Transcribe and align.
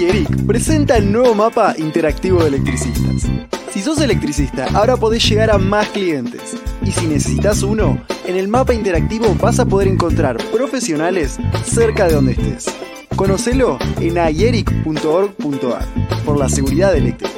iEric 0.00 0.46
presenta 0.46 0.96
el 0.96 1.12
nuevo 1.12 1.34
mapa 1.34 1.74
interactivo 1.76 2.40
de 2.40 2.48
electricistas. 2.48 3.28
Si 3.70 3.82
sos 3.82 4.00
electricista, 4.00 4.66
ahora 4.72 4.96
podés 4.96 5.28
llegar 5.28 5.50
a 5.50 5.58
más 5.58 5.88
clientes. 5.88 6.56
Y 6.82 6.90
si 6.90 7.06
necesitas 7.06 7.62
uno, 7.62 8.02
en 8.26 8.36
el 8.36 8.48
mapa 8.48 8.72
interactivo 8.72 9.34
vas 9.34 9.60
a 9.60 9.66
poder 9.66 9.88
encontrar 9.88 10.38
profesionales 10.52 11.38
cerca 11.64 12.08
de 12.08 12.14
donde 12.14 12.32
estés. 12.32 12.74
Conocelo 13.14 13.78
en 14.00 14.16
ieric.org.ar 14.16 15.84
por 16.24 16.38
la 16.38 16.48
seguridad 16.48 16.96
eléctrica. 16.96 17.29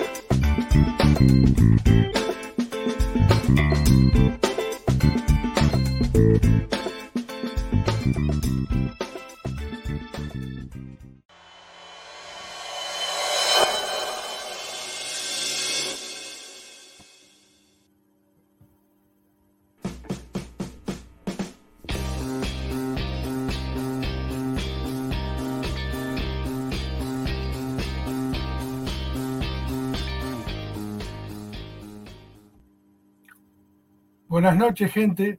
Buenas 34.53 34.69
noches, 34.69 34.93
gente. 34.93 35.39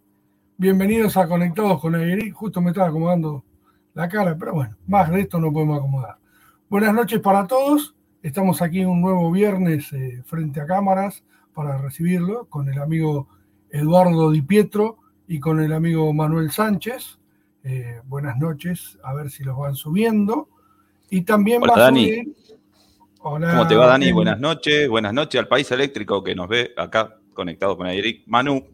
Bienvenidos 0.58 1.18
a 1.18 1.28
Conectados 1.28 1.80
con 1.80 1.94
Aguirre. 1.94 2.32
Justo 2.32 2.62
me 2.62 2.72
estaba 2.72 2.88
acomodando 2.88 3.44
la 3.94 4.10
cara, 4.10 4.36
pero 4.36 4.56
bueno, 4.56 4.76
más 4.88 5.12
de 5.12 5.20
esto 5.22 5.40
no 5.40 5.54
podemos 5.54 5.78
acomodar. 5.78 6.18
Buenas 6.68 6.96
noches 6.96 7.20
para 7.20 7.46
todos. 7.46 7.94
Estamos 8.24 8.64
aquí 8.64 8.84
un 8.84 9.02
nuevo 9.02 9.32
viernes 9.32 9.94
eh, 9.94 10.24
frente 10.26 10.62
a 10.62 10.66
cámaras 10.66 11.24
para 11.54 11.78
recibirlo 11.78 12.46
con 12.46 12.68
el 12.70 12.80
amigo 12.80 13.28
Eduardo 13.70 14.32
Di 14.32 14.42
Pietro 14.42 14.98
y 15.28 15.40
con 15.40 15.60
el 15.60 15.74
amigo 15.74 16.12
Manuel 16.12 16.50
Sánchez. 16.50 17.20
Eh, 17.64 18.02
buenas 18.06 18.40
noches, 18.40 18.98
a 19.04 19.14
ver 19.14 19.30
si 19.30 19.44
los 19.44 19.56
van 19.56 19.76
subiendo. 19.76 20.50
Y 21.12 21.22
también 21.22 21.62
Hola, 21.62 21.74
va 21.74 21.80
a 21.80 21.84
Dani. 21.84 22.04
subir. 22.04 22.36
Hola, 23.20 23.52
¿Cómo 23.52 23.68
te 23.68 23.76
va, 23.76 23.86
Dani? 23.86 24.12
Buenas 24.12 24.40
noches. 24.40 24.90
Buenas 24.90 25.14
noches 25.14 25.40
al 25.40 25.48
país 25.48 25.72
eléctrico 25.72 26.24
que 26.24 26.34
nos 26.34 26.48
ve 26.48 26.72
acá 26.76 27.20
conectado 27.36 27.78
con 27.78 27.86
Eric. 27.86 28.24
Manu, 28.26 28.74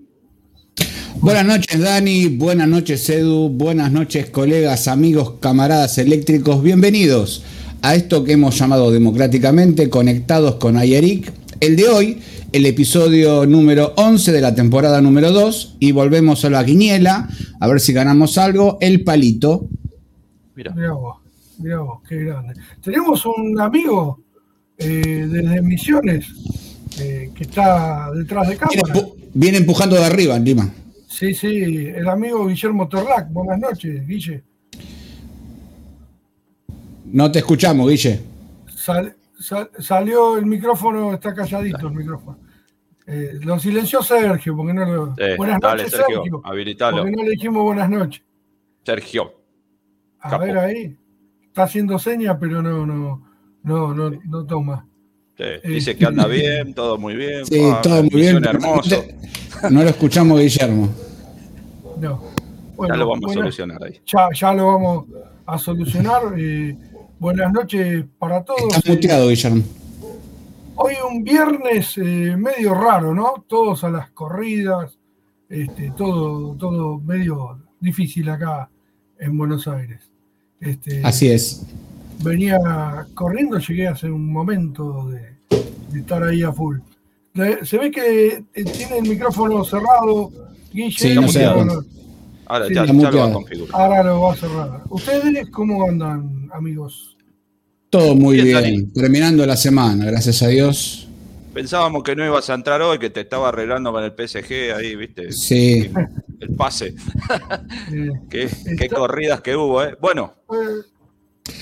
Buenas 1.18 1.46
noches, 1.46 1.80
Dani. 1.80 2.28
Buenas 2.28 2.68
noches, 2.68 3.09
Edu. 3.09 3.50
Buenas 3.50 3.92
noches, 3.92 4.30
colegas, 4.30 4.88
amigos, 4.88 5.34
camaradas 5.42 5.97
eléctricos. 5.97 6.64
Bienvenidos 6.64 7.44
a 7.81 7.96
esto 7.96 8.24
que 8.24 8.34
hemos 8.34 8.58
llamado 8.58 8.92
democráticamente 8.92 9.90
Conectados 9.90 10.56
con 10.56 10.78
Ayeric. 10.78 11.31
El 11.59 11.75
de 11.75 11.88
hoy, 11.90 12.20
el 12.53 12.66
episodio 12.66 13.46
número 13.46 13.94
11 13.97 14.31
de 14.31 14.42
la 14.42 14.56
temporada 14.56 15.02
número 15.02 15.31
2. 15.31 15.75
Y 15.80 15.92
volvemos 15.92 16.46
a 16.46 16.50
la 16.50 16.64
quiniela, 16.66 17.28
a 17.59 17.68
ver 17.68 17.80
si 17.81 17.91
ganamos 17.91 18.38
algo. 18.38 18.78
El 18.80 19.03
palito. 19.03 19.68
mira. 20.56 20.74
Mirá 20.74 20.94
vos, 20.94 21.18
mirá 21.58 21.80
vos, 21.81 22.00
qué 22.08 22.16
grande. 22.24 22.53
Tenemos 22.81 23.26
un 23.26 23.59
amigo 23.59 24.22
eh, 24.78 25.28
desde 25.30 25.62
Misiones 25.62 26.28
eh, 26.97 27.30
que 27.36 27.44
está 27.44 28.09
detrás 28.16 28.47
de 28.47 28.56
Viene, 28.56 28.81
cámara. 28.84 28.94
empu- 28.94 29.14
viene 29.34 29.58
empujando 29.58 29.97
de 29.97 30.06
arriba, 30.06 30.38
encima. 30.38 30.74
Sí, 31.19 31.34
sí, 31.34 31.88
el 31.94 32.07
amigo 32.07 32.47
Guillermo 32.47 32.88
Torlac. 32.88 33.30
Buenas 33.30 33.59
noches, 33.59 34.07
Guille. 34.07 34.41
No 37.07 37.30
te 37.30 37.40
escuchamos, 37.40 37.90
Guille. 37.90 38.22
Sal- 38.74 39.18
sal- 39.38 39.69
salió 39.79 40.38
el 40.38 40.46
micrófono, 40.46 41.13
está 41.13 41.34
calladito 41.34 41.88
el 41.88 41.94
micrófono. 41.94 42.38
Eh, 43.06 43.34
lo 43.41 43.59
silenció 43.59 44.02
Sergio, 44.02 44.56
porque 44.56 44.74
no 44.74 44.85
lo. 44.85 45.13
Eh, 45.18 45.35
buenas 45.35 45.59
dale, 45.59 45.84
noches, 45.84 45.97
Sergio, 45.97 46.22
Sergio. 46.24 46.41
habilitalo. 46.46 46.97
Porque 47.00 47.12
no 47.12 47.24
le 47.24 47.31
dijimos 47.31 47.63
buenas 47.63 47.90
noches. 47.90 48.24
Sergio. 48.85 49.34
A 50.22 50.29
Capo. 50.29 50.46
ver 50.46 50.58
ahí. 50.58 50.97
Está 51.47 51.63
haciendo 51.63 52.00
señas, 52.00 52.38
pero 52.40 52.62
no, 52.62 52.85
no, 52.85 53.25
no, 53.63 53.94
no, 53.94 54.12
no 54.24 54.46
toma. 54.46 54.88
eh, 55.38 55.59
Eh, 55.63 55.69
dice 55.69 55.97
que 55.97 56.06
anda 56.06 56.28
bien, 56.28 56.74
todo 56.74 56.97
muy 56.97 57.16
bien. 57.18 57.46
Sí, 57.46 57.59
ah, 57.62 57.81
todo 57.84 58.03
muy 58.03 58.22
bien. 58.22 58.46
hermoso. 58.46 59.03
No 59.69 59.84
lo 59.84 59.90
escuchamos, 59.90 60.40
Guillermo. 60.40 60.88
No. 61.99 62.21
Ya 62.21 62.75
Bueno, 62.75 62.95
lo 62.97 63.07
vamos 63.09 63.31
a 63.31 63.33
solucionar 63.33 63.83
ahí. 63.83 63.99
Ya, 64.05 64.29
ya 64.33 64.53
lo 64.53 64.65
vamos 64.67 65.05
a 65.45 65.57
solucionar. 65.57 66.21
eh, 66.37 66.77
buenas 67.19 67.51
noches 67.51 68.05
para 68.17 68.43
todos. 68.43 68.61
Estás 68.69 68.85
Eh, 68.85 68.91
muteado, 68.93 69.27
Guillermo. 69.29 69.63
hoy 70.75 70.93
un 71.11 71.23
viernes 71.23 71.97
eh, 71.97 72.35
medio 72.37 72.73
raro, 72.73 73.13
¿no? 73.13 73.43
Todos 73.47 73.83
a 73.83 73.89
las 73.89 74.09
corridas, 74.11 74.97
este, 75.49 75.91
todo, 75.91 76.55
todo 76.55 76.99
medio 76.99 77.59
difícil 77.81 78.29
acá 78.29 78.69
en 79.19 79.37
Buenos 79.37 79.67
Aires. 79.67 80.01
Este, 80.61 81.01
Así 81.03 81.29
es. 81.29 81.66
venía 82.23 82.57
corriendo, 83.13 83.57
llegué 83.59 83.87
hace 83.87 84.09
un 84.09 84.31
momento 84.31 85.09
de, 85.09 85.35
de 85.91 85.99
estar 85.99 86.23
ahí 86.23 86.43
a 86.43 86.51
full. 86.53 86.77
Se 87.63 87.77
ve 87.77 87.91
que 87.91 88.43
eh, 88.53 88.63
tiene 88.63 88.97
el 88.99 89.07
micrófono 89.09 89.63
cerrado, 89.63 90.29
Guille. 90.72 90.91
Sí, 90.97 91.13
no 91.16 91.24
cuenta. 91.24 91.81
Ahora 92.46 92.68
Sí, 92.68 92.74
ya, 92.74 92.81
está 92.84 92.94
ya 92.96 93.12
lo 93.12 93.18
va 93.19 93.25
a 93.25 93.34
configurar. 93.34 93.81
ahora 93.81 94.03
lo 94.03 94.22
va 94.22 94.34
a 94.34 94.35
cerrar. 94.35 94.81
¿Ustedes 94.90 95.50
cómo 95.52 95.84
andan, 95.88 96.50
amigos? 96.53 97.16
Todo 97.91 98.16
muy 98.16 98.41
Bien. 98.41 98.91
Terminando 98.94 99.46
la 99.46 99.56
semana, 99.58 100.06
gracias 100.06 100.41
a 100.44 100.47
Dios. 100.47 101.08
Pensábamos 101.53 102.03
que 102.03 102.16
no 102.16 102.25
ibas 102.25 102.50
a 102.50 102.53
entrar 102.53 102.81
hoy, 102.81 103.00
que 103.00 103.09
te 103.09 103.22
estaba 103.22 103.50
arreglando 103.50 103.91
con 103.91 104.03
el 104.03 104.12
PSG 104.13 104.74
ahí, 104.75 104.96
¿viste? 104.96 105.31
Sí, 105.31 105.90
El 106.40 106.56
pase. 106.56 106.94
Eh, 107.91 108.09
Qué, 108.29 108.47
qué 108.78 108.88
corridas 108.90 109.41
que 109.41 109.56
hubo, 109.56 109.84
¿eh? 109.84 109.96
Bueno, 110.00 110.34
eh, 110.52 110.85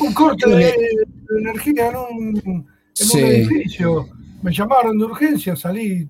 un 0.01 0.13
corte 0.13 0.49
de, 0.49 0.55
de 0.65 1.39
energía 1.39 1.89
en 1.89 1.95
un, 1.95 2.37
en 2.45 2.65
Sí. 2.93 3.17
un 3.17 3.25
edificio. 3.25 4.09
Me 4.43 4.53
llamaron 4.53 4.97
de 4.97 5.05
urgencia, 5.05 5.55
salí 5.55 6.07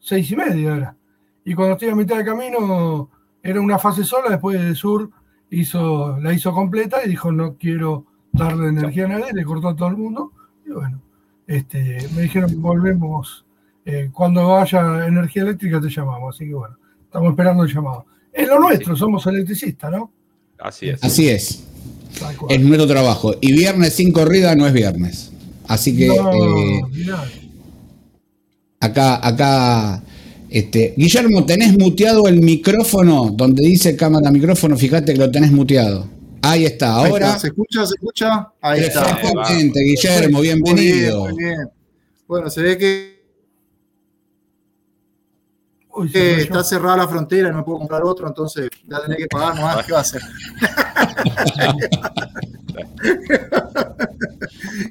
seis 0.00 0.30
y 0.30 0.36
media 0.36 0.76
era. 0.76 0.96
Y 1.46 1.54
cuando 1.54 1.74
estoy 1.74 1.88
a 1.88 1.94
mitad 1.94 2.18
de 2.18 2.24
camino, 2.24 3.08
era 3.40 3.60
una 3.60 3.78
fase 3.78 4.04
sola, 4.04 4.30
después 4.30 4.60
de 4.60 4.74
sur 4.74 5.08
hizo, 5.50 6.18
la 6.18 6.32
hizo 6.32 6.52
completa 6.52 6.98
y 7.04 7.08
dijo 7.08 7.30
no 7.30 7.54
quiero 7.54 8.04
darle 8.32 8.68
energía 8.68 9.04
a 9.04 9.08
nadie, 9.08 9.32
le 9.32 9.44
cortó 9.44 9.68
a 9.68 9.76
todo 9.76 9.88
el 9.88 9.96
mundo. 9.96 10.32
Y 10.66 10.72
bueno, 10.72 11.00
este, 11.46 12.08
me 12.16 12.22
dijeron 12.22 12.60
volvemos, 12.60 13.46
eh, 13.84 14.10
cuando 14.12 14.56
haya 14.58 15.06
energía 15.06 15.42
eléctrica 15.42 15.80
te 15.80 15.88
llamamos. 15.88 16.34
Así 16.34 16.46
que 16.46 16.54
bueno, 16.54 16.76
estamos 17.04 17.30
esperando 17.30 17.62
el 17.62 17.72
llamado. 17.72 18.06
Es 18.32 18.48
lo 18.48 18.58
nuestro, 18.58 18.96
somos 18.96 19.24
electricistas, 19.28 19.90
¿no? 19.92 20.10
así 20.58 20.88
es. 20.88 21.04
así 21.04 21.28
es. 21.28 21.64
Es 22.48 22.60
nuestro 22.60 22.88
trabajo. 22.88 23.34
Y 23.40 23.52
viernes 23.52 23.94
sin 23.94 24.10
corrida 24.12 24.56
no 24.56 24.66
es 24.66 24.72
viernes. 24.72 25.32
Así 25.68 25.96
que 25.96 26.08
No, 26.08 26.32
eh, 26.32 26.82
mirá. 26.90 27.24
acá, 28.80 29.26
acá, 29.26 30.02
este, 30.50 30.94
Guillermo, 30.96 31.44
tenés 31.44 31.76
muteado 31.78 32.28
el 32.28 32.40
micrófono 32.40 33.30
donde 33.30 33.62
dice 33.66 33.96
cámara 33.96 34.30
micrófono, 34.30 34.76
fíjate 34.76 35.12
que 35.12 35.18
lo 35.18 35.30
tenés 35.30 35.52
muteado. 35.52 36.08
Ahí 36.42 36.64
está, 36.64 37.00
Ahí 37.00 37.10
ahora. 37.10 37.26
está, 37.28 37.38
¿Se 37.40 37.46
escucha? 37.48 37.86
¿Se 37.86 37.94
escucha? 37.94 38.52
Ahí 38.60 38.80
está. 38.84 39.04
Perfectamente, 39.04 39.80
Guillermo, 39.80 40.38
Muy 40.38 40.46
bien, 40.46 40.62
bienvenido. 40.62 41.24
muy 41.28 41.36
bien. 41.42 41.56
Bueno, 42.28 42.50
se 42.50 42.62
ve 42.62 42.78
que 42.78 43.16
Uy, 45.98 46.10
está 46.14 46.62
cerrada 46.62 46.98
la 46.98 47.08
frontera 47.08 47.48
y 47.48 47.52
no 47.52 47.64
puedo 47.64 47.78
comprar 47.78 48.02
otro, 48.04 48.28
entonces 48.28 48.68
ya 48.86 49.00
tenés 49.00 49.16
que 49.16 49.26
pagar 49.28 49.56
nomás. 49.56 49.84
¿Qué 49.86 49.92
va 49.92 49.98
a 49.98 50.02
hacer? 50.02 50.20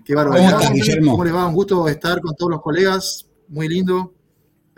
Qué 0.03 0.13
¿Cómo 0.13 0.25
barbaridad. 0.31 0.61
estás, 0.61 0.73
Guillermo? 0.73 1.11
¿Cómo 1.11 1.23
les 1.25 1.33
va? 1.35 1.47
Un 1.47 1.53
gusto 1.53 1.87
estar 1.87 2.19
con 2.21 2.35
todos 2.35 2.51
los 2.53 2.61
colegas. 2.61 3.27
Muy 3.47 3.67
lindo. 3.69 4.13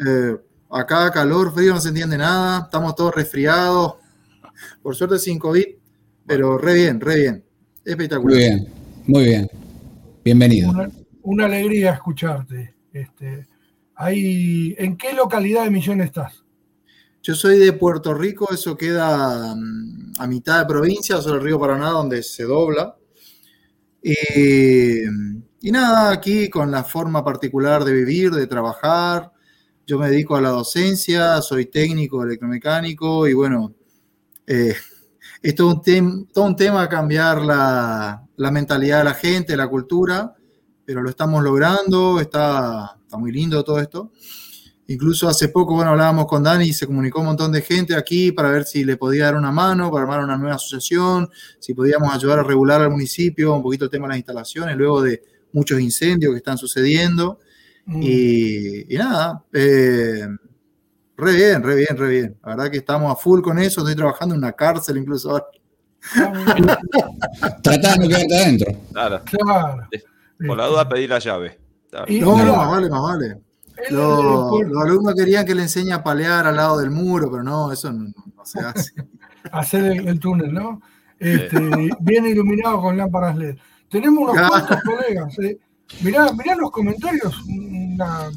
Eh, 0.06 0.35
acá 0.69 1.12
calor, 1.12 1.54
frío, 1.54 1.74
no 1.74 1.81
se 1.81 1.90
entiende 1.90 2.18
nada. 2.18 2.64
Estamos 2.66 2.96
todos 2.96 3.16
resfriados. 3.16 3.96
Por 4.81 4.96
suerte 4.96 5.19
sin 5.19 5.38
COVID, 5.40 5.66
pero 6.25 6.58
re 6.58 6.74
bien, 6.74 7.00
re 7.00 7.16
bien. 7.16 7.46
Espectacular. 7.86 8.38
Muy 8.38 8.44
bien, 8.44 8.68
muy 9.06 9.24
bien. 9.25 9.50
Bienvenido. 10.24 10.69
Una, 10.72 10.90
una 11.24 11.46
alegría 11.46 11.94
escucharte. 11.94 12.75
Este, 12.92 13.48
ahí, 13.96 14.75
¿En 14.78 14.98
qué 14.98 15.14
localidad 15.14 15.64
de 15.64 15.72
Millón 15.72 16.02
estás? 16.02 16.44
Yo 17.22 17.36
soy 17.36 17.60
de 17.60 17.74
Puerto 17.74 18.13
Rico, 18.13 18.48
eso 18.54 18.78
queda 18.78 19.54
mm, 19.56 20.13
a 20.18 20.28
mitad 20.28 20.60
de 20.60 20.66
provincia, 20.66 21.22
sobre 21.22 21.40
el 21.40 21.44
río 21.44 21.60
Paraná, 21.60 21.90
donde 21.90 22.24
se 22.24 22.44
dobla. 22.44 22.96
Y, 24.02 25.04
y 25.62 25.72
nada, 25.72 26.12
aquí 26.12 26.50
con 26.50 26.72
la 26.72 26.84
forma 26.84 27.24
particular 27.24 27.84
de 27.84 27.94
vivir, 27.94 28.31
de 28.31 28.48
trabajar. 28.48 29.31
Yo 29.88 29.98
me 29.98 30.10
dedico 30.10 30.36
a 30.36 30.42
la 30.42 30.50
docencia, 30.50 31.42
soy 31.42 31.68
técnico 31.68 32.22
electromecánico 32.22 33.25
y 33.25 33.34
bueno, 33.34 33.74
eh, 34.45 34.75
es 35.42 35.56
todo 35.56 35.69
un, 35.75 35.81
tem- 35.81 36.28
todo 36.34 36.45
un 36.45 36.56
tema 36.57 36.89
cambiar 36.89 37.42
la, 37.42 38.22
la 38.36 38.51
mentalidad 38.51 39.00
de 39.00 39.04
la 39.06 39.13
gente, 39.13 39.56
la 39.57 39.68
cultura. 39.69 40.36
pero 40.86 41.01
lo 41.01 41.10
estamos 41.10 41.44
logrando, 41.44 42.19
está, 42.19 42.98
está 43.01 43.18
muy 43.18 43.31
lindo 43.31 43.63
todo 43.63 43.80
esto. 43.80 44.12
Incluso 44.88 45.28
hace 45.30 45.50
poco, 45.50 45.75
bueno, 45.75 45.92
hablábamos 45.92 46.28
con 46.28 46.44
Dani 46.44 46.66
y 46.66 46.74
se 46.74 46.88
comunicó 46.88 47.19
un 47.22 47.28
montón 47.28 47.51
de 47.51 47.62
gente 47.62 47.95
aquí 47.95 48.31
para 48.31 48.51
ver 48.51 48.66
si 48.66 48.86
le 48.86 48.98
podía 48.98 49.25
dar 49.25 49.36
una 49.36 49.51
mano, 49.51 49.92
para 49.92 50.04
armar 50.04 50.24
una 50.24 50.38
nueva 50.38 50.56
asociación, 50.56 51.30
si 51.60 51.74
podíamos 51.74 52.13
ayudar 52.13 52.39
a 52.39 52.44
regular 52.44 52.81
al 52.81 52.92
municipio 52.92 53.54
un 53.54 53.63
poquito 53.63 53.86
el 53.86 53.92
tema 53.92 54.06
de 54.06 54.10
las 54.10 54.18
instalaciones, 54.19 54.78
luego 54.78 55.01
de 55.01 55.24
muchos 55.54 55.80
incendios 55.81 56.31
que 56.34 56.38
están 56.38 56.57
sucediendo. 56.57 57.39
Mm. 57.88 58.01
Y, 58.04 58.94
y 58.94 58.98
nada, 58.98 59.44
eh, 59.54 60.28
re 61.16 61.36
bien, 61.36 61.63
re 61.63 61.75
bien, 61.75 61.98
re 61.98 62.10
bien. 62.10 62.38
La 62.44 62.50
verdad 62.56 62.72
que 62.72 62.78
estamos 62.78 63.12
a 63.12 63.16
full 63.16 63.42
con 63.42 63.57
eso, 63.60 63.81
estoy 63.81 63.95
trabajando 63.95 64.36
en 64.36 64.39
una 64.39 64.51
cárcel 64.51 64.98
incluso 64.98 65.31
ahora. 65.31 65.45
Tratá 67.63 67.95
de 67.95 68.07
quedarte 68.07 68.36
adentro. 68.36 68.72
Claro. 68.92 69.22
Claro. 69.25 69.88
Por 70.45 70.57
la 70.57 70.68
duda, 70.68 70.88
pedí 70.89 71.07
la 71.07 71.19
llave. 71.19 71.60
Claro. 71.89 72.06
No, 72.10 72.45
no, 72.45 72.56
más 72.56 72.69
vale, 72.69 72.89
más 72.89 73.01
vale. 73.01 73.42
Los, 73.89 74.62
alumnos 74.84 75.13
querían 75.16 75.45
que 75.45 75.56
le 75.56 75.63
enseñe 75.63 75.92
a 75.94 76.04
palear 76.04 76.45
al 76.48 76.56
lado 76.56 76.80
del 76.80 76.92
muro, 76.92 77.30
pero 77.31 77.44
no, 77.44 77.72
eso 77.72 77.92
no, 77.92 78.12
no 78.36 78.45
se 78.45 78.60
hace. 78.60 78.92
hacer 79.51 79.86
el, 79.86 80.07
el 80.07 80.19
túnel, 80.19 80.54
¿no? 80.54 80.81
Este, 81.19 81.57
bien 82.00 82.25
iluminado 82.25 82.81
con 82.81 82.98
lámparas 82.98 83.38
LED. 83.38 83.57
Tenemos 83.89 84.24
unos 84.24 84.36
Claro. 84.36 84.50
cuantos 84.50 84.81
colegas. 84.84 85.39
¿eh? 85.39 85.57
Mirá, 86.01 86.31
mirá 86.34 86.56
los 86.56 86.72
comentarios, 86.72 87.34
una 87.48 88.30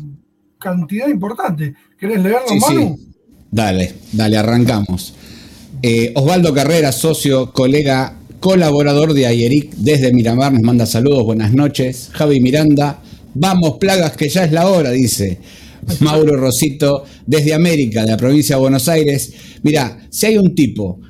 cantidad 0.59 1.09
importante. 1.09 1.75
¿Querés 1.99 2.23
leerlos, 2.23 2.43
Sí, 2.49 2.59
Manu? 2.61 2.97
sí. 2.97 3.07
Dale, 3.51 3.95
dale, 4.13 4.37
arrancamos. 4.37 5.15
Eh, 5.83 6.13
Osvaldo 6.15 6.55
Carrera, 6.55 6.93
socio, 6.93 7.53
colega, 7.53 8.17
colaborador 8.39 9.13
de 9.15 9.27
Ayeric 9.27 9.73
desde 9.75 10.13
Miramar, 10.13 10.53
nos 10.53 10.63
manda 10.63 10.87
saludos, 10.87 11.25
buenas 11.25 11.53
noches. 11.53 12.11
Javi 12.13 12.41
Miranda, 12.41 13.03
vamos 13.35 13.79
plagas 13.79 14.17
que 14.17 14.29
ya 14.29 14.45
es 14.45 14.53
la 14.53 14.69
hora, 14.69 14.91
dice. 14.91 15.39
Mauro 16.01 16.37
Rosito, 16.37 17.05
desde 17.27 17.55
América, 17.55 18.03
de 18.05 18.11
la 18.11 18.17
provincia 18.17 18.57
de 18.57 18.61
Buenos 18.61 18.87
Aires. 18.89 19.33
Mira, 19.63 19.99
si 20.11 20.27
hay 20.27 20.39
un 20.39 20.55
tipo 20.55 21.01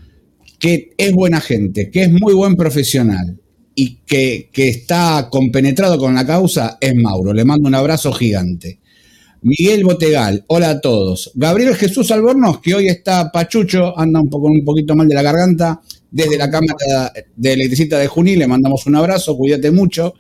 que 0.59 0.91
es 0.97 1.13
buena 1.13 1.41
gente, 1.41 1.91
que 1.91 2.03
es 2.03 2.11
muy 2.13 2.35
buen 2.35 2.55
profesional 2.55 3.40
y 3.75 3.97
que, 4.07 4.49
que 4.53 4.69
está 4.69 5.29
compenetrado 5.31 5.99
con 5.99 6.15
la 6.15 6.27
causa, 6.27 6.79
es 6.81 6.95
Mauro. 6.95 7.33
Le 7.33 7.45
mando 7.45 7.69
un 7.69 7.75
abrazo 7.75 8.13
gigante. 8.13 8.81
Miguel 9.43 9.85
Botegal, 9.85 10.45
hola 10.49 10.71
a 10.71 10.81
todos. 10.81 11.31
Gabriel 11.35 11.75
Jesús 11.75 12.11
Albornoz, 12.11 12.61
que 12.61 12.75
hoy 12.75 12.89
está 12.89 13.33
pachucho, 13.33 13.99
anda 13.99 14.21
un, 14.21 14.29
poco, 14.29 14.49
un 14.49 14.65
poquito 14.65 14.95
mal 14.95 15.09
de 15.09 15.15
la 15.15 15.23
garganta, 15.23 15.81
desde 16.11 16.37
la 16.37 16.51
Cámara 16.51 17.13
de 17.37 17.53
Electricista 17.53 17.99
de 17.99 18.07
Junín, 18.07 18.39
le 18.39 18.47
mandamos 18.47 18.87
un 18.87 18.97
abrazo, 18.97 19.37
cuídate 19.37 19.71
mucho. 19.71 20.15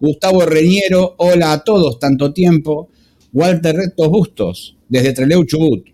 Gustavo 0.00 0.46
Reñero, 0.46 1.16
hola 1.18 1.52
a 1.52 1.62
todos, 1.62 1.98
tanto 1.98 2.32
tiempo. 2.32 2.88
Walter 3.32 3.76
Rectos 3.76 4.08
Bustos, 4.08 4.76
desde 4.88 5.12
Treleu 5.12 5.44
Chubut. 5.44 5.91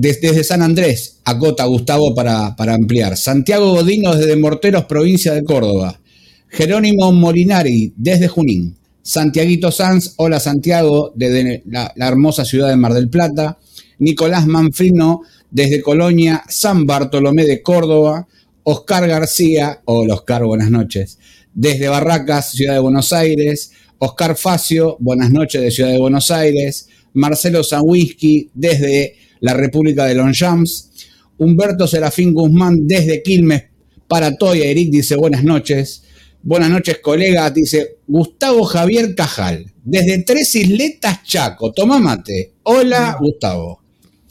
Des- 0.00 0.20
Desde 0.20 0.44
San 0.44 0.62
Andrés, 0.62 1.18
acota 1.24 1.64
Gustavo 1.64 2.14
para, 2.14 2.54
para 2.54 2.72
ampliar. 2.74 3.16
Santiago 3.16 3.72
Godino 3.74 4.14
desde 4.14 4.36
Morteros, 4.36 4.84
provincia 4.84 5.34
de 5.34 5.42
Córdoba. 5.42 6.00
Jerónimo 6.48 7.10
Molinari 7.10 7.92
desde 7.96 8.28
Junín. 8.28 8.76
Santiaguito 9.02 9.72
Sanz, 9.72 10.14
hola 10.18 10.38
Santiago, 10.38 11.12
desde 11.16 11.64
la, 11.66 11.92
hermosa 11.96 12.44
ciudad 12.44 12.68
de 12.68 12.76
Mar 12.76 12.94
del 12.94 13.08
Plata. 13.08 13.58
Nicolás 13.98 14.46
Manfrino 14.46 15.22
desde 15.50 15.82
Colonia, 15.82 16.44
San 16.48 16.86
Bartolomé 16.86 17.44
de 17.44 17.60
Córdoba. 17.60 18.28
Oscar 18.62 19.08
García, 19.08 19.80
hola 19.86 20.14
Oscar, 20.14 20.44
buenas 20.44 20.70
noches. 20.70 21.18
Desde 21.52 21.88
Barracas, 21.88 22.52
Ciudad 22.52 22.74
de 22.74 22.80
Buenos 22.80 23.12
Aires. 23.12 23.72
Oscar 23.98 24.36
Facio, 24.36 24.96
buenas 25.00 25.32
noches 25.32 25.60
de 25.60 25.72
Ciudad 25.72 25.90
de 25.90 25.98
Buenos 25.98 26.30
Aires. 26.30 26.86
Marcelo 27.14 27.64
Zawinski 27.64 28.50
desde 28.54 29.16
la 29.40 29.54
República 29.54 30.04
de 30.04 30.14
Longchamps. 30.14 30.90
Humberto 31.38 31.86
Serafín 31.86 32.34
Guzmán 32.34 32.86
desde 32.86 33.22
Quilmes 33.22 33.64
para 34.06 34.36
Toya. 34.36 34.64
Eric 34.64 34.90
dice 34.90 35.16
buenas 35.16 35.44
noches. 35.44 36.02
Buenas 36.42 36.70
noches, 36.70 36.98
colega. 37.02 37.50
Dice 37.50 37.98
Gustavo 38.06 38.64
Javier 38.64 39.14
Cajal, 39.14 39.72
desde 39.84 40.22
Tres 40.22 40.54
Isletas, 40.54 41.22
Chaco. 41.24 41.72
Toma 41.72 41.98
mate. 41.98 42.52
Hola, 42.64 43.16
Gustavo. 43.20 43.80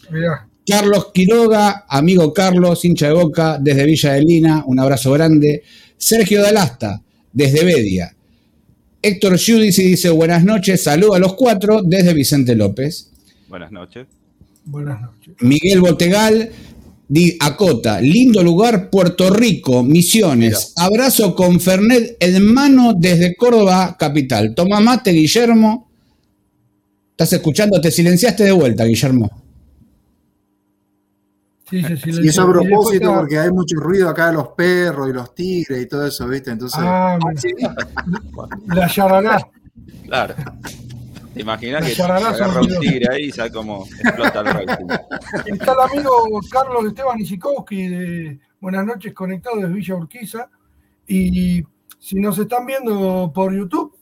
Mirá. 0.09 0.47
Carlos 0.65 1.11
Quiroga, 1.13 1.85
amigo 1.87 2.33
Carlos, 2.33 2.83
hincha 2.83 3.07
de 3.07 3.13
boca, 3.13 3.57
desde 3.57 3.85
Villa 3.85 4.13
de 4.13 4.21
Lina, 4.21 4.63
un 4.65 4.79
abrazo 4.79 5.11
grande. 5.13 5.63
Sergio 5.95 6.41
Dalasta, 6.41 7.01
desde 7.31 7.63
Bedia. 7.63 8.13
Héctor 9.01 9.37
Giudici 9.37 9.83
dice 9.83 10.09
buenas 10.09 10.43
noches, 10.43 10.83
saludo 10.83 11.13
a 11.13 11.19
los 11.19 11.35
cuatro, 11.35 11.81
desde 11.83 12.13
Vicente 12.13 12.53
López. 12.53 13.11
Buenas 13.47 13.71
noches. 13.71 14.07
Buenas 14.67 15.01
noches. 15.01 15.35
Miguel 15.39 15.79
Botegal, 15.79 16.51
acota, 17.39 18.01
lindo 18.01 18.43
lugar, 18.43 18.89
Puerto 18.89 19.29
Rico, 19.29 19.81
Misiones. 19.81 20.73
Abrazo 20.75 21.35
con 21.35 21.59
Fernet 21.61 22.17
en 22.19 22.53
mano 22.53 22.93
desde 22.93 23.35
Córdoba, 23.35 23.95
capital. 23.97 24.53
Toma 24.53 24.81
mate, 24.81 25.11
Guillermo. 25.11 25.89
¿Estás 27.11 27.33
escuchando? 27.33 27.79
Te 27.79 27.91
silenciaste 27.91 28.43
de 28.43 28.51
vuelta, 28.51 28.83
Guillermo. 28.83 29.31
Sí, 31.69 31.81
sí, 31.83 31.97
sí, 31.97 32.19
Y 32.23 32.27
eso 32.29 32.43
a 32.43 32.51
propósito, 32.51 33.13
porque 33.13 33.39
hay 33.39 33.51
mucho 33.51 33.75
ruido 33.77 34.09
acá 34.09 34.27
de 34.27 34.33
los 34.33 34.49
perros 34.49 35.09
y 35.09 35.13
los 35.13 35.33
tigres 35.33 35.81
y 35.83 35.85
todo 35.87 36.05
eso, 36.05 36.27
¿viste? 36.27 36.51
Entonces, 36.51 36.79
Ah. 36.81 37.17
La 38.67 38.87
yarará. 38.87 39.49
Claro. 40.05 40.35
¿Te 41.37 41.43
imaginas 41.43 41.85
que 41.85 41.93
son 41.93 42.09
agarra 42.09 42.61
un 42.61 42.79
tigre 42.79 43.05
ahí 43.11 43.25
y 43.25 43.31
sabe 43.31 43.51
cómo 43.51 43.85
explota 43.85 44.39
el 44.39 44.45
rating? 44.47 44.85
Está 45.45 45.73
el 45.73 45.91
amigo 45.91 46.41
Carlos 46.49 46.85
Esteban 46.85 47.19
Isikowski 47.19 47.87
de 47.87 48.39
Buenas 48.59 48.83
noches, 48.83 49.13
conectado 49.13 49.57
desde 49.57 49.71
Villa 49.71 49.95
Urquiza. 49.95 50.49
Y 51.05 51.63
si 51.99 52.19
nos 52.19 52.39
están 52.39 52.65
viendo 52.65 53.31
por 53.35 53.53
YouTube, 53.53 53.95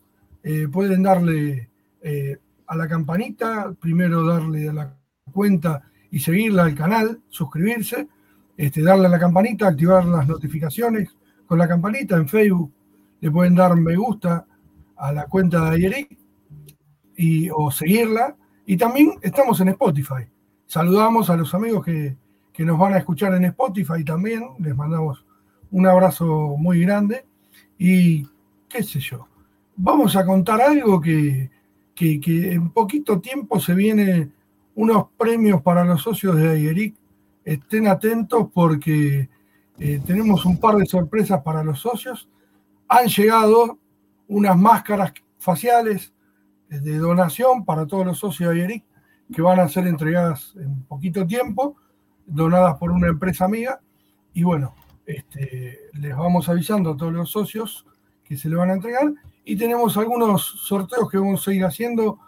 eh, 0.44 0.70
pueden 0.72 1.04
darle 1.04 1.70
eh, 2.02 2.38
a 2.68 2.76
la 2.78 2.88
campanita, 2.88 3.74
primero 3.82 4.26
darle 4.26 4.70
a 4.70 4.74
la 4.74 4.98
cuenta 5.30 5.84
y 6.12 6.20
seguirla 6.20 6.64
al 6.64 6.74
canal, 6.74 7.20
suscribirse, 7.28 8.08
este, 8.56 8.82
darle 8.82 9.08
a 9.08 9.10
la 9.10 9.20
campanita, 9.20 9.68
activar 9.68 10.06
las 10.06 10.26
notificaciones 10.26 11.10
con 11.46 11.58
la 11.58 11.68
campanita 11.68 12.16
en 12.16 12.30
Facebook. 12.30 12.72
Le 13.20 13.30
pueden 13.30 13.56
dar 13.56 13.76
me 13.76 13.98
gusta 13.98 14.46
a 14.96 15.12
la 15.12 15.26
cuenta 15.26 15.70
de 15.70 15.76
Ayeric 15.76 16.25
y, 17.16 17.50
o 17.50 17.72
seguirla. 17.72 18.36
Y 18.66 18.78
también 18.78 19.14
estamos 19.22 19.60
en 19.62 19.70
Spotify. 19.70 20.26
Saludamos 20.66 21.30
a 21.30 21.38
los 21.38 21.54
amigos 21.54 21.86
que, 21.86 22.18
que 22.52 22.66
nos 22.66 22.80
van 22.80 22.94
a 22.94 22.98
escuchar 22.98 23.34
en 23.36 23.46
Spotify 23.46 24.04
también. 24.04 24.50
Les 24.60 24.76
mandamos 24.76 25.26
un 25.72 25.86
abrazo 25.86 26.56
muy 26.58 26.82
grande. 26.82 27.26
Y 27.78 28.26
qué 28.70 28.84
sé 28.84 29.00
yo. 29.00 29.28
Vamos 29.76 30.16
a 30.16 30.26
contar 30.26 30.62
algo 30.62 31.02
que, 31.02 31.52
que, 31.94 32.20
en 32.54 32.70
poquito 32.70 33.20
tiempo 33.20 33.60
se 33.60 33.74
vienen 33.74 34.34
unos 34.76 35.08
premios 35.18 35.62
para 35.62 35.84
los 35.84 36.02
socios 36.02 36.38
de 36.38 36.50
Ayeric. 36.50 36.96
Estén 37.44 37.88
atentos 37.88 38.48
porque 38.54 39.30
eh, 39.78 40.02
tenemos 40.06 40.46
un 40.46 40.58
par 40.58 40.76
de 40.76 40.86
sorpresas 40.86 41.42
para 41.42 41.64
los 41.64 41.80
socios. 41.80 42.30
Han 42.88 43.08
llegado 43.08 43.78
unas 44.28 44.58
máscaras 44.58 45.14
faciales 45.38 46.14
de 46.82 46.98
donación 46.98 47.66
para 47.66 47.86
todos 47.86 48.06
los 48.06 48.20
socios 48.20 48.54
de 48.54 48.62
Ayeric 48.62 48.84
que 49.34 49.42
van 49.42 49.60
a 49.60 49.68
ser 49.68 49.88
entregadas 49.88 50.54
en 50.56 50.84
poquito 50.84 51.26
tiempo, 51.26 51.76
donadas 52.26 52.78
por 52.78 52.92
una 52.92 53.08
empresa 53.08 53.46
amiga. 53.46 53.80
Y 54.34 54.44
bueno, 54.44 54.76
este, 55.06 55.80
les 55.94 56.16
vamos 56.16 56.50
avisando 56.50 56.92
a 56.92 56.98
todos 56.98 57.14
los 57.14 57.32
socios 57.32 57.86
que 58.24 58.38
se 58.38 58.50
le 58.50 58.56
van 58.56 58.70
a 58.70 58.74
entregar. 58.74 59.12
Y 59.44 59.56
tenemos 59.56 59.98
algunos 59.98 60.44
sorteos 60.44 61.10
que 61.10 61.18
vamos 61.18 61.48
a 61.48 61.54
ir 61.54 61.64
haciendo 61.64 62.20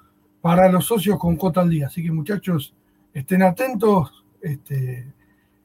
para 0.42 0.70
los 0.70 0.86
socios 0.86 1.20
con 1.20 1.36
cuota 1.36 1.62
al 1.62 1.70
día. 1.70 1.88
Así 1.88 2.04
que 2.04 2.12
muchachos, 2.12 2.74
estén 3.14 3.44
atentos. 3.44 4.24
Este, 4.42 5.00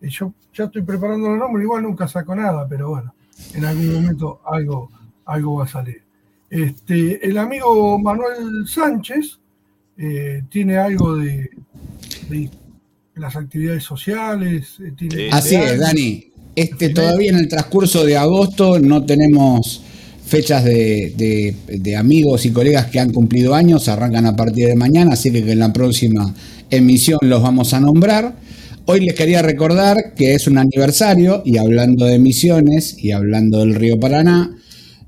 eh, 0.01 0.09
yo 0.09 0.33
ya 0.53 0.65
estoy 0.65 0.83
preparando 0.83 1.33
el 1.33 1.39
nombre, 1.39 1.63
igual 1.63 1.83
nunca 1.83 2.09
saco 2.09 2.35
nada, 2.35 2.67
pero 2.69 2.91
bueno, 2.91 3.15
en 3.55 3.65
algún 3.65 3.93
momento 3.95 4.41
algo, 4.45 4.91
algo 5.25 5.57
va 5.57 5.65
a 5.65 5.69
salir. 5.69 6.02
Este, 6.53 7.27
el 7.27 7.39
amigo 7.39 7.99
Manuel 7.99 8.67
Sánchez 8.69 9.39
eh, 9.97 10.43
tiene 10.51 10.77
algo 10.77 11.17
de, 11.17 11.49
de 12.29 12.51
las 13.17 13.35
actividades 13.37 13.83
sociales. 13.85 14.77
eh, 14.85 14.93
tiene 14.97 15.17
Sí. 15.17 15.29
Así 15.33 15.55
es, 15.55 15.79
Dani. 15.79 16.25
Este, 16.55 16.91
todavía 16.91 17.31
en 17.31 17.39
el 17.39 17.49
transcurso 17.49 18.05
de 18.05 18.19
agosto 18.19 18.79
no 18.79 19.07
tenemos 19.07 19.83
fechas 20.27 20.63
de, 20.65 21.15
de- 21.17 21.79
de 21.79 21.97
amigos 21.97 22.45
y 22.45 22.51
colegas 22.51 22.87
que 22.89 23.01
han 23.01 23.13
cumplido 23.15 23.55
años, 23.55 23.89
arrancan 23.89 24.27
a 24.27 24.37
partir 24.37 24.69
de 24.69 24.77
mañana, 24.77 25.15
así 25.15 25.31
que 25.31 25.39
en 25.51 25.59
la 25.59 25.73
próxima 25.73 26.35
emisión 26.71 27.19
los 27.23 27.43
vamos 27.43 27.73
a 27.73 27.81
nombrar. 27.81 28.37
Hoy 28.85 29.01
les 29.01 29.15
quería 29.15 29.41
recordar 29.41 30.13
que 30.15 30.35
es 30.35 30.47
un 30.47 30.59
aniversario 30.59 31.43
y 31.47 31.57
hablando 31.57 32.05
de 32.05 32.19
misiones 32.19 32.97
y 32.99 33.13
hablando 33.13 33.61
del 33.61 33.75
río 33.75 33.99
Paraná, 33.99 34.55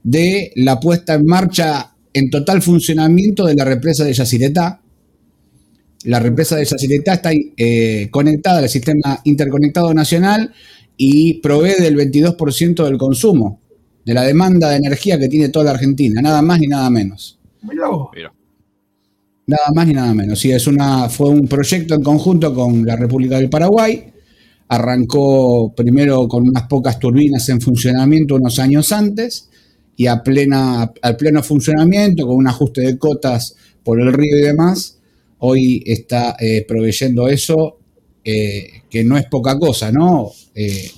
de 0.05 0.53
la 0.57 0.79
puesta 0.79 1.15
en 1.15 1.25
marcha 1.25 1.91
en 2.13 2.31
total 2.31 2.63
funcionamiento 2.63 3.45
de 3.45 3.55
la 3.57 3.65
represa 3.65 4.05
de 4.05 4.13
Yacyretá. 4.13 4.81
La 6.05 6.21
represa 6.21 6.57
de 6.57 6.67
Yacyretá 6.67 7.15
está 7.15 7.31
eh, 7.33 8.09
conectada 8.11 8.59
al 8.59 8.69
sistema 8.69 9.21
interconectado 9.25 9.93
nacional 9.93 10.53
y 10.97 11.41
provee 11.41 11.81
del 11.81 11.97
22% 11.97 12.85
del 12.85 12.99
consumo, 12.99 13.61
de 14.05 14.15
la 14.15 14.23
demanda 14.23 14.71
de 14.71 14.77
energía 14.77 15.19
que 15.19 15.29
tiene 15.29 15.49
toda 15.49 15.65
la 15.65 15.71
Argentina, 15.73 16.21
nada 16.21 16.43
más 16.43 16.61
ni 16.61 16.69
nada 16.69 16.89
menos. 16.91 17.41
Nada 19.47 19.69
más 19.75 19.87
ni 19.87 19.95
nada 19.95 20.15
menos. 20.15 20.39
Sí, 20.39 20.53
es 20.53 20.67
una, 20.67 21.09
fue 21.09 21.31
un 21.31 21.49
proyecto 21.49 21.95
en 21.95 22.03
conjunto 22.03 22.55
con 22.55 22.85
la 22.85 22.97
República 22.97 23.37
del 23.37 23.51
Paraguay. 23.51 24.13
Arrancó 24.69 25.75
primero 25.75 26.29
con 26.29 26.49
unas 26.49 26.65
pocas 26.65 26.99
turbinas 26.99 27.49
en 27.49 27.61
funcionamiento 27.61 28.37
unos 28.37 28.59
años 28.59 28.93
antes 28.93 29.51
y 29.97 30.07
a 30.07 30.23
plena, 30.23 30.93
al 31.03 31.17
pleno 31.17 31.43
funcionamiento, 31.43 32.27
con 32.27 32.37
un 32.37 32.49
ajuste 32.49 32.83
de 32.83 32.99
cotas 32.99 33.55
por 33.83 34.01
el 34.01 34.13
río 34.13 34.39
y 34.39 34.43
demás, 34.43 34.99
hoy 35.39 35.83
está 35.87 36.37
eh, 36.41 36.65
proveyendo 36.67 37.29
eso, 37.29 37.79
eh, 38.25 38.83
que 38.91 39.05
no 39.05 39.19
es 39.19 39.27
poca 39.27 39.59
cosa, 39.59 39.93
¿no? 39.93 40.31
Eh, 40.55 40.91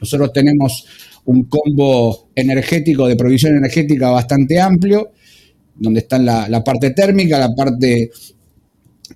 nosotros 0.00 0.32
tenemos 0.32 0.86
un 1.26 1.44
combo 1.44 2.28
energético 2.34 3.06
de 3.06 3.16
provisión 3.16 3.56
energética 3.56 4.10
bastante 4.10 4.60
amplio, 4.60 5.10
donde 5.76 6.00
están 6.00 6.24
la, 6.24 6.62
parte 6.64 6.90
térmica, 6.90 7.38
la 7.38 7.54
parte 7.54 8.10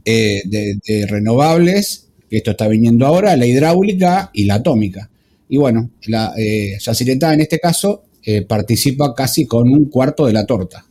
de, 0.04 1.06
renovables, 1.08 2.08
que 2.28 2.38
esto 2.38 2.52
está 2.52 2.68
viniendo 2.68 3.06
ahora, 3.06 3.36
la 3.36 3.46
hidráulica 3.46 4.30
y 4.32 4.44
la 4.44 4.54
atómica. 4.54 5.10
Y 5.48 5.56
bueno, 5.56 5.90
la 6.06 6.34
eh, 6.36 6.76
en 6.76 7.40
este 7.40 7.58
caso 7.58 8.04
eh, 8.22 8.42
participa 8.42 9.14
casi 9.14 9.46
con 9.46 9.68
un 9.68 9.86
cuarto 9.86 10.26
de 10.26 10.32
la 10.32 10.46
torta. 10.46 10.84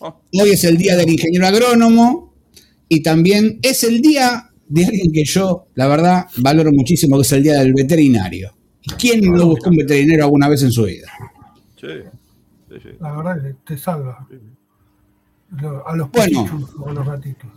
Oh. 0.00 0.20
Hoy 0.40 0.50
es 0.50 0.64
el 0.64 0.76
día 0.76 0.96
del 0.96 1.10
ingeniero 1.10 1.46
agrónomo 1.46 2.34
y 2.88 3.02
también 3.02 3.58
es 3.62 3.84
el 3.84 4.00
día 4.00 4.50
de 4.68 4.84
alguien 4.84 5.12
que 5.12 5.24
yo, 5.24 5.68
la 5.74 5.86
verdad, 5.88 6.26
valoro 6.38 6.72
muchísimo, 6.72 7.16
que 7.16 7.22
es 7.22 7.32
el 7.32 7.42
día 7.42 7.60
del 7.60 7.74
veterinario. 7.74 8.54
¿Quién 8.98 9.20
no 9.22 9.46
buscó 9.46 9.70
un 9.70 9.76
veterinario 9.76 10.24
alguna 10.24 10.48
vez 10.48 10.62
en 10.62 10.72
su 10.72 10.84
vida? 10.84 11.10
Sí, 11.80 11.86
La 13.00 13.16
verdad 13.16 13.42
que 13.42 13.54
te 13.64 13.78
salva. 13.78 14.26
A 15.86 15.96
los 15.96 16.10
bueno, 16.10 16.68
a 16.86 16.92
los 16.92 17.06
ratitos. 17.06 17.50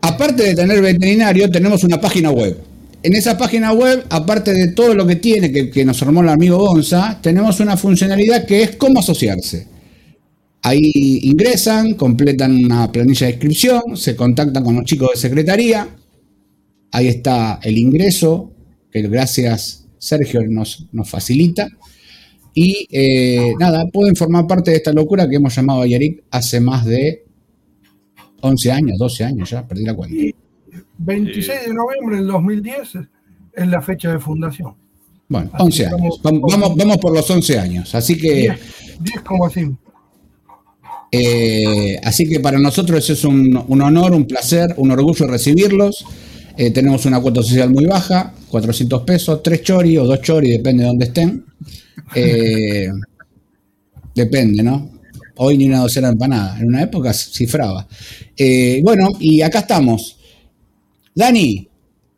Aparte 0.00 0.42
de 0.44 0.54
tener 0.54 0.80
veterinario, 0.80 1.50
tenemos 1.50 1.82
una 1.84 2.00
página 2.00 2.30
web 2.30 2.73
en 3.04 3.14
esa 3.14 3.36
página 3.36 3.70
web, 3.74 4.06
aparte 4.08 4.54
de 4.54 4.68
todo 4.68 4.94
lo 4.94 5.06
que 5.06 5.16
tiene, 5.16 5.52
que, 5.52 5.84
nos 5.84 6.00
armó 6.02 6.22
el 6.22 6.30
amigo 6.30 6.56
Gonza, 6.56 7.20
tenemos 7.20 7.60
una 7.60 7.76
funcionalidad 7.76 8.46
que 8.46 8.62
es 8.62 8.76
cómo 8.76 9.00
asociarse. 9.00 9.68
Ahí 10.62 11.20
ingresan, 11.24 11.94
completan 11.94 12.64
una 12.64 12.90
planilla 12.90 13.26
de 13.26 13.34
inscripción, 13.34 13.94
se 13.94 14.16
contactan 14.16 14.64
con 14.64 14.76
los 14.76 14.86
chicos 14.86 15.10
de 15.12 15.20
secretaría. 15.20 15.86
Ahí 16.92 17.08
está 17.08 17.60
el 17.62 17.76
ingreso, 17.76 18.50
que 18.90 19.02
gracias 19.02 19.84
Sergio 19.98 20.40
nos, 20.48 20.86
nos 20.92 21.10
facilita. 21.10 21.68
Y 22.54 22.88
eh, 22.90 23.52
nada, 23.60 23.84
pueden 23.92 24.16
formar 24.16 24.46
parte 24.46 24.70
de 24.70 24.78
esta 24.78 24.94
locura 24.94 25.28
que 25.28 25.36
hemos 25.36 25.54
llamado 25.54 25.82
a 25.82 25.86
Yarick 25.86 26.24
hace 26.30 26.58
más 26.58 26.86
de 26.86 27.26
11 28.40 28.72
años, 28.72 28.96
12 28.98 29.24
años 29.24 29.50
ya, 29.50 29.68
perdí 29.68 29.84
la 29.84 29.92
cuenta. 29.92 30.16
26 30.98 31.66
de 31.66 31.74
noviembre 31.74 32.16
del 32.16 32.26
2010 32.28 32.94
es 33.54 33.66
la 33.68 33.80
fecha 33.80 34.10
de 34.10 34.18
fundación. 34.18 34.74
Bueno, 35.28 35.50
11 35.58 35.86
años. 35.86 36.20
Vamos, 36.22 36.76
vamos, 36.76 36.98
por 36.98 37.14
los 37.14 37.28
11 37.28 37.58
años. 37.58 37.94
Así 37.94 38.16
que. 38.16 38.48
10,5. 39.00 39.78
Eh, 41.16 41.96
así 42.02 42.28
que 42.28 42.40
para 42.40 42.58
nosotros 42.58 43.08
es 43.08 43.24
un, 43.24 43.56
honor, 43.68 44.12
un 44.12 44.26
placer, 44.26 44.74
un 44.76 44.90
orgullo 44.90 45.26
recibirlos. 45.26 46.04
Eh, 46.56 46.70
tenemos 46.70 47.06
una 47.06 47.20
cuota 47.20 47.42
social 47.42 47.70
muy 47.70 47.86
baja, 47.86 48.32
400 48.48 49.02
pesos, 49.02 49.42
3 49.42 49.62
chori 49.62 49.96
o 49.96 50.04
2 50.04 50.20
chori, 50.20 50.50
depende 50.50 50.82
de 50.82 50.88
dónde 50.88 51.04
estén. 51.06 51.44
Eh, 52.14 52.88
depende, 54.14 54.62
¿no? 54.62 54.90
Hoy 55.36 55.56
ni 55.56 55.66
una 55.66 55.80
docena 55.80 56.08
de 56.08 56.12
empanadas, 56.12 56.60
en 56.60 56.68
una 56.68 56.82
época 56.82 57.12
cifraba. 57.12 57.86
bueno, 58.82 59.08
y 59.18 59.40
acá 59.40 59.60
estamos. 59.60 60.18
Dani, 61.16 61.68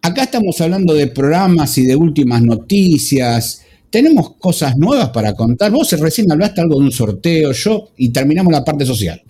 acá 0.00 0.22
estamos 0.22 0.58
hablando 0.62 0.94
de 0.94 1.08
programas 1.08 1.76
y 1.76 1.84
de 1.84 1.94
últimas 1.94 2.40
noticias. 2.42 3.62
Tenemos 3.90 4.36
cosas 4.36 4.74
nuevas 4.78 5.10
para 5.10 5.34
contar. 5.34 5.70
Vos 5.70 5.92
recién 6.00 6.32
hablaste 6.32 6.62
algo 6.62 6.78
de 6.78 6.86
un 6.86 6.92
sorteo, 6.92 7.52
yo, 7.52 7.90
y 7.98 8.08
terminamos 8.08 8.52
la 8.54 8.64
parte 8.64 8.86
social. 8.86 9.22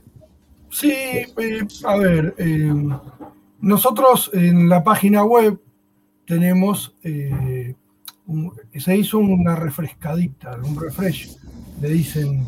Sí, 0.71 0.93
eh, 0.93 1.67
a 1.85 1.97
ver, 1.97 2.35
eh, 2.39 2.73
nosotros 3.61 4.31
en 4.35 4.69
la 4.69 4.85
página 4.85 5.25
web 5.25 5.59
tenemos, 6.27 6.95
eh, 7.03 7.75
se 8.79 8.97
hizo 8.97 9.19
una 9.19 9.57
refrescadita, 9.57 10.61
un 10.63 10.81
refresh, 10.81 11.37
le 11.81 11.89
dicen, 11.89 12.47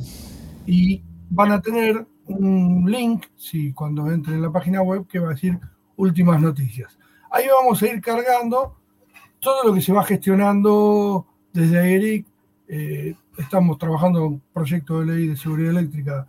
y 0.69 1.03
van 1.31 1.51
a 1.51 1.61
tener 1.61 2.07
un 2.27 2.89
link, 2.89 3.25
si 3.37 3.73
cuando 3.73 4.09
entren 4.13 4.37
en 4.37 4.43
la 4.43 4.53
página 4.53 4.83
web, 4.83 5.07
que 5.09 5.19
va 5.19 5.31
a 5.31 5.35
decir 5.35 5.59
últimas 5.97 6.41
noticias. 6.41 6.98
Ahí 7.31 7.47
vamos 7.49 7.83
a 7.83 7.87
ir 7.87 8.01
cargando 8.01 8.77
todo 9.41 9.65
lo 9.65 9.75
que 9.75 9.83
se 9.83 9.93
va 9.93 10.03
gestionando 10.05 11.27
desde 11.53 11.79
AERIC. 11.79 12.27
Eh, 12.69 13.15
estamos 13.37 13.79
trabajando 13.79 14.19
en 14.19 14.25
un 14.25 14.43
proyecto 14.53 15.01
de 15.01 15.07
ley 15.07 15.27
de 15.27 15.37
seguridad 15.37 15.71
eléctrica 15.71 16.27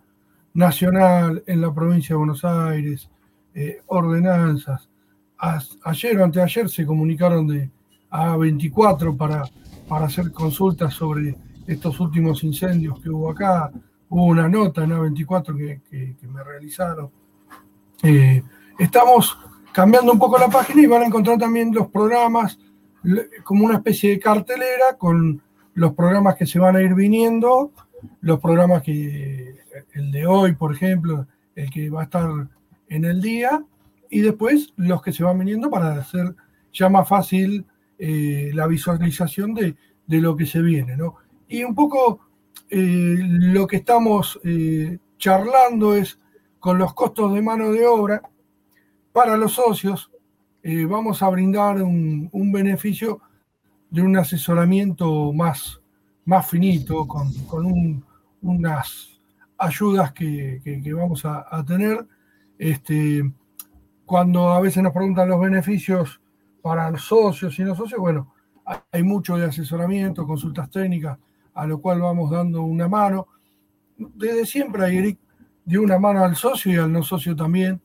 nacional 0.54 1.42
en 1.46 1.60
la 1.60 1.72
provincia 1.72 2.14
de 2.14 2.18
Buenos 2.18 2.44
Aires, 2.44 3.08
eh, 3.54 3.80
ordenanzas. 3.86 4.88
ayer 5.84 6.18
o 6.18 6.24
anteayer 6.24 6.68
se 6.68 6.84
comunicaron 6.84 7.46
de 7.46 7.70
A24 8.10 9.16
para, 9.16 9.44
para 9.88 10.06
hacer 10.06 10.32
consultas 10.32 10.92
sobre 10.92 11.34
estos 11.66 11.98
últimos 12.00 12.44
incendios 12.44 13.00
que 13.00 13.08
hubo 13.08 13.30
acá. 13.30 13.70
Hubo 14.10 14.24
una 14.26 14.48
nota 14.48 14.84
en 14.84 14.90
A24 14.90 15.82
que, 15.88 16.16
me 16.28 16.44
realizaron. 16.44 17.10
Eh, 18.02 18.42
estamos 18.78 19.38
cambiando 19.72 20.12
un 20.12 20.18
poco 20.18 20.38
la 20.38 20.48
página 20.48 20.82
y 20.82 20.86
van 20.86 21.02
a 21.02 21.06
encontrar 21.06 21.38
también 21.38 21.74
los 21.74 21.88
programas 21.88 22.58
como 23.44 23.64
una 23.64 23.76
especie 23.76 24.10
de 24.10 24.20
cartelera 24.20 24.96
con 24.98 25.42
los 25.74 25.94
programas 25.94 26.36
que 26.36 26.46
se 26.46 26.58
van 26.58 26.76
a 26.76 26.82
ir 26.82 26.94
viniendo, 26.94 27.72
los 28.20 28.40
programas 28.40 28.82
que, 28.82 29.54
el 29.94 30.10
de 30.10 30.26
hoy, 30.26 30.54
por 30.54 30.74
ejemplo, 30.74 31.26
el 31.54 31.70
que 31.70 31.90
va 31.90 32.02
a 32.02 32.04
estar 32.04 32.30
en 32.88 33.04
el 33.04 33.22
día, 33.22 33.64
y 34.10 34.20
después 34.20 34.72
los 34.76 35.02
que 35.02 35.12
se 35.12 35.22
van 35.22 35.38
viniendo 35.38 35.70
para 35.70 35.94
hacer 35.94 36.34
ya 36.72 36.88
más 36.88 37.08
fácil 37.08 37.64
eh, 37.98 38.50
la 38.54 38.66
visualización 38.66 39.54
de, 39.54 39.76
lo 40.08 40.36
que 40.36 40.46
se 40.46 40.60
viene. 40.60 40.96
¿no? 40.96 41.16
Y 41.48 41.62
un 41.62 41.74
poco 41.74 42.20
eh, 42.68 43.16
lo 43.20 43.66
que 43.66 43.76
estamos 43.76 44.40
eh, 44.44 44.98
charlando 45.18 45.94
es 45.94 46.18
con 46.58 46.78
los 46.78 46.92
costos 46.94 47.32
de 47.32 47.42
mano 47.42 47.72
de 47.72 47.86
obra, 47.86 48.20
para 49.12 49.36
los 49.36 49.52
socios 49.52 50.10
eh, 50.62 50.84
vamos 50.84 51.22
a 51.22 51.28
brindar 51.30 51.82
un, 51.82 52.52
beneficio 52.52 53.20
de 53.88 54.02
un 54.02 54.16
asesoramiento 54.16 55.32
más, 55.32 55.80
más 56.24 56.48
finito, 56.48 57.06
con, 57.08 58.04
unas 58.42 59.20
ayudas 59.58 60.12
que, 60.12 60.60
vamos 60.94 61.24
a, 61.24 61.64
tener. 61.66 62.06
Este, 62.58 63.22
cuando 64.04 64.50
a 64.50 64.60
veces 64.60 64.82
nos 64.82 64.92
preguntan 64.92 65.28
los 65.28 65.40
beneficios 65.40 66.20
para 66.60 66.90
los 66.90 67.02
socios 67.02 67.58
y 67.58 67.64
no 67.64 67.74
socios, 67.74 67.98
bueno, 67.98 68.34
hay 68.92 69.02
mucho 69.02 69.36
de 69.36 69.46
asesoramiento, 69.46 70.26
consultas 70.26 70.70
técnicas, 70.70 71.18
a 71.54 71.66
lo 71.66 71.80
cual 71.80 72.02
vamos 72.02 72.30
dando 72.30 72.62
una 72.62 72.86
mano. 72.86 73.28
Desde 73.96 74.44
siempre, 74.44 74.86
Eric 74.94 75.18
dio 75.64 75.82
una 75.82 75.98
mano 75.98 76.22
al 76.22 76.36
socio 76.36 76.72
y 76.72 76.76
al 76.76 76.92
no 76.92 77.02
socio 77.02 77.34
también 77.34 77.80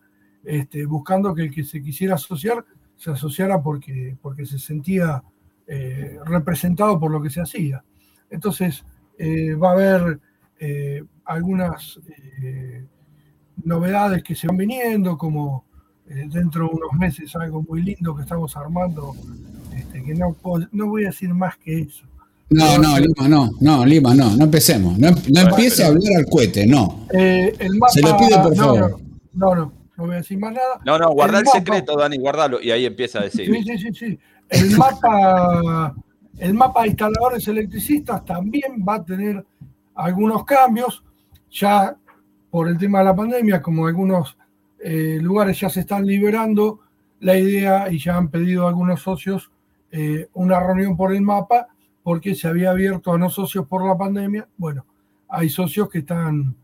este, 0.46 0.86
buscando 0.86 1.34
que 1.34 1.44
el 1.44 1.52
que 1.52 1.64
se 1.64 1.82
quisiera 1.82 2.16
asociar 2.16 2.64
se 2.98 3.12
asociara 3.12 3.62
porque, 3.62 4.16
porque 4.22 4.46
se 4.46 4.60
sentía 4.60 5.24
eh, 5.68 6.18
representado 6.26 7.00
por 7.00 7.12
lo 7.12 7.22
que 7.22 7.30
se 7.30 7.42
hacía. 7.42 7.84
Entonces, 8.30 8.84
eh, 9.18 9.54
va 9.56 9.70
a 9.70 9.74
haber 9.74 10.20
eh, 10.60 11.04
algunas 11.26 12.00
novedades 13.64 14.24
que 14.24 14.36
se 14.36 14.48
van 14.48 14.58
viniendo, 14.58 15.18
como 15.18 15.66
dentro 16.06 16.68
de 16.68 16.76
unos 16.76 16.94
meses 17.00 17.36
algo 17.36 17.64
muy 17.68 17.82
lindo 17.82 18.16
que 18.16 18.22
estamos 18.22 18.56
armando, 18.56 19.16
este, 19.76 20.04
que 20.04 20.14
no, 20.14 20.38
no 20.72 20.88
voy 20.88 21.06
a 21.06 21.08
decir 21.08 21.34
más 21.34 21.58
que 21.58 21.82
eso. 21.82 22.06
No, 22.52 22.78
no, 22.78 23.00
Lima, 23.00 23.28
no, 23.28 23.50
no, 23.60 23.86
Lima, 23.86 24.14
no, 24.14 24.36
no 24.36 24.44
empecemos. 24.44 25.00
No, 25.00 25.08
empiece 25.08 25.84
a 25.84 25.88
hablar 25.88 26.14
al 26.18 26.26
cohete, 26.26 26.68
no. 26.68 27.08
Se 27.10 28.02
lo 28.02 28.18
pido 28.18 28.44
por 28.44 28.56
favor. 28.56 29.00
no, 29.34 29.56
no 29.56 29.72
no 29.76 29.85
voy 29.98 30.14
a 30.14 30.18
decir 30.18 30.38
más 30.40 30.54
nada. 30.54 30.80
No, 30.86 30.98
no, 30.98 31.10
guarda 31.12 31.40
el, 31.40 31.48
secreto, 31.48 31.98
Dani, 31.98 32.18
guardalo. 32.18 32.62
Y 32.62 32.72
ahí 32.72 32.86
empieza 32.86 33.20
a 33.20 33.24
decir. 33.24 33.52
Sí, 33.52 33.64
sí, 33.64 33.78
sí, 33.78 33.94
sí. 33.94 34.20
El 34.50 34.78
mapa, 34.78 35.96
el 36.38 36.54
mapa 36.54 36.82
de 36.82 36.88
instaladores 36.90 37.48
electricistas 37.48 38.24
también 38.26 38.84
va 38.88 38.96
a 38.96 39.06
tener 39.06 39.46
algunos 39.96 40.46
cambios. 40.46 41.04
Ya 41.52 41.96
por 42.50 42.68
el 42.68 42.78
tema 42.78 43.00
de 43.00 43.06
la 43.06 43.16
pandemia, 43.16 43.62
como 43.62 43.88
algunos 43.88 44.38
eh, 44.80 45.20
lugares 45.22 45.60
ya 45.60 45.70
se 45.70 45.82
están 45.82 46.06
liberando, 46.06 46.82
la 47.20 47.38
idea 47.38 47.92
y 47.92 47.98
ya 47.98 48.18
han 48.18 48.30
pedido 48.30 48.68
algunos 48.68 49.02
socios 49.02 49.52
eh, 49.92 50.28
una 50.34 50.60
reunión 50.60 50.98
por 50.98 51.14
el 51.14 51.22
mapa 51.22 51.68
porque 52.04 52.36
se 52.36 52.48
había 52.48 52.72
abierto 52.72 53.14
a 53.14 53.18
no 53.18 53.30
socios 53.30 53.66
por 53.66 53.86
la 53.88 53.98
pandemia. 53.98 54.48
Bueno, 54.58 54.86
hay 55.28 55.50
socios 55.50 55.90
que 55.90 56.00
están 56.00 56.56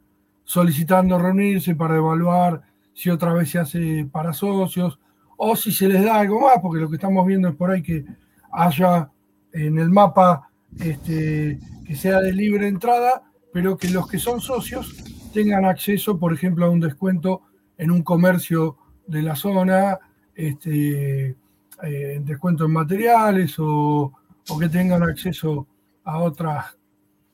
solicitando 0.43 1.17
reunirse 1.17 1.73
para 1.75 1.95
evaluar 1.95 2.61
si 2.93 3.09
otra 3.09 3.33
vez 3.33 3.49
se 3.49 3.59
hace 3.59 4.07
para 4.11 4.33
socios 4.33 4.99
o 5.37 5.55
si 5.55 5.71
se 5.71 5.87
les 5.87 6.03
da 6.03 6.19
algo 6.19 6.41
más, 6.41 6.59
porque 6.61 6.81
lo 6.81 6.89
que 6.89 6.95
estamos 6.95 7.25
viendo 7.25 7.47
es 7.47 7.55
por 7.55 7.71
ahí 7.71 7.81
que 7.81 8.05
haya 8.51 9.09
en 9.53 9.79
el 9.79 9.89
mapa 9.89 10.49
este, 10.79 11.59
que 11.85 11.95
sea 11.95 12.21
de 12.21 12.33
libre 12.33 12.67
entrada, 12.67 13.23
pero 13.51 13.77
que 13.77 13.89
los 13.89 14.07
que 14.07 14.19
son 14.19 14.39
socios 14.39 14.95
tengan 15.33 15.65
acceso, 15.65 16.19
por 16.19 16.33
ejemplo, 16.33 16.65
a 16.65 16.69
un 16.69 16.79
descuento 16.79 17.41
en 17.77 17.91
un 17.91 18.03
comercio 18.03 18.77
de 19.07 19.21
la 19.21 19.35
zona, 19.35 19.97
este, 20.35 21.35
eh, 21.83 22.21
descuento 22.23 22.65
en 22.65 22.71
materiales 22.71 23.55
o, 23.57 24.13
que 24.59 24.69
tengan 24.69 25.03
acceso 25.03 25.67
a 26.03 26.19
otras. 26.19 26.77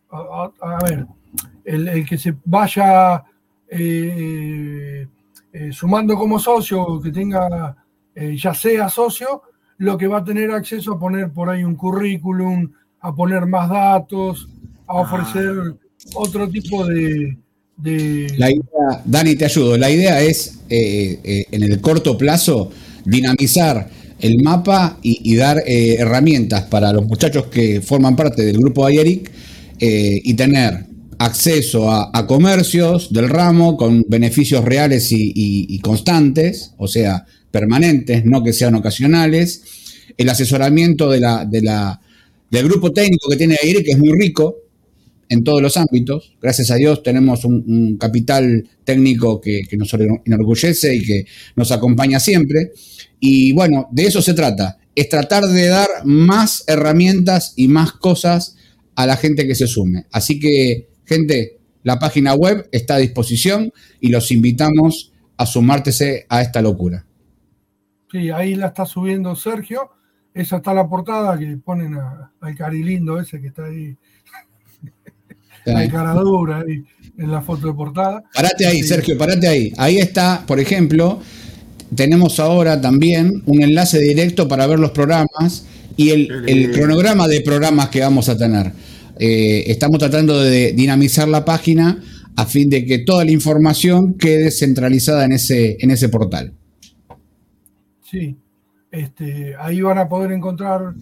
A, 0.10 0.80
ver, 0.84 1.06
el, 1.66 2.06
que 2.08 2.18
se 2.18 2.36
vaya 2.46 3.24
eh, 3.68 5.08
eh, 5.60 5.72
sumando 5.72 6.16
como 6.16 6.40
socio, 6.40 7.02
que 7.02 7.12
tenga, 7.12 7.76
ya 8.16 8.54
sea 8.54 8.90
socio, 8.90 9.44
lo 9.78 9.98
que 9.98 10.08
va 10.08 10.20
a 10.20 10.24
tener 10.24 10.52
acceso 10.52 10.94
a 10.94 11.00
poner 11.00 11.32
por 11.32 11.50
ahí 11.50 11.64
un 11.64 11.76
currículum, 11.76 12.72
a 13.00 13.14
poner 13.14 13.46
más 13.46 13.70
datos, 13.70 14.50
a 14.88 14.94
ah. 14.94 15.02
ofrecer 15.02 15.76
otro 16.16 16.50
tipo 16.50 16.86
de, 16.86 17.38
La 18.38 18.50
idea, 18.50 19.03
Dani, 19.05 19.36
te 19.36 19.46
ayudo. 19.46 19.77
La 19.77 19.92
idea 19.92 20.22
es, 20.22 20.62
en 20.70 21.64
el 21.64 21.79
corto 21.79 22.18
plazo, 22.18 22.72
dinamizar 23.05 23.88
el 24.20 24.42
mapa 24.42 24.98
y, 25.01 25.36
dar 25.36 25.64
eh, 25.66 25.96
herramientas 26.00 26.64
para 26.64 26.92
los 26.92 27.05
muchachos 27.05 27.48
que 27.48 27.81
forman 27.81 28.16
parte 28.16 28.44
del 28.44 28.58
grupo 28.58 28.86
Ayeric 28.86 29.31
eh, 29.79 30.20
y 30.24 30.34
tener 30.34 30.86
acceso 31.20 31.92
a, 31.92 32.27
comercios 32.27 33.12
del 33.12 33.30
ramo 33.30 33.77
con 33.77 34.06
beneficios 34.08 34.64
reales 34.64 35.10
y, 35.12 35.80
constantes, 35.80 36.74
o 36.77 36.88
sea, 36.88 37.25
permanentes, 37.51 38.25
no 38.25 38.44
que 38.44 38.53
sean 38.53 38.75
ocasionales, 38.75 39.64
el 40.18 40.30
asesoramiento 40.30 41.10
del 41.10 42.64
grupo 42.64 42.92
técnico 42.92 43.30
que 43.30 43.38
tiene 43.38 43.58
Ayeric, 43.62 43.86
que 43.86 43.92
es 43.92 44.00
muy 44.00 44.12
rico, 44.20 44.58
en 45.30 45.44
todos 45.44 45.62
los 45.62 45.77
ámbitos. 45.77 46.34
Gracias 46.42 46.72
a 46.72 46.75
Dios 46.75 47.03
tenemos 47.03 47.46
un, 47.46 47.98
capital 47.98 48.68
técnico 48.84 49.42
que, 49.42 49.64
nos 49.77 49.94
enorgullece 49.94 50.96
y 50.96 51.06
que 51.06 51.25
nos 51.56 51.72
acompaña 51.72 52.20
siempre. 52.20 52.72
Y 53.20 53.51
bueno, 53.53 53.88
de 53.92 54.06
eso 54.06 54.22
se 54.22 54.34
trata. 54.34 54.77
Es 54.96 55.10
tratar 55.10 55.46
de 55.46 55.68
dar 55.68 55.88
más 56.06 56.64
herramientas 56.68 57.53
y 57.56 57.68
más 57.68 57.92
cosas 57.94 58.56
a 58.96 59.06
la 59.06 59.18
gente 59.18 59.48
que 59.48 59.56
se 59.56 59.68
sume. 59.68 60.06
Así 60.12 60.40
que, 60.40 60.88
gente, 61.07 61.57
la 61.83 61.98
página 61.98 62.33
web 62.35 62.67
está 62.72 62.96
a 62.96 63.00
disposición 63.00 63.72
y 64.00 64.09
los 64.09 64.31
invitamos 64.31 65.13
a 65.37 65.46
sumártese 65.46 66.25
a 66.29 66.41
esta 66.41 66.61
locura. 66.61 67.05
Sí, 68.11 68.29
ahí 68.29 68.55
la 68.55 68.67
está 68.67 68.85
subiendo 68.85 69.35
Sergio. 69.35 69.91
Esa 70.33 70.57
está 70.57 70.74
la 70.74 70.87
portada 70.87 71.37
que 71.37 71.57
ponen 71.57 71.98
al 72.41 72.55
carilindo 72.55 73.20
ese 73.20 73.41
que 73.41 73.48
está 73.48 73.65
ahí 73.65 73.98
hay 75.75 75.89
cara 75.89 76.13
dura 76.13 76.63
ahí 76.67 76.83
en 77.17 77.31
la 77.31 77.41
foto 77.41 77.67
de 77.67 77.74
portada. 77.74 78.24
Parate 78.33 78.65
ahí, 78.65 78.83
Sergio, 78.83 79.17
parate 79.17 79.48
ahí. 79.48 79.74
Ahí 79.77 79.98
está, 79.98 80.43
por 80.46 80.59
ejemplo, 80.59 81.20
tenemos 81.96 82.39
ahora 82.39 82.79
también 82.79 83.43
un 83.46 83.61
enlace 83.61 84.00
directo 84.00 84.48
para 84.48 84.67
ver 84.67 84.79
los 84.79 84.91
programas 84.91 85.65
y 85.96 86.11
el, 86.11 86.72
cronograma 86.74 87.27
de 87.27 87.41
programas 87.41 87.89
que 87.89 88.01
vamos 88.01 88.29
a 88.29 88.37
tener. 88.37 88.72
Eh, 89.20 89.66
estamos 89.68 90.00
tratando 90.00 90.40
de 90.40 90.74
dinamizar 90.74 91.27
la 91.27 91.46
página 91.46 92.01
a 92.36 92.46
fin 92.46 92.70
de 92.70 92.86
que 92.86 93.00
toda 93.00 93.25
la 93.25 93.32
información 93.32 94.16
quede 94.16 94.51
centralizada 94.51 95.25
en 95.25 95.34
ese, 95.34 95.77
en 95.80 95.92
ese 95.92 96.10
portal. 96.10 96.53
Sí, 98.01 98.38
este, 98.92 99.56
ahí 99.60 99.82
van 99.82 99.98
a 99.98 100.08
poder 100.08 100.32
encontrar 100.32 100.94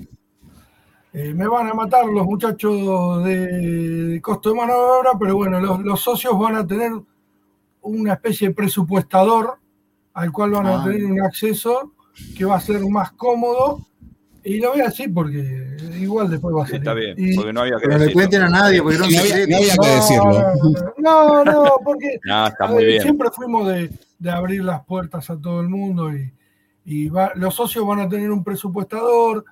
eh, 1.18 1.34
me 1.34 1.48
van 1.48 1.66
a 1.68 1.74
matar 1.74 2.08
los 2.08 2.26
muchachos 2.26 3.24
de 3.24 4.20
costo 4.22 4.50
de 4.50 4.56
mano 4.56 4.74
de 4.74 4.80
obra, 4.80 5.12
pero 5.18 5.38
bueno, 5.38 5.62
los, 5.62 6.02
socios 6.02 6.38
van 6.38 6.58
a 6.58 6.68
tener 6.68 6.92
una 7.84 8.14
especie 8.16 8.50
de 8.50 8.54
presupuestador 8.54 9.58
al 10.14 10.34
cual 10.34 10.52
van 10.52 10.66
a 10.66 10.82
ah. 10.82 10.84
tener 10.84 11.06
un 11.06 11.22
acceso 11.22 11.94
que 12.38 12.44
va 12.44 12.58
a 12.58 12.60
ser 12.60 12.82
más 12.90 13.14
cómodo. 13.14 13.80
Y 14.46 14.60
lo 14.60 14.74
voy 14.74 14.82
a 14.82 14.86
decir 14.86 15.12
porque 15.12 15.76
igual 16.00 16.30
después 16.30 16.56
va 16.56 16.64
a 16.64 16.68
ser. 16.68 16.76
está 16.76 16.94
bien, 16.94 17.16
porque 17.36 17.52
no 17.52 17.62
había 17.62 17.78
que 17.78 17.88
decirlo. 17.88 17.98
No 17.98 18.06
le 18.06 18.14
cuenten 18.14 18.42
a 18.44 18.50
nadie 18.50 18.82
porque 18.84 18.98
no, 19.00 19.06
había, 19.06 19.34
que 19.34 19.90
decirlo. 19.96 20.94
No, 21.00 21.44
no, 21.44 21.78
porque 21.84 22.20
está 22.24 22.68
muy 22.68 22.86
bien. 22.86 23.02
siempre 23.02 23.30
fuimos 23.32 23.68
de, 23.68 23.90
abrir 24.30 24.64
las 24.64 24.86
puertas 24.86 25.28
a 25.32 25.42
todo 25.42 25.62
el 25.62 25.68
mundo 25.68 26.12
y, 26.14 26.32
los 27.36 27.56
socios 27.56 27.88
van 27.88 28.02
a 28.02 28.08
tener 28.08 28.30
un 28.30 28.44
presupuestador, 28.44 29.44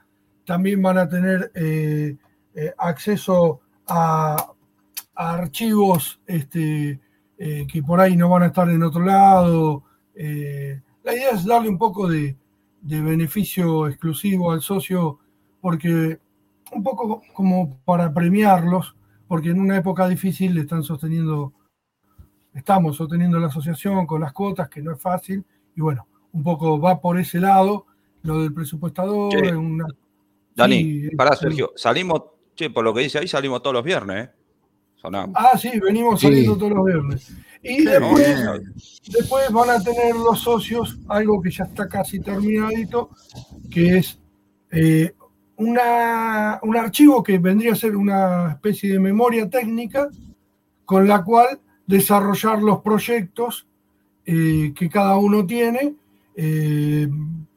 también 0.45 0.79
van 0.83 0.99
a 0.99 1.09
tener 1.09 1.51
eh, 1.55 2.15
eh, 2.53 2.73
acceso 2.77 3.61
a, 3.87 4.51
archivos 5.15 6.19
este, 6.27 6.99
eh, 7.39 7.65
que 7.67 7.81
por 7.81 7.99
ahí 7.99 8.15
no 8.15 8.29
van 8.29 8.43
a 8.43 8.47
estar 8.47 8.69
en 8.69 8.83
otro 8.83 9.03
lado. 9.03 9.83
la 10.15 11.15
idea 11.15 11.31
es 11.31 11.45
darle 11.45 11.69
un 11.69 11.79
poco 11.79 12.07
de, 12.07 12.35
beneficio 12.83 13.87
exclusivo 13.87 14.51
al 14.51 14.61
socio, 14.61 15.19
porque 15.61 16.19
un 16.71 16.83
poco 16.83 17.21
como 17.33 17.77
para 17.85 18.13
premiarlos, 18.13 18.95
porque 19.27 19.49
en 19.49 19.59
una 19.59 19.77
época 19.77 20.07
difícil 20.07 20.53
le 20.55 20.61
están 20.61 20.83
sosteniendo, 20.83 21.53
estamos 22.53 22.97
sosteniendo 22.97 23.39
la 23.39 23.47
asociación 23.47 24.05
con 24.05 24.21
las 24.21 24.33
cuotas, 24.33 24.69
que 24.69 24.81
no 24.81 24.91
es 24.91 25.01
fácil, 25.01 25.45
y 25.75 25.81
bueno, 25.81 26.07
un 26.31 26.43
poco 26.43 26.79
va 26.79 26.99
por 26.99 27.19
ese 27.19 27.39
lado, 27.39 27.85
lo 28.23 28.41
del 28.41 28.53
presupuestador, 28.53 29.35
una, 29.55 29.85
Dani, 30.55 31.09
pará, 31.15 31.35
Sergio, 31.35 31.71
salimos, 31.75 32.21
che, 32.55 32.69
por 32.69 32.83
lo 32.83 32.93
que 32.93 33.01
dice 33.01 33.19
ahí, 33.19 33.27
salimos 33.27 33.61
todos 33.61 33.73
los 33.73 33.83
viernes, 33.83 34.25
¿eh? 34.25 34.31
Ah, 35.33 35.57
sí, 35.57 35.79
venimos 35.79 36.21
saliendo 36.21 36.57
todos 36.57 36.71
los 36.71 36.85
viernes. 36.85 37.35
Y 37.61 37.83
después, 37.85 39.51
van 39.51 39.69
a 39.69 39.83
tener 39.83 40.15
los 40.15 40.39
socios 40.41 40.99
algo 41.07 41.41
que 41.41 41.51
ya 41.51 41.65
está 41.65 41.87
casi 41.87 42.19
terminadito, 42.19 43.09
que 43.69 43.97
es 43.97 44.19
eh, 44.71 45.13
una, 45.57 46.59
un 46.61 46.77
archivo 46.77 47.23
que 47.23 47.37
vendría 47.37 47.73
a 47.73 47.75
ser 47.75 47.95
una 47.95 48.51
especie 48.51 48.93
de 48.93 48.99
memoria 48.99 49.49
técnica 49.49 50.09
con 50.85 51.07
la 51.07 51.23
cual 51.23 51.59
desarrollar 51.85 52.61
los 52.61 52.81
proyectos 52.81 53.67
eh, 54.25 54.73
que 54.75 54.89
cada 54.89 55.17
uno 55.17 55.45
tiene. 55.45 55.95
Eh, 56.35 57.07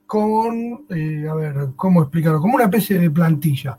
con, 0.07 0.87
eh, 0.91 1.27
a 1.29 1.35
ver, 1.35 1.69
¿cómo 1.75 2.03
explicarlo? 2.03 2.41
Como 2.41 2.55
una 2.55 2.65
especie 2.65 2.99
de 2.99 3.11
plantilla 3.11 3.79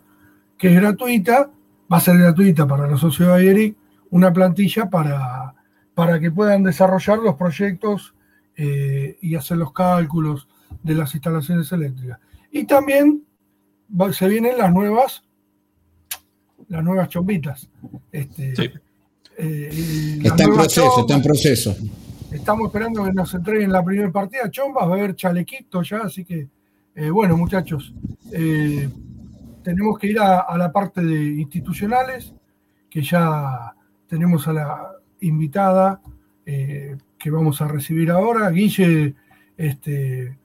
que 0.58 0.70
es 0.70 0.76
gratuita, 0.76 1.50
va 1.92 1.98
a 1.98 2.02
ser 2.02 2.18
gratuita 2.18 2.68
para 2.68 2.88
los 2.88 3.02
socios 3.02 3.30
de 3.30 3.34
Ayeric, 3.36 3.78
una 4.10 4.32
plantilla 4.32 4.90
para, 4.90 5.54
para 5.94 6.20
que 6.20 6.32
puedan 6.32 6.64
desarrollar 6.64 7.20
los 7.20 7.36
proyectos 7.36 8.14
eh, 8.56 9.18
y 9.22 9.36
hacer 9.36 9.58
los 9.58 9.74
cálculos 9.74 10.48
de 10.84 10.96
las 10.96 11.14
instalaciones 11.14 11.72
eléctricas. 11.72 12.20
Y 12.52 12.66
también 12.66 13.24
se 14.12 14.28
vienen 14.28 14.58
las 14.58 14.74
nuevas, 14.74 15.24
las 16.68 16.84
nuevas 16.84 17.10
chombitas. 17.10 17.70
Este, 18.12 18.56
sí. 18.56 18.70
Eh, 19.38 20.20
está 20.24 20.44
en 20.44 20.54
proceso, 20.54 21.02
está 21.02 21.14
en 21.14 21.22
proceso. 21.22 21.76
Estamos 22.32 22.68
esperando 22.68 23.04
que 23.06 23.14
nos 23.14 23.34
entreguen 23.34 23.72
la 23.72 23.84
primera 23.84 24.12
partida. 24.12 24.50
Chombas 24.50 24.88
va 24.88 24.94
a 24.94 24.98
haber 24.98 25.16
chalequito 25.16 25.82
ya, 25.84 26.00
así 26.00 26.26
que, 26.26 26.48
eh, 26.96 27.10
bueno, 27.10 27.38
muchachos, 27.38 27.94
eh, 28.34 28.90
tenemos 29.68 30.00
que 30.00 30.08
ir 30.08 30.18
a, 30.18 30.58
la 30.58 30.72
parte 30.72 31.02
de 31.02 31.42
institucionales, 31.42 32.34
que 32.90 33.02
ya 33.02 33.76
tenemos 34.08 34.48
a 34.48 34.54
la 34.54 34.92
invitada 35.20 36.00
eh, 36.46 36.96
que 37.20 37.30
vamos 37.30 37.62
a 37.62 37.68
recibir 37.68 38.10
ahora. 38.10 38.50
Guille, 38.50 39.14
este, 39.58 40.38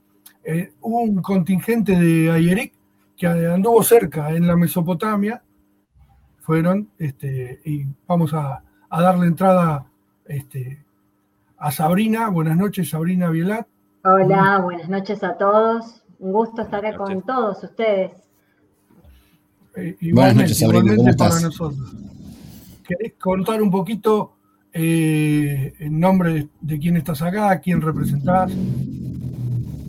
hubo 0.81 1.03
un 1.03 1.21
contingente 1.21 1.95
de 1.95 2.31
Ayeric 2.31 2.73
que 3.15 3.25
anduvo 3.27 3.81
cerca 3.81 4.29
en 4.31 4.45
la 4.45 4.57
Mesopotamia, 4.57 5.41
fueron, 6.41 6.89
este, 6.97 7.61
y 7.63 7.85
vamos 8.05 8.33
a, 8.33 8.61
a 8.89 9.01
darle 9.01 9.27
entrada 9.27 9.85
este, 10.25 10.83
a 11.57 11.71
Sabrina. 11.71 12.27
Buenas 12.27 12.57
noches, 12.57 12.89
Sabrina 12.89 13.29
Vielat. 13.29 13.67
Hola, 14.03 14.59
buenas 14.61 14.89
noches 14.89 15.23
a 15.23 15.37
todos. 15.37 16.03
Un 16.19 16.33
gusto 16.33 16.63
estar 16.63 16.97
con 16.97 17.21
todos 17.21 17.63
ustedes. 17.63 18.22
Eh, 19.75 19.97
buenas 20.13 20.35
noches. 20.35 20.63
¿Cómo 20.63 21.17
para 21.17 21.39
nosotros. 21.39 21.95
¿querés 22.83 23.13
contar 23.13 23.61
un 23.61 23.71
poquito 23.71 24.33
eh, 24.71 25.73
el 25.79 25.99
nombre 25.99 26.49
de 26.61 26.79
quién 26.79 26.97
estás 26.97 27.21
acá, 27.21 27.59
quién 27.59 27.81
representás? 27.81 28.51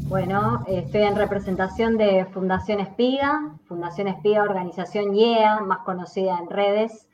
Bueno, 0.09 0.65
estoy 0.69 1.03
en 1.03 1.17
representación 1.17 1.97
de 1.97 2.25
Fundación 2.27 2.81
Espiga, 2.81 3.57
Fundación 3.67 4.09
Espiga, 4.09 4.43
organización 4.43 5.15
IEA, 5.15 5.61
más 5.61 5.79
conocida 5.79 6.39
en 6.39 6.49
redes. 6.49 7.09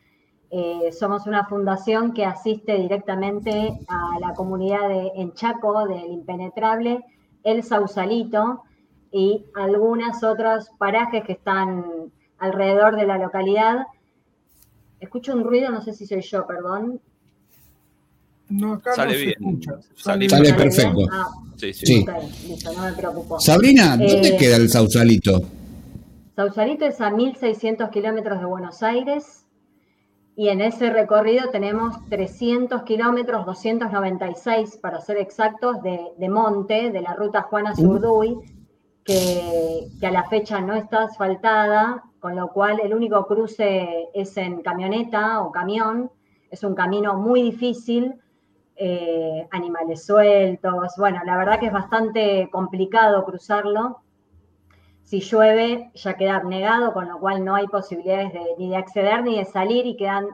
Eh, 0.51 0.91
somos 0.93 1.27
una 1.27 1.47
fundación 1.47 2.13
que 2.13 2.25
asiste 2.25 2.77
directamente 2.77 3.79
a 3.89 4.19
la 4.21 4.35
comunidad 4.35 4.89
de 4.89 5.13
Enchaco, 5.17 5.87
del 5.87 6.11
Impenetrable, 6.11 7.05
El 7.43 7.63
Sausalito 7.63 8.65
y 9.13 9.47
algunos 9.55 10.23
otros 10.23 10.71
parajes 10.79 11.25
que 11.25 11.33
están 11.33 12.11
alrededor 12.41 12.97
de 12.97 13.07
la 13.07 13.19
localidad. 13.19 13.87
Escucho 14.99 15.33
un 15.35 15.45
ruido, 15.45 15.71
no 15.71 15.81
sé 15.83 15.93
si 15.93 16.07
soy 16.07 16.21
yo, 16.23 16.47
perdón. 16.47 17.01
No, 18.49 18.75
acá 18.75 18.95
Sale 18.95 19.13
no 19.13 19.19
se 19.19 19.25
bien. 19.25 19.37
escucha. 19.39 19.73
Sale 19.95 20.29
Sale 20.29 20.47
¿Sale 20.49 20.55
perfecto. 20.55 20.97
bien? 20.97 21.09
Ah, 21.13 21.29
Sí, 21.57 21.73
sí. 21.75 21.87
Sí. 21.87 22.07
listo, 22.49 22.73
no 22.73 22.83
me 22.83 22.93
preocupo. 22.95 23.39
Sabrina, 23.39 23.91
¿dónde 23.97 24.29
Eh, 24.29 24.37
queda 24.39 24.57
el 24.57 24.69
Sausalito? 24.71 25.43
Sausalito 26.35 26.87
es 26.87 27.01
a 27.01 27.11
1.600 27.11 27.91
kilómetros 27.91 28.39
de 28.41 28.47
Buenos 28.47 28.83
Aires 28.83 29.45
y 30.37 30.49
en 30.49 30.63
ese 30.63 30.89
recorrido 30.91 31.51
tenemos 31.51 31.97
300 32.09 32.83
kilómetros, 32.85 33.45
296 33.45 34.79
para 34.79 35.01
ser 35.03 35.19
exactos, 35.19 35.83
de, 35.83 36.01
de 36.19 36.29
monte, 36.31 36.91
de 36.91 37.01
la 37.03 37.15
ruta 37.15 37.43
Juana 37.43 37.77
Zurduy, 37.77 38.39
que, 39.05 39.89
que 40.01 40.07
a 40.07 40.11
la 40.11 40.25
fecha 40.31 40.61
no 40.63 40.75
está 40.77 41.05
asfaltada, 41.05 42.05
con 42.21 42.37
lo 42.37 42.49
cual 42.49 42.81
el 42.83 42.95
único 42.95 43.27
cruce 43.27 44.09
es 44.15 44.37
en 44.37 44.63
camioneta 44.63 45.41
o 45.43 45.51
camión. 45.51 46.11
Es 46.51 46.63
un 46.65 46.75
camino 46.75 47.15
muy 47.17 47.43
difícil, 47.43 48.15
eh, 48.77 49.47
animales 49.51 50.05
sueltos. 50.07 50.95
Bueno, 50.97 51.21
la 51.25 51.37
verdad 51.37 51.59
que 51.61 51.67
es 51.67 51.73
bastante 51.73 52.49
complicado 52.51 53.25
cruzarlo. 53.25 53.99
Si 55.03 55.21
llueve, 55.21 55.91
ya 55.95 56.15
queda 56.15 56.37
abnegado, 56.37 56.93
con 56.93 57.09
lo 57.09 57.19
cual 57.19 57.45
no 57.45 57.55
hay 57.57 57.67
posibilidades 57.67 58.33
de- 58.33 58.55
ni 58.59 58.71
de 58.71 58.77
acceder 58.77 59.23
ni 59.25 59.37
de 59.39 59.45
salir 59.45 59.87
y 59.87 59.97
quedan 59.97 60.29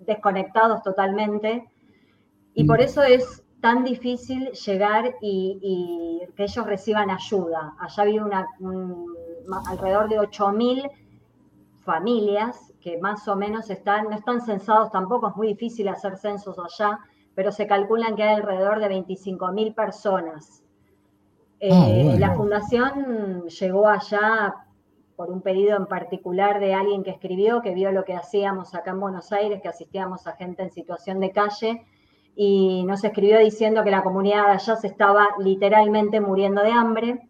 desconectados 0.00 0.82
totalmente. 0.82 1.64
Y 2.54 2.64
por 2.64 2.80
eso 2.80 3.02
es 3.02 3.42
tan 3.60 3.82
difícil 3.84 4.50
llegar 4.52 5.14
y, 5.22 5.58
y 5.62 6.32
que 6.34 6.42
ellos 6.44 6.66
reciban 6.66 7.10
ayuda. 7.10 7.74
Allá 7.80 8.04
vive 8.04 8.24
una, 8.24 8.46
un- 8.60 9.06
alrededor 9.68 10.08
de 10.08 10.20
8.000 10.20 10.86
familias 11.84 12.72
que 12.80 12.98
más 12.98 13.26
o 13.28 13.36
menos 13.36 13.70
están, 13.70 14.04
no 14.04 14.16
están 14.16 14.40
censados 14.40 14.90
tampoco, 14.90 15.28
es 15.28 15.36
muy 15.36 15.48
difícil 15.48 15.88
hacer 15.88 16.16
censos 16.16 16.56
allá, 16.58 16.98
pero 17.34 17.52
se 17.52 17.66
calculan 17.66 18.16
que 18.16 18.22
hay 18.22 18.34
alrededor 18.34 18.80
de 18.80 18.88
25.000 18.88 19.74
personas. 19.74 20.62
Eh, 21.60 21.70
Ah, 21.72 21.86
bueno. 21.88 22.18
La 22.18 22.34
fundación 22.34 23.48
llegó 23.48 23.88
allá 23.88 24.54
por 25.16 25.30
un 25.30 25.40
pedido 25.40 25.76
en 25.76 25.86
particular 25.86 26.60
de 26.60 26.74
alguien 26.74 27.04
que 27.04 27.10
escribió, 27.10 27.62
que 27.62 27.72
vio 27.74 27.92
lo 27.92 28.04
que 28.04 28.14
hacíamos 28.14 28.74
acá 28.74 28.90
en 28.90 29.00
Buenos 29.00 29.32
Aires, 29.32 29.62
que 29.62 29.68
asistíamos 29.68 30.26
a 30.26 30.32
gente 30.32 30.62
en 30.62 30.72
situación 30.72 31.20
de 31.20 31.30
calle, 31.30 31.86
y 32.36 32.84
nos 32.84 33.04
escribió 33.04 33.38
diciendo 33.38 33.84
que 33.84 33.92
la 33.92 34.02
comunidad 34.02 34.46
de 34.46 34.52
allá 34.52 34.76
se 34.76 34.88
estaba 34.88 35.28
literalmente 35.38 36.20
muriendo 36.20 36.62
de 36.62 36.72
hambre, 36.72 37.28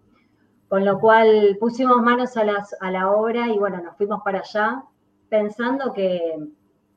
con 0.75 0.85
lo 0.85 0.99
cual 0.99 1.57
pusimos 1.61 2.03
manos 2.03 2.37
a, 2.37 2.43
a 2.81 2.91
la 2.91 3.13
obra 3.13 3.49
y 3.49 3.57
bueno, 3.57 3.81
nos 3.81 3.97
fuimos 3.97 4.23
para 4.25 4.41
allá 4.41 4.83
pensando 5.29 5.93
que 5.93 6.49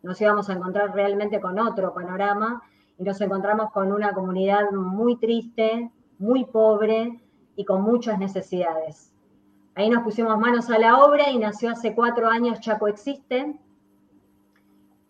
nos 0.01 0.19
íbamos 0.19 0.49
a 0.49 0.53
encontrar 0.53 0.95
realmente 0.95 1.39
con 1.39 1.59
otro 1.59 1.93
panorama 1.93 2.63
y 2.97 3.03
nos 3.03 3.21
encontramos 3.21 3.71
con 3.71 3.91
una 3.91 4.13
comunidad 4.13 4.71
muy 4.71 5.17
triste, 5.17 5.91
muy 6.17 6.45
pobre 6.45 7.21
y 7.55 7.65
con 7.65 7.83
muchas 7.83 8.17
necesidades. 8.17 9.13
Ahí 9.75 9.91
nos 9.91 10.01
pusimos 10.01 10.39
manos 10.39 10.71
a 10.71 10.79
la 10.79 10.97
obra 10.97 11.29
y 11.29 11.37
nació 11.37 11.69
hace 11.69 11.93
cuatro 11.93 12.27
años 12.29 12.59
Chaco 12.59 12.87
Existe. 12.87 13.59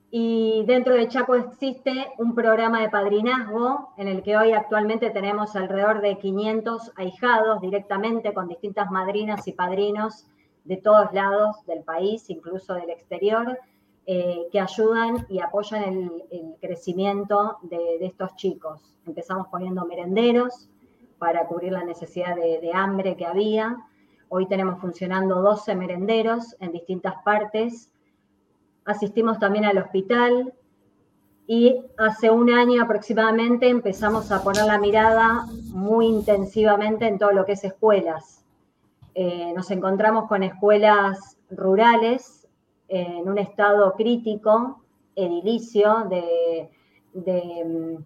Y 0.09 0.63
dentro 0.65 0.95
de 0.95 1.09
Chaco 1.09 1.35
existe 1.35 2.13
un 2.17 2.33
programa 2.33 2.81
de 2.81 2.89
padrinazgo 2.89 3.89
en 3.97 4.07
el 4.07 4.23
que 4.23 4.37
hoy 4.37 4.53
actualmente 4.53 5.09
tenemos 5.09 5.55
alrededor 5.55 5.99
de 5.99 6.17
500 6.17 6.93
ahijados 6.95 7.59
directamente 7.59 8.33
con 8.33 8.47
distintas 8.47 8.89
madrinas 8.89 9.45
y 9.47 9.51
padrinos 9.51 10.25
de 10.63 10.77
todos 10.77 11.11
lados 11.11 11.57
del 11.65 11.83
país, 11.83 12.29
incluso 12.29 12.73
del 12.75 12.89
exterior, 12.89 13.59
eh, 14.05 14.47
que 14.49 14.61
ayudan 14.61 15.25
y 15.27 15.39
apoyan 15.39 15.83
el, 15.83 16.55
crecimiento 16.61 17.57
de, 17.63 17.97
estos 18.05 18.33
chicos. 18.37 18.95
Empezamos 19.05 19.47
poniendo 19.49 19.85
merenderos 19.85 20.69
para 21.17 21.47
cubrir 21.47 21.73
la 21.73 21.83
necesidad 21.83 22.35
de 22.35 22.71
hambre 22.73 23.17
que 23.17 23.25
había. 23.25 23.77
Hoy 24.29 24.45
tenemos 24.47 24.79
funcionando 24.79 25.41
12 25.41 25.75
merenderos 25.75 26.55
en 26.59 26.71
distintas 26.71 27.15
partes. 27.23 27.89
Asistimos 28.87 29.37
también 29.37 29.65
al 29.65 29.77
hospital 29.79 30.53
y 31.45 31.83
hace 31.97 32.31
un 32.31 32.49
año 32.49 32.81
aproximadamente 32.81 33.67
empezamos 33.67 34.31
a 34.31 34.41
poner 34.41 34.63
la 34.63 34.79
mirada 34.79 35.45
muy 35.71 36.07
intensivamente 36.07 37.05
en 37.05 37.19
todo 37.19 37.33
lo 37.33 37.45
que 37.45 37.51
es 37.51 37.65
escuelas. 37.65 38.45
Eh, 39.13 39.51
nos 39.53 39.69
encontramos 39.71 40.29
con 40.29 40.41
escuelas 40.41 41.37
rurales 41.49 42.47
en 42.87 43.27
un 43.27 43.37
estado 43.37 43.93
crítico, 43.95 44.81
edilicio, 45.17 46.05
de, 46.09 46.69
de 47.11 47.65
mm, 47.65 48.03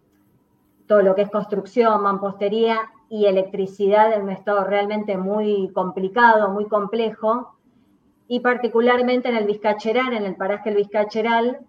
todo 0.87 1.03
lo 1.03 1.13
que 1.13 1.21
es 1.21 1.29
construcción, 1.29 2.01
mampostería 2.01 2.79
y 3.07 3.27
electricidad 3.27 4.13
en 4.13 4.23
un 4.23 4.31
estado 4.31 4.63
realmente 4.63 5.15
muy 5.15 5.71
complicado, 5.75 6.49
muy 6.49 6.65
complejo, 6.65 7.53
y 8.31 8.39
particularmente 8.39 9.27
en 9.27 9.35
el 9.35 9.45
Vizcacheral, 9.45 10.13
en 10.13 10.23
el 10.23 10.37
paraje 10.37 10.69
El 10.69 10.77
Vizcacheral, 10.77 11.59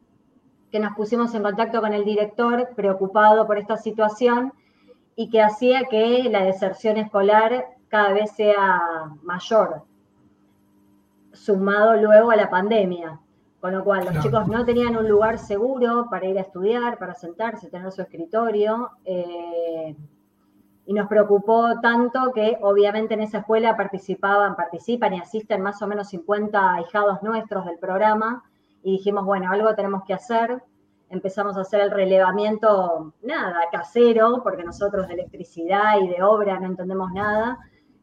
que 0.70 0.78
nos 0.78 0.94
pusimos 0.94 1.34
en 1.34 1.42
contacto 1.42 1.80
con 1.80 1.92
el 1.92 2.04
director 2.04 2.68
preocupado 2.76 3.48
por 3.48 3.58
esta 3.58 3.76
situación 3.76 4.52
y 5.16 5.28
que 5.28 5.42
hacía 5.42 5.86
que 5.90 6.22
la 6.30 6.44
deserción 6.44 6.98
escolar 6.98 7.66
cada 7.88 8.12
vez 8.12 8.30
sea 8.36 8.80
mayor, 9.24 9.82
sumado 11.32 11.96
luego 11.96 12.30
a 12.30 12.36
la 12.36 12.48
pandemia. 12.48 13.18
Con 13.60 13.72
lo 13.72 13.82
cual, 13.82 14.04
los 14.04 14.22
chicos 14.22 14.46
no 14.46 14.64
tenían 14.64 14.96
un 14.96 15.08
lugar 15.08 15.40
seguro 15.40 16.06
para 16.08 16.26
ir 16.26 16.38
a 16.38 16.42
estudiar, 16.42 16.96
para 16.96 17.14
sentarse, 17.14 17.70
tener 17.70 17.90
su 17.90 18.02
escritorio. 18.02 18.90
eh, 19.04 19.96
y 20.92 20.94
nos 20.94 21.08
preocupó 21.08 21.80
tanto 21.80 22.32
que 22.34 22.58
obviamente 22.60 23.14
en 23.14 23.22
esa 23.22 23.38
escuela 23.38 23.74
participaban, 23.78 24.54
participan 24.56 25.14
y 25.14 25.20
asisten 25.20 25.62
más 25.62 25.80
o 25.80 25.86
menos 25.86 26.08
50 26.08 26.74
ahijados 26.74 27.22
nuestros 27.22 27.64
del 27.64 27.78
programa. 27.78 28.44
Y 28.82 28.92
dijimos, 28.98 29.24
bueno, 29.24 29.50
algo 29.50 29.74
tenemos 29.74 30.04
que 30.04 30.12
hacer. 30.12 30.62
Empezamos 31.08 31.56
a 31.56 31.62
hacer 31.62 31.80
el 31.80 31.90
relevamiento, 31.90 33.14
nada, 33.22 33.56
casero, 33.72 34.42
porque 34.42 34.64
nosotros 34.64 35.08
de 35.08 35.14
electricidad 35.14 35.98
y 35.98 36.08
de 36.08 36.22
obra 36.22 36.60
no 36.60 36.66
entendemos 36.66 37.10
nada. 37.12 37.58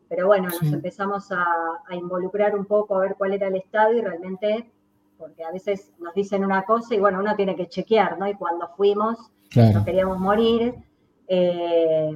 Pero 0.07 0.25
bueno, 0.25 0.47
nos 0.49 0.73
empezamos 0.73 1.31
a, 1.31 1.45
a 1.87 1.95
involucrar 1.95 2.55
un 2.57 2.65
poco 2.65 2.95
a 2.95 3.01
ver 3.01 3.15
cuál 3.19 3.33
era 3.33 3.49
el 3.49 3.55
estado 3.57 3.93
y 3.93 4.01
realmente, 4.01 4.71
porque 5.19 5.43
a 5.43 5.51
veces 5.51 5.93
nos 5.99 6.15
dicen 6.15 6.43
una 6.43 6.63
cosa 6.63 6.95
y 6.95 6.99
bueno, 6.99 7.19
uno 7.19 7.35
tiene 7.35 7.55
que 7.55 7.67
chequear, 7.67 8.17
¿no? 8.17 8.27
Y 8.27 8.33
cuando 8.33 8.67
fuimos, 8.69 9.29
Claro. 9.51 9.73
nos 9.75 9.85
queríamos 9.85 10.17
morir. 10.19 10.73
eh, 11.27 12.15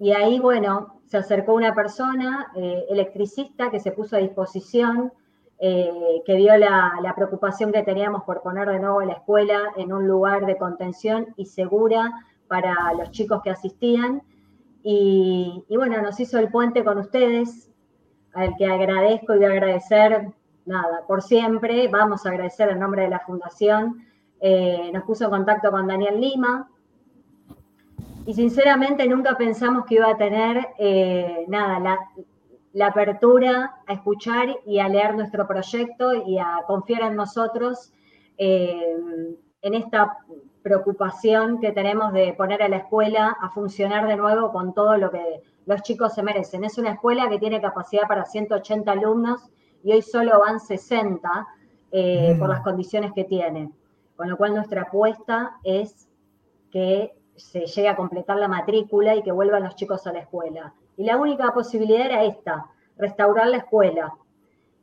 y 0.00 0.12
ahí, 0.12 0.40
bueno, 0.40 1.00
se 1.04 1.18
acercó 1.18 1.52
una 1.52 1.74
persona, 1.74 2.50
eh, 2.56 2.86
electricista, 2.88 3.70
que 3.70 3.78
se 3.78 3.92
puso 3.92 4.16
a 4.16 4.20
disposición, 4.20 5.12
eh, 5.58 6.22
que 6.24 6.36
vio 6.36 6.56
la, 6.56 7.12
preocupación 7.14 7.70
que 7.70 7.82
teníamos 7.82 8.22
por 8.24 8.40
poner 8.40 8.66
de 8.66 8.80
nuevo 8.80 9.02
la 9.02 9.12
escuela 9.12 9.60
en 9.76 9.92
un 9.92 10.08
lugar 10.08 10.46
de 10.46 10.56
contención 10.56 11.26
y 11.36 11.44
segura 11.44 12.10
para 12.48 12.94
los 12.94 13.10
chicos 13.10 13.42
que 13.42 13.50
asistían. 13.50 14.22
Y, 14.82 15.64
y 15.68 15.76
bueno, 15.76 16.00
nos 16.00 16.18
hizo 16.18 16.38
el 16.38 16.50
puente 16.50 16.82
con 16.82 16.96
ustedes, 16.96 17.70
al 18.32 18.56
que 18.56 18.64
agradezco 18.64 19.34
y 19.34 19.38
voy 19.38 19.46
a 19.46 19.50
agradecer, 19.50 20.32
nada, 20.64 21.04
por 21.06 21.20
siempre. 21.20 21.88
Vamos 21.88 22.24
a 22.24 22.30
agradecer 22.30 22.70
en 22.70 22.78
nombre 22.78 23.02
de 23.02 23.10
la 23.10 23.20
Fundación. 23.20 24.06
Eh, 24.40 24.90
nos 24.94 25.04
puso 25.04 25.24
en 25.24 25.30
contacto 25.30 25.70
con 25.70 25.86
Daniel 25.86 26.18
Lima, 26.18 26.70
y 28.26 28.34
sinceramente 28.34 29.06
nunca 29.08 29.36
pensamos 29.36 29.84
que 29.86 29.96
iba 29.96 30.10
a 30.10 30.16
tener 30.16 30.68
eh, 30.78 31.44
nada, 31.48 31.78
la, 31.80 31.98
la 32.72 32.86
apertura 32.88 33.76
a 33.86 33.92
escuchar 33.92 34.48
y 34.66 34.78
a 34.78 34.88
leer 34.88 35.14
nuestro 35.14 35.46
proyecto 35.46 36.14
y 36.14 36.38
a 36.38 36.60
confiar 36.66 37.02
en 37.02 37.16
nosotros 37.16 37.92
eh, 38.38 38.96
en 39.62 39.74
esta 39.74 40.18
preocupación 40.62 41.58
que 41.58 41.72
tenemos 41.72 42.12
de 42.12 42.32
poner 42.34 42.62
a 42.62 42.68
la 42.68 42.76
escuela 42.78 43.36
a 43.40 43.50
funcionar 43.50 44.06
de 44.06 44.16
nuevo 44.16 44.52
con 44.52 44.74
todo 44.74 44.96
lo 44.96 45.10
que 45.10 45.42
los 45.66 45.82
chicos 45.82 46.14
se 46.14 46.22
merecen. 46.22 46.64
Es 46.64 46.78
una 46.78 46.92
escuela 46.92 47.28
que 47.28 47.38
tiene 47.38 47.60
capacidad 47.60 48.06
para 48.06 48.24
180 48.24 48.90
alumnos 48.92 49.40
y 49.82 49.92
hoy 49.92 50.02
solo 50.02 50.38
van 50.40 50.60
60 50.60 51.46
eh, 51.92 52.34
Mm. 52.34 52.38
por 52.38 52.48
las 52.48 52.60
condiciones 52.60 53.12
que 53.12 53.24
tiene. 53.24 53.70
con 54.16 54.28
lo 54.28 54.36
cual 54.36 54.54
nuestra 54.54 54.82
apuesta 54.82 55.56
es 55.64 56.06
que 56.70 57.14
se 57.40 57.66
llegue 57.66 57.88
a 57.88 57.96
completar 57.96 58.36
la 58.36 58.48
matrícula 58.48 59.14
y 59.14 59.22
que 59.22 59.32
vuelvan 59.32 59.64
los 59.64 59.74
chicos 59.74 60.06
a 60.06 60.12
la 60.12 60.20
escuela. 60.20 60.74
Y 60.96 61.04
la 61.04 61.16
única 61.16 61.52
posibilidad 61.52 62.06
era 62.06 62.24
esta, 62.24 62.66
restaurar 62.96 63.48
la 63.48 63.58
escuela. 63.58 64.14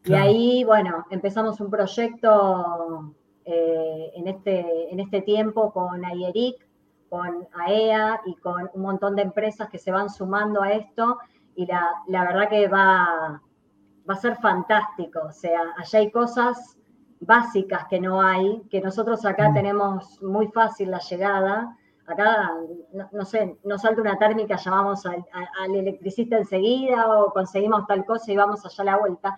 Y 0.03 0.13
ahí, 0.13 0.63
bueno, 0.63 1.05
empezamos 1.09 1.59
un 1.59 1.69
proyecto 1.69 3.13
eh, 3.43 4.11
en, 4.15 4.27
este, 4.27 4.91
en 4.91 4.99
este 4.99 5.21
tiempo 5.21 5.71
con 5.71 6.03
AIERIC, 6.03 6.65
con 7.09 7.47
AEA 7.53 8.21
y 8.25 8.35
con 8.35 8.69
un 8.73 8.81
montón 8.81 9.15
de 9.15 9.23
empresas 9.23 9.69
que 9.69 9.77
se 9.77 9.91
van 9.91 10.09
sumando 10.09 10.61
a 10.61 10.71
esto 10.73 11.17
y 11.55 11.65
la, 11.65 11.81
la 12.07 12.23
verdad 12.23 12.49
que 12.49 12.67
va, 12.67 13.41
va 14.09 14.13
a 14.13 14.17
ser 14.17 14.35
fantástico. 14.37 15.21
O 15.27 15.31
sea, 15.31 15.61
allá 15.77 15.99
hay 15.99 16.11
cosas 16.11 16.77
básicas 17.19 17.85
que 17.89 17.99
no 17.99 18.21
hay, 18.21 18.61
que 18.69 18.81
nosotros 18.81 19.25
acá 19.25 19.49
mm. 19.49 19.53
tenemos 19.53 20.21
muy 20.21 20.47
fácil 20.47 20.91
la 20.91 20.99
llegada. 20.99 21.75
Acá, 22.07 22.53
no, 23.11 23.25
sé, 23.25 23.57
nos 23.65 23.81
salta 23.81 24.01
una 24.01 24.17
térmica, 24.17 24.55
llamamos 24.55 25.05
al, 25.05 25.25
electricista 25.75 26.37
enseguida 26.37 27.05
o 27.09 27.33
conseguimos 27.33 27.85
tal 27.85 28.05
cosa 28.05 28.31
y 28.31 28.37
vamos 28.37 28.65
allá 28.65 28.81
a 28.81 28.85
la 28.85 28.97
vuelta. 28.97 29.37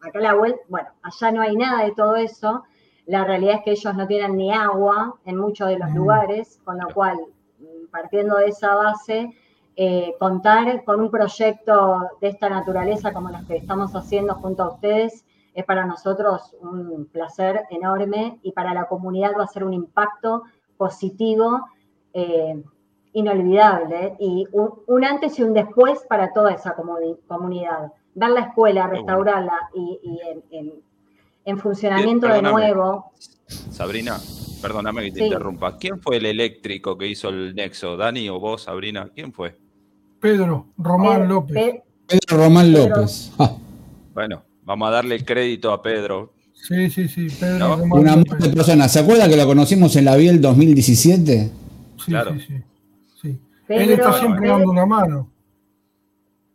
acá 0.00 0.20
la 0.20 0.34
vuelta, 0.34 0.60
bueno, 0.68 0.88
allá 1.02 1.32
no 1.32 1.40
hay 1.40 1.56
nada 1.56 1.84
de 1.84 1.92
todo 1.92 2.16
eso. 2.16 2.62
La 3.06 3.24
realidad 3.24 3.56
es 3.56 3.62
que 3.62 3.70
ellos 3.70 3.94
no 3.94 4.06
tienen 4.06 4.36
ni 4.36 4.52
agua 4.52 5.14
en 5.24 5.38
muchos 5.38 5.68
de 5.68 5.78
los 5.78 5.90
lugares, 5.92 6.60
con 6.62 6.78
lo 6.78 6.92
cual, 6.92 7.18
partiendo 7.90 8.36
de 8.36 8.48
esa 8.48 8.74
base, 8.74 9.34
eh, 9.74 10.14
contar 10.18 10.84
con 10.84 11.00
un 11.00 11.10
proyecto 11.10 12.10
de 12.20 12.28
esta 12.28 12.50
naturaleza 12.50 13.14
como 13.14 13.30
los 13.30 13.46
que 13.46 13.56
estamos 13.56 13.96
haciendo 13.96 14.34
junto 14.34 14.64
a 14.64 14.74
ustedes 14.74 15.24
es 15.54 15.64
para 15.64 15.86
nosotros 15.86 16.54
un 16.60 17.08
placer 17.10 17.62
enorme 17.70 18.40
y 18.42 18.52
para 18.52 18.74
la 18.74 18.86
comunidad 18.86 19.32
va 19.38 19.44
a 19.44 19.48
ser 19.48 19.64
un 19.64 19.72
impacto 19.72 20.42
positivo 20.76 21.64
eh, 22.12 22.62
inolvidable 23.12 24.16
y 24.18 24.46
un, 24.52 25.04
antes 25.04 25.38
y 25.38 25.42
un 25.42 25.54
después 25.54 26.00
para 26.08 26.32
toda 26.32 26.52
esa 26.52 26.74
comunidad. 26.74 27.92
Dar 28.14 28.30
la 28.30 28.40
escuela, 28.40 28.86
restaurarla 28.86 29.70
y, 29.74 30.20
en, 31.44 31.58
funcionamiento 31.58 32.28
de 32.28 32.42
nuevo. 32.42 33.12
Sabrina, 33.46 34.18
perdóname 34.60 35.04
que 35.04 35.12
te 35.12 35.26
interrumpa. 35.26 35.78
¿Quién 35.78 36.00
fue 36.00 36.16
el 36.18 36.26
eléctrico 36.26 36.98
que 36.98 37.06
hizo 37.06 37.30
el 37.30 37.54
nexo? 37.54 37.96
¿Dani 37.96 38.28
o 38.28 38.38
vos, 38.38 38.62
Sabrina? 38.62 39.08
¿Quién 39.14 39.32
fue? 39.32 39.56
Pedro 40.20 40.66
Román 40.76 41.28
López. 41.28 41.82
Pedro 42.06 42.36
Román 42.36 42.72
López. 42.72 43.32
Ah. 43.38 43.56
Bueno, 44.12 44.42
Vamos 44.68 44.88
a 44.88 44.90
darle 44.90 45.14
el 45.14 45.24
crédito 45.24 45.72
a 45.72 45.80
Pedro. 45.80 46.34
Sí, 46.52 46.90
sí, 46.90 47.08
sí. 47.08 47.28
Pedro 47.40 47.78
Una 47.90 48.16
de 48.16 48.50
persona. 48.50 48.86
¿Se 48.86 48.98
acuerda 48.98 49.26
que 49.26 49.34
lo 49.34 49.46
conocimos 49.46 49.96
en 49.96 50.04
la 50.04 50.14
Biel 50.14 50.42
2017? 50.42 51.50
Sí, 52.08 52.14
claro. 52.14 52.38
sí, 52.38 52.64
sí. 53.14 53.40
Él 53.68 53.90
está 53.90 54.12
siempre 54.14 54.48
dando 54.48 54.70
una 54.70 54.86
mano. 54.86 55.30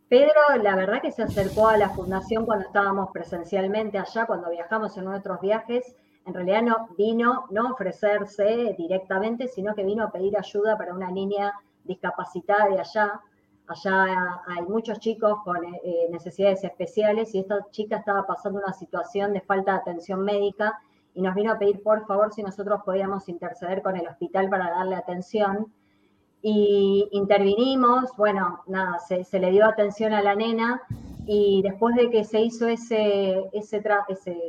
Pedro, 0.08 0.62
la 0.62 0.76
verdad 0.76 1.00
que 1.00 1.12
se 1.12 1.22
acercó 1.22 1.68
a 1.68 1.76
la 1.76 1.88
fundación 1.90 2.44
cuando 2.44 2.66
estábamos 2.66 3.10
presencialmente 3.12 3.98
allá, 3.98 4.26
cuando 4.26 4.50
viajamos 4.50 4.96
en 4.96 5.04
nuestros 5.04 5.40
viajes. 5.40 5.96
En 6.26 6.34
realidad 6.34 6.62
no 6.62 6.88
vino 6.96 7.46
no 7.50 7.68
a 7.68 7.72
ofrecerse 7.72 8.74
directamente, 8.78 9.48
sino 9.48 9.74
que 9.74 9.84
vino 9.84 10.04
a 10.04 10.10
pedir 10.10 10.36
ayuda 10.36 10.76
para 10.76 10.94
una 10.94 11.10
niña 11.10 11.52
discapacitada 11.84 12.68
de 12.68 12.80
allá 12.80 13.20
Allá 13.66 14.42
hay 14.46 14.62
muchos 14.68 14.98
chicos 14.98 15.38
con 15.42 15.64
eh, 15.64 16.08
necesidades 16.10 16.62
especiales 16.64 17.34
y 17.34 17.38
esta 17.38 17.66
chica 17.70 17.96
estaba 17.96 18.26
pasando 18.26 18.58
una 18.58 18.74
situación 18.74 19.32
de 19.32 19.40
falta 19.40 19.72
de 19.72 19.78
atención 19.78 20.20
médica 20.20 20.78
y 21.14 21.22
nos 21.22 21.34
vino 21.34 21.52
a 21.52 21.58
pedir 21.58 21.82
por 21.82 22.06
favor 22.06 22.32
si 22.32 22.42
nosotros 22.42 22.80
podíamos 22.84 23.28
interceder 23.28 23.82
con 23.82 23.96
el 23.96 24.06
hospital 24.06 24.50
para 24.50 24.70
darle 24.70 24.96
atención. 24.96 25.72
Y 26.42 27.08
intervinimos, 27.12 28.10
bueno, 28.16 28.60
nada, 28.66 28.98
se, 28.98 29.38
le 29.38 29.50
dio 29.50 29.64
atención 29.64 30.12
a 30.12 30.22
la 30.22 30.34
nena 30.34 30.82
y 31.26 31.62
después 31.62 31.94
de 31.94 32.10
que 32.10 32.24
se 32.24 32.40
hizo 32.40 32.68
ese, 32.68 33.48
ese, 33.52 33.82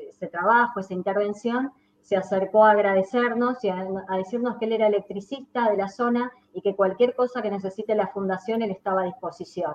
ese 0.10 0.28
trabajo, 0.28 0.80
esa 0.80 0.93
intervención, 0.93 1.71
se 2.01 2.17
acercó 2.17 2.65
a 2.65 2.71
agradecernos 2.71 3.63
y 3.63 3.69
a, 3.69 3.88
decirnos 4.17 4.58
que 4.58 4.65
él 4.65 4.73
era 4.73 4.88
electricista 4.88 5.69
de 5.69 5.78
la 5.78 5.88
zona 5.88 6.32
y 6.54 6.62
que 6.62 6.75
cualquier 6.75 7.15
cosa 7.15 7.41
que 7.41 7.49
necesite 7.49 7.95
la 7.95 8.08
fundación 8.08 8.62
él 8.62 8.71
estaba 8.71 9.04
a 9.04 9.06
disposición. 9.06 9.73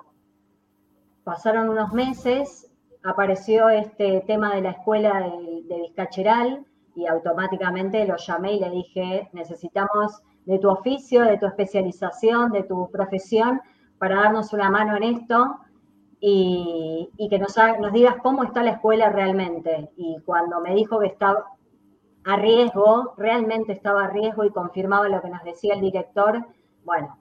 Pasaron 1.23 1.69
unos 1.69 1.91
meses, 1.91 2.69
apareció 3.03 3.69
este 3.69 4.21
tema 4.27 4.55
de 4.55 4.61
la 4.61 4.71
escuela 4.71 5.21
de, 5.21 5.63
de 5.63 5.81
Vizcacheral 5.81 6.65
y 6.95 7.07
automáticamente 7.07 8.05
lo 8.05 8.17
llamé 8.17 8.53
y 8.53 8.59
le 8.59 8.69
dije, 8.69 9.29
necesitamos 9.33 10.21
de 10.45 10.59
tu 10.59 10.69
oficio, 10.69 11.23
de 11.23 11.37
tu 11.37 11.45
especialización, 11.45 12.51
de 12.51 12.63
tu 12.63 12.89
profesión 12.91 13.61
para 13.97 14.21
darnos 14.21 14.51
una 14.53 14.69
mano 14.69 14.97
en 14.97 15.03
esto 15.03 15.57
y, 16.19 17.27
que 17.29 17.39
nos, 17.39 17.55
digas 17.91 18.15
cómo 18.21 18.43
está 18.43 18.63
la 18.63 18.71
escuela 18.71 19.09
realmente. 19.09 19.89
Y 19.95 20.17
cuando 20.25 20.59
me 20.61 20.75
dijo 20.75 20.99
que 20.99 21.07
estaba, 21.07 21.45
a 22.23 22.35
riesgo, 22.35 23.13
realmente 23.17 23.73
estaba 23.73 24.05
a 24.05 24.09
riesgo 24.09 24.43
y 24.43 24.51
confirmaba 24.51 25.09
lo 25.09 25.21
que 25.21 25.29
nos 25.29 25.43
decía 25.43 25.73
el 25.73 25.81
director, 25.81 26.45
bueno, 26.83 27.17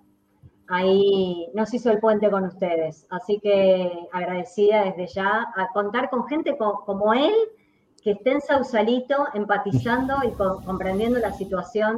ahí 0.68 1.50
nos 1.54 1.72
hizo 1.72 1.90
el 1.90 1.98
puente 1.98 2.30
con 2.30 2.44
ustedes. 2.44 3.06
Así 3.10 3.40
que 3.40 4.08
agradecida 4.12 4.84
desde 4.84 5.06
ya 5.06 5.52
a 5.56 5.68
contar 5.72 6.10
con 6.10 6.26
gente 6.28 6.56
como, 6.56 7.14
él, 7.14 7.32
que 8.02 8.12
esté 8.12 8.32
en 8.32 8.40
Sausalito 8.40 9.26
empatizando 9.34 10.16
y 10.24 10.32
comprendiendo 10.32 11.18
la 11.18 11.32
situación 11.32 11.96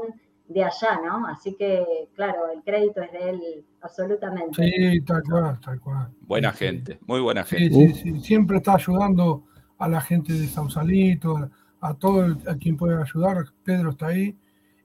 de 0.49 0.65
allá, 0.65 1.01
¿no? 1.05 1.27
Así 1.27 1.55
que, 1.55 2.09
claro, 2.15 2.51
el 2.55 2.63
crédito 2.63 3.01
es 3.03 3.13
de 3.13 3.31
él 3.31 3.65
absolutamente. 3.81 4.63
Sí, 4.63 5.01
tal 5.03 5.23
cual, 5.23 5.61
tal 5.61 5.81
cual. 5.81 6.09
Buena 6.21 6.53
gente, 6.53 6.99
muy 7.07 7.21
buena 7.21 7.45
gente. 7.45 7.75
Sí, 7.75 7.95
sí, 7.95 8.21
siempre 8.21 8.59
está 8.59 8.75
ayudando 8.75 9.45
a 9.79 9.89
la 9.89 10.01
gente 10.01 10.33
de 10.33 10.47
Sausalito, 10.47 11.51
a 11.81 11.95
todo 11.95 12.37
a 12.47 12.55
quien 12.57 12.77
pueda 12.77 13.03
ayudar, 13.03 13.45
Pedro 13.65 13.91
está 13.91 14.09
ahí. 14.09 14.37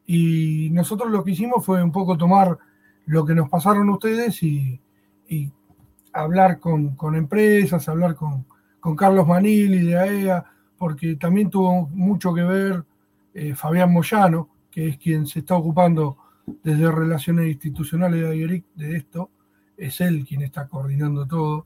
Y 0.05 0.69
nosotros 0.71 1.11
lo 1.11 1.23
que 1.23 1.31
hicimos 1.31 1.65
fue 1.65 1.83
un 1.83 1.91
poco 1.91 2.17
tomar 2.17 2.57
lo 3.05 3.25
que 3.25 3.35
nos 3.35 3.49
pasaron 3.49 3.89
ustedes 3.89 4.41
y, 4.43 4.81
hablar 6.13 6.59
con, 6.59 6.95
empresas, 7.13 7.87
hablar 7.87 8.15
con, 8.15 8.45
Carlos 8.95 9.27
Manili 9.27 9.85
de 9.85 9.97
AEA, 9.97 10.45
porque 10.77 11.15
también 11.15 11.49
tuvo 11.49 11.87
mucho 11.87 12.33
que 12.33 12.43
ver 12.43 12.83
eh, 13.33 13.55
Fabián 13.55 13.91
Moyano, 13.91 14.49
que 14.71 14.89
es 14.89 14.97
quien 14.97 15.25
se 15.25 15.39
está 15.39 15.55
ocupando 15.55 16.17
desde 16.63 16.91
Relaciones 16.91 17.47
Institucionales 17.47 18.21
de 18.21 18.27
AERIC 18.27 18.65
de 18.75 18.97
esto, 18.97 19.31
es 19.75 20.01
él 20.01 20.25
quien 20.25 20.41
está 20.41 20.67
coordinando 20.67 21.25
todo, 21.27 21.65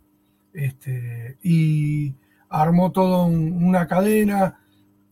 este, 0.54 1.38
y 1.44 2.14
armó 2.50 2.92
toda 2.92 3.26
una 3.26 3.88
cadena. 3.88 4.60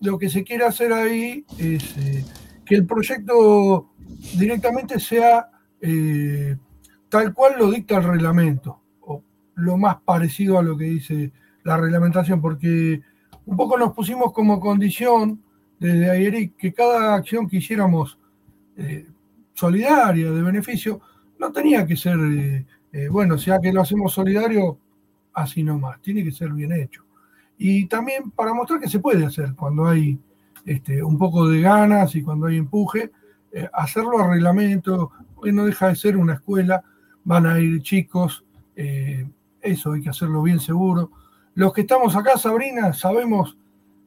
Lo 0.02 0.18
que 0.18 0.30
se 0.30 0.44
quiere 0.44 0.66
hacer 0.66 0.92
ahí 0.92 1.46
es 1.58 1.98
eh, 1.98 2.26
que 2.66 2.76
el 2.76 2.86
proyecto 2.86 3.92
directamente 4.38 5.00
sea 5.00 5.50
eh, 5.82 6.58
tal 7.10 7.34
cual 7.34 7.54
lo 7.58 7.72
dicta 7.72 7.98
el 7.98 8.04
reglamento, 8.04 8.82
o 9.02 9.24
lo 9.56 9.78
más 9.78 9.98
parecido 10.04 10.60
a 10.60 10.64
lo 10.64 10.78
que 10.78 10.86
dice 10.86 11.32
la 11.64 11.78
reglamentación, 11.78 12.42
porque 12.42 13.02
un 13.50 13.58
poco 13.58 13.78
nos 13.78 13.94
pusimos 13.94 14.32
como 14.32 14.60
condición 14.60 15.42
desde 15.80 16.10
ayer 16.10 16.52
que 16.52 16.74
cada 16.74 17.16
acción 17.16 17.48
que 17.48 17.58
hiciéramos 17.58 18.18
eh, 18.78 19.08
solidaria, 19.54 20.32
de 20.32 20.42
beneficio, 20.42 21.02
no 21.38 21.52
tenía 21.52 21.86
que 21.86 21.96
ser, 21.96 22.18
bueno, 23.10 23.38
sea 23.38 23.60
que 23.60 23.72
lo 23.72 23.82
hacemos 23.82 24.14
solidario, 24.14 24.78
así 25.34 25.64
nomás, 25.64 26.02
tiene 26.02 26.24
que 26.24 26.32
ser 26.32 26.52
bien 26.52 26.74
hecho 26.74 27.04
y 27.62 27.86
también 27.88 28.32
para 28.32 28.54
mostrar 28.54 28.80
que 28.80 28.90
se 28.90 29.00
puede 29.00 29.26
hacer 29.26 29.54
cuando 29.54 29.86
hay 29.86 30.18
este, 30.66 31.04
un 31.04 31.18
poco 31.18 31.48
de 31.48 31.60
ganas 31.60 32.16
y 32.16 32.24
cuando 32.24 32.48
hay 32.48 32.56
empuje, 32.56 33.12
eh, 33.52 33.68
hacerlo 33.74 34.18
a 34.18 34.30
reglamento, 34.30 35.12
hoy 35.36 35.52
no 35.52 35.66
deja 35.66 35.90
de 35.90 35.96
ser 35.98 36.16
una 36.16 36.36
escuela, 36.36 36.82
van 37.26 37.46
a 37.46 37.60
ir 37.60 37.82
chicos, 37.82 38.46
eh, 38.78 39.30
eso 39.60 39.92
hay 39.92 40.02
que 40.02 40.10
hacerlo 40.10 40.42
bien 40.42 40.62
seguro. 40.62 41.12
Los 41.60 41.74
que 41.74 41.82
estamos 41.82 42.16
acá, 42.16 42.38
Sabrina, 42.38 42.94
sabemos 42.94 43.58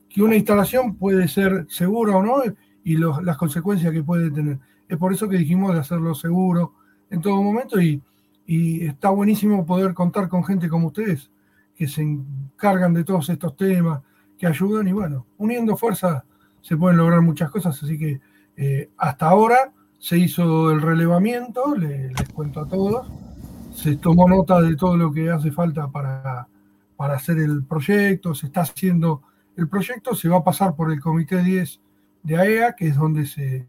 que 0.08 0.22
una 0.22 0.36
instalación 0.36 0.94
puede 0.94 1.28
ser 1.28 1.66
segura 1.68 2.16
o 2.16 2.22
no 2.22 2.36
y 2.82 2.96
las 2.96 3.36
consecuencias 3.36 3.92
que 3.92 4.02
puede 4.02 4.30
tener. 4.30 4.58
Es 4.88 4.96
por 4.96 5.12
eso 5.12 5.28
que 5.28 5.36
dijimos 5.36 5.74
de 5.74 5.80
hacerlo 5.80 6.14
seguro 6.14 6.72
en 7.10 7.20
todo 7.20 7.42
momento 7.42 7.78
y, 7.78 8.00
está 8.46 9.10
buenísimo 9.10 9.66
poder 9.66 9.92
contar 9.92 10.30
con 10.30 10.44
gente 10.46 10.70
como 10.70 10.86
ustedes 10.86 11.30
que 11.76 11.86
se 11.86 12.00
encargan 12.00 12.94
de 12.94 13.04
todos 13.04 13.28
estos 13.28 13.54
temas, 13.54 14.00
que 14.38 14.46
ayudan 14.46 14.88
y 14.88 14.92
bueno, 14.92 15.26
uniendo 15.36 15.76
fuerzas 15.76 16.22
se 16.62 16.78
pueden 16.78 16.96
lograr 16.96 17.20
muchas 17.20 17.50
cosas, 17.50 17.82
así 17.82 17.98
que 17.98 18.18
eh, 18.56 18.88
hasta 18.96 19.28
ahora 19.28 19.72
se 19.98 20.16
hizo 20.16 20.70
el 20.70 20.80
relevamiento, 20.80 21.76
les, 21.76 22.14
cuento 22.32 22.60
a 22.60 22.66
todos, 22.66 23.10
se 23.74 23.96
tomó 23.96 24.26
nota 24.26 24.62
de 24.62 24.74
todo 24.74 24.96
lo 24.96 25.12
que 25.12 25.30
hace 25.30 25.50
falta 25.50 25.88
para, 25.88 26.48
para 27.02 27.16
hacer 27.16 27.40
el 27.40 27.64
proyecto, 27.64 28.32
se 28.32 28.46
está 28.46 28.60
haciendo 28.60 29.22
el 29.56 29.66
proyecto, 29.66 30.14
se 30.14 30.28
va 30.28 30.36
a 30.36 30.44
pasar 30.44 30.76
por 30.76 30.92
el 30.92 31.00
Comité 31.00 31.42
10 31.42 31.80
de 32.22 32.36
AEA, 32.36 32.76
que 32.76 32.86
es 32.86 32.94
donde 32.96 33.26
se 33.26 33.66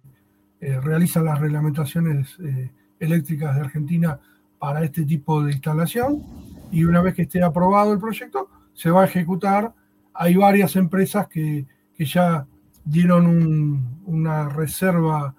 eh, 0.61 0.79
realizan 0.79 1.25
las 1.25 1.39
reglamentaciones 1.39 2.37
eh, 2.43 2.69
eléctricas 2.99 3.55
de 3.55 3.61
Argentina 3.61 4.19
para 4.59 4.83
este 4.83 5.03
tipo 5.03 5.43
de 5.43 5.51
instalación. 5.51 6.21
Y 6.71 6.83
una 6.83 7.01
vez 7.01 7.15
que 7.15 7.23
esté 7.23 7.41
aprobado 7.41 7.91
el 7.91 7.97
proyecto, 7.97 8.49
se 8.75 8.91
va 8.91 9.01
a 9.01 9.05
ejecutar. 9.05 9.73
Hay 10.13 10.35
varias 10.35 10.75
empresas 10.75 11.27
que, 11.27 11.65
ya 11.97 12.45
dieron 12.85 13.99
una 14.05 14.47
reserva 14.47 15.33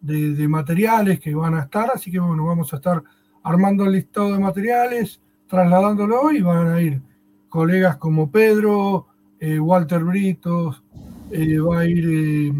de, 0.00 0.46
materiales 0.46 1.18
que 1.18 1.34
van 1.34 1.56
a 1.56 1.62
estar, 1.62 1.90
así 1.92 2.12
que 2.12 2.20
bueno, 2.20 2.46
vamos 2.46 2.72
a 2.72 2.76
estar 2.76 3.02
armando 3.42 3.86
el 3.86 3.92
listado 3.94 4.34
de 4.34 4.38
materiales, 4.38 5.20
trasladándolo 5.48 6.30
y 6.30 6.42
van 6.42 6.68
a 6.68 6.80
ir 6.80 7.09
colegas 7.50 7.98
como 7.98 8.30
Pedro, 8.30 9.08
eh, 9.38 9.58
Walter 9.58 10.02
Britos, 10.02 10.82
va 11.30 11.80
a 11.80 11.84
ir 11.84 12.54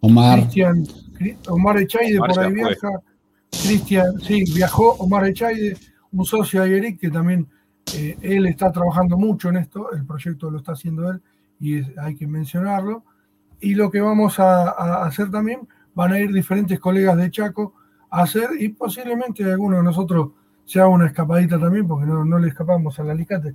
Omar. 0.00 0.40
Cristian, 0.40 0.84
Omar 1.48 1.78
Echaide 1.78 2.18
por 2.18 2.38
ahí 2.38 2.52
viaja. 2.52 2.90
Cristian, 3.50 4.18
sí, 4.20 4.44
viajó 4.52 4.94
Omar 4.98 5.26
Echaide, 5.26 5.76
un 6.10 6.24
socio 6.24 6.62
de 6.62 6.76
Eric 6.76 7.00
que 7.00 7.10
también 7.10 7.46
eh, 7.94 8.16
él 8.20 8.46
está 8.46 8.72
trabajando 8.72 9.16
mucho 9.16 9.48
en 9.50 9.56
esto, 9.56 9.92
el 9.92 10.04
proyecto 10.04 10.50
lo 10.50 10.58
está 10.58 10.72
haciendo 10.72 11.10
él 11.10 11.20
y 11.60 11.82
hay 11.98 12.16
que 12.16 12.26
mencionarlo. 12.26 13.04
Y 13.60 13.74
lo 13.74 13.90
que 13.90 14.00
vamos 14.00 14.40
a, 14.40 15.04
hacer 15.04 15.30
también, 15.30 15.68
van 15.94 16.12
a 16.12 16.18
ir 16.18 16.32
diferentes 16.32 16.80
colegas 16.80 17.16
de 17.16 17.30
Chaco 17.30 17.74
a 18.10 18.22
hacer 18.22 18.50
y 18.58 18.70
posiblemente 18.70 19.44
alguno 19.44 19.76
de 19.76 19.82
nosotros 19.84 20.30
se 20.64 20.80
haga 20.80 20.88
una 20.88 21.06
escapadita 21.06 21.58
también, 21.58 21.86
porque 21.86 22.06
no, 22.06 22.24
no 22.24 22.38
le 22.38 22.48
escapamos 22.48 22.98
al 22.98 23.10
alicate, 23.10 23.54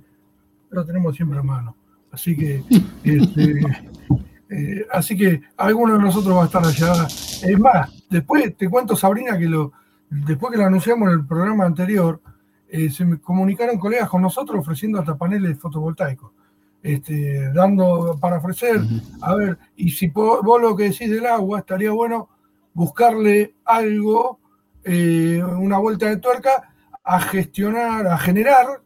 lo 0.70 0.84
tenemos 0.84 1.14
siempre 1.16 1.38
a 1.38 1.42
mano. 1.42 1.76
Así 2.10 2.36
que 2.36 2.62
este, 3.04 3.60
eh, 4.50 4.86
así 4.92 5.16
que 5.16 5.40
alguno 5.56 5.94
de 5.94 6.00
nosotros 6.00 6.36
va 6.36 6.42
a 6.42 6.46
estar 6.46 6.64
allá. 6.64 7.06
Es 7.06 7.58
más, 7.58 8.04
después 8.08 8.56
te 8.56 8.68
cuento, 8.68 8.96
Sabrina, 8.96 9.38
que 9.38 9.46
lo, 9.46 9.72
después 10.10 10.52
que 10.52 10.58
lo 10.58 10.66
anunciamos 10.66 11.08
en 11.08 11.14
el 11.14 11.26
programa 11.26 11.64
anterior, 11.64 12.20
eh, 12.68 12.90
se 12.90 13.04
me 13.04 13.18
comunicaron 13.18 13.78
colegas 13.78 14.08
con 14.08 14.22
nosotros 14.22 14.60
ofreciendo 14.60 14.98
hasta 14.98 15.16
paneles 15.16 15.58
fotovoltaicos. 15.58 16.32
Este, 16.80 17.52
dando 17.52 18.16
para 18.20 18.38
ofrecer, 18.38 18.80
a 19.20 19.34
ver, 19.34 19.58
y 19.76 19.90
si 19.90 20.08
vos, 20.08 20.40
lo 20.60 20.76
que 20.76 20.84
decís 20.84 21.10
del 21.10 21.26
agua, 21.26 21.58
estaría 21.58 21.90
bueno 21.90 22.28
buscarle 22.72 23.54
algo, 23.64 24.38
eh, 24.84 25.42
una 25.42 25.78
vuelta 25.78 26.06
de 26.06 26.18
tuerca, 26.18 26.72
a 27.02 27.20
gestionar, 27.20 28.06
a 28.06 28.16
generar 28.18 28.82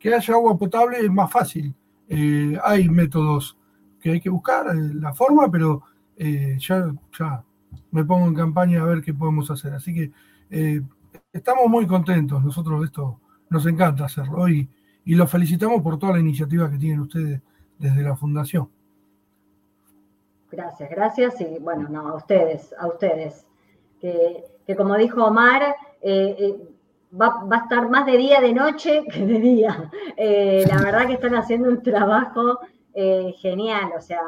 que 0.00 0.12
haya 0.12 0.34
agua 0.34 0.58
potable 0.58 0.98
es 0.98 1.10
más 1.10 1.30
fácil. 1.30 1.72
hay 2.64 2.88
métodos 2.88 3.56
que 4.00 4.10
hay 4.12 4.20
que 4.20 4.30
buscar 4.30 4.66
eh, 4.68 4.94
la 4.94 5.12
forma, 5.12 5.50
pero 5.50 5.82
eh, 6.16 6.56
ya, 6.58 6.92
ya 7.16 7.44
me 7.90 8.04
pongo 8.04 8.26
en 8.26 8.34
campaña 8.34 8.82
a 8.82 8.86
ver 8.86 9.02
qué 9.02 9.14
podemos 9.14 9.50
hacer. 9.50 9.74
Así 9.74 9.94
que 9.94 10.10
eh, 10.50 10.80
estamos 11.32 11.68
muy 11.68 11.86
contentos, 11.86 12.42
nosotros 12.42 12.84
esto 12.84 13.20
nos 13.50 13.66
encanta 13.66 14.06
hacerlo 14.06 14.48
y, 14.48 14.68
y 15.04 15.14
los 15.14 15.30
felicitamos 15.30 15.82
por 15.82 15.98
toda 15.98 16.14
la 16.14 16.20
iniciativa 16.20 16.70
que 16.70 16.78
tienen 16.78 17.00
ustedes 17.00 17.40
desde 17.78 18.02
la 18.02 18.16
Fundación. 18.16 18.68
Gracias, 20.50 20.90
gracias 20.90 21.40
y 21.40 21.58
bueno, 21.60 21.88
no, 21.88 22.08
a 22.08 22.14
ustedes, 22.14 22.74
a 22.78 22.88
ustedes. 22.88 23.46
Que, 24.00 24.44
como 24.76 24.96
dijo 24.96 25.24
Omar, 25.24 25.76
va, 27.12 27.44
va, 27.44 27.56
a 27.56 27.60
estar 27.60 27.88
más 27.88 28.06
de 28.06 28.16
día 28.16 28.40
de 28.40 28.52
noche 28.52 29.04
que 29.12 29.24
de 29.24 29.38
día. 29.38 29.90
la 30.16 30.82
verdad 30.82 31.06
que 31.06 31.14
están 31.14 31.34
haciendo 31.34 31.68
un 31.68 31.82
trabajo 31.82 32.60
eh, 32.92 33.34
genial, 33.38 33.92
o 33.96 34.00
sea, 34.00 34.20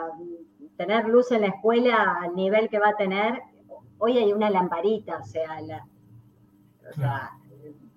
tener 0.76 1.08
luz 1.08 1.32
en 1.32 1.40
la 1.40 1.48
escuela 1.48 2.18
al 2.22 2.36
nivel 2.36 2.68
que 2.68 2.78
va 2.78 2.90
a 2.90 2.96
tener, 2.96 3.42
hoy 3.98 4.18
hay 4.18 4.32
una 4.32 4.50
lamparita, 4.50 5.18
o 5.18 5.24
sea, 5.24 5.60
la, 5.62 5.84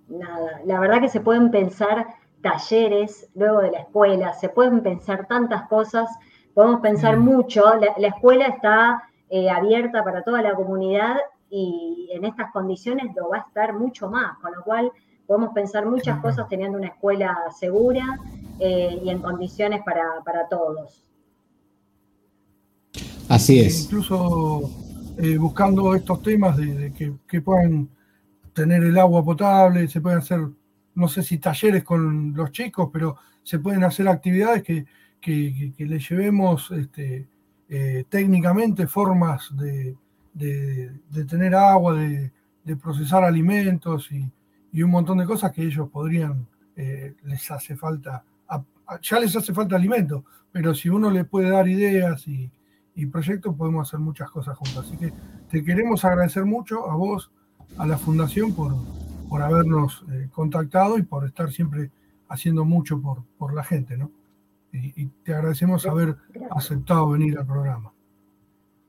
nada, 0.08 0.62
la 0.66 0.80
verdad 0.80 1.02
que 1.02 1.10
se 1.10 1.22
pueden 1.22 1.52
pensar 1.52 2.08
talleres 2.42 3.30
luego 3.36 3.62
de 3.62 3.72
la 3.72 3.80
escuela, 3.82 4.34
se 4.34 4.50
pueden 4.50 4.82
pensar 4.82 5.28
tantas 5.28 5.68
cosas, 5.68 6.10
podemos 6.56 6.82
pensar 6.82 7.18
mucho, 7.18 7.64
la, 7.76 8.08
escuela 8.08 8.48
está 8.48 9.04
eh, 9.30 9.52
abierta 9.52 10.04
para 10.04 10.24
toda 10.24 10.42
la 10.42 10.56
comunidad 10.56 11.18
y 11.50 12.10
en 12.12 12.26
estas 12.26 12.52
condiciones 12.52 13.16
lo 13.16 13.30
va 13.30 13.38
a 13.38 13.42
estar 13.42 13.74
mucho 13.74 14.10
más, 14.10 14.38
con 14.40 14.54
lo 14.54 14.64
cual 14.64 14.92
podemos 15.26 15.54
pensar 15.54 15.86
muchas 15.86 16.20
cosas 16.20 16.48
teniendo 16.50 16.78
una 16.78 16.88
escuela 16.88 17.36
segura 17.58 18.20
eh, 18.60 19.00
y 19.04 19.10
en 19.10 19.20
condiciones 19.20 19.82
para, 19.84 20.48
todos. 20.50 21.04
Así 23.30 23.60
es. 23.60 23.86
Incluso 23.86 24.70
eh, 25.18 25.38
buscando 25.38 25.96
estos 25.96 26.22
temas 26.22 26.58
de, 26.58 27.18
que, 27.28 27.42
puedan 27.42 27.90
tener 28.54 28.84
el 28.84 28.98
agua 28.98 29.24
potable, 29.24 29.88
se 29.88 30.00
pueden 30.00 30.20
hacer, 30.20 30.42
no 30.94 31.08
sé 31.08 31.24
si 31.24 31.38
talleres 31.40 31.84
con 31.84 32.34
los 32.34 32.52
chicos, 32.52 32.90
pero 32.94 33.18
se 33.44 33.60
pueden 33.60 33.84
hacer 33.84 34.08
actividades 34.08 34.64
que, 34.64 34.86
que, 35.20 35.74
les 35.78 36.10
llevemos 36.10 36.72
este, 36.72 37.28
eh, 37.68 38.06
técnicamente 38.10 38.88
formas 38.88 39.56
de, 39.58 39.96
tener 40.38 41.56
agua, 41.56 41.96
de, 41.96 42.32
procesar 42.82 43.24
alimentos 43.24 44.12
y, 44.12 44.30
y 44.72 44.84
un 44.84 44.92
montón 44.92 45.20
de 45.20 45.26
cosas 45.26 45.52
que 45.52 45.64
ellos 45.64 45.90
podrían, 45.90 46.48
eh, 46.76 47.16
les 47.24 47.50
hace 47.52 47.78
falta, 47.78 48.26
ya 49.02 49.20
les 49.20 49.34
hace 49.36 49.54
falta 49.54 49.78
alimento, 49.78 50.26
pero 50.52 50.76
si 50.76 50.90
uno 50.90 51.10
le 51.10 51.24
puede 51.24 51.50
dar 51.50 51.68
ideas 51.70 52.28
y, 52.28 52.52
proyectos, 53.12 53.56
podemos 53.56 53.88
hacer 53.88 54.00
muchas 54.00 54.30
cosas 54.30 54.58
juntos. 54.58 54.86
Así 54.86 54.98
que 54.98 55.14
te 55.50 55.64
queremos 55.64 56.04
agradecer 56.04 56.44
mucho 56.46 56.90
a 56.90 56.96
vos, 56.96 57.32
a 57.78 57.86
la 57.86 57.98
Fundación, 57.98 58.54
por, 58.54 58.74
por 59.30 59.42
habernos 59.42 60.04
eh, 60.12 60.28
contactado 60.32 60.98
y 60.98 61.04
por 61.04 61.26
estar 61.26 61.52
siempre 61.52 61.92
haciendo 62.28 62.66
mucho 62.66 63.02
por, 63.02 63.24
por 63.38 63.54
la 63.54 63.64
gente, 63.64 63.98
¿no? 63.98 64.12
Y, 64.74 65.06
te 65.24 65.34
agradecemos 65.34 65.86
haber 65.86 66.18
aceptado 66.52 67.10
venir 67.10 67.38
al 67.38 67.46
programa. 67.46 67.94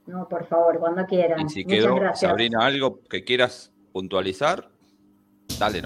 No, 0.06 0.28
por 0.28 0.44
favor, 0.46 0.78
cuando 0.78 1.04
quieran. 1.06 1.46
Y 1.46 1.48
si 1.48 1.64
quedó, 1.64 1.98
Sabrina, 2.14 2.64
algo 2.64 3.00
que 3.08 3.24
quieras 3.24 3.72
puntualizar, 3.92 4.68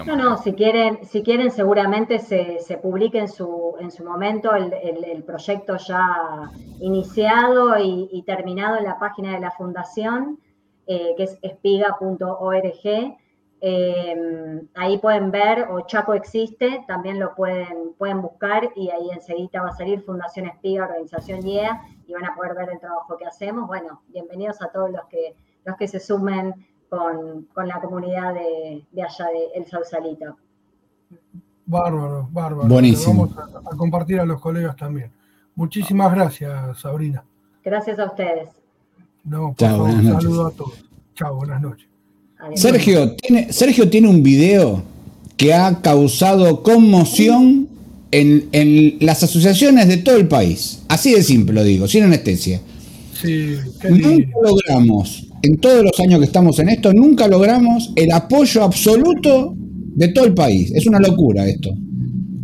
no, 0.05 0.17
no, 0.17 0.37
si 0.37 0.53
quieren, 0.53 1.05
si 1.05 1.23
quieren 1.23 1.49
seguramente 1.49 2.19
se, 2.19 2.59
se 2.59 2.77
publique 2.77 3.19
en 3.19 3.29
su, 3.29 3.75
en 3.79 3.89
su 3.89 4.03
momento 4.03 4.53
el, 4.53 5.23
proyecto 5.23 5.77
ya 5.77 6.51
iniciado 6.81 7.77
y, 7.79 8.21
terminado 8.25 8.77
en 8.77 8.83
la 8.83 8.99
página 8.99 9.33
de 9.33 9.39
la 9.39 9.51
fundación, 9.51 10.39
eh, 10.87 11.13
que 11.15 11.23
es 11.23 11.37
espiga.org. 11.41 13.15
Eh, 13.63 14.61
ahí 14.73 14.97
pueden 14.97 15.31
ver, 15.31 15.67
o 15.69 15.81
Chaco 15.81 16.15
existe, 16.15 16.83
también 16.87 17.19
lo 17.19 17.33
pueden, 17.35 17.93
pueden 17.97 18.21
buscar 18.21 18.71
y 18.75 18.89
ahí 18.89 19.11
enseguida 19.11 19.61
va 19.61 19.69
a 19.69 19.77
salir 19.77 20.01
Fundación 20.01 20.47
Espiga, 20.47 20.85
Organización 20.85 21.47
IEA, 21.47 21.79
y 22.11 22.13
van 22.13 22.25
a 22.25 22.35
poder 22.35 22.55
ver 22.55 22.69
el 22.73 22.79
trabajo 22.79 23.17
que 23.17 23.25
hacemos. 23.25 23.67
Bueno, 23.67 24.01
bienvenidos 24.09 24.61
a 24.61 24.67
todos 24.67 24.91
los 24.91 25.05
que, 25.05 25.33
los 25.63 25.77
que 25.77 25.87
se 25.87 25.99
sumen 26.01 26.53
con, 26.89 27.47
la 27.65 27.79
comunidad 27.79 28.33
de, 28.33 28.85
allá 29.01 29.25
de 29.27 29.47
El 29.55 29.65
Sausalito. 29.65 30.35
Bárbaro, 31.65 32.27
bárbaro. 32.29 32.67
Buenísimo. 32.67 33.27
vamos 33.27 33.65
a, 33.65 33.77
compartir 33.77 34.19
a 34.19 34.25
los 34.25 34.41
colegas 34.41 34.75
también. 34.75 35.09
Muchísimas 35.55 36.13
gracias, 36.13 36.81
Sabrina. 36.81 37.23
Gracias 37.63 37.97
a 37.97 38.05
ustedes. 38.07 38.49
No, 39.23 39.55
Chao, 39.57 39.85
un 39.85 40.03
saludo 40.03 40.47
a 40.47 40.51
todos. 40.51 40.83
Chao, 41.15 41.35
buenas 41.35 41.61
noches. 41.61 41.87
Sergio 42.55 43.15
tiene, 43.15 43.53
Sergio 43.53 43.89
tiene 43.89 44.09
un 44.09 44.21
video 44.21 44.83
que 45.37 45.53
ha 45.53 45.81
causado 45.81 46.61
conmoción 46.61 47.60
en, 48.11 48.49
en, 48.51 48.97
las 48.99 49.23
asociaciones 49.23 49.87
de 49.87 49.97
todo 49.97 50.17
el 50.17 50.27
país. 50.27 50.83
Así 50.87 51.13
de 51.13 51.23
simple 51.23 51.53
lo 51.53 51.63
digo, 51.63 51.87
sin 51.87 52.03
anestesia. 52.03 52.61
Sí, 53.13 53.55
Nunca 53.89 54.27
logramos 54.43 55.27
en 55.43 55.57
todos 55.59 55.83
los 55.83 55.99
años 55.99 56.19
que 56.19 56.25
estamos 56.25 56.59
en 56.59 56.69
esto, 56.69 56.93
nunca 56.93 57.27
logramos 57.27 57.91
el 57.95 58.11
apoyo 58.11 58.63
absoluto 58.63 59.55
de 59.57 60.09
todo 60.09 60.25
el 60.25 60.33
país. 60.33 60.71
Es 60.73 60.87
una 60.87 60.99
locura 60.99 61.45
esto. 61.45 61.71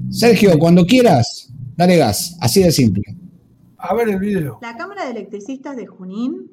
Sergio, 0.09 0.57
cuando 0.57 0.85
quieras, 0.85 1.51
dale 1.75 1.97
gas, 1.97 2.37
así 2.41 2.63
de 2.63 2.71
simple. 2.71 3.03
A 3.77 3.93
ver 3.93 4.09
el 4.09 4.19
video. 4.19 4.59
La 4.61 4.75
Cámara 4.75 5.05
de 5.05 5.11
Electricistas 5.11 5.75
de 5.75 5.85
Junín, 5.85 6.51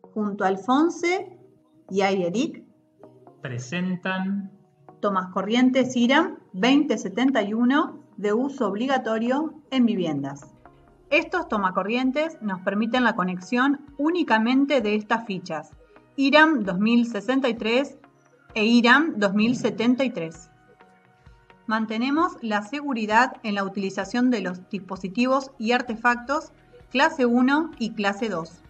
junto 0.00 0.44
a 0.44 0.48
Alfonse 0.48 1.28
y 1.90 2.02
Ayeric, 2.02 2.64
presentan 3.40 4.50
Tomas 5.00 5.32
Corrientes 5.32 5.96
IRAM 5.96 6.38
2071 6.52 7.99
de 8.20 8.34
uso 8.34 8.68
obligatorio 8.68 9.54
en 9.70 9.86
viviendas. 9.86 10.42
Estos 11.08 11.48
tomacorrientes 11.48 12.36
nos 12.42 12.60
permiten 12.60 13.02
la 13.02 13.16
conexión 13.16 13.80
únicamente 13.96 14.82
de 14.82 14.94
estas 14.94 15.24
fichas, 15.24 15.70
IRAM 16.16 16.64
2063 16.64 17.98
e 18.54 18.64
IRAM 18.64 19.14
2073. 19.16 20.50
Mantenemos 21.66 22.36
la 22.42 22.62
seguridad 22.62 23.38
en 23.42 23.54
la 23.54 23.64
utilización 23.64 24.30
de 24.30 24.42
los 24.42 24.68
dispositivos 24.68 25.52
y 25.58 25.72
artefactos 25.72 26.52
clase 26.90 27.24
1 27.24 27.70
y 27.78 27.94
clase 27.94 28.28
2. 28.28 28.62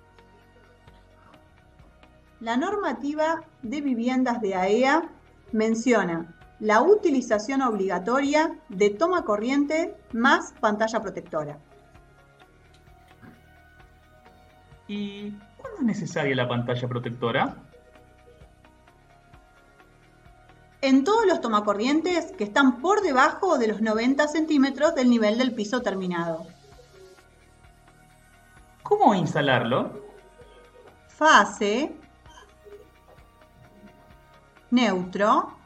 La 2.40 2.56
normativa 2.56 3.42
de 3.62 3.80
viviendas 3.80 4.40
de 4.40 4.54
AEA 4.54 5.10
menciona 5.52 6.36
la 6.60 6.82
utilización 6.82 7.62
obligatoria 7.62 8.58
de 8.68 8.90
toma 8.90 9.24
corriente 9.24 9.96
más 10.12 10.52
pantalla 10.60 11.00
protectora. 11.00 11.58
¿Y 14.86 15.30
cuándo 15.56 15.80
es 15.80 15.84
necesaria 15.84 16.36
la 16.36 16.48
pantalla 16.48 16.86
protectora? 16.86 17.56
En 20.82 21.04
todos 21.04 21.26
los 21.26 21.40
tomacorrientes 21.40 22.32
que 22.32 22.44
están 22.44 22.80
por 22.80 23.02
debajo 23.02 23.58
de 23.58 23.68
los 23.68 23.80
90 23.80 24.28
centímetros 24.28 24.94
del 24.94 25.10
nivel 25.10 25.38
del 25.38 25.54
piso 25.54 25.82
terminado. 25.82 26.46
¿Cómo 28.82 29.14
instalarlo? 29.14 30.08
Fase, 31.08 31.92
neutro 34.70 35.59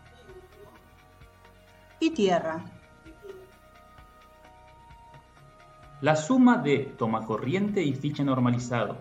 y 2.00 2.10
tierra. 2.10 2.64
La 6.00 6.16
suma 6.16 6.58
de 6.58 6.92
tomacorriente 6.98 7.82
y 7.82 7.94
ficha 7.94 8.24
normalizado, 8.24 8.98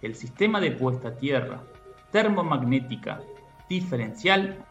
el 0.00 0.14
sistema 0.16 0.60
de 0.60 0.72
puesta 0.72 1.08
a 1.08 1.16
tierra, 1.16 1.62
termomagnética, 2.10 3.20
diferencial, 3.68 4.64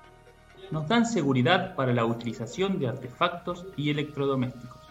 nos 0.69 0.87
dan 0.87 1.05
seguridad 1.05 1.75
para 1.75 1.93
la 1.93 2.05
utilización 2.05 2.79
de 2.79 2.87
artefactos 2.87 3.65
y 3.75 3.89
electrodomésticos. 3.89 4.81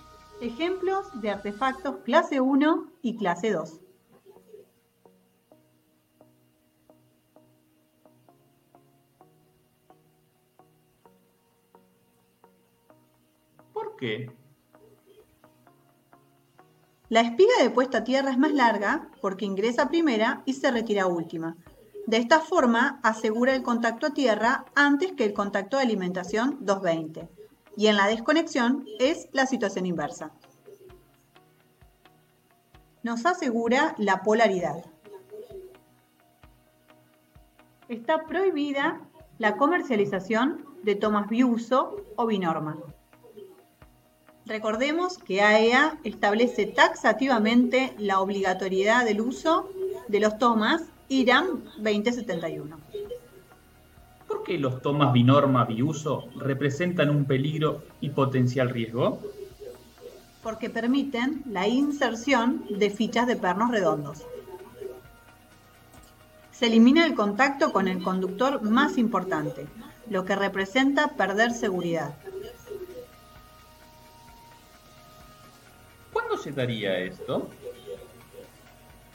Ejemplos 0.41 1.07
de 1.21 1.31
artefactos 1.31 1.97
clase 2.05 2.41
1 2.41 2.87
y 3.03 3.17
clase 3.17 3.53
2. 3.53 3.81
La 17.09 17.21
espiga 17.21 17.53
de 17.61 17.71
puesta 17.71 17.99
a 17.99 18.05
tierra 18.05 18.31
es 18.31 18.39
más 18.39 18.53
larga 18.53 19.11
porque 19.21 19.45
ingresa 19.45 19.89
primera 19.89 20.43
y 20.47 20.55
se 20.55 20.71
retira 20.71 21.07
última. 21.07 21.57
De 22.07 22.17
esta 22.17 22.41
forma 22.41 22.99
asegura 23.03 23.55
el 23.55 23.63
contacto 23.63 24.07
a 24.07 24.15
tierra 24.15 24.65
antes 24.75 25.13
que 25.13 25.25
el 25.25 25.35
contacto 25.35 25.77
de 25.77 25.83
alimentación 25.83 26.59
220. 26.61 27.29
Y 27.77 27.89
en 27.89 27.97
la 27.97 28.07
desconexión 28.07 28.85
es 28.99 29.29
la 29.33 29.47
situación 29.47 29.87
inversa. 29.87 30.33
Nos 33.03 33.27
asegura 33.27 33.95
la 33.99 34.23
polaridad. 34.23 34.85
Está 37.89 38.25
prohibida 38.25 39.01
la 39.39 39.57
comercialización 39.57 40.65
de 40.83 40.95
tomas 40.95 41.29
biuso 41.29 41.97
o 42.17 42.27
binorma. 42.27 42.79
Recordemos 44.51 45.17
que 45.17 45.43
AEA 45.43 46.01
establece 46.03 46.67
taxativamente 46.67 47.95
la 47.99 48.19
obligatoriedad 48.19 49.05
del 49.05 49.21
uso 49.21 49.71
de 50.09 50.19
los 50.19 50.39
tomas 50.39 50.83
IRAM 51.09 51.63
2071. 51.77 52.77
¿Por 54.27 54.43
qué 54.43 54.59
los 54.59 54.83
tomas 54.83 55.13
binorma 55.13 55.67
biuso 55.67 56.25
representan 56.35 57.11
un 57.11 57.27
peligro 57.27 57.85
y 58.01 58.09
potencial 58.11 58.71
riesgo? 58.71 59.21
Porque 60.43 60.69
permiten 60.69 61.45
la 61.47 61.69
inserción 61.69 62.65
de 62.77 62.91
fichas 62.91 63.29
de 63.29 63.37
pernos 63.37 63.71
redondos. 63.71 64.27
Se 66.51 66.67
elimina 66.67 67.07
el 67.07 67.15
contacto 67.15 67.73
con 67.73 67.87
el 67.87 68.03
conductor 68.03 68.63
más 68.63 68.99
importante, 68.99 69.69
lo 70.09 70.25
que 70.25 70.35
representa 70.35 71.07
perder 71.17 71.53
seguridad. 71.53 72.17
¿Cuándo 76.31 76.45
se 76.45 76.53
daría 76.53 76.97
esto? 76.97 77.49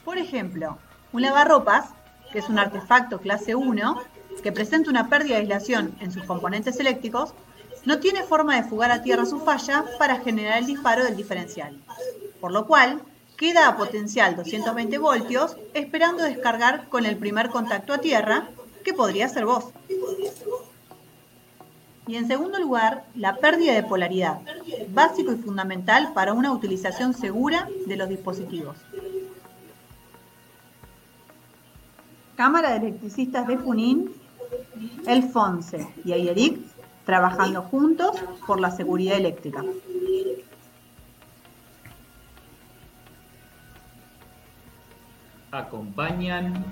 Por 0.04 0.18
ejemplo, 0.18 0.76
un 1.14 1.22
lavarropas, 1.22 1.88
que 2.30 2.40
es 2.40 2.48
un 2.50 2.58
artefacto 2.58 3.20
clase 3.20 3.54
1, 3.54 4.02
que 4.42 4.52
presenta 4.52 4.90
una 4.90 5.08
pérdida 5.08 5.36
de 5.36 5.40
aislación 5.40 5.96
en 6.00 6.12
sus 6.12 6.24
componentes 6.24 6.78
eléctricos, 6.78 7.32
no 7.86 8.00
tiene 8.00 8.22
forma 8.22 8.56
de 8.56 8.68
fugar 8.68 8.90
a 8.90 9.02
tierra 9.02 9.24
su 9.24 9.40
falla 9.40 9.86
para 9.98 10.20
generar 10.20 10.58
el 10.58 10.66
disparo 10.66 11.04
del 11.04 11.16
diferencial, 11.16 11.80
por 12.38 12.52
lo 12.52 12.66
cual 12.66 13.00
queda 13.38 13.66
a 13.66 13.78
potencial 13.78 14.36
220 14.36 14.98
voltios 14.98 15.56
esperando 15.72 16.22
descargar 16.22 16.90
con 16.90 17.06
el 17.06 17.16
primer 17.16 17.48
contacto 17.48 17.94
a 17.94 17.98
tierra, 17.98 18.50
que 18.84 18.92
podría 18.92 19.26
ser 19.30 19.46
vos. 19.46 19.64
Y 22.06 22.16
en 22.16 22.28
segundo 22.28 22.58
lugar, 22.58 23.04
la 23.14 23.36
pérdida 23.36 23.74
de 23.74 23.82
polaridad, 23.82 24.40
básico 24.90 25.32
y 25.32 25.36
fundamental 25.36 26.12
para 26.14 26.32
una 26.32 26.52
utilización 26.52 27.14
segura 27.14 27.68
de 27.86 27.96
los 27.96 28.08
dispositivos. 28.08 28.76
Cámara 32.36 32.70
de 32.70 32.88
Electricistas 32.88 33.46
de 33.48 33.56
Junín, 33.56 34.12
El 35.06 35.24
Fonse 35.24 35.88
y 36.04 36.12
Ayeric 36.12 36.60
trabajando 37.04 37.62
juntos 37.62 38.22
por 38.46 38.60
la 38.60 38.70
seguridad 38.70 39.16
eléctrica. 39.16 39.64
Acompañan 45.50 46.64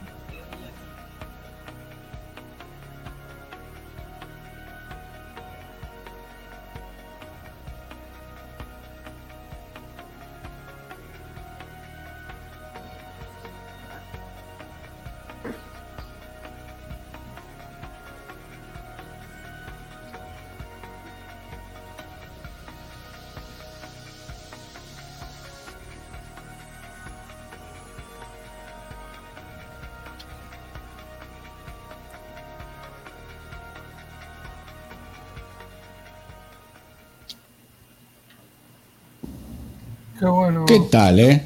Qué 40.24 40.30
bueno. 40.30 40.64
¿Qué 40.64 40.80
tal, 40.90 41.20
eh? 41.20 41.42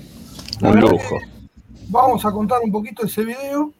Un 0.60 0.78
lujo. 0.78 1.18
Vamos 1.88 2.24
a 2.24 2.30
contar 2.30 2.60
un 2.62 2.70
poquito 2.70 3.04
ese 3.04 3.24
video. 3.24 3.72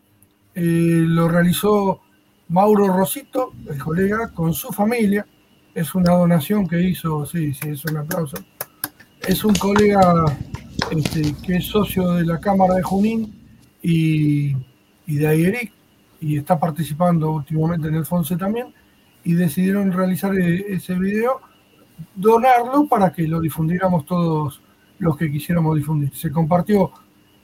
Eh, 0.57 1.05
lo 1.07 1.29
realizó 1.29 2.01
Mauro 2.49 2.89
Rosito, 2.89 3.53
el 3.71 3.79
colega, 3.79 4.33
con 4.35 4.53
su 4.53 4.73
familia. 4.73 5.25
Es 5.73 5.95
una 5.95 6.15
donación 6.15 6.67
que 6.67 6.83
hizo, 6.83 7.25
sí, 7.27 7.55
sí, 7.55 7.69
es 7.69 7.85
un 7.85 7.99
aplauso. 7.99 8.39
Es 9.21 9.45
un 9.45 9.55
colega 9.55 10.37
este, 10.91 11.33
que 11.47 11.59
es 11.59 11.67
socio 11.67 12.15
de 12.15 12.25
la 12.25 12.41
Cámara 12.41 12.75
de 12.75 12.83
Junín 12.83 13.41
y, 13.81 14.57
y 15.07 15.15
de 15.15 15.29
Ayeric 15.29 15.73
y 16.21 16.39
está 16.39 16.59
participando 16.59 17.31
últimamente 17.31 17.87
en 17.87 17.95
el 17.95 18.05
FONSE 18.05 18.37
también. 18.37 18.75
Y 19.23 19.35
decidieron 19.35 19.93
realizar 19.93 20.37
eh, 20.37 20.75
ese 20.75 20.95
video, 20.95 21.41
donarlo 22.17 22.89
para 22.89 23.13
que 23.13 23.29
lo 23.29 23.41
difundiéramos 23.41 24.05
todos 24.05 24.61
los 24.99 25.17
que 25.17 25.31
quisiéramos 25.31 25.77
difundir. 25.77 26.15
Se 26.15 26.31
compartió 26.31 26.93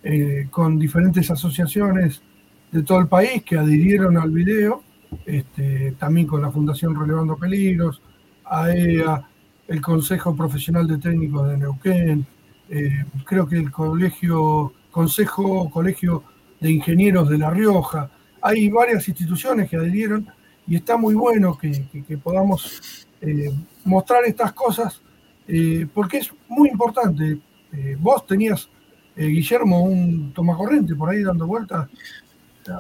eh, 0.02 0.48
con 0.50 0.78
diferentes 0.78 1.30
asociaciones 1.30 2.22
de 2.70 2.82
todo 2.82 2.98
el 3.00 3.08
país 3.08 3.42
que 3.42 3.56
adhirieron 3.56 4.16
al 4.16 4.30
video, 4.30 4.82
este, 5.24 5.92
también 5.92 6.26
con 6.26 6.42
la 6.42 6.50
Fundación 6.50 6.98
Relevando 6.98 7.36
Peligros, 7.36 8.02
AEA, 8.44 9.28
el 9.68 9.80
Consejo 9.80 10.34
Profesional 10.34 10.86
de 10.86 10.98
Técnicos 10.98 11.48
de 11.48 11.56
Neuquén, 11.56 12.26
eh, 12.68 13.04
creo 13.24 13.46
que 13.46 13.56
el 13.56 13.70
Colegio, 13.70 14.72
Consejo, 14.90 15.70
Colegio 15.70 16.24
de 16.60 16.72
Ingenieros 16.72 17.28
de 17.28 17.38
La 17.38 17.50
Rioja, 17.50 18.10
hay 18.42 18.68
varias 18.68 19.08
instituciones 19.08 19.70
que 19.70 19.76
adhirieron 19.76 20.26
y 20.66 20.76
está 20.76 20.96
muy 20.96 21.14
bueno 21.14 21.56
que 21.56 22.18
podamos 22.22 23.06
eh, 23.26 23.50
mostrar 23.86 24.24
estas 24.26 24.52
cosas 24.52 25.00
eh, 25.48 25.86
porque 25.92 26.18
es 26.18 26.30
muy 26.48 26.70
importante. 26.70 27.38
Eh, 27.72 27.96
vos 27.98 28.26
tenías, 28.26 28.68
eh, 29.16 29.26
Guillermo, 29.26 29.84
un 29.84 30.32
tomacorriente 30.32 30.94
por 30.94 31.10
ahí 31.10 31.22
dando 31.22 31.46
vueltas. 31.46 31.88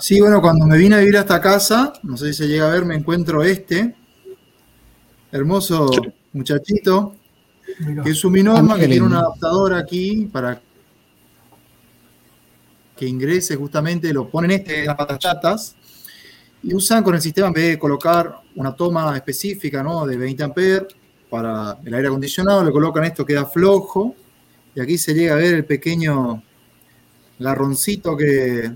Sí, 0.00 0.18
bueno, 0.18 0.40
cuando 0.40 0.66
me 0.66 0.78
vine 0.78 0.94
a 0.94 0.98
vivir 1.00 1.16
a 1.18 1.20
esta 1.20 1.40
casa, 1.40 1.92
no 2.02 2.16
sé 2.16 2.32
si 2.32 2.44
se 2.44 2.48
llega 2.48 2.68
a 2.68 2.72
ver, 2.72 2.86
me 2.86 2.94
encuentro 2.94 3.42
este 3.42 3.94
hermoso 5.30 5.90
muchachito, 6.32 7.14
Mirá. 7.80 8.02
que 8.02 8.10
es 8.10 8.24
un 8.24 8.32
Binorma, 8.32 8.74
Ah, 8.74 8.78
que 8.78 8.86
tiene 8.86 9.04
un 9.04 9.12
adaptador 9.12 9.74
aquí 9.74 10.26
para 10.32 10.60
que 12.96 13.06
ingrese 13.06 13.56
justamente, 13.56 14.12
lo 14.12 14.28
ponen 14.30 14.52
este 14.52 14.80
en 14.80 14.86
las 14.86 14.96
patachatas, 14.96 15.76
y 16.62 16.72
usan 16.72 17.02
con 17.02 17.14
el 17.14 17.20
sistema, 17.20 17.48
en 17.48 17.52
vez 17.52 17.68
de 17.72 17.78
colocar 17.78 18.40
una 18.54 18.74
toma 18.74 19.14
específica 19.16 19.82
¿no? 19.82 20.06
de 20.06 20.16
20 20.16 20.44
amperes 20.44 20.94
para 21.34 21.78
el 21.84 21.92
aire 21.92 22.06
acondicionado, 22.06 22.62
le 22.62 22.70
colocan 22.70 23.02
esto, 23.02 23.26
queda 23.26 23.44
flojo, 23.44 24.14
y 24.72 24.80
aquí 24.80 24.96
se 24.96 25.14
llega 25.14 25.34
a 25.34 25.38
ver 25.38 25.54
el 25.54 25.64
pequeño 25.64 26.40
garroncito 27.40 28.16
que, 28.16 28.70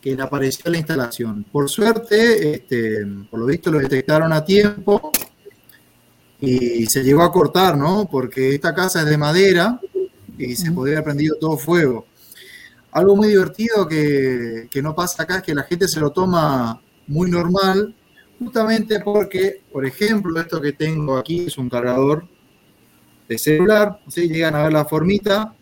que 0.00 0.16
le 0.16 0.20
apareció 0.20 0.64
en 0.66 0.72
la 0.72 0.78
instalación. 0.78 1.44
Por 1.44 1.70
suerte, 1.70 2.56
este, 2.56 3.06
por 3.30 3.38
lo 3.38 3.46
visto 3.46 3.70
lo 3.70 3.78
detectaron 3.78 4.32
a 4.32 4.44
tiempo 4.44 5.12
y 6.40 6.86
se 6.86 7.04
llegó 7.04 7.22
a 7.22 7.30
cortar, 7.30 7.78
¿no? 7.78 8.08
Porque 8.10 8.56
esta 8.56 8.74
casa 8.74 9.02
es 9.02 9.06
de 9.06 9.16
madera 9.16 9.80
y 10.36 10.56
se 10.56 10.72
podría 10.72 10.96
haber 10.96 11.04
prendido 11.04 11.36
todo 11.38 11.56
fuego. 11.56 12.06
Algo 12.90 13.14
muy 13.14 13.28
divertido 13.28 13.86
que, 13.86 14.66
que 14.68 14.82
no 14.82 14.92
pasa 14.92 15.22
acá 15.22 15.36
es 15.36 15.42
que 15.44 15.54
la 15.54 15.62
gente 15.62 15.86
se 15.86 16.00
lo 16.00 16.10
toma 16.10 16.82
muy 17.06 17.30
normal, 17.30 17.94
justamente 18.38 19.00
porque, 19.00 19.62
por 19.72 19.84
ejemplo, 19.84 20.38
esto 20.40 20.60
que 20.60 20.72
tengo 20.72 21.16
aquí 21.16 21.46
es 21.46 21.58
un 21.58 21.68
cargador 21.68 22.26
de 23.28 23.38
celular, 23.38 24.00
¿sí? 24.08 24.28
llegan 24.28 24.54
a 24.54 24.62
ver 24.62 24.72
la 24.72 24.84
formita, 24.84 25.54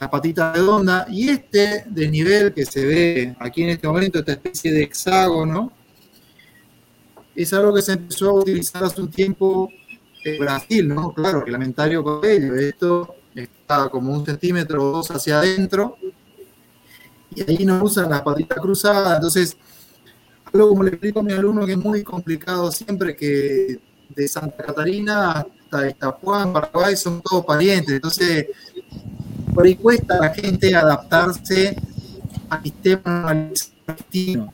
la 0.00 0.10
patita 0.10 0.52
redonda, 0.52 1.06
y 1.10 1.28
este 1.28 1.84
desnivel 1.86 2.54
que 2.54 2.64
se 2.64 2.84
ve 2.86 3.36
aquí 3.38 3.62
en 3.62 3.70
este 3.70 3.86
momento, 3.86 4.20
esta 4.20 4.32
especie 4.32 4.72
de 4.72 4.82
hexágono, 4.84 5.72
es 7.34 7.52
algo 7.52 7.74
que 7.74 7.82
se 7.82 7.92
empezó 7.92 8.30
a 8.30 8.34
utilizar 8.34 8.84
hace 8.84 9.00
un 9.00 9.10
tiempo 9.10 9.70
en 10.24 10.38
Brasil, 10.38 10.88
¿no? 10.88 11.12
Claro, 11.12 11.40
reglamentario 11.40 12.04
con 12.04 12.24
ello. 12.24 12.54
Esto 12.54 13.16
está 13.34 13.88
como 13.88 14.12
un 14.12 14.24
centímetro 14.24 14.82
o 14.82 14.92
dos 14.92 15.10
hacia 15.10 15.38
adentro, 15.38 15.96
y 17.34 17.40
ahí 17.50 17.64
no 17.64 17.82
usan 17.82 18.10
las 18.10 18.22
patitas 18.22 18.58
cruzadas, 18.58 19.16
entonces, 19.16 19.56
algo 20.54 20.68
como 20.68 20.82
le 20.82 20.90
explico 20.90 21.20
a 21.20 21.22
mi 21.22 21.32
alumno 21.32 21.66
que 21.66 21.72
es 21.72 21.78
muy 21.78 22.02
complicado 22.02 22.70
siempre 22.70 23.16
que 23.16 23.78
de 24.14 24.28
Santa 24.28 24.64
Catarina 24.64 25.46
hasta 25.70 26.12
Juan, 26.12 26.52
Paraguay 26.52 26.96
son 26.96 27.22
todos 27.22 27.44
parientes, 27.46 27.94
entonces 27.94 28.46
por 29.54 29.64
ahí 29.66 29.74
cuesta 29.74 30.16
a 30.16 30.20
la 30.20 30.34
gente 30.34 30.74
adaptarse 30.74 31.76
al 32.48 32.62
sistema 32.62 33.28
argentino. 33.28 34.52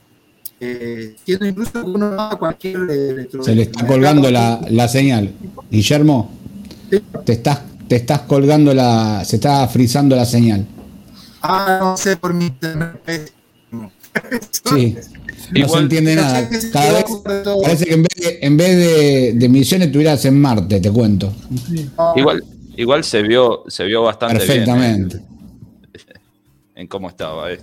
Eh, 0.61 1.15
incluso 1.27 1.73
que 1.73 1.79
uno 1.91 2.17
va 2.17 2.33
a 2.33 2.37
cualquier 2.37 3.29
Se 3.43 3.55
le 3.55 3.63
está 3.63 3.87
colgando 3.87 4.29
la, 4.31 4.61
la 4.69 4.89
señal. 4.89 5.33
Guillermo, 5.71 6.33
te 7.25 7.33
estás, 7.33 7.61
te 7.87 7.97
estás 7.97 8.21
colgando 8.23 8.75
la. 8.75 9.25
Se 9.25 9.37
está 9.37 9.67
frizando 9.69 10.17
la 10.17 10.25
señal. 10.25 10.67
Ah, 11.43 11.79
no 11.81 11.97
sé 11.97 12.17
por 12.17 12.35
mi 12.35 12.47
internet. 12.47 13.33
Sí, 14.65 14.97
no 15.53 15.69
se 15.69 15.79
entiende 15.79 16.15
nada. 16.17 16.49
Cada 16.73 16.93
vez 16.93 17.05
parece 17.63 17.85
que 17.87 17.95
en 17.95 18.03
vez 18.03 18.15
de, 18.17 18.39
en 18.43 18.57
vez 18.57 18.77
de, 18.77 19.33
de 19.35 19.49
misiones 19.49 19.87
estuvieras 19.89 20.25
en 20.25 20.41
Marte, 20.41 20.81
te 20.81 20.91
cuento. 20.91 21.33
Igual, 22.17 22.45
igual 22.77 23.05
se 23.05 23.23
vio, 23.23 23.65
se 23.69 23.85
vio 23.85 24.03
bastante 24.03 24.37
Perfectamente. 24.39 25.17
bien. 25.19 25.29
En, 26.75 26.83
en 26.83 26.87
cómo 26.87 27.09
estaba. 27.09 27.51
eh. 27.53 27.59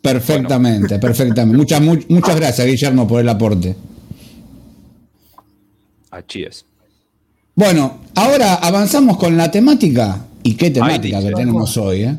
Perfectamente, 0.00 0.98
perfectamente. 0.98 1.56
Muchas, 1.56 1.80
mu- 1.80 1.98
muchas 2.08 2.36
gracias, 2.36 2.66
Guillermo, 2.66 3.08
por 3.08 3.20
el 3.20 3.28
aporte. 3.28 3.74
Así 6.10 6.42
es. 6.42 6.64
Bueno, 7.56 7.98
ahora 8.14 8.54
avanzamos 8.54 9.16
con 9.16 9.36
la 9.36 9.50
temática. 9.50 10.24
¿Y 10.42 10.54
qué 10.54 10.70
temática 10.70 11.20
que 11.22 11.30
tenemos 11.32 11.76
hoy? 11.78 12.02
¿eh? 12.02 12.18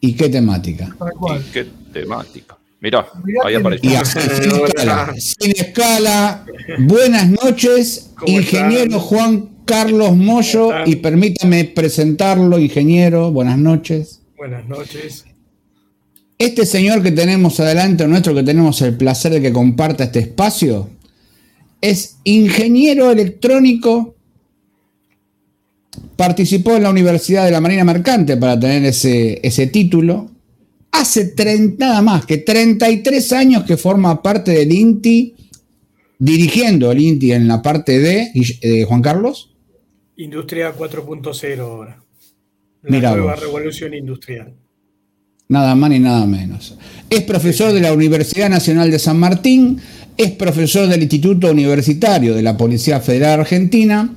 ¿Y 0.00 0.14
qué 0.14 0.28
temática? 0.28 0.96
Y 1.38 1.52
qué 1.52 1.66
temática. 1.92 2.55
Mirá, 2.80 3.06
Mirá 3.24 3.40
ahí 3.44 3.54
apareció. 3.54 3.90
Y 3.90 3.94
así, 3.94 4.18
sin 4.20 4.52
escala, 4.64 5.14
sin 5.16 5.50
escala. 5.52 6.44
Buenas 6.80 7.28
noches, 7.28 8.10
¿Cómo 8.16 8.38
ingeniero 8.38 8.84
están? 8.84 9.00
Juan 9.00 9.48
Carlos 9.64 10.16
Moyo. 10.16 10.70
Y 10.86 10.96
permítame 10.96 11.64
presentarlo, 11.64 12.58
ingeniero. 12.58 13.32
Buenas 13.32 13.58
noches. 13.58 14.20
Buenas 14.36 14.66
noches. 14.66 15.24
Este 16.38 16.66
señor 16.66 17.02
que 17.02 17.12
tenemos 17.12 17.58
adelante, 17.60 18.06
nuestro 18.06 18.34
que 18.34 18.42
tenemos 18.42 18.82
el 18.82 18.96
placer 18.96 19.32
de 19.32 19.40
que 19.40 19.52
comparta 19.52 20.04
este 20.04 20.18
espacio, 20.18 20.90
es 21.80 22.18
ingeniero 22.24 23.10
electrónico. 23.10 24.14
Participó 26.16 26.76
en 26.76 26.82
la 26.82 26.90
Universidad 26.90 27.46
de 27.46 27.50
la 27.50 27.60
Marina 27.60 27.84
Mercante 27.84 28.36
para 28.36 28.60
tener 28.60 28.84
ese, 28.84 29.40
ese 29.42 29.66
título. 29.66 30.30
Hace 30.98 31.26
30, 31.26 31.86
nada 31.86 32.02
más 32.02 32.24
que 32.24 32.38
33 32.38 33.32
años 33.32 33.64
que 33.64 33.76
forma 33.76 34.22
parte 34.22 34.52
del 34.52 34.72
INTI, 34.72 35.34
dirigiendo 36.18 36.90
el 36.90 37.00
INTI 37.00 37.32
en 37.32 37.48
la 37.48 37.60
parte 37.60 37.98
de 37.98 38.30
eh, 38.34 38.84
Juan 38.84 39.02
Carlos. 39.02 39.54
Industria 40.16 40.74
4.0 40.74 41.58
ahora. 41.60 42.02
La 42.82 42.90
Mirá 42.90 43.14
nueva 43.14 43.34
vos. 43.34 43.40
revolución 43.42 43.92
industrial. 43.92 44.54
Nada 45.48 45.74
más 45.74 45.90
ni 45.90 45.98
nada 45.98 46.26
menos. 46.26 46.76
Es 47.10 47.22
profesor 47.22 47.72
de 47.72 47.80
la 47.80 47.92
Universidad 47.92 48.48
Nacional 48.48 48.90
de 48.90 48.98
San 48.98 49.18
Martín, 49.18 49.78
es 50.16 50.30
profesor 50.32 50.88
del 50.88 51.02
Instituto 51.02 51.50
Universitario 51.50 52.34
de 52.34 52.42
la 52.42 52.56
Policía 52.56 53.00
Federal 53.00 53.40
Argentina, 53.40 54.14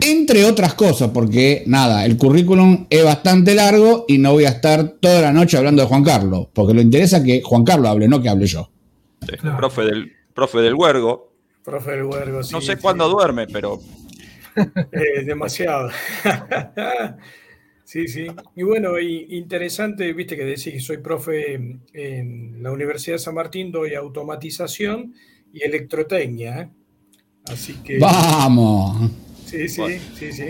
entre 0.00 0.44
otras 0.44 0.74
cosas, 0.74 1.10
porque 1.12 1.62
nada, 1.66 2.04
el 2.04 2.16
currículum 2.16 2.86
es 2.90 3.04
bastante 3.04 3.54
largo 3.54 4.04
y 4.08 4.18
no 4.18 4.32
voy 4.32 4.44
a 4.44 4.50
estar 4.50 4.88
toda 5.00 5.20
la 5.20 5.32
noche 5.32 5.56
hablando 5.56 5.82
de 5.82 5.88
Juan 5.88 6.04
Carlos, 6.04 6.48
porque 6.52 6.74
lo 6.74 6.80
interesa 6.80 7.22
que 7.22 7.42
Juan 7.42 7.64
Carlos 7.64 7.88
hable, 7.90 8.08
no 8.08 8.22
que 8.22 8.28
hable 8.28 8.46
yo. 8.46 8.70
Sí, 9.28 9.36
Claro. 9.36 9.56
Profe 9.58 9.82
del, 9.82 10.12
profe 10.34 10.58
del 10.58 10.74
huergo. 10.74 11.32
Profe 11.64 11.90
del 11.92 12.04
Huergo. 12.04 12.42
sí, 12.42 12.54
No 12.54 12.60
sé 12.62 12.76
sí. 12.76 12.78
cuándo 12.80 13.08
duerme, 13.08 13.46
pero 13.46 13.78
Eh, 14.56 15.24
demasiado. 15.24 15.90
sí, 17.84 18.08
sí. 18.08 18.26
Y 18.56 18.62
bueno, 18.62 18.98
y 18.98 19.26
interesante, 19.36 20.12
viste 20.12 20.36
que 20.36 20.44
decís 20.44 20.72
que 20.72 20.80
soy 20.80 20.98
profe 20.98 21.54
en- 21.54 21.82
en 21.92 22.62
la 22.62 22.70
Universidad 22.72 23.16
de 23.16 23.20
San 23.20 23.34
Martín, 23.34 23.70
doy 23.70 23.94
automatización 23.94 25.14
y 25.52 25.62
electrotecnia. 25.62 26.60
¿eh? 26.60 26.68
Así 27.46 27.74
que. 27.84 27.98
Vamos. 27.98 29.10
Sí, 29.48 29.68
sí, 29.68 29.80
Bueno. 29.80 30.00
sí, 30.14 30.32
sí. 30.32 30.48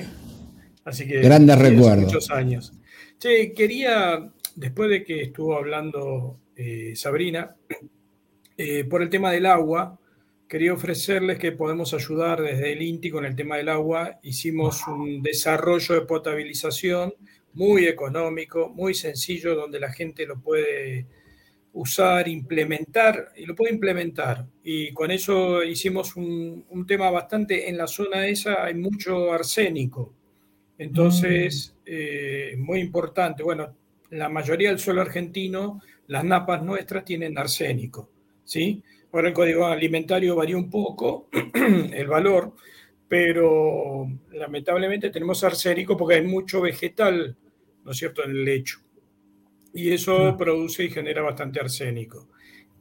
Así 0.84 1.07
que. 1.07 1.20
Grandes 1.20 1.59
recuerdos. 1.59 2.05
Muchos 2.05 2.30
años. 2.30 2.72
Che, 3.18 3.53
quería, 3.53 4.32
después 4.57 4.90
de 4.90 5.05
que 5.05 5.22
estuvo 5.22 5.57
hablando 5.57 6.40
eh, 6.57 6.94
Sabrina, 6.96 7.55
eh, 8.57 8.84
por 8.84 9.03
el 9.03 9.09
tema 9.09 9.30
del 9.30 9.46
agua, 9.46 9.99
quería 10.49 10.72
ofrecerles 10.72 11.38
que 11.38 11.53
podemos 11.53 11.94
ayudar 11.94 12.42
desde 12.42 12.72
el 12.72 12.82
INTI 12.82 13.11
con 13.11 13.24
el 13.24 13.36
tema 13.36 13.57
del 13.57 13.68
agua. 13.68 14.18
Hicimos 14.22 14.86
un 14.88 15.22
desarrollo 15.22 15.94
de 15.94 16.01
potabilización 16.03 17.14
muy 17.53 17.86
económico, 17.86 18.68
muy 18.70 18.94
sencillo, 18.94 19.55
donde 19.55 19.78
la 19.78 19.92
gente 19.92 20.26
lo 20.26 20.40
puede 20.40 21.07
usar, 21.78 22.26
implementar, 22.28 23.32
y 23.36 23.46
lo 23.46 23.54
puede 23.54 23.72
implementar. 23.72 24.46
Y 24.64 24.92
con 24.92 25.10
eso 25.10 25.62
hicimos 25.62 26.16
un, 26.16 26.64
un 26.68 26.86
tema 26.86 27.10
bastante, 27.10 27.68
en 27.68 27.76
la 27.76 27.86
zona 27.86 28.26
esa 28.26 28.64
hay 28.64 28.74
mucho 28.74 29.32
arsénico. 29.32 30.12
Entonces, 30.76 31.76
eh, 31.84 32.56
muy 32.58 32.80
importante. 32.80 33.42
Bueno, 33.42 33.76
la 34.10 34.28
mayoría 34.28 34.70
del 34.70 34.78
suelo 34.78 35.02
argentino, 35.02 35.80
las 36.08 36.24
napas 36.24 36.62
nuestras 36.62 37.04
tienen 37.04 37.38
arsénico, 37.38 38.10
¿sí? 38.44 38.82
Ahora 39.12 39.28
el 39.28 39.34
código 39.34 39.66
alimentario 39.66 40.36
varía 40.36 40.56
un 40.56 40.70
poco 40.70 41.28
el 41.92 42.06
valor, 42.06 42.54
pero 43.08 44.06
lamentablemente 44.32 45.10
tenemos 45.10 45.42
arsénico 45.44 45.96
porque 45.96 46.16
hay 46.16 46.26
mucho 46.26 46.60
vegetal, 46.60 47.36
¿no 47.84 47.90
es 47.92 47.96
cierto?, 47.96 48.24
en 48.24 48.30
el 48.30 48.44
lecho. 48.44 48.80
Y 49.78 49.92
eso 49.92 50.36
produce 50.36 50.84
y 50.84 50.90
genera 50.90 51.22
bastante 51.22 51.60
arsénico. 51.60 52.28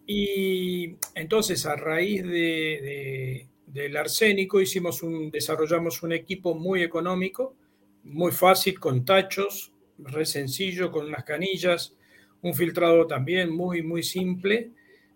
Y 0.06 0.96
entonces, 1.16 1.66
a 1.66 1.76
raíz 1.76 2.24
de, 2.24 2.30
de- 2.30 3.50
del 3.68 3.98
arsénico, 3.98 4.62
hicimos 4.62 5.04
un, 5.04 5.32
desarrollamos 5.32 6.04
un 6.04 6.14
equipo 6.14 6.56
muy 6.56 6.84
económico, 6.84 7.56
muy 8.04 8.32
fácil, 8.32 8.80
con 8.80 9.06
tachos, 9.06 9.74
re 10.00 10.26
sencillo, 10.26 10.92
con 10.92 11.08
unas 11.08 11.24
canillas, 11.26 11.96
un 12.42 12.54
filtrado 12.56 13.08
también 13.08 13.52
muy, 13.52 13.84
muy 13.84 14.04
simple, 14.04 14.72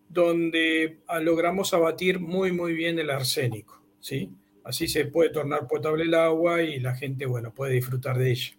donde 0.10 1.00
ah, 1.08 1.20
logramos 1.22 1.74
abatir 1.74 2.20
muy, 2.20 2.52
muy 2.52 2.74
bien 2.74 3.00
el 3.00 3.10
arsénico, 3.10 3.82
¿sí? 4.00 4.30
Así 4.64 4.88
se 4.88 5.06
puede 5.06 5.30
tornar 5.32 5.68
potable 5.68 6.04
el 6.04 6.14
agua 6.14 6.62
y 6.64 6.80
la 6.80 6.96
gente, 6.96 7.26
bueno, 7.26 7.54
puede 7.54 7.74
disfrutar 7.74 8.18
de 8.18 8.32
ella. 8.32 8.54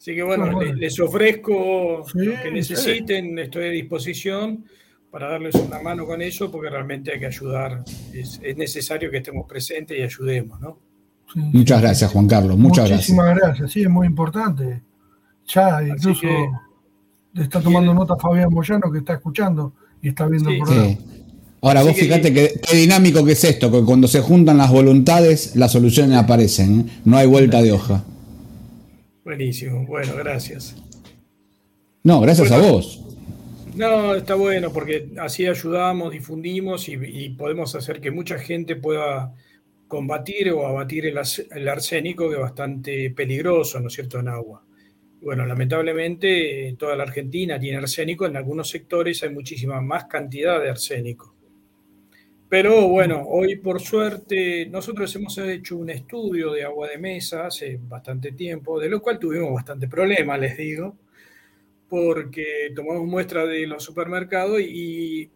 Así 0.00 0.14
que 0.14 0.22
bueno, 0.22 0.62
les 0.62 0.98
ofrezco 0.98 2.04
Sí, 2.10 2.20
lo 2.20 2.42
que 2.42 2.50
necesiten, 2.50 3.38
estoy 3.38 3.64
a 3.64 3.68
disposición 3.68 4.64
para 5.10 5.28
darles 5.28 5.54
una 5.56 5.78
mano 5.82 6.06
con 6.06 6.22
eso, 6.22 6.50
porque 6.50 6.70
realmente 6.70 7.12
hay 7.12 7.20
que 7.20 7.26
ayudar, 7.26 7.84
es, 8.14 8.40
es 8.42 8.56
necesario 8.56 9.10
que 9.10 9.18
estemos 9.18 9.46
presentes 9.46 9.98
y 9.98 10.02
ayudemos, 10.02 10.58
¿no? 10.58 10.78
Sí. 11.34 11.40
Muchas 11.52 11.82
gracias, 11.82 12.10
Juan 12.12 12.26
Carlos. 12.26 12.56
Muchas 12.56 12.88
gracias. 12.88 13.10
Muchísimas 13.10 13.36
gracias. 13.36 13.72
sí, 13.72 13.82
es 13.82 13.90
muy 13.90 14.06
importante. 14.06 14.80
Ya 15.48 15.82
incluso 15.82 16.20
que- 16.22 16.48
le 17.34 17.42
está 17.42 17.60
tomando 17.60 17.92
nota 17.92 18.16
Fabián 18.16 18.50
Moyano 18.50 18.90
que 18.90 18.98
está 18.98 19.12
escuchando 19.14 19.74
y 20.02 20.08
está 20.08 20.26
viendo 20.26 20.48
Sí. 20.48 20.56
el 20.56 20.62
programa. 20.62 20.88
Sí. 20.88 20.98
Ahora, 21.62 21.82
vos 21.82 21.94
fíjate 21.94 22.32
qué, 22.32 22.58
dinámico 22.74 23.22
que 23.22 23.32
es 23.32 23.44
esto, 23.44 23.70
que 23.70 23.84
cuando 23.84 24.08
se 24.08 24.20
juntan 24.22 24.56
las 24.56 24.70
voluntades, 24.72 25.54
las 25.56 25.72
soluciones 25.72 26.16
aparecen, 26.16 26.80
¿eh? 26.80 26.92
no 27.04 27.18
hay 27.18 27.26
vuelta 27.26 27.60
de 27.60 27.72
hoja. 27.72 28.02
Buenísimo, 29.30 29.86
bueno, 29.86 30.16
gracias. 30.16 30.74
No, 32.02 32.20
gracias 32.20 32.50
a 32.50 32.58
vos. 32.58 33.00
No, 33.76 34.16
está 34.16 34.34
bueno 34.34 34.72
porque 34.72 35.10
así 35.20 35.46
ayudamos, 35.46 36.10
difundimos 36.12 36.88
y, 36.88 37.28
podemos 37.38 37.76
hacer 37.76 38.00
que 38.00 38.10
mucha 38.10 38.40
gente 38.40 38.74
pueda 38.74 39.32
combatir 39.86 40.50
o 40.50 40.66
abatir 40.66 41.06
el, 41.06 41.20
el, 41.52 41.68
arsénico 41.68 42.28
que 42.28 42.34
es 42.34 42.40
bastante 42.40 43.10
peligroso, 43.12 43.78
¿no 43.78 43.86
es 43.86 43.94
cierto?, 43.94 44.18
en 44.18 44.26
agua. 44.26 44.64
Bueno, 45.22 45.46
lamentablemente 45.46 46.74
toda 46.76 46.96
la 46.96 47.04
Argentina 47.04 47.56
tiene 47.56 47.78
arsénico, 47.78 48.26
en 48.26 48.36
algunos 48.36 48.68
sectores 48.68 49.22
hay 49.22 49.30
muchísima 49.30 49.80
más 49.80 50.06
cantidad 50.06 50.60
de 50.60 50.70
arsénico. 50.70 51.36
Pero 52.50 52.88
bueno, 52.88 53.22
hoy 53.28 53.54
por 53.56 53.80
suerte 53.80 54.66
nosotros 54.66 55.14
hemos 55.14 55.38
hecho 55.38 55.76
un 55.76 55.88
estudio 55.88 56.50
de 56.52 56.64
agua 56.64 56.88
de 56.88 56.98
mesa 56.98 57.46
hace 57.46 57.78
bastante 57.80 58.32
tiempo, 58.32 58.80
de 58.80 58.88
lo 58.88 59.00
cual 59.00 59.20
tuvimos 59.20 59.54
bastante 59.54 59.86
problema, 59.86 60.36
les 60.36 60.58
digo, 60.58 60.96
porque 61.88 62.72
tomamos 62.74 63.06
muestra 63.06 63.46
de 63.46 63.68
los 63.68 63.84
supermercados 63.84 64.60
y, 64.60 65.30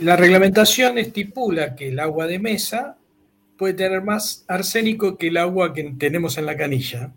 la 0.00 0.16
reglamentación 0.16 0.98
estipula 0.98 1.76
que 1.76 1.90
el 1.90 2.00
agua 2.00 2.26
de 2.26 2.40
mesa 2.40 2.98
puede 3.56 3.74
tener 3.74 4.02
más 4.02 4.44
arsénico 4.48 5.16
que 5.16 5.28
el 5.28 5.36
agua 5.36 5.72
que 5.72 5.94
tenemos 5.96 6.36
en 6.38 6.46
la 6.46 6.56
canilla. 6.56 7.12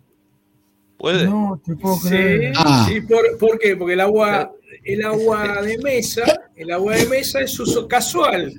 ¿Puede? 0.98 1.26
No, 1.26 1.60
te 1.66 1.76
puedo 1.76 2.00
creer. 2.02 2.54
Sí, 2.88 3.02
por, 3.40 3.58
qué? 3.58 3.76
Porque 3.76 3.94
el 3.94 4.02
agua, 4.02 4.52
el 4.86 5.04
agua 5.04 5.62
de 5.64 5.78
mesa, 5.80 6.52
el 6.56 6.72
agua 6.72 6.96
de 6.96 7.08
mesa 7.08 7.42
es 7.42 7.60
uso 7.60 7.88
casual. 7.88 8.54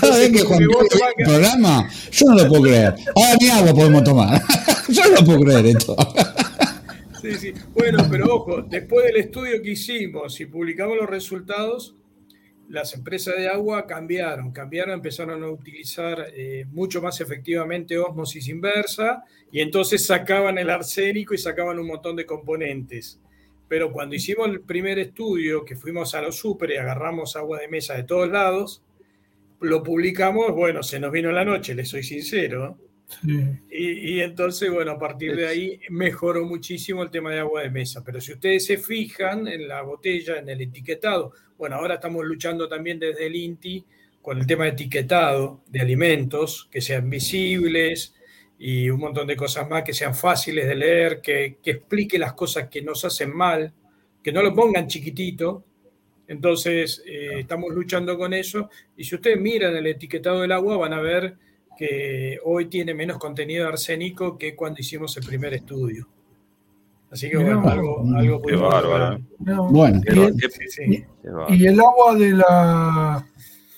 Cada 0.00 0.18
vez 0.18 0.30
que 0.30 0.40
Juan 0.40 0.62
el 0.62 1.24
programa, 1.24 1.90
yo 2.12 2.26
no 2.26 2.34
lo 2.36 2.48
puedo 2.48 2.62
creer. 2.62 2.94
Ahora 3.14 3.36
ni 3.40 3.48
agua 3.48 3.74
podemos 3.74 4.04
tomar. 4.04 4.42
yo 4.88 5.02
no 5.04 5.16
lo 5.16 5.24
puedo 5.24 5.40
creer 5.40 5.66
esto. 5.66 5.96
Sí, 7.20 7.34
sí. 7.34 7.52
Bueno, 7.74 8.06
pero 8.08 8.36
ojo, 8.36 8.62
después 8.62 9.06
del 9.06 9.16
estudio 9.16 9.60
que 9.60 9.72
hicimos 9.72 10.40
y 10.40 10.46
publicamos 10.46 10.96
los 10.96 11.10
resultados, 11.10 11.96
las 12.68 12.94
empresas 12.94 13.36
de 13.36 13.48
agua 13.48 13.86
cambiaron, 13.86 14.52
cambiaron, 14.52 14.94
empezaron 14.94 15.42
a 15.42 15.48
utilizar 15.48 16.28
eh, 16.32 16.64
mucho 16.70 17.02
más 17.02 17.20
efectivamente 17.20 17.98
osmosis 17.98 18.48
inversa 18.48 19.24
y 19.50 19.60
entonces 19.60 20.06
sacaban 20.06 20.58
el 20.58 20.70
arsénico 20.70 21.34
y 21.34 21.38
sacaban 21.38 21.78
un 21.78 21.88
montón 21.88 22.14
de 22.14 22.26
componentes. 22.26 23.18
Pero 23.68 23.92
cuando 23.92 24.14
hicimos 24.14 24.48
el 24.48 24.60
primer 24.60 24.98
estudio, 24.98 25.64
que 25.64 25.76
fuimos 25.76 26.14
a 26.14 26.22
los 26.22 26.36
super 26.36 26.70
y 26.70 26.76
agarramos 26.76 27.36
agua 27.36 27.60
de 27.60 27.68
mesa 27.68 27.94
de 27.94 28.04
todos 28.04 28.28
lados, 28.30 28.82
lo 29.60 29.82
publicamos, 29.82 30.52
bueno, 30.52 30.82
se 30.82 31.00
nos 31.00 31.10
vino 31.10 31.32
la 31.32 31.44
noche, 31.44 31.74
les 31.74 31.88
soy 31.88 32.02
sincero. 32.02 32.78
Y, 33.70 34.20
entonces, 34.20 34.70
bueno, 34.70 34.92
a 34.92 34.98
partir 34.98 35.36
de 35.36 35.46
ahí 35.46 35.80
mejoró 35.90 36.44
muchísimo 36.44 37.02
el 37.02 37.10
tema 37.10 37.32
de 37.32 37.38
agua 37.38 37.62
de 37.62 37.70
mesa. 37.70 38.02
Pero 38.04 38.20
si 38.20 38.32
ustedes 38.32 38.66
se 38.66 38.78
fijan 38.78 39.46
en 39.46 39.68
la 39.68 39.82
botella, 39.82 40.38
en 40.38 40.48
el 40.48 40.60
etiquetado, 40.60 41.32
bueno, 41.56 41.76
ahora 41.76 41.94
estamos 41.94 42.24
luchando 42.24 42.68
también 42.68 42.98
desde 42.98 43.26
el 43.26 43.36
INTI 43.36 43.84
con 44.20 44.38
el 44.38 44.46
tema 44.46 44.64
de 44.64 44.70
etiquetado 44.70 45.62
de 45.68 45.80
alimentos, 45.80 46.68
que 46.70 46.80
sean 46.80 47.08
visibles 47.08 48.15
y 48.58 48.88
un 48.88 49.00
montón 49.00 49.26
de 49.26 49.36
cosas 49.36 49.68
más, 49.68 49.82
que 49.82 49.92
sean 49.92 50.14
fáciles 50.14 50.66
de 50.66 50.74
leer, 50.74 51.20
que, 51.20 51.58
que 51.62 51.72
explique 51.72 52.18
las 52.18 52.32
cosas 52.32 52.68
que 52.68 52.82
nos 52.82 53.04
hacen 53.04 53.34
mal, 53.36 53.72
que 54.22 54.32
no 54.32 54.42
lo 54.42 54.54
pongan 54.54 54.88
chiquitito. 54.88 55.64
Entonces, 56.28 57.02
eh, 57.06 57.40
estamos 57.40 57.72
luchando 57.72 58.18
con 58.18 58.32
eso. 58.32 58.70
Y 58.96 59.04
si 59.04 59.14
ustedes 59.14 59.40
miran 59.40 59.76
el 59.76 59.86
etiquetado 59.86 60.40
del 60.40 60.52
agua, 60.52 60.76
van 60.78 60.92
a 60.94 61.00
ver 61.00 61.36
que 61.76 62.38
hoy 62.44 62.66
tiene 62.66 62.94
menos 62.94 63.18
contenido 63.18 63.68
arsénico 63.68 64.38
que 64.38 64.56
cuando 64.56 64.80
hicimos 64.80 65.16
el 65.16 65.26
primer 65.26 65.54
estudio. 65.54 66.08
Así 67.10 67.30
que 67.30 67.36
bueno, 67.36 67.68
algo, 67.68 68.04
algo 68.16 68.40
muy 68.40 68.54
bárbaro. 68.54 69.20
bueno, 69.70 70.00
y 71.48 71.66
el, 71.66 71.78
agua 71.78 72.16
de 72.16 72.32
la 72.32 73.26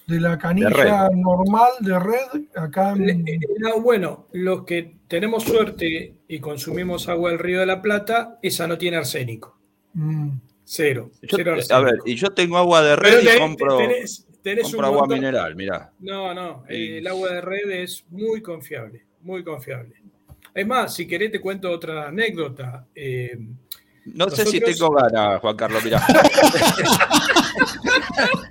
de 0.08 0.20
la 0.20 0.38
canilla 0.38 1.08
normal 1.14 1.70
de 1.78 1.98
red 1.98 2.42
acá 2.56 2.96
bueno 3.80 4.26
los 4.32 4.64
que 4.64 4.96
tenemos 5.06 5.44
suerte 5.44 6.14
y 6.26 6.40
consumimos 6.40 7.08
agua 7.08 7.30
del 7.30 7.38
río 7.38 7.60
de 7.60 7.66
la 7.66 7.80
plata 7.80 8.38
esa 8.42 8.66
no 8.66 8.76
tiene 8.76 8.96
arsénico 8.96 9.56
mm. 9.92 10.30
cero, 10.64 11.12
a 11.70 11.80
ver 11.80 11.98
y 12.04 12.16
yo 12.16 12.30
tengo 12.30 12.58
agua 12.58 12.82
de 12.82 12.96
red 12.96 13.22
y 13.22 13.38
compro 13.38 13.78
tenés 14.42 14.74
agua 14.74 15.06
mineral, 15.06 15.54
mirá. 15.54 15.92
No, 16.00 16.34
no, 16.34 16.64
el 16.68 17.06
agua 17.06 17.32
de 17.32 17.40
red 17.40 17.70
es 17.70 18.04
muy 18.10 18.42
confiable, 18.42 19.04
muy 19.22 19.44
confiable. 19.44 19.94
Es 20.54 20.66
más, 20.66 20.94
si 20.94 21.06
querés 21.06 21.30
te 21.30 21.40
cuento 21.40 21.70
otra 21.70 22.08
anécdota. 22.08 22.86
Eh, 22.94 23.38
no 24.06 24.30
sé 24.30 24.46
si 24.46 24.60
tengo 24.60 24.90
ganas, 24.90 25.40
Juan 25.40 25.56
Carlos, 25.56 25.84
mirá. 25.84 26.04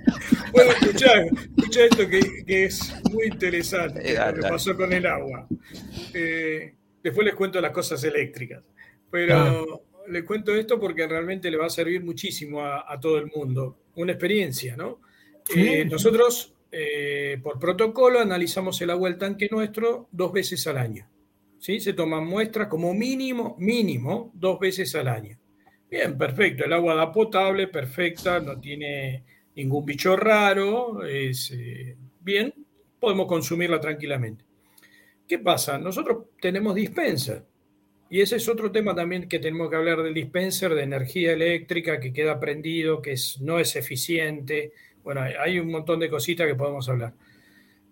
bueno, 0.64 0.78
escuchá, 0.80 1.12
escuchá 1.56 1.84
esto 1.84 2.08
que, 2.08 2.64
es 2.64 2.94
muy 3.10 3.26
interesante, 3.26 4.14
lo 4.14 4.34
que 4.34 4.40
pasó 4.42 4.76
con 4.76 4.92
el 4.92 5.06
agua. 5.06 5.46
Eh, 6.14 6.74
después 7.02 7.24
les 7.24 7.34
cuento 7.34 7.60
las 7.60 7.72
cosas 7.72 8.02
eléctricas, 8.04 8.62
pero 9.10 9.36
ah. 9.36 9.80
les 10.08 10.24
cuento 10.24 10.54
esto 10.54 10.78
porque 10.78 11.06
realmente 11.06 11.50
le 11.50 11.56
va 11.56 11.66
a 11.66 11.70
servir 11.70 12.02
muchísimo 12.04 12.64
a 12.64 12.98
todo 13.00 13.18
el 13.18 13.30
mundo. 13.34 13.78
Una 13.94 14.12
experiencia, 14.12 14.76
¿no? 14.76 15.00
Eh, 15.54 15.84
nosotros, 15.84 16.54
eh, 16.70 17.38
por 17.42 17.58
protocolo, 17.58 18.20
analizamos 18.20 18.80
el 18.82 18.90
agua 18.90 19.08
del 19.08 19.18
tanque 19.18 19.48
nuestro 19.50 20.08
dos 20.12 20.32
veces 20.32 20.66
al 20.66 20.78
año. 20.78 21.08
¿sí? 21.58 21.80
Se 21.80 21.94
toman 21.94 22.26
muestras 22.26 22.68
como 22.68 22.92
mínimo, 22.94 23.56
mínimo, 23.58 24.30
dos 24.34 24.58
veces 24.58 24.94
al 24.94 25.08
año. 25.08 25.38
Bien, 25.90 26.18
perfecto. 26.18 26.64
El 26.64 26.72
agua 26.74 26.94
da 26.94 27.10
potable, 27.10 27.68
perfecta, 27.68 28.40
no 28.40 28.60
tiene 28.60 29.24
ningún 29.58 29.84
bicho 29.84 30.16
raro. 30.16 31.04
Es, 31.04 31.50
eh, 31.50 31.96
bien, 32.20 32.54
podemos 32.98 33.26
consumirla 33.26 33.80
tranquilamente. 33.80 34.44
¿Qué 35.26 35.38
pasa? 35.38 35.78
Nosotros 35.78 36.28
tenemos 36.40 36.74
dispenser. 36.74 37.44
Y 38.10 38.22
ese 38.22 38.36
es 38.36 38.48
otro 38.48 38.72
tema 38.72 38.94
también 38.94 39.28
que 39.28 39.38
tenemos 39.38 39.68
que 39.68 39.76
hablar 39.76 40.02
del 40.02 40.14
dispenser 40.14 40.74
de 40.74 40.82
energía 40.82 41.32
eléctrica 41.32 42.00
que 42.00 42.12
queda 42.12 42.40
prendido, 42.40 43.02
que 43.02 43.12
es, 43.12 43.38
no 43.42 43.58
es 43.58 43.76
eficiente, 43.76 44.72
bueno, 45.08 45.22
hay 45.22 45.58
un 45.58 45.70
montón 45.70 46.00
de 46.00 46.10
cositas 46.10 46.46
que 46.46 46.54
podemos 46.54 46.86
hablar. 46.88 47.14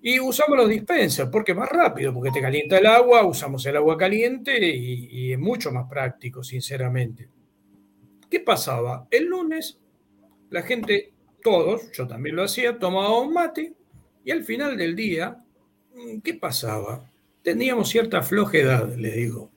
Y 0.03 0.21
usamos 0.21 0.59
los 0.59 0.69
dispensers, 0.69 1.31
porque 1.31 1.53
es 1.53 1.59
más 1.59 1.71
rápido, 1.71 2.13
porque 2.13 2.31
te 2.31 2.43
calienta 2.43 2.79
el 2.79 2.87
agua, 2.87 3.25
usamos 3.25 3.65
el 3.65 3.77
agua 3.77 3.97
caliente 3.97 4.59
y, 4.59 5.33
es 5.33 5.39
mucho 5.39 5.73
más 5.73 5.89
práctico, 5.89 6.45
sinceramente. 6.45 7.29
¿Qué 8.31 8.41
pasaba? 8.41 9.09
El 9.11 9.27
lunes, 9.27 9.79
la 10.51 10.63
gente, 10.63 11.15
todos, 11.47 11.93
yo 11.93 12.09
también 12.09 12.35
lo 12.35 12.43
hacía, 12.43 12.77
tomaba 12.77 13.21
un 13.21 13.33
mate 13.33 13.73
y 14.25 14.33
al 14.33 14.43
final 14.43 14.77
del 14.77 14.97
día, 14.97 15.45
¿qué 16.25 16.35
pasaba? 16.35 17.09
Teníamos 17.41 17.89
cierta 17.89 18.21
flojedad, 18.21 18.97
les 18.97 19.15
digo. 19.15 19.53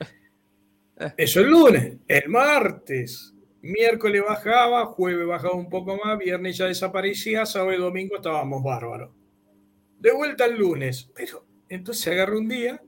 Eso 1.18 1.40
el 1.40 1.50
lunes. 1.50 1.98
El 2.08 2.30
martes, 2.30 3.34
Miércoles 3.60 4.22
bajaba, 4.26 4.86
jueves 4.86 5.26
bajaba 5.26 5.54
un 5.54 5.68
poco 5.68 5.98
más, 6.02 6.16
viernes 6.16 6.56
ya 6.56 6.64
desaparecía, 6.64 7.44
sábado 7.44 7.74
y 7.74 7.76
domingo 7.76 8.16
estábamos 8.16 8.64
bárbaros. 8.64 9.10
De 9.98 10.10
vuelta 10.10 10.46
el 10.46 10.56
lunes, 10.56 11.10
pero 11.14 11.44
entonces 11.68 12.06
agarré 12.08 12.38
un 12.38 12.48
día, 12.48 12.82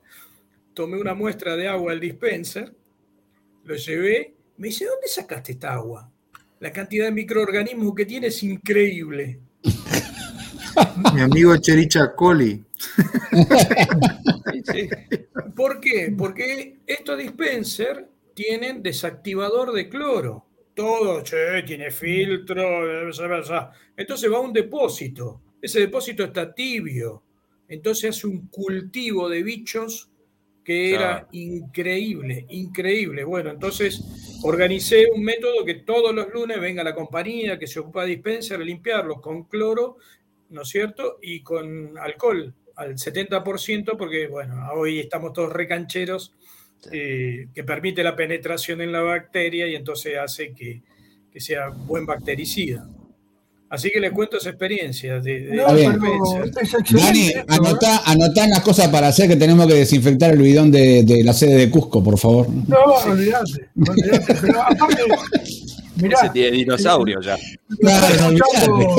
tomé 0.72 0.98
una 0.98 1.12
muestra 1.12 1.56
de 1.56 1.68
agua 1.68 1.92
al 1.92 2.00
dispenser, 2.00 2.74
lo 3.64 3.74
llevé, 3.74 4.34
me 4.56 4.68
dice, 4.68 4.86
¿dónde 4.86 5.08
sacaste 5.08 5.52
esta 5.52 5.74
agua? 5.74 6.09
La 6.60 6.70
cantidad 6.70 7.06
de 7.06 7.12
microorganismos 7.12 7.94
que 7.94 8.06
tiene 8.06 8.28
es 8.28 8.42
increíble. 8.42 9.40
Mi 11.14 11.20
amigo 11.20 11.56
Chericha 11.56 12.14
Coli. 12.14 12.62
¿Por 15.56 15.80
qué? 15.80 16.14
Porque 16.16 16.78
estos 16.86 17.18
dispensers 17.18 18.04
tienen 18.34 18.82
desactivador 18.82 19.72
de 19.72 19.88
cloro 19.88 20.46
todo, 20.74 21.22
che, 21.22 21.62
tiene 21.66 21.90
filtro, 21.90 23.10
entonces 23.96 24.32
va 24.32 24.36
a 24.36 24.40
un 24.40 24.52
depósito, 24.52 25.42
ese 25.60 25.80
depósito 25.80 26.24
está 26.24 26.54
tibio, 26.54 27.22
entonces 27.68 28.16
hace 28.16 28.26
un 28.26 28.48
cultivo 28.48 29.28
de 29.28 29.42
bichos 29.42 30.09
que 30.70 30.94
era 30.94 31.26
increíble, 31.32 32.46
increíble. 32.48 33.24
Bueno, 33.24 33.50
entonces 33.50 34.04
organicé 34.44 35.08
un 35.12 35.24
método 35.24 35.64
que 35.64 35.74
todos 35.74 36.14
los 36.14 36.32
lunes 36.32 36.60
venga 36.60 36.84
la 36.84 36.94
compañía 36.94 37.58
que 37.58 37.66
se 37.66 37.80
ocupa 37.80 38.02
de 38.02 38.10
dispenser 38.10 38.60
a 38.60 38.62
limpiarlos 38.62 39.20
con 39.20 39.48
cloro, 39.48 39.96
¿no 40.50 40.62
es 40.62 40.68
cierto? 40.68 41.18
Y 41.20 41.42
con 41.42 41.98
alcohol 41.98 42.54
al 42.76 42.94
70%, 42.94 43.96
porque 43.98 44.28
bueno, 44.28 44.54
hoy 44.74 45.00
estamos 45.00 45.32
todos 45.32 45.52
recancheros 45.52 46.36
eh, 46.92 47.48
que 47.52 47.64
permite 47.64 48.04
la 48.04 48.14
penetración 48.14 48.80
en 48.80 48.92
la 48.92 49.00
bacteria 49.00 49.66
y 49.66 49.74
entonces 49.74 50.18
hace 50.18 50.54
que, 50.54 50.82
sea 51.40 51.70
buen 51.70 52.06
bactericida. 52.06 52.88
Así 53.70 53.88
que 53.92 54.00
les 54.00 54.10
cuento 54.10 54.36
esa 54.36 54.50
experiencia. 54.50 55.20
De, 55.20 55.40
de 55.42 55.56
No, 55.56 55.66
Dani, 55.66 57.28
¿eh? 57.28 57.44
anotá, 57.48 58.02
anotá 58.04 58.46
las 58.48 58.60
cosas 58.62 58.88
para 58.88 59.08
hacer 59.08 59.28
que 59.28 59.36
tenemos 59.36 59.66
que 59.68 59.74
desinfectar 59.74 60.32
el 60.32 60.42
bidón 60.42 60.70
de, 60.72 61.04
de 61.04 61.22
la 61.22 61.32
sede 61.32 61.54
de 61.56 61.70
Cusco, 61.70 62.02
por 62.02 62.18
favor. 62.18 62.48
No, 62.50 62.76
olvidate, 63.06 63.68
olvidate. 63.76 64.34
Pero 64.40 64.62
aparte, 64.62 65.02
mirá, 65.96 66.18
Ese 66.20 66.30
tiene 66.30 66.50
dinosaurio 66.56 67.20
ya. 67.20 67.36
lo 67.68 67.88
está 67.90 68.08
escuchando, 68.10 68.96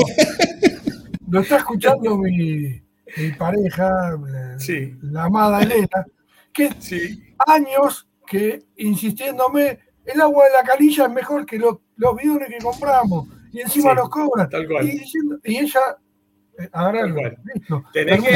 lo 1.28 1.40
está 1.40 1.56
escuchando 1.58 2.16
mi, 2.18 2.80
mi 3.16 3.30
pareja, 3.38 4.16
la, 4.26 4.58
Sí. 4.58 4.94
la 5.02 5.24
amada 5.24 5.62
Elena, 5.62 6.06
que 6.52 6.70
Sí, 6.78 7.22
años 7.46 8.06
que 8.26 8.62
insistiéndome, 8.78 9.78
el 10.06 10.20
agua 10.20 10.46
de 10.46 10.50
la 10.52 10.62
canilla 10.62 11.04
es 11.04 11.10
mejor 11.12 11.44
que 11.44 11.58
los, 11.58 11.76
los 11.96 12.16
bidones 12.16 12.48
que 12.48 12.58
compramos 12.58 13.28
y 13.52 13.60
encima 13.60 13.90
Sí, 13.90 13.96
nos 13.96 14.08
cobran. 14.08 14.48
tal 14.50 14.66
cual. 14.66 14.88
Y, 14.88 15.56
ella, 15.56 15.80
eh, 16.58 16.68
Tal 16.70 17.14
cual. 17.14 17.36
listo, 17.54 17.84
Tenés 17.92 18.22
que- 18.22 18.32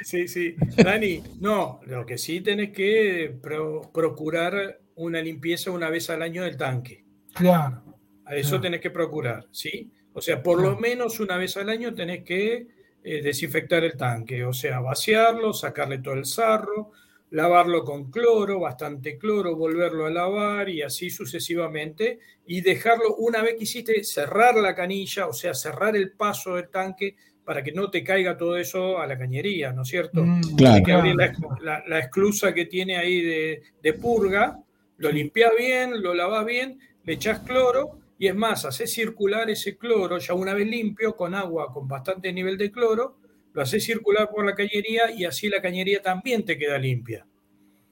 y 0.00 0.04
sí, 0.04 0.28
sí. 0.28 0.56
Dani, 0.76 1.22
no, 1.40 1.80
lo 1.86 2.06
que 2.06 2.16
sí 2.18 2.40
tenés 2.40 2.70
que 2.70 3.36
pro- 3.42 3.90
procurar 3.92 4.78
una 4.96 5.20
limpieza 5.20 5.70
una 5.70 5.90
vez 5.90 6.08
al 6.10 6.22
año 6.22 6.44
del 6.44 6.56
tanque. 6.56 7.04
claro, 7.34 7.82
A 8.24 8.34
eso 8.36 8.50
Claro. 8.50 8.62
tenés 8.62 8.80
que 8.80 8.90
procurar, 8.90 9.46
¿sí? 9.52 9.90
O 10.12 10.20
sea, 10.20 10.42
por 10.42 10.60
lo 10.60 10.76
menos 10.76 11.18
una 11.20 11.36
vez 11.38 11.56
al 11.56 11.68
año 11.70 11.94
tenés 11.94 12.24
que 12.24 12.66
eh, 13.04 13.22
desinfectar 13.22 13.84
el 13.84 13.96
tanque, 13.96 14.44
o 14.44 14.52
sea, 14.52 14.80
vaciarlo, 14.80 15.52
sacarle 15.54 15.98
todo 15.98 16.14
el 16.14 16.26
sarro, 16.26 16.90
lavarlo 17.30 17.84
con 17.84 18.10
cloro, 18.10 18.60
bastante 18.60 19.18
cloro, 19.18 19.54
volverlo 19.56 20.06
a 20.06 20.10
lavar 20.10 20.68
y 20.68 20.82
así 20.82 21.10
sucesivamente, 21.10 22.18
y 22.46 22.60
dejarlo 22.60 23.16
una 23.16 23.42
vez 23.42 23.54
que 23.56 23.64
hiciste 23.64 24.02
cerrar 24.04 24.56
la 24.56 24.74
canilla, 24.74 25.26
o 25.26 25.32
sea, 25.32 25.54
cerrar 25.54 25.96
el 25.96 26.12
paso 26.12 26.56
del 26.56 26.68
tanque 26.68 27.16
para 27.44 27.62
que 27.62 27.72
no 27.72 27.90
te 27.90 28.04
caiga 28.04 28.36
todo 28.36 28.56
eso 28.56 28.98
a 28.98 29.06
la 29.06 29.18
cañería, 29.18 29.72
¿no 29.72 29.82
es 29.82 29.88
cierto? 29.88 30.22
Mm, 30.24 30.56
Claro. 30.56 30.76
Hay 30.76 30.82
que 30.82 30.92
abrir 30.92 31.14
la, 31.16 31.32
claro. 31.32 31.56
la- 31.62 31.82
la 31.86 31.98
esclusa 31.98 32.52
que 32.52 32.66
tiene 32.66 32.96
ahí 32.96 33.22
de, 33.22 33.62
de 33.82 33.92
purga, 33.94 34.58
lo 34.98 35.10
limpias 35.10 35.52
bien, 35.56 36.02
lo 36.02 36.12
lavas 36.14 36.44
bien, 36.44 36.78
le 37.04 37.12
echas 37.14 37.40
cloro 37.40 38.00
y 38.18 38.26
es 38.26 38.34
más, 38.34 38.64
haces 38.64 38.92
circular 38.92 39.48
ese 39.48 39.76
cloro 39.78 40.18
ya 40.18 40.34
una 40.34 40.52
vez 40.52 40.66
limpio 40.66 41.16
con 41.16 41.34
agua 41.34 41.72
con 41.72 41.86
bastante 41.88 42.32
nivel 42.32 42.58
de 42.58 42.70
cloro, 42.70 43.16
lo 43.58 43.64
haces 43.64 43.82
circular 43.84 44.30
por 44.30 44.46
la 44.46 44.54
cañería 44.54 45.10
y 45.10 45.24
así 45.24 45.48
la 45.48 45.60
cañería 45.60 46.00
también 46.00 46.44
te 46.44 46.56
queda 46.56 46.78
limpia. 46.78 47.26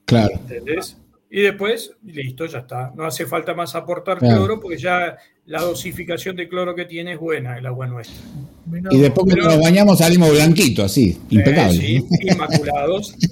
Claro. 0.04 0.30
¿Entendés? 0.34 0.96
Y 1.28 1.40
después, 1.42 1.90
listo, 2.04 2.46
ya 2.46 2.60
está. 2.60 2.92
No 2.94 3.04
hace 3.04 3.26
falta 3.26 3.52
más 3.52 3.74
aportar 3.74 4.18
Claro. 4.18 4.36
cloro 4.36 4.60
porque 4.60 4.78
ya 4.78 5.16
la 5.46 5.62
dosificación 5.62 6.36
de 6.36 6.48
cloro 6.48 6.72
que 6.76 6.84
tiene 6.84 7.14
es 7.14 7.18
buena, 7.18 7.58
el 7.58 7.66
agua 7.66 7.88
nuestra. 7.88 8.16
Y 8.92 8.98
después 9.00 9.24
cuando 9.26 9.44
nos 9.56 9.60
bañamos 9.60 9.98
salimos 9.98 10.30
blanquitos, 10.30 10.84
así, 10.84 11.18
impecable. 11.30 11.78
Eh, 11.78 11.80
sí, 11.80 12.28
inmaculados. 12.28 13.14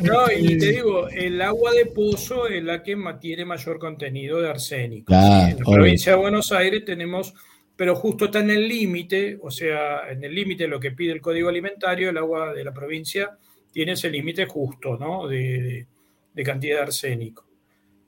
No, 0.00 0.30
y 0.30 0.58
te 0.58 0.72
digo, 0.72 1.08
el 1.08 1.40
agua 1.40 1.72
de 1.72 1.86
pozo 1.86 2.46
es 2.46 2.62
la 2.62 2.82
que 2.82 2.94
tiene 3.22 3.46
mayor 3.46 3.78
contenido 3.78 4.38
de 4.38 4.50
arsénico. 4.50 5.06
Claro, 5.06 5.48
en 5.48 5.56
la 5.56 5.64
obvio. 5.64 5.74
provincia 5.76 6.12
de 6.12 6.18
Buenos 6.18 6.52
Aires 6.52 6.84
tenemos, 6.84 7.32
pero 7.76 7.94
justo 7.96 8.26
está 8.26 8.40
en 8.40 8.50
el 8.50 8.68
límite, 8.68 9.38
o 9.42 9.50
sea, 9.50 10.08
en 10.10 10.22
el 10.22 10.34
límite 10.34 10.64
de 10.64 10.68
lo 10.68 10.78
que 10.80 10.92
pide 10.92 11.12
el 11.12 11.20
Código 11.20 11.48
Alimentario, 11.48 12.10
el 12.10 12.18
agua 12.18 12.52
de 12.54 12.64
la 12.64 12.72
provincia 12.72 13.36
tiene 13.72 13.92
ese 13.92 14.10
límite 14.10 14.46
justo, 14.46 14.96
¿no? 14.96 15.26
De, 15.28 15.38
de- 15.38 15.86
de 16.34 16.42
cantidad 16.42 16.76
de 16.78 16.82
arsénico. 16.82 17.46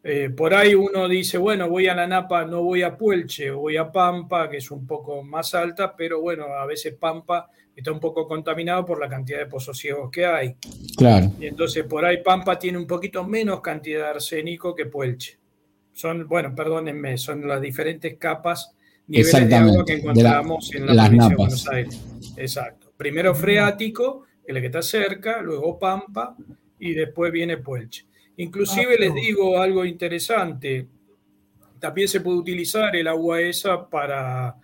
Eh, 0.02 0.30
por 0.30 0.52
ahí 0.52 0.74
uno 0.74 1.08
dice, 1.08 1.38
bueno, 1.38 1.68
voy 1.68 1.86
a 1.88 1.94
la 1.94 2.06
Napa, 2.06 2.44
no 2.44 2.62
voy 2.62 2.82
a 2.82 2.96
Puelche, 2.96 3.50
voy 3.50 3.76
a 3.76 3.90
Pampa, 3.90 4.48
que 4.50 4.56
es 4.56 4.70
un 4.70 4.86
poco 4.86 5.22
más 5.22 5.54
alta, 5.54 5.94
pero 5.96 6.20
bueno, 6.20 6.46
a 6.46 6.66
veces 6.66 6.94
Pampa 6.94 7.48
está 7.74 7.92
un 7.92 8.00
poco 8.00 8.26
contaminado 8.26 8.84
por 8.84 9.00
la 9.00 9.08
cantidad 9.08 9.38
de 9.38 9.46
pozos 9.46 9.78
ciegos 9.78 10.10
que 10.10 10.26
hay. 10.26 10.56
Claro. 10.96 11.32
Y 11.40 11.46
entonces 11.46 11.84
por 11.84 12.04
ahí 12.04 12.22
Pampa 12.22 12.58
tiene 12.58 12.78
un 12.78 12.86
poquito 12.86 13.24
menos 13.24 13.60
cantidad 13.60 14.04
de 14.04 14.10
arsénico 14.10 14.74
que 14.74 14.86
Puelche. 14.86 15.38
Son, 15.92 16.26
bueno, 16.28 16.54
perdónenme, 16.54 17.16
son 17.18 17.46
las 17.46 17.60
diferentes 17.60 18.16
capas, 18.16 18.75
niveles 19.08 19.32
de 19.32 19.38
Exactamente, 19.38 19.72
agua 19.72 19.84
que 19.84 19.92
de 19.92 19.98
la- 19.98 20.02
encontramos 20.10 20.74
en 20.74 20.86
la 20.86 20.94
las 20.94 21.08
provincia 21.08 21.28
de. 21.28 21.36
Buenos 21.36 21.68
Aires. 21.68 22.04
Exacto. 22.36 22.92
Primero 22.96 23.34
freático, 23.34 24.22
que 24.44 24.52
es 24.52 24.54
la 24.54 24.60
que 24.60 24.66
está 24.66 24.82
cerca, 24.82 25.40
luego 25.42 25.78
Pampa 25.78 26.36
y 26.78 26.92
después 26.94 27.30
viene 27.32 27.56
Puelche. 27.58 28.06
Inclusive 28.38 28.94
Ah, 28.96 29.00
les 29.00 29.14
digo 29.14 29.58
algo 29.58 29.84
interesante. 29.84 30.88
También 31.78 32.08
se 32.08 32.20
puede 32.20 32.38
utilizar 32.38 32.94
el 32.96 33.06
agua 33.06 33.40
esa 33.40 33.88
para, 33.88 34.54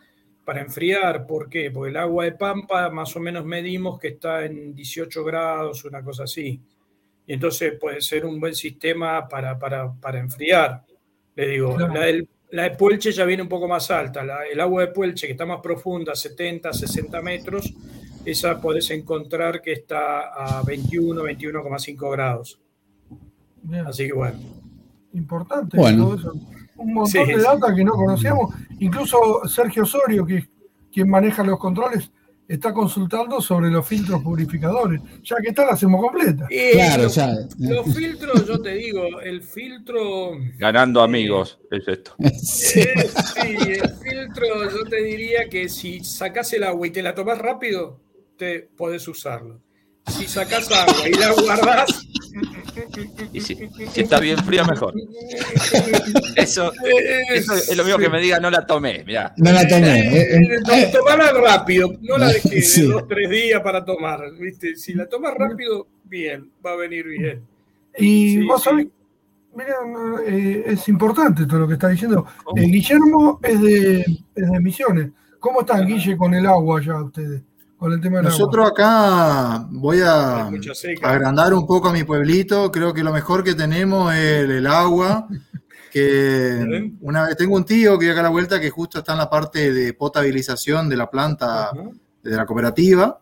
para 0.45 0.61
enfriar. 0.63 1.27
¿Por 1.27 1.49
qué? 1.49 1.71
Porque 1.71 1.91
el 1.91 1.97
agua 1.97 2.25
de 2.25 2.33
Pampa 2.33 2.91
más 2.91 3.15
o 3.17 3.21
menos 3.21 3.45
medimos 3.45 3.99
que 3.99 4.09
está 4.09 4.45
en 4.45 4.75
18 4.75 5.23
grados, 5.25 5.85
una 5.85 6.03
cosa 6.03 6.25
así. 6.25 6.61
Y 7.27 7.33
entonces 7.35 7.75
puede 7.79 8.01
ser 8.01 8.25
un 8.27 8.41
buen 8.41 8.55
sistema 8.55 9.29
para, 9.29 9.59
para, 9.59 9.93
para 9.93 10.19
enfriar. 10.19 10.83
Le 11.37 11.47
digo, 11.49 11.77
Claro. 11.77 11.95
la, 11.95 12.01
del- 12.07 12.29
la 12.53 12.63
de 12.65 12.71
Puelche 12.71 13.13
ya 13.13 13.25
viene 13.25 13.43
un 13.43 13.49
poco 13.49 13.67
más 13.69 13.91
alta. 13.91 14.25
La- 14.25 14.47
el 14.47 14.61
agua 14.61 14.83
de 14.83 14.89
Puelche, 14.93 15.27
que 15.27 15.33
está 15.33 15.45
más 15.45 15.61
profunda, 15.61 16.15
70, 16.15 16.73
60 16.73 17.21
metros, 17.21 17.73
esa 18.25 18.61
podés 18.61 18.91
encontrar 18.91 19.61
que 19.61 19.73
está 19.73 20.29
a 20.59 20.63
21, 20.63 21.23
21,5 21.25 22.11
grados. 22.11 22.61
Bien, 23.63 23.87
Así 23.87 24.07
que 24.07 24.13
bueno. 24.13 24.39
importante 25.13 25.77
Bueno. 25.77 26.05
todo 26.07 26.19
eso. 26.19 26.33
Un 26.77 26.95
montón 26.95 27.13
Sí, 27.13 27.19
de 27.19 27.35
sí. 27.37 27.41
data 27.43 27.75
que 27.75 27.85
no 27.85 27.93
conocíamos. 27.93 28.55
Incluso 28.81 29.43
Sergio 29.47 29.83
Osorio, 29.85 30.25
que 30.27 30.39
es 30.39 30.49
quien 30.93 31.09
maneja 31.09 31.43
los 31.45 31.59
controles, 31.59 32.11
está 32.55 32.73
consultando 32.73 33.41
sobre 33.41 33.71
los 33.71 33.87
filtros 33.87 34.23
purificadores. 34.23 35.01
Ya 35.23 35.37
que 35.43 35.49
está, 35.49 35.65
la 35.65 35.73
hacemos 35.73 36.01
completa. 36.01 36.47
Y 36.51 36.73
Claro, 36.73 37.05
los, 37.05 37.15
ya. 37.15 37.35
los 37.59 37.95
filtros, 37.95 38.47
yo 38.47 38.61
te 38.61 38.75
digo, 38.75 39.21
el 39.23 39.43
filtro... 39.43 40.33
Ganando 40.59 41.01
amigos, 41.03 41.59
es 41.71 41.87
esto. 41.89 42.15
Sí. 42.43 42.81
Eh, 42.81 43.11
sí, 43.35 43.57
el 43.57 43.91
filtro, 43.97 44.71
yo 44.71 44.85
te 44.89 45.03
diría 45.03 45.49
que 45.49 45.69
si 45.69 46.03
sacás 46.05 46.53
el 46.53 46.65
agua 46.65 46.87
y 46.87 46.91
te 46.91 47.03
la 47.03 47.15
tomás 47.15 47.39
rápido, 47.39 48.01
te 48.37 48.61
podés 48.77 49.07
usarlo. 49.09 49.61
Si 50.07 50.27
sacás 50.27 50.71
agua 50.71 51.09
y 51.09 51.13
la 51.13 51.33
guardás, 51.33 52.07
Y 53.33 53.41
si, 53.41 53.55
si 53.93 54.01
está 54.03 54.21
bien 54.21 54.39
fría, 54.39 54.65
mejor. 54.65 54.95
Eso, 56.37 56.73
eso 57.35 57.55
es 57.55 57.77
lo 57.77 57.85
mismo 57.85 57.99
que 57.99 58.09
me 58.09 58.21
diga, 58.21 58.41
no 58.41 58.51
la 58.51 58.67
tomé. 58.67 59.05
Mirá. 59.05 59.33
No 59.37 59.53
la 59.53 59.67
tomé. 59.67 59.99
eh, 60.17 60.37
eh, 60.37 60.59
eh, 60.73 60.91
Tomala 60.93 61.33
rápido, 61.33 61.93
no 62.01 62.19
la 62.19 62.31
Sí. 62.33 62.83
de 62.83 62.89
dos, 62.89 63.09
tres 63.09 63.31
días 63.31 63.61
para 63.63 63.85
tomar. 63.85 64.21
¿viste? 64.39 64.77
Si 64.77 64.95
la 64.95 65.07
tomas 65.07 65.35
rápido, 65.35 65.87
bien, 66.05 66.51
va 66.65 66.73
a 66.73 66.77
venir 66.77 67.07
bien. 67.07 67.43
Y 67.99 68.37
Sí, 68.37 68.43
vos 68.47 68.63
sí. 68.63 68.69
sabés, 68.71 68.87
mira, 69.55 69.75
eh, 70.27 70.65
es 70.67 70.89
importante 70.89 71.47
todo 71.47 71.61
lo 71.61 71.69
que 71.69 71.75
está 71.75 71.89
diciendo. 71.89 72.27
Eh, 72.57 72.63
Guillermo 72.63 73.39
es 73.43 73.61
de, 73.61 74.01
es 74.01 74.51
de 74.51 74.61
Misiones. 74.61 75.11
¿Cómo 75.39 75.61
están, 75.63 75.87
Guille, 75.87 76.17
con 76.17 76.33
el 76.35 76.47
agua 76.47 76.81
ya 76.81 77.03
ustedes? 77.03 77.43
Con 77.83 77.93
el 77.93 78.01
tema 78.01 78.19
del 78.19 78.27
Nosotros 78.27 78.71
acá 78.71 79.67
voy 79.69 80.01
a 80.03 80.49
agrandar 81.03 81.53
un 81.53 81.67
poco 81.67 81.89
a 81.89 81.93
mi 81.93 82.05
pueblito. 82.05 82.71
Creo 82.71 82.95
que 82.95 83.03
lo 83.03 83.13
mejor 83.13 83.43
que 83.43 83.57
tenemos 83.57 84.15
es 84.15 84.45
el, 84.45 84.53
el 84.53 84.69
agua. 84.69 85.27
Que 85.91 86.93
una 87.01 87.27
vez 87.27 87.37
tengo 87.37 87.57
un 87.57 87.65
tío 87.65 87.99
que 87.99 88.05
vive 88.05 88.13
acá 88.13 88.21
a 88.21 88.23
la 88.23 88.29
vuelta 88.29 88.61
que 88.61 88.71
justo 88.71 89.01
está 89.01 89.15
en 89.15 89.19
la 89.19 89.29
parte 89.29 89.73
de 89.73 89.95
potabilización 89.95 90.89
de 90.89 90.97
la 90.97 91.11
planta 91.11 91.73
de 92.23 92.37
la 92.37 92.47
cooperativa. 92.47 93.19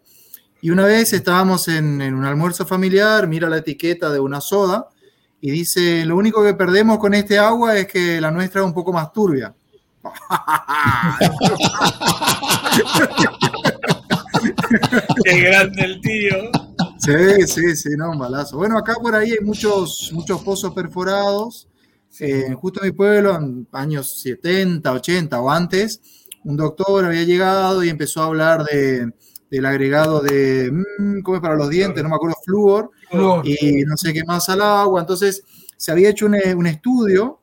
Y 0.60 0.68
una 0.68 0.84
vez 0.84 1.14
estábamos 1.14 1.66
en, 1.68 2.02
en 2.02 2.12
un 2.12 2.26
almuerzo 2.26 2.66
familiar, 2.66 3.26
mira 3.28 3.48
la 3.48 3.56
etiqueta 3.56 4.10
de 4.10 4.20
una 4.20 4.42
soda 4.42 4.88
y 5.40 5.52
dice, 5.52 6.04
lo 6.04 6.18
único 6.18 6.44
que 6.44 6.52
perdemos 6.52 6.98
con 6.98 7.14
este 7.14 7.38
agua 7.38 7.78
es 7.78 7.86
que 7.86 8.20
la 8.20 8.30
nuestra 8.30 8.60
es 8.60 8.66
un 8.66 8.74
poco 8.74 8.92
más 8.92 9.10
turbia. 9.10 9.54
Qué 15.24 15.40
grande 15.40 15.82
el 15.82 16.00
tío. 16.00 16.36
Sí, 16.98 17.46
sí, 17.46 17.76
sí, 17.76 17.88
no, 17.96 18.12
un 18.12 18.18
balazo. 18.18 18.56
Bueno, 18.56 18.78
acá 18.78 18.94
por 19.00 19.14
ahí 19.14 19.32
hay 19.32 19.44
muchos, 19.44 20.10
muchos 20.12 20.42
pozos 20.42 20.72
perforados. 20.72 21.68
Eh, 22.18 22.54
justo 22.60 22.80
en 22.82 22.88
mi 22.88 22.92
pueblo, 22.92 23.36
en 23.36 23.66
años 23.72 24.20
70, 24.20 24.92
80 24.92 25.40
o 25.40 25.50
antes, 25.50 26.00
un 26.44 26.56
doctor 26.56 27.04
había 27.04 27.22
llegado 27.22 27.84
y 27.84 27.88
empezó 27.88 28.22
a 28.22 28.26
hablar 28.26 28.64
de, 28.64 29.12
del 29.50 29.66
agregado 29.66 30.20
de, 30.20 30.70
mm, 30.72 31.20
¿cómo 31.22 31.36
es 31.36 31.42
para 31.42 31.56
los 31.56 31.70
dientes? 31.70 32.02
No 32.02 32.08
me 32.08 32.16
acuerdo, 32.16 32.36
flúor. 32.44 32.90
Y 33.44 33.82
no 33.84 33.96
sé 33.96 34.12
qué 34.12 34.24
más 34.24 34.48
al 34.48 34.60
agua. 34.62 35.00
Entonces, 35.00 35.42
se 35.76 35.90
había 35.90 36.10
hecho 36.10 36.26
un, 36.26 36.36
un 36.56 36.66
estudio 36.66 37.40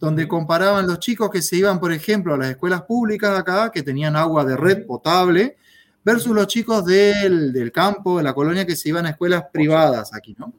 donde 0.00 0.28
comparaban 0.28 0.86
los 0.86 0.98
chicos 0.98 1.30
que 1.30 1.40
se 1.40 1.56
iban, 1.56 1.80
por 1.80 1.92
ejemplo, 1.92 2.34
a 2.34 2.36
las 2.36 2.50
escuelas 2.50 2.82
públicas 2.82 3.38
acá, 3.38 3.70
que 3.72 3.82
tenían 3.82 4.16
agua 4.16 4.44
de 4.44 4.56
red 4.56 4.86
potable, 4.86 5.56
versus 6.04 6.34
los 6.34 6.46
chicos 6.46 6.84
del, 6.84 7.52
del 7.52 7.72
campo, 7.72 8.18
de 8.18 8.24
la 8.24 8.34
colonia, 8.34 8.66
que 8.66 8.76
se 8.76 8.90
iban 8.90 9.06
a 9.06 9.10
escuelas 9.10 9.44
privadas 9.52 10.12
aquí, 10.14 10.36
¿no? 10.38 10.52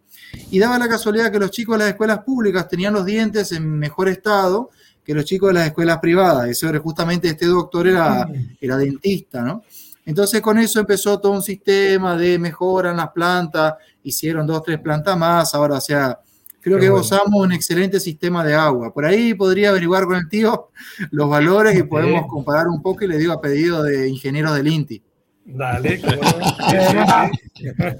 Y 0.52 0.60
daba 0.60 0.80
la 0.80 0.90
casualidad 0.90 1.32
que 1.32 1.40
los 1.40 1.52
chicos 1.52 1.76
de 1.76 1.86
las 1.86 1.90
escuelas 1.90 2.20
públicas 2.20 2.68
tenían 2.68 2.94
los 2.94 3.06
dientes 3.06 3.52
en 3.52 3.70
mejor 3.78 4.10
estado 4.10 4.72
que 5.04 5.14
los 5.14 5.24
chicos 5.24 5.50
de 5.50 5.54
las 5.54 5.68
escuelas 5.68 6.00
privadas. 6.00 6.50
Eso 6.50 6.68
era 6.68 6.80
justamente 6.80 7.28
este 7.28 7.46
doctor 7.46 7.88
era, 7.88 8.28
era 8.60 8.76
dentista, 8.78 9.42
¿no? 9.42 9.64
Entonces 10.06 10.42
con 10.42 10.58
eso 10.58 10.80
empezó 10.80 11.20
todo 11.20 11.32
un 11.32 11.42
sistema 11.42 12.18
de 12.18 12.38
mejora 12.38 12.92
en 12.92 12.98
las 12.98 13.10
plantas, 13.12 13.76
hicieron 14.04 14.46
dos, 14.46 14.64
tres 14.64 14.80
plantas 14.80 15.18
más, 15.18 15.54
ahora 15.56 15.78
o 15.78 15.82
sea, 15.82 16.20
creo 16.62 16.80
que 16.80 16.90
gozamos 16.90 17.42
un 17.42 17.52
excelente 17.52 18.00
sistema 18.00 18.44
de 18.44 18.54
agua. 18.54 18.94
Por 18.94 19.06
ahí 19.06 19.34
podría 19.34 19.70
averiguar 19.70 20.06
con 20.06 20.16
el 20.16 20.28
tío 20.30 20.70
los 21.12 21.30
valores 21.30 21.78
y 21.78 21.84
podemos 21.84 22.26
comparar 22.28 22.68
un 22.68 22.82
poco 22.82 23.04
y 23.04 23.08
le 23.08 23.18
digo 23.18 23.34
a 23.34 23.42
pedido 23.42 23.84
de 23.84 24.08
ingenieros 24.08 24.56
del 24.56 24.68
INTI. 24.68 25.02
Dale, 25.48 26.02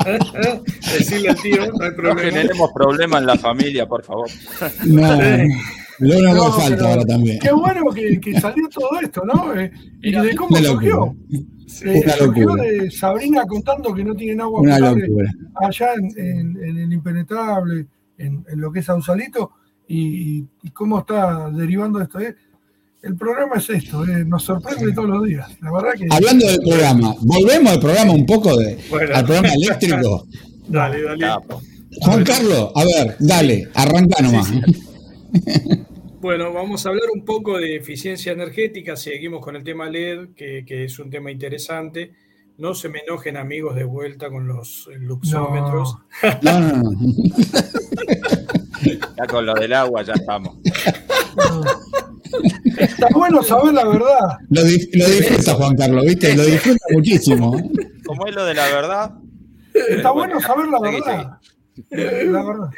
Decirle 0.98 1.30
al 1.30 1.36
tío, 1.42 1.58
no 1.78 1.86
hay 1.86 1.92
problema. 1.92 2.14
No 2.16 2.20
generemos 2.20 2.72
problemas 2.74 3.22
en 3.22 3.28
la 3.28 3.38
familia, 3.38 3.88
por 3.88 4.04
favor. 4.04 4.28
No, 4.86 5.02
no, 6.00 6.20
no, 6.22 6.34
No, 6.34 6.52
falta 6.52 6.90
ahora 6.92 7.06
también. 7.06 7.40
Qué 7.40 7.52
bueno 7.52 7.92
que, 7.92 8.20
que 8.20 8.40
salió 8.40 8.68
todo 8.70 9.00
esto, 9.02 9.24
¿no? 9.26 9.54
Eh, 9.60 9.72
y 10.02 10.12
de 10.12 10.36
cómo 10.36 10.58
Una 10.58 10.68
surgió. 10.68 10.96
locura. 10.96 11.16
Eh, 11.84 12.02
Una 12.04 12.14
surgió 12.14 12.44
locura. 12.46 12.64
de 12.64 12.92
Sabrina 12.92 13.46
contando 13.46 13.94
que 13.94 14.04
no 14.04 14.16
tienen 14.16 14.42
agua 14.42 14.62
Una 14.62 14.76
potable 14.78 15.08
locura. 15.08 15.32
allá 15.56 15.94
en, 15.94 16.06
en- 16.18 16.64
en 16.64 16.78
el 16.78 16.94
impenetrable, 16.94 17.88
en, 18.18 18.44
en 18.48 18.60
lo 18.62 18.72
que 18.72 18.80
es 18.80 18.86
Sausalito, 18.86 19.52
y, 19.88 20.40
y- 20.40 20.48
y 20.64 20.72
cómo 20.72 21.00
está 21.00 21.50
derivando 21.52 22.02
esto. 22.02 22.20
eh. 22.20 22.36
El 23.06 23.16
programa 23.18 23.58
es 23.58 23.70
esto, 23.70 24.04
eh, 24.04 24.26
nos 24.26 24.44
sorprende 24.44 24.92
todos 24.92 25.08
los 25.08 25.24
días. 25.26 25.48
La 25.62 25.72
verdad 25.72 25.92
que. 25.96 26.08
Hablando 26.10 26.48
del 26.48 26.60
programa, 26.60 27.16
volvemos 27.22 27.74
al 27.74 27.80
programa 27.80 28.14
un 28.14 28.26
poco 28.26 28.58
de, 28.58 28.80
Bueno. 28.90 29.16
al 29.16 29.24
programa 29.24 29.54
eléctrico. 29.54 30.28
Dale, 30.68 31.04
dale. 31.04 31.28
Juan 32.02 32.24
Carlos, 32.24 32.72
a 32.74 32.84
ver, 32.84 33.16
dale, 33.20 33.70
arranca 33.76 34.22
nomás. 34.24 34.52
Bueno, 36.22 36.52
vamos 36.52 36.84
a 36.84 36.90
hablar 36.90 37.04
un 37.14 37.24
poco 37.24 37.60
de 37.60 37.76
eficiencia 37.76 38.32
energética. 38.32 38.96
Seguimos 38.96 39.42
con 39.42 39.56
el 39.56 39.64
tema 39.64 39.88
LED, 39.92 40.30
que, 40.36 40.64
que 40.66 40.86
es 40.86 40.98
un 40.98 41.12
tema 41.12 41.30
interesante. 41.30 42.14
No 42.58 42.74
se 42.74 42.90
me 42.90 43.02
enojen 43.08 43.38
amigos 43.38 43.76
de 43.76 43.84
vuelta 43.84 44.32
con 44.32 44.48
los 44.48 44.90
luxómetros. 44.98 45.98
No, 46.42 46.60
no, 46.60 46.78
no. 46.78 46.92
Ya 49.18 49.28
con 49.28 49.46
lo 49.46 49.54
del 49.54 49.74
agua 49.74 50.02
ya 50.02 50.14
estamos. 50.14 50.58
Está 52.78 53.08
bueno 53.14 53.44
saber 53.44 53.74
la 53.74 53.88
verdad. 53.88 54.38
Lo, 54.50 54.62
lo 54.62 54.68
disfruta 55.10 55.54
Juan 55.56 55.76
Carlos, 55.76 56.06
¿viste? 56.06 56.36
Lo 56.36 56.44
disfruta 56.44 56.86
muchísimo. 56.92 57.52
Como 58.06 58.28
es 58.28 58.36
lo 58.36 58.46
de 58.46 58.54
la 58.54 58.66
verdad, 58.68 59.12
Está 59.90 60.12
bueno 60.12 60.40
saber 60.40 60.68
la 60.68 60.80
verdad. 60.80 61.40
Eh, 61.92 62.24
La 62.28 62.44
verdad. 62.44 62.70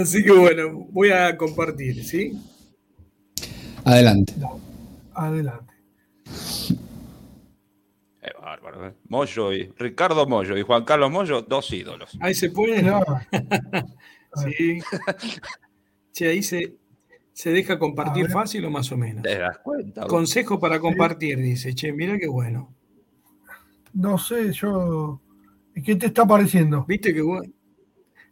Así 0.00 0.22
que 0.22 0.30
bueno, 0.30 0.86
voy 0.90 1.10
a 1.10 1.36
compartir, 1.36 2.04
¿sí? 2.04 2.38
Adelante. 3.84 4.32
Adelante. 5.14 5.74
es 8.22 8.32
bárbaro. 8.40 8.86
¿eh? 8.86 8.94
Mollo 9.08 9.52
y 9.52 9.72
Ricardo 9.76 10.26
Mollo 10.26 10.56
y 10.56 10.62
Juan 10.62 10.84
Carlos 10.84 11.10
Mollo, 11.10 11.42
dos 11.42 11.72
ídolos. 11.72 12.16
Ahí 12.20 12.34
se 12.34 12.50
puede. 12.50 12.82
No, 12.82 13.02
Sí. 14.44 14.80
Sí, 16.12 16.24
ahí 16.24 16.42
se, 16.42 16.76
se 17.40 17.50
deja 17.52 17.78
compartir 17.78 18.28
fácil 18.28 18.66
o 18.66 18.70
más 18.70 18.92
o 18.92 18.98
menos. 18.98 19.22
¿Te 19.22 19.38
das 19.38 19.56
cuenta? 19.60 20.02
vos? 20.02 20.10
Consejo 20.10 20.60
para 20.60 20.78
compartir, 20.78 21.38
dice. 21.38 21.74
Che, 21.74 21.90
mira 21.90 22.18
qué 22.18 22.28
bueno. 22.28 22.74
no 23.94 24.18
sé, 24.18 24.52
yo. 24.52 25.22
¿Qué 25.82 25.96
te 25.96 26.06
está 26.06 26.26
pareciendo? 26.26 26.84
¿Viste 26.86 27.14
qué 27.14 27.22
bueno? 27.22 27.50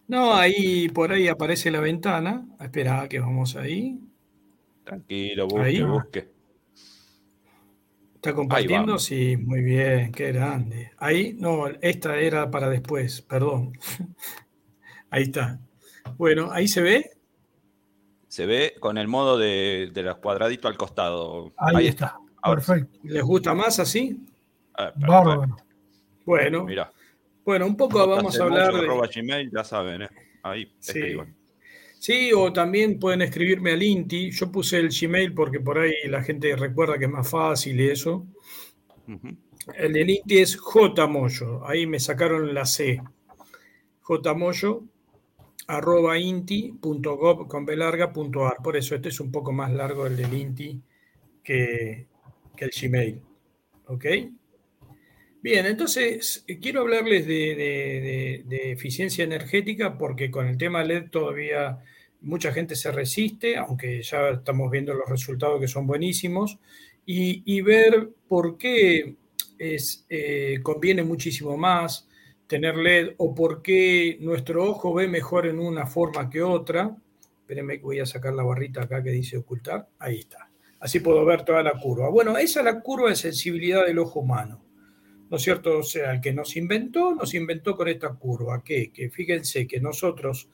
No, 0.08 0.34
ahí 0.34 0.90
por 0.90 1.10
ahí 1.10 1.26
aparece 1.26 1.70
la 1.70 1.80
ventana. 1.80 2.46
Espera, 2.60 3.08
que 3.08 3.18
vamos 3.18 3.56
ahí. 3.56 3.98
Tranquilo, 4.84 5.48
busque, 5.48 5.66
Ahí. 5.66 5.82
busque. 5.82 6.28
¿Está 8.16 8.34
compartiendo? 8.34 8.98
Sí, 8.98 9.38
muy 9.38 9.62
bien, 9.62 10.12
qué 10.12 10.32
grande. 10.32 10.90
Ahí, 10.98 11.34
no, 11.38 11.66
esta 11.80 12.18
era 12.18 12.50
para 12.50 12.68
después, 12.68 13.22
perdón. 13.22 13.72
Ahí 15.10 15.22
está. 15.22 15.60
Bueno, 16.18 16.50
ahí 16.52 16.68
se 16.68 16.82
ve. 16.82 17.17
Se 18.28 18.46
ve 18.46 18.74
con 18.78 18.98
el 18.98 19.08
modo 19.08 19.38
de, 19.38 19.90
de 19.92 20.02
los 20.02 20.18
cuadraditos 20.18 20.70
al 20.70 20.76
costado. 20.76 21.52
Ahí, 21.56 21.88
está. 21.88 22.18
Perfecto. 22.42 22.98
¿Les 23.02 23.22
gusta 23.22 23.54
más 23.54 23.78
así? 23.80 24.20
Ah, 24.74 24.92
perfecto. 24.92 25.06
Bárbaro. 25.12 25.56
Bueno, 26.24 26.64
Mirá. 26.64 26.92
bueno, 27.44 27.66
un 27.66 27.76
poco 27.76 28.06
vamos 28.06 28.38
a 28.38 28.44
hablar 28.44 28.72
de... 28.72 28.80
Arroba 28.80 29.08
Gmail, 29.12 29.50
ya 29.50 29.64
saben, 29.64 30.02
¿eh? 30.02 30.08
Ahí, 30.42 30.70
Sí. 30.78 30.90
escriban. 30.98 31.34
Sí, 31.98 32.30
o 32.32 32.52
también 32.52 33.00
pueden 33.00 33.22
escribirme 33.22 33.72
al 33.72 33.82
INTI. 33.82 34.30
Yo 34.30 34.52
puse 34.52 34.78
el 34.78 34.90
Gmail 34.90 35.34
porque 35.34 35.58
por 35.58 35.78
ahí 35.78 35.94
la 36.08 36.22
gente 36.22 36.54
recuerda 36.54 36.96
que 36.98 37.06
es 37.06 37.10
más 37.10 37.28
fácil 37.28 37.80
y 37.80 37.88
eso. 37.88 38.24
El 39.74 39.92
del 39.94 40.08
INTI 40.10 40.38
es 40.38 40.56
jmoyo. 40.56 41.66
Ahí 41.66 41.86
me 41.86 41.98
sacaron 41.98 42.54
la 42.54 42.66
C. 42.66 43.02
jmoyo 44.02 44.84
arroba 45.68 46.18
inti.gov 46.18 47.46
con 47.46 47.64
B 47.64 47.76
larga 47.76 48.12
punto 48.12 48.46
ar. 48.46 48.56
Por 48.62 48.76
eso 48.76 48.94
este 48.94 49.10
es 49.10 49.20
un 49.20 49.30
poco 49.30 49.52
más 49.52 49.72
largo 49.72 50.06
el 50.06 50.16
del 50.16 50.32
INTI 50.32 50.82
que, 51.44 52.06
que 52.56 52.64
el 52.64 52.70
Gmail. 52.70 53.22
¿Ok? 53.86 54.06
Bien, 55.40 55.66
entonces 55.66 56.44
quiero 56.60 56.80
hablarles 56.80 57.26
de, 57.26 58.44
eficiencia 58.72 59.24
energética 59.24 59.96
porque 59.96 60.30
con 60.30 60.48
el 60.48 60.58
tema 60.58 60.82
LED 60.82 61.10
todavía 61.10 61.78
mucha 62.22 62.52
gente 62.52 62.74
se 62.74 62.90
resiste, 62.90 63.56
aunque 63.56 64.02
ya 64.02 64.30
estamos 64.30 64.70
viendo 64.70 64.94
los 64.94 65.08
resultados 65.08 65.60
que 65.60 65.68
son 65.68 65.86
buenísimos, 65.86 66.58
y, 67.06 67.42
y 67.46 67.60
ver 67.60 68.10
por 68.26 68.58
qué 68.58 69.14
es, 69.58 70.04
eh, 70.08 70.58
conviene 70.62 71.04
muchísimo 71.04 71.56
más 71.56 72.07
tener 72.48 72.76
LED 72.76 73.14
o 73.18 73.32
por 73.34 73.62
qué 73.62 74.18
nuestro 74.20 74.64
ojo 74.64 74.92
ve 74.94 75.06
mejor 75.06 75.46
en 75.46 75.60
una 75.60 75.86
forma 75.86 76.28
que 76.28 76.42
otra. 76.42 76.96
Espérenme 77.40 77.78
que 77.78 77.84
voy 77.84 78.00
a 78.00 78.06
sacar 78.06 78.34
la 78.34 78.42
barrita 78.42 78.82
acá 78.82 79.02
que 79.02 79.10
dice 79.10 79.36
ocultar. 79.36 79.88
Ahí 80.00 80.18
está. 80.18 80.50
Así 80.80 80.98
puedo 80.98 81.24
ver 81.24 81.44
toda 81.44 81.62
la 81.62 81.78
curva. 81.78 82.08
Bueno, 82.08 82.36
esa 82.36 82.60
es 82.60 82.64
la 82.64 82.80
curva 82.80 83.10
de 83.10 83.16
sensibilidad 83.16 83.86
del 83.86 84.00
ojo 84.00 84.20
humano. 84.20 84.64
¿no 85.30 85.36
es 85.36 85.42
cierto? 85.42 85.78
O 85.78 85.82
sea, 85.82 86.12
el 86.12 86.20
que 86.20 86.32
nos 86.32 86.56
inventó, 86.56 87.14
nos 87.14 87.34
inventó 87.34 87.76
con 87.76 87.88
esta 87.88 88.08
curva, 88.14 88.62
que, 88.64 88.90
que 88.90 89.10
fíjense 89.10 89.66
que 89.66 89.80
nosotros 89.80 90.48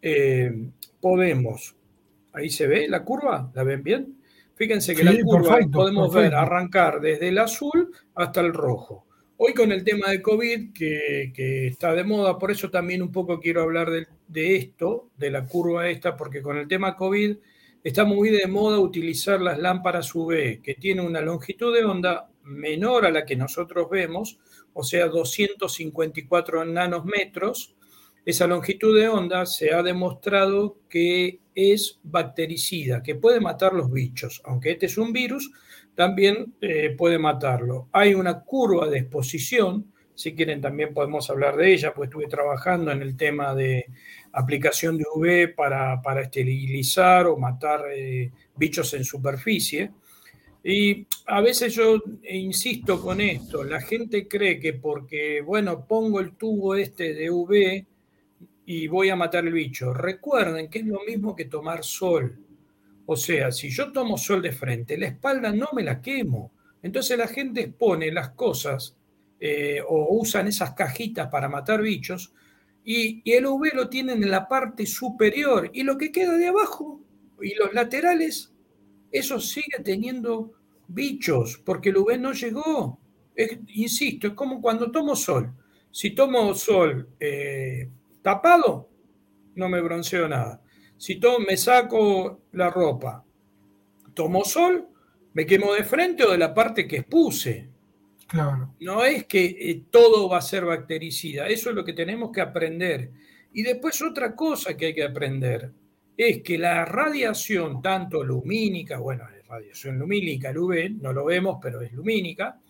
eh, 0.00 0.70
podemos, 1.00 1.76
ahí 2.32 2.50
se 2.50 2.66
ve 2.66 2.88
la 2.88 3.04
curva, 3.04 3.50
¿la 3.54 3.64
ven 3.64 3.82
bien? 3.82 4.18
Fíjense 4.54 4.94
que 4.94 5.02
Sí, 5.02 5.04
la 5.04 5.24
curva 5.24 5.54
perfecto, 5.54 5.78
podemos 5.78 6.14
ver 6.14 6.34
arrancar 6.34 7.00
desde 7.00 7.28
el 7.28 7.38
azul 7.38 7.90
hasta 8.14 8.40
el 8.40 8.52
rojo. 8.52 9.06
Hoy 9.44 9.54
con 9.54 9.72
el 9.72 9.82
tema 9.82 10.08
de 10.08 10.22
COVID, 10.22 10.72
que, 10.72 11.66
está 11.66 11.92
de 11.94 12.04
moda, 12.04 12.38
por 12.38 12.52
eso 12.52 12.70
también 12.70 13.02
un 13.02 13.10
poco 13.10 13.40
quiero 13.40 13.62
hablar 13.62 13.90
de, 13.90 14.56
esto, 14.56 15.10
de 15.16 15.32
la 15.32 15.46
curva 15.48 15.88
esta, 15.88 16.16
porque 16.16 16.40
con 16.40 16.58
el 16.58 16.68
tema 16.68 16.94
COVID 16.94 17.38
está 17.82 18.04
muy 18.04 18.30
de 18.30 18.46
moda 18.46 18.78
utilizar 18.78 19.40
las 19.40 19.58
lámparas 19.58 20.14
UV, 20.14 20.62
que 20.62 20.76
tienen 20.78 21.04
una 21.04 21.20
longitud 21.20 21.74
de 21.74 21.84
onda 21.84 22.30
menor 22.44 23.04
a 23.04 23.10
la 23.10 23.24
que 23.24 23.34
nosotros 23.34 23.90
vemos, 23.90 24.38
o 24.74 24.84
sea, 24.84 25.08
254 25.08 26.64
nanosmetros. 26.64 27.74
Esa 28.24 28.46
longitud 28.46 28.96
de 28.96 29.08
onda 29.08 29.44
se 29.46 29.74
ha 29.74 29.82
demostrado 29.82 30.78
que 30.88 31.40
es 31.56 31.98
bactericida, 32.04 33.02
que 33.02 33.16
puede 33.16 33.40
matar 33.40 33.72
los 33.72 33.90
bichos. 33.90 34.40
Aunque 34.44 34.70
este 34.70 34.86
es 34.86 34.98
un 34.98 35.12
virus, 35.12 35.50
también 35.94 36.54
eh, 36.60 36.94
puede 36.96 37.18
matarlo. 37.18 37.88
Hay 37.92 38.14
una 38.14 38.40
curva 38.40 38.88
de 38.88 38.98
exposición, 38.98 39.92
si 40.14 40.34
quieren 40.34 40.60
también 40.60 40.94
podemos 40.94 41.28
hablar 41.30 41.56
de 41.56 41.72
ella, 41.72 41.92
pues 41.94 42.08
estuve 42.08 42.26
trabajando 42.26 42.92
en 42.92 43.02
el 43.02 43.16
tema 43.16 43.54
de 43.54 43.86
aplicación 44.32 44.96
de 44.96 45.04
UV 45.14 45.54
para, 45.54 46.00
para 46.02 46.22
esterilizar 46.22 47.26
o 47.26 47.36
matar 47.36 47.84
eh, 47.92 48.30
bichos 48.56 48.94
en 48.94 49.04
superficie. 49.04 49.90
Y 50.64 51.06
a 51.26 51.40
veces 51.40 51.74
yo 51.74 52.00
insisto 52.30 53.00
con 53.00 53.20
esto, 53.20 53.64
la 53.64 53.80
gente 53.80 54.28
cree 54.28 54.60
que 54.60 54.74
porque, 54.74 55.40
bueno, 55.40 55.86
pongo 55.86 56.20
el 56.20 56.36
tubo 56.36 56.76
este 56.76 57.14
de 57.14 57.30
UV 57.30 57.84
y 58.66 58.86
voy 58.86 59.10
a 59.10 59.16
matar 59.16 59.44
el 59.44 59.52
bicho. 59.52 59.92
Recuerden 59.92 60.68
que 60.68 60.80
es 60.80 60.86
lo 60.86 61.00
mismo 61.04 61.34
que 61.34 61.46
tomar 61.46 61.82
sol. 61.82 62.38
O 63.12 63.16
sea, 63.16 63.52
si 63.52 63.70
yo 63.70 63.92
tomo 63.92 64.16
sol 64.16 64.40
de 64.40 64.52
frente, 64.52 64.96
la 64.96 65.08
espalda 65.08 65.52
no 65.52 65.68
me 65.72 65.82
la 65.82 66.00
quemo. 66.00 66.52
Entonces 66.82 67.16
la 67.16 67.28
gente 67.28 67.60
expone 67.60 68.10
las 68.10 68.30
cosas 68.30 68.96
eh, 69.38 69.80
o 69.86 70.16
usan 70.18 70.48
esas 70.48 70.72
cajitas 70.72 71.28
para 71.28 71.48
matar 71.48 71.82
bichos 71.82 72.32
y, 72.84 73.22
el 73.30 73.46
UV 73.46 73.74
lo 73.74 73.88
tienen 73.88 74.22
en 74.22 74.30
la 74.30 74.48
parte 74.48 74.86
superior 74.86 75.70
y 75.72 75.82
lo 75.82 75.96
que 75.96 76.10
queda 76.10 76.36
de 76.36 76.48
abajo 76.48 77.00
y 77.40 77.54
los 77.54 77.72
laterales 77.72 78.52
eso 79.10 79.38
sigue 79.40 79.78
teniendo 79.84 80.54
bichos, 80.88 81.60
porque 81.64 81.90
el 81.90 81.98
UV 81.98 82.18
no 82.18 82.32
llegó. 82.32 82.98
Insisto, 83.74 84.28
es 84.28 84.32
como 84.32 84.60
cuando 84.62 84.90
tomo 84.90 85.14
sol. 85.14 85.52
Si 85.90 86.12
tomo 86.12 86.54
sol 86.54 87.08
eh, 87.20 87.90
tapado, 88.22 88.88
no 89.54 89.68
me 89.68 89.82
bronceo 89.82 90.28
nada. 90.28 90.61
Si 91.02 91.18
to- 91.18 91.40
me 91.40 91.56
saco 91.56 92.42
la 92.52 92.70
ropa 92.70 93.24
tomo 94.14 94.44
sol, 94.44 94.86
me 95.32 95.44
quemo 95.44 95.72
de 95.74 95.82
frente 95.82 96.22
o 96.22 96.30
de 96.30 96.38
la 96.38 96.54
parte 96.54 96.86
que 96.86 96.98
expuse. 96.98 97.68
Claro. 98.28 98.74
No 98.78 99.02
es 99.04 99.24
que 99.24 99.44
eh, 99.46 99.82
todo 99.90 100.28
va 100.28 100.38
a 100.38 100.42
ser 100.42 100.64
bactericida, 100.64 101.48
eso 101.48 101.70
es 101.70 101.74
lo 101.74 101.84
que 101.84 101.92
tenemos 101.92 102.30
que 102.30 102.40
aprender. 102.40 103.10
Y 103.52 103.62
después 103.62 104.00
otra 104.00 104.36
cosa 104.36 104.76
que 104.76 104.86
hay 104.86 104.94
que 104.94 105.02
aprender 105.02 105.72
es 106.16 106.40
que 106.42 106.56
la 106.56 106.84
radiación, 106.84 107.82
tanto 107.82 108.22
lumínica, 108.22 108.98
bueno, 108.98 109.24
radiación 109.48 109.98
lumínica, 109.98 110.50
el 110.50 110.58
UV, 110.58 110.90
no 111.00 111.12
lo 111.12 111.24
vemos, 111.24 111.58
pero 111.60 111.80
es 111.80 111.92
lumínica, 111.92 112.60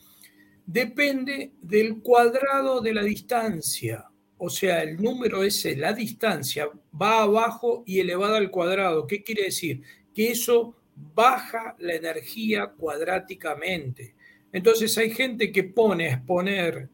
depende 0.64 1.52
del 1.60 2.00
cuadrado 2.00 2.80
de 2.80 2.94
la 2.94 3.02
distancia. 3.02 4.06
O 4.44 4.50
sea, 4.50 4.82
el 4.82 5.00
número 5.00 5.44
ese, 5.44 5.76
la 5.76 5.92
distancia, 5.92 6.68
va 7.00 7.22
abajo 7.22 7.84
y 7.86 8.00
elevada 8.00 8.38
al 8.38 8.50
cuadrado. 8.50 9.06
¿Qué 9.06 9.22
quiere 9.22 9.44
decir? 9.44 9.82
Que 10.12 10.32
eso 10.32 10.74
baja 11.14 11.76
la 11.78 11.94
energía 11.94 12.66
cuadráticamente. 12.76 14.16
Entonces 14.50 14.98
hay 14.98 15.12
gente 15.12 15.52
que 15.52 15.62
pone 15.62 16.08
a 16.08 16.14
exponer 16.14 16.88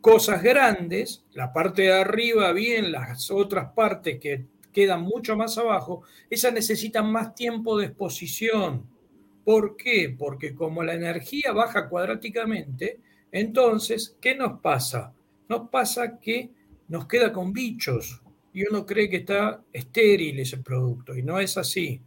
cosas 0.00 0.40
grandes, 0.40 1.24
la 1.32 1.52
parte 1.52 1.82
de 1.82 1.94
arriba 1.94 2.52
bien, 2.52 2.92
las 2.92 3.28
otras 3.32 3.72
partes 3.72 4.20
que 4.20 4.44
quedan 4.72 5.02
mucho 5.02 5.36
más 5.36 5.58
abajo, 5.58 6.04
esas 6.30 6.52
necesitan 6.52 7.10
más 7.10 7.34
tiempo 7.34 7.76
de 7.76 7.86
exposición. 7.86 8.84
¿Por 9.44 9.76
qué? 9.76 10.14
Porque 10.16 10.54
como 10.54 10.84
la 10.84 10.94
energía 10.94 11.50
baja 11.50 11.88
cuadráticamente, 11.88 13.00
entonces, 13.32 14.16
¿qué 14.20 14.36
nos 14.36 14.60
pasa? 14.60 15.12
Nos 15.48 15.68
pasa 15.70 16.20
que 16.20 16.56
nos 16.88 17.06
queda 17.06 17.32
con 17.32 17.52
bichos 17.52 18.20
y 18.52 18.66
uno 18.66 18.84
cree 18.84 19.08
que 19.08 19.18
está 19.18 19.62
estéril 19.72 20.40
ese 20.40 20.58
producto 20.58 21.16
y 21.16 21.22
no 21.22 21.38
es 21.38 21.56
así. 21.56 22.00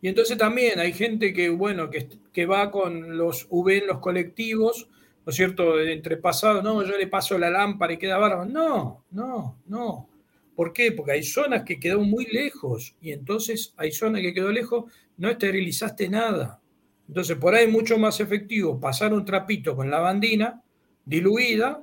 Y 0.00 0.08
entonces 0.08 0.36
también 0.36 0.78
hay 0.78 0.92
gente 0.92 1.32
que, 1.32 1.48
bueno, 1.48 1.88
que, 1.88 2.08
que 2.32 2.46
va 2.46 2.70
con 2.70 3.16
los 3.16 3.46
V 3.48 3.78
en 3.78 3.86
los 3.86 4.00
colectivos, 4.00 4.88
¿no 5.24 5.30
es 5.30 5.36
cierto? 5.36 5.80
Entre 5.80 6.18
pasados, 6.18 6.62
no, 6.62 6.84
yo 6.84 6.98
le 6.98 7.06
paso 7.06 7.38
la 7.38 7.50
lámpara 7.50 7.94
y 7.94 7.98
queda 7.98 8.18
bárbaro. 8.18 8.44
No, 8.44 9.04
no, 9.10 9.58
no. 9.66 10.08
¿Por 10.54 10.72
qué? 10.72 10.92
Porque 10.92 11.12
hay 11.12 11.22
zonas 11.22 11.64
que 11.64 11.80
quedó 11.80 12.00
muy 12.00 12.26
lejos 12.26 12.94
y 13.00 13.12
entonces 13.12 13.72
hay 13.76 13.92
zonas 13.92 14.20
que 14.20 14.34
quedó 14.34 14.52
lejos, 14.52 14.92
no 15.16 15.30
esterilizaste 15.30 16.08
nada. 16.08 16.60
Entonces, 17.08 17.36
por 17.36 17.54
ahí 17.54 17.64
es 17.64 17.72
mucho 17.72 17.98
más 17.98 18.20
efectivo 18.20 18.78
pasar 18.78 19.12
un 19.12 19.24
trapito 19.24 19.74
con 19.74 19.90
lavandina 19.90 20.62
diluida 21.04 21.82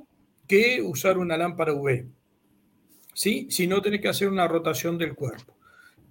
que 0.52 0.82
usar 0.82 1.18
una 1.18 1.38
lámpara 1.38 1.74
UV. 1.74 2.04
¿Sí? 3.14 3.48
Si 3.50 3.68
no, 3.68 3.82
tenés 3.82 4.02
que 4.02 4.10
hacer 4.10 4.28
una 4.28 4.50
rotación 4.50 4.98
del 4.98 5.16
cuerpo. 5.16 5.56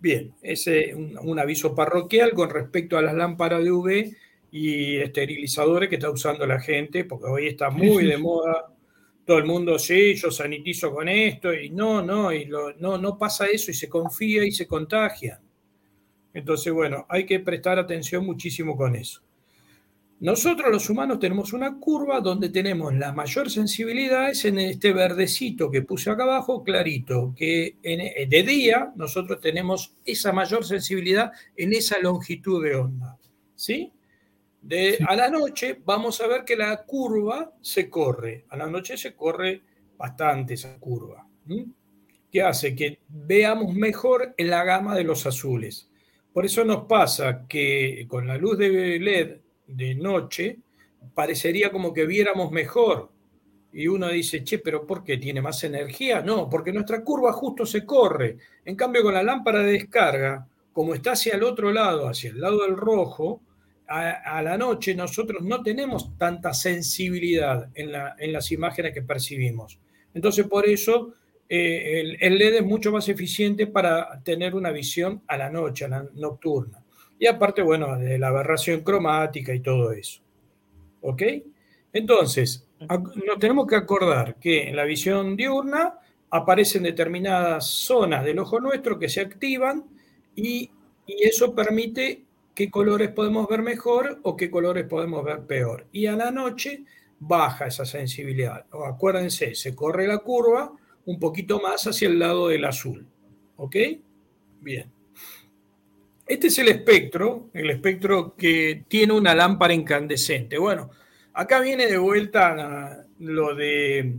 Bien, 0.01 0.33
ese 0.41 0.91
es 0.91 0.95
un, 0.95 1.39
aviso 1.39 1.75
parroquial 1.75 2.33
con 2.33 2.49
respecto 2.49 2.97
a 2.97 3.03
las 3.03 3.15
lámparas 3.15 3.63
de 3.63 3.71
UV 3.71 4.17
y 4.51 4.97
esterilizadores 4.97 5.91
que 5.91 5.97
está 5.97 6.11
usando 6.11 6.47
la 6.47 6.59
gente, 6.59 7.05
porque 7.05 7.27
hoy 7.27 7.49
está 7.49 7.69
muy 7.69 8.07
de 8.07 8.17
moda. 8.17 8.73
Todo 9.27 9.37
el 9.37 9.45
mundo, 9.45 9.79
sí, 9.79 10.15
yo 10.15 10.31
sanitizo 10.31 10.91
con 10.91 11.09
esto, 11.09 11.53
y 11.53 11.69
no, 11.69 12.01
no, 12.01 12.33
y 12.33 12.47
no, 12.47 12.73
no 12.99 13.19
pasa 13.19 13.47
eso, 13.47 13.71
y 13.71 13.75
se 13.75 13.91
confía 13.91 14.43
y 14.45 14.53
se 14.53 14.67
contagia. 14.67 15.39
Entonces, 16.33 16.73
bueno, 16.73 17.05
hay 17.11 17.27
que 17.27 17.41
prestar 17.41 17.79
atención 17.79 18.25
muchísimo 18.25 18.75
con 18.75 18.97
eso. 18.97 19.21
Nosotros 20.21 20.71
los 20.71 20.91
humanos 20.91 21.19
tenemos 21.19 21.55
una 21.55 21.79
curva 21.79 22.21
donde 22.21 22.51
tenemos 22.51 22.95
la 22.95 23.11
mayor 23.11 23.51
sensibilidad, 23.51 24.29
es 24.29 24.45
en 24.45 24.59
este 24.59 24.93
verdecito 24.93 25.71
que 25.71 25.81
puse 25.81 26.11
acá 26.11 26.25
abajo, 26.25 26.63
clarito, 26.63 27.33
que 27.35 27.79
eh, 27.83 28.27
de 28.29 28.43
día 28.43 28.93
nosotros 28.97 29.41
tenemos 29.41 29.95
esa 30.05 30.31
mayor 30.33 30.67
sensibilidad 30.67 31.33
en 31.57 31.73
esa 31.73 31.99
longitud 32.01 32.63
de 32.63 32.75
onda. 32.75 33.17
¿Sí? 33.55 33.91
De, 34.61 34.99
A 35.09 35.17
la 35.17 35.31
noche 35.31 35.81
vamos 35.87 36.21
a 36.21 36.27
ver 36.27 36.45
que 36.45 36.55
la 36.55 36.85
curva 36.85 37.55
se 37.63 37.89
corre. 37.89 38.45
A 38.51 38.59
la 38.59 38.67
noche 38.67 38.99
se 38.99 39.15
corre 39.15 39.63
bastante 39.97 40.53
esa 40.53 40.79
curva. 40.79 41.27
¿Qué 42.31 42.43
hace? 42.43 42.75
Que 42.77 42.99
veamos 43.09 43.75
mejor 43.75 44.35
en 44.37 44.51
la 44.51 44.65
gama 44.65 44.95
de 44.95 45.05
los 45.05 45.25
azules. 45.25 45.91
Por 46.31 46.45
eso 46.45 46.63
nos 46.63 46.85
pasa 46.85 47.47
que 47.49 48.05
con 48.07 48.27
la 48.27 48.37
luz 48.37 48.59
de 48.59 48.99
LED 49.01 49.39
de 49.75 49.95
noche 49.95 50.59
parecería 51.15 51.71
como 51.71 51.93
que 51.93 52.07
viéramos 52.07 52.51
mejor. 52.51 53.11
Y 53.73 53.87
uno 53.87 54.09
dice, 54.09 54.43
che, 54.43 54.59
pero 54.59 54.87
¿por 54.87 55.05
qué 55.05 55.17
tiene 55.17 55.41
más 55.41 55.63
energía? 55.65 56.23
No, 56.23 56.49
porque 56.49 56.73
nuestra 56.73 57.05
curva 57.05 57.33
justo 57.33 57.65
se 57.65 57.85
corre. 57.85 58.37
En 58.65 58.75
cambio, 58.75 59.03
con 59.03 59.15
la 59.15 59.23
lámpara 59.23 59.61
de 59.61 59.73
descarga, 59.73 60.47
como 60.73 60.95
está 60.95 61.13
hacia 61.13 61.35
el 61.35 61.43
otro 61.45 61.73
lado, 61.73 62.09
hacia 62.09 62.31
el 62.31 62.41
lado 62.41 62.63
del 62.65 62.77
rojo, 62.77 63.43
a, 63.87 64.41
la 64.43 64.57
noche 64.57 64.95
nosotros 64.95 65.43
no 65.43 65.63
tenemos 65.63 66.17
tanta 66.17 66.55
sensibilidad 66.55 67.71
en, 67.75 67.91
en 68.19 68.33
las 68.33 68.53
imágenes 68.53 68.93
que 68.95 69.03
percibimos. 69.03 69.81
Entonces, 70.15 70.47
por 70.47 70.69
eso 70.69 71.15
eh, 71.53 72.17
el, 72.21 72.39
LED 72.39 72.55
es 72.59 72.65
mucho 72.65 72.93
más 72.93 73.09
eficiente 73.09 73.67
para 73.67 74.23
tener 74.23 74.55
una 74.55 74.71
visión 74.71 75.23
a 75.27 75.37
la 75.37 75.51
noche, 75.51 75.85
a 75.85 75.89
la 75.89 76.07
nocturna. 76.15 76.80
Y 77.21 77.27
aparte, 77.27 77.61
bueno, 77.61 77.99
de 77.99 78.19
la 78.19 78.29
aberración 78.29 78.81
cromática 78.81 79.55
y 79.55 79.61
todo 79.61 79.93
eso. 79.93 80.23
¿Ok? 81.03 81.23
Entonces, 81.93 82.67
nos 82.89 83.39
tenemos 83.39 83.67
que 83.67 83.77
acordar 83.77 84.37
que 84.37 84.71
en 84.71 84.77
la 84.77 84.85
visión 84.85 85.37
diurna 85.37 85.99
aparecen 86.31 86.83
determinadas 86.83 87.67
zonas 87.67 88.25
del 88.25 88.39
ojo 88.39 88.59
nuestro 88.59 88.99
que 88.99 89.11
se 89.11 89.21
activan 89.21 89.85
y, 90.35 90.71
y 91.07 91.23
eso 91.25 91.55
permite 91.55 92.25
qué 92.55 92.71
colores 92.71 93.11
podemos 93.11 93.47
ver 93.49 93.61
mejor 93.61 94.19
o 94.23 94.35
qué 94.35 94.51
colores 94.51 94.87
podemos 94.87 95.23
ver 95.23 95.41
peor. 95.41 95.87
Y 95.93 96.07
a 96.07 96.17
la 96.17 96.31
noche 96.31 96.85
baja 97.19 97.67
esa 97.67 97.85
sensibilidad. 97.85 98.65
Acuérdense, 98.87 99.55
se 99.55 99.75
corre 99.75 100.07
la 100.07 100.19
curva 100.19 100.73
un 101.05 101.19
poquito 101.19 101.61
más 101.61 101.87
hacia 101.87 102.09
el 102.09 102.19
lado 102.19 102.49
del 102.49 102.65
azul. 102.65 103.07
¿Ok? 103.57 103.77
Bien. 104.63 104.91
Este 106.31 106.47
es 106.47 106.61
el 106.61 106.69
espectro, 106.69 107.51
el 107.53 107.71
espectro 107.71 108.37
que 108.37 108.85
tiene 108.87 109.15
una 109.15 109.35
lámpara 109.35 109.75
incandescente. 109.75 110.59
Bueno, 110.59 110.89
acá 111.33 111.59
viene 111.59 111.89
de 111.89 111.99
vuelta 111.99 113.05
lo 113.19 113.57
de 113.57 114.15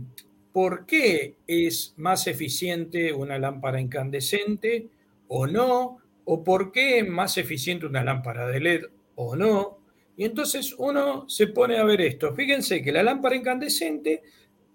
por 0.52 0.84
qué 0.84 1.36
es 1.46 1.94
más 1.96 2.26
eficiente 2.26 3.14
una 3.14 3.38
lámpara 3.38 3.80
incandescente 3.80 4.88
o 5.28 5.46
no, 5.46 6.00
o 6.26 6.44
por 6.44 6.70
qué 6.70 6.98
es 6.98 7.08
más 7.08 7.38
eficiente 7.38 7.86
una 7.86 8.04
lámpara 8.04 8.46
de 8.46 8.60
LED 8.60 8.82
o 9.14 9.34
no. 9.34 9.78
Y 10.14 10.26
entonces 10.26 10.74
uno 10.76 11.26
se 11.30 11.46
pone 11.46 11.78
a 11.78 11.84
ver 11.84 12.02
esto. 12.02 12.34
Fíjense 12.34 12.82
que 12.82 12.92
la 12.92 13.02
lámpara 13.02 13.36
incandescente 13.36 14.22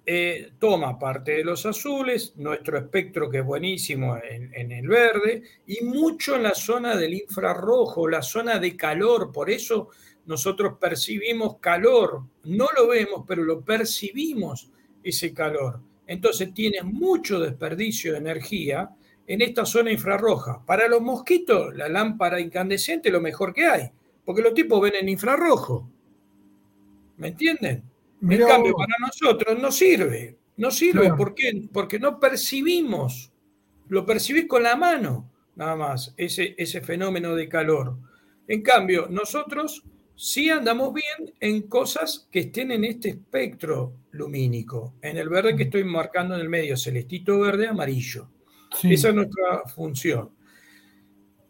eh, 0.10 0.54
toma 0.58 0.98
parte 0.98 1.34
de 1.34 1.44
los 1.44 1.66
azules, 1.66 2.32
nuestro 2.38 2.78
espectro 2.78 3.30
que 3.30 3.40
es 3.40 3.46
buenísimo 3.46 4.18
en, 4.18 4.72
el 4.72 4.88
verde, 4.88 5.44
y 5.66 5.84
mucho 5.84 6.38
en 6.38 6.44
la 6.44 6.56
zona 6.56 6.96
del 6.96 7.16
infrarrojo, 7.16 8.08
la 8.08 8.22
zona 8.22 8.58
de 8.58 8.78
calor. 8.78 9.34
Por 9.34 9.50
eso 9.50 9.90
nosotros 10.26 10.78
percibimos 10.80 11.58
calor. 11.58 12.24
No 12.46 12.70
lo 12.78 12.88
vemos, 12.88 13.26
pero 13.28 13.44
lo 13.44 13.60
percibimos 13.60 14.72
ese 15.04 15.34
calor. 15.34 15.82
Entonces 16.08 16.54
tiene 16.54 16.84
mucho 16.84 17.42
desperdicio 17.42 18.14
de 18.14 18.20
energía 18.20 18.90
en 19.28 19.42
esta 19.42 19.66
zona 19.66 19.92
infrarroja. 19.92 20.66
Para 20.66 20.88
los 20.88 21.02
mosquitos, 21.02 21.76
la 21.76 21.90
lámpara 21.90 22.40
incandescente 22.40 23.10
es 23.10 23.14
lo 23.14 23.20
mejor 23.20 23.54
que 23.54 23.66
hay, 23.66 23.92
porque 24.24 24.42
los 24.42 24.54
tipos 24.54 24.80
ven 24.80 24.96
en 24.96 25.10
infrarrojo. 25.10 25.92
¿Me 27.18 27.28
entienden? 27.28 27.84
En 28.22 28.40
cambio, 28.40 28.74
para 28.76 28.96
nosotros 29.00 29.60
no 29.60 29.72
sirve. 29.72 30.38
No 30.58 30.72
sirve. 30.72 31.14
¿Por 31.14 31.36
qué? 31.36 31.68
Porque 31.72 32.00
no 32.00 32.20
percibimos. 32.20 33.32
Lo 33.90 34.06
percibís 34.06 34.48
con 34.48 34.64
la 34.64 34.76
mano, 34.76 35.32
nada 35.56 35.76
más, 35.76 36.14
ese, 36.18 36.56
ese 36.58 36.82
fenómeno 36.82 37.36
de 37.36 37.48
calor. 37.48 37.98
En 38.48 38.62
cambio, 38.62 39.08
nosotros 39.10 39.84
sí 40.16 40.50
andamos 40.50 40.94
bien 40.94 41.34
en 41.40 41.62
cosas 41.64 42.28
que 42.32 42.40
estén 42.40 42.72
en 42.72 42.84
este 42.84 43.10
espectro 43.10 43.94
lumínico, 44.12 44.96
en 45.02 45.18
el 45.18 45.30
verde 45.30 45.56
que 45.56 45.64
estoy 45.64 45.84
marcando 45.84 46.36
en 46.36 46.42
el 46.42 46.50
medio, 46.50 46.76
celestito 46.76 47.40
verde, 47.40 47.68
amarillo. 47.68 48.30
Esa 48.84 49.10
es 49.10 49.16
nuestra 49.16 49.64
función. 49.74 50.32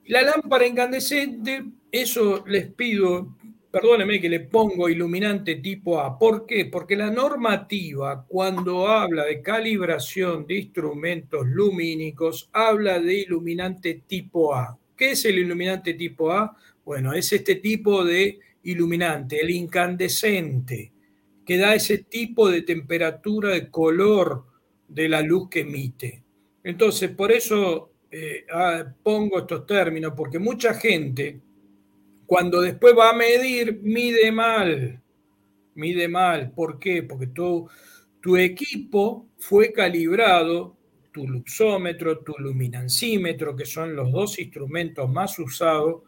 La 0.05 0.21
lámpara 0.21 0.67
incandescente, 0.67 1.65
eso 1.91 2.45
les 2.45 2.71
pido 2.71 3.36
perdóneme 3.79 4.19
que 4.19 4.29
le 4.29 4.39
pongo 4.39 4.89
iluminante 4.89 5.55
tipo 5.55 5.99
A. 5.99 6.17
¿Por 6.17 6.45
qué? 6.45 6.65
Porque 6.65 6.95
la 6.95 7.11
normativa, 7.11 8.25
cuando 8.27 8.87
habla 8.87 9.25
de 9.25 9.41
calibración 9.41 10.47
de 10.47 10.55
instrumentos 10.55 11.45
lumínicos, 11.45 12.49
habla 12.53 12.99
de 12.99 13.19
iluminante 13.19 14.03
tipo 14.07 14.55
A. 14.55 14.77
¿Qué 14.95 15.11
es 15.11 15.25
el 15.25 15.37
iluminante 15.37 15.93
tipo 15.93 16.31
A? 16.31 16.57
Bueno, 16.83 17.13
es 17.13 17.31
este 17.31 17.55
tipo 17.55 18.03
de 18.03 18.39
iluminante, 18.63 19.41
el 19.41 19.51
incandescente, 19.51 20.91
que 21.45 21.57
da 21.57 21.75
ese 21.75 21.99
tipo 21.99 22.49
de 22.49 22.63
temperatura, 22.63 23.49
de 23.49 23.69
color 23.69 24.45
de 24.87 25.07
la 25.07 25.21
luz 25.21 25.49
que 25.49 25.59
emite. 25.59 26.23
Entonces, 26.63 27.11
por 27.11 27.31
eso 27.31 27.91
eh, 28.09 28.45
ah, 28.51 28.85
pongo 29.03 29.39
estos 29.39 29.67
términos, 29.67 30.13
porque 30.17 30.39
mucha 30.39 30.73
gente 30.73 31.41
Cuando 32.27 32.59
después 32.59 32.93
va 32.95 33.11
a 33.11 33.13
medir, 33.13 33.79
mide 33.81 34.33
mal. 34.33 35.01
Mide 35.75 36.09
mal. 36.09 36.51
¿Por 36.51 36.77
qué? 36.77 37.01
Porque 37.01 37.27
tu, 37.27 37.69
equipo 38.35 39.29
fue 39.37 39.71
calibrado, 39.71 40.75
tu 41.13 41.25
luxómetro, 41.25 42.19
tu 42.19 42.33
luminancímetro, 42.37 43.55
que 43.55 43.65
son 43.65 43.95
los 43.95 44.11
dos 44.11 44.37
instrumentos 44.39 45.09
más 45.09 45.39
usados, 45.39 46.03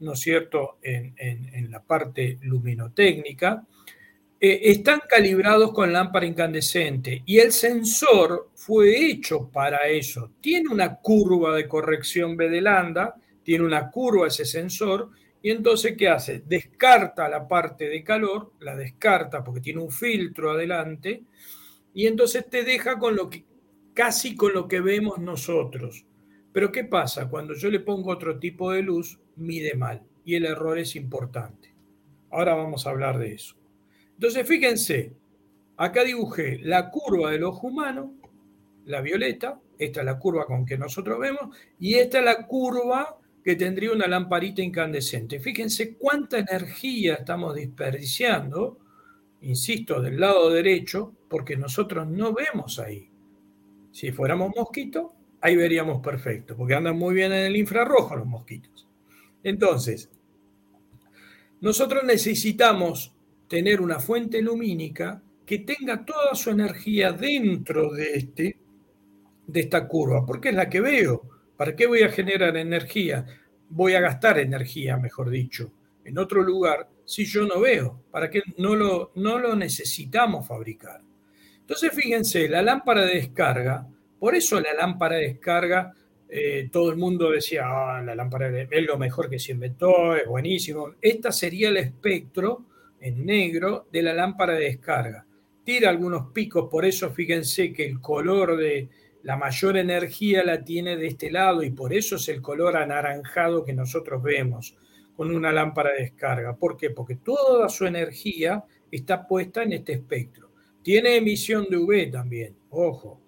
¿no 0.00 0.14
es 0.14 0.18
cierto?, 0.20 0.78
en, 0.82 1.70
la 1.70 1.80
parte 1.80 2.38
luminotécnica, 2.42 3.64
eh, 4.40 4.60
están 4.64 5.02
calibrados 5.08 5.72
con 5.72 5.92
lámpara 5.92 6.26
incandescente 6.26 7.22
y 7.24 7.38
el 7.38 7.52
sensor 7.52 8.50
fue 8.56 9.06
hecho 9.06 9.48
para 9.48 9.86
eso. 9.86 10.32
Tiene 10.40 10.68
una 10.70 10.96
curva 10.96 11.54
de 11.54 11.68
corrección 11.68 12.36
B 12.36 12.48
de 12.48 12.60
lambda, 12.60 13.14
tiene 13.44 13.64
una 13.64 13.88
curva 13.88 14.26
ese 14.26 14.44
sensor 14.44 15.12
y 15.42 15.50
entonces 15.50 15.96
¿qué 15.96 16.08
hace? 16.08 16.42
Descarta 16.46 17.28
la 17.28 17.48
parte 17.48 17.88
de 17.88 18.04
calor, 18.04 18.52
la 18.60 18.76
descarta 18.76 19.42
porque 19.42 19.60
tiene 19.60 19.80
un 19.80 19.90
filtro 19.90 20.52
adelante 20.52 21.24
y 21.92 22.06
entonces 22.06 22.48
te 22.48 22.62
deja 22.62 22.98
con 22.98 23.16
lo 23.16 23.28
que 23.28 23.44
casi 23.92 24.36
con 24.36 24.54
lo 24.54 24.68
que 24.68 24.80
vemos 24.80 25.18
nosotros. 25.18 26.06
Pero 26.52 26.70
¿qué 26.70 26.84
pasa? 26.84 27.28
Cuando 27.28 27.54
yo 27.54 27.70
le 27.70 27.80
pongo 27.80 28.10
otro 28.10 28.38
tipo 28.38 28.72
de 28.72 28.82
luz, 28.82 29.18
mide 29.36 29.74
mal 29.74 30.02
y 30.24 30.36
el 30.36 30.44
error 30.44 30.78
es 30.78 30.96
importante. 30.96 31.74
Ahora 32.30 32.54
vamos 32.54 32.86
a 32.86 32.90
hablar 32.90 33.18
de 33.18 33.34
eso. 33.34 33.56
Entonces, 34.14 34.46
fíjense, 34.46 35.12
acá 35.76 36.04
dibujé 36.04 36.60
la 36.62 36.90
curva 36.90 37.30
del 37.30 37.44
ojo 37.44 37.66
humano, 37.66 38.14
la 38.84 39.00
violeta, 39.00 39.60
esta 39.78 40.00
es 40.00 40.06
la 40.06 40.18
curva 40.18 40.46
con 40.46 40.64
que 40.64 40.78
nosotros 40.78 41.18
vemos, 41.18 41.56
y 41.78 41.94
esta 41.94 42.20
es 42.20 42.24
la 42.24 42.46
curva 42.46 43.18
que 43.42 43.56
tendría 43.56 43.92
una 43.92 44.06
lamparita 44.06 44.62
incandescente. 44.62 45.40
Fíjense 45.40 45.96
cuánta 45.96 46.38
energía 46.38 47.14
estamos 47.14 47.54
desperdiciando, 47.54 48.78
insisto, 49.40 50.00
del 50.00 50.20
lado 50.20 50.50
derecho, 50.50 51.12
porque 51.28 51.56
nosotros 51.56 52.06
no 52.06 52.32
vemos 52.32 52.78
ahí. 52.78 53.10
Si 53.90 54.12
fuéramos 54.12 54.52
mosquitos, 54.56 55.12
ahí 55.40 55.56
veríamos 55.56 56.00
perfecto, 56.00 56.56
porque 56.56 56.74
andan 56.74 56.96
muy 56.96 57.14
bien 57.14 57.32
en 57.32 57.46
el 57.46 57.56
infrarrojo 57.56 58.16
los 58.16 58.26
mosquitos. 58.26 58.86
Entonces, 59.42 60.08
nosotros 61.60 62.04
necesitamos 62.04 63.14
tener 63.48 63.80
una 63.80 63.98
fuente 63.98 64.40
lumínica 64.40 65.22
que 65.44 65.58
tenga 65.58 66.04
toda 66.04 66.34
su 66.34 66.50
energía 66.50 67.12
dentro 67.12 67.92
de, 67.92 68.14
este, 68.14 68.58
de 69.46 69.60
esta 69.60 69.86
curva, 69.88 70.24
porque 70.24 70.50
es 70.50 70.54
la 70.54 70.70
que 70.70 70.80
veo. 70.80 71.31
¿Para 71.62 71.76
qué 71.76 71.86
voy 71.86 72.02
a 72.02 72.08
generar 72.08 72.56
energía? 72.56 73.24
Voy 73.68 73.94
a 73.94 74.00
gastar 74.00 74.40
energía, 74.40 74.96
mejor 74.96 75.30
dicho, 75.30 75.70
en 76.04 76.18
otro 76.18 76.42
lugar 76.42 76.88
si 77.04 77.24
yo 77.24 77.46
no 77.46 77.60
veo. 77.60 78.02
¿Para 78.10 78.28
qué 78.28 78.42
no 78.58 78.74
lo, 78.74 79.12
no 79.14 79.38
lo 79.38 79.54
necesitamos 79.54 80.48
fabricar? 80.48 81.02
Entonces, 81.60 81.92
fíjense, 81.94 82.48
la 82.48 82.62
lámpara 82.62 83.02
de 83.02 83.14
descarga, 83.14 83.86
por 84.18 84.34
eso 84.34 84.60
la 84.60 84.74
lámpara 84.74 85.14
de 85.14 85.28
descarga, 85.28 85.94
eh, 86.28 86.68
todo 86.72 86.90
el 86.90 86.96
mundo 86.96 87.30
decía, 87.30 87.62
ah, 87.66 88.02
la 88.02 88.16
lámpara 88.16 88.50
de, 88.50 88.66
es 88.68 88.84
lo 88.84 88.98
mejor 88.98 89.30
que 89.30 89.38
se 89.38 89.52
inventó, 89.52 90.16
es 90.16 90.26
buenísimo. 90.26 90.96
Esta 91.00 91.30
sería 91.30 91.68
el 91.68 91.76
espectro 91.76 92.64
en 92.98 93.24
negro 93.24 93.86
de 93.92 94.02
la 94.02 94.14
lámpara 94.14 94.54
de 94.54 94.64
descarga. 94.64 95.24
Tira 95.62 95.90
algunos 95.90 96.32
picos, 96.32 96.68
por 96.68 96.84
eso 96.84 97.12
fíjense 97.12 97.72
que 97.72 97.86
el 97.86 98.00
color 98.00 98.56
de 98.56 98.88
la 99.22 99.36
mayor 99.36 99.76
energía 99.76 100.44
la 100.44 100.64
tiene 100.64 100.96
de 100.96 101.06
este 101.06 101.30
lado 101.30 101.62
y 101.62 101.70
por 101.70 101.92
eso 101.92 102.16
es 102.16 102.28
el 102.28 102.42
color 102.42 102.76
anaranjado 102.76 103.64
que 103.64 103.72
nosotros 103.72 104.22
vemos 104.22 104.76
con 105.16 105.34
una 105.34 105.52
lámpara 105.52 105.92
de 105.92 106.02
descarga. 106.02 106.56
¿Por 106.56 106.76
qué? 106.76 106.90
Porque 106.90 107.16
toda 107.16 107.68
su 107.68 107.86
energía 107.86 108.64
está 108.90 109.26
puesta 109.26 109.62
en 109.62 109.74
este 109.74 109.92
espectro. 109.92 110.50
Tiene 110.82 111.16
emisión 111.16 111.66
de 111.70 111.76
UV 111.76 112.10
también, 112.10 112.56
ojo. 112.70 113.20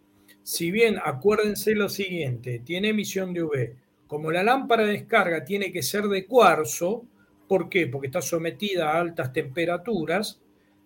Si 0.43 0.71
bien, 0.71 0.99
acuérdense 1.03 1.75
lo 1.75 1.89
siguiente, 1.89 2.61
tiene 2.65 2.89
emisión 2.89 3.33
de 3.33 3.43
UV. 3.43 3.77
Como 4.07 4.31
la 4.31 4.43
lámpara 4.43 4.85
de 4.85 4.93
descarga 4.93 5.45
tiene 5.45 5.73
que 5.73 5.83
ser 5.83 6.05
de 6.05 6.27
cuarzo, 6.27 7.07
¿Por 7.49 7.69
qué? 7.69 7.87
Porque 7.87 8.07
está 8.07 8.23
sometida 8.23 8.91
a 8.91 9.01
altas 9.01 9.33
temperaturas. 9.33 10.41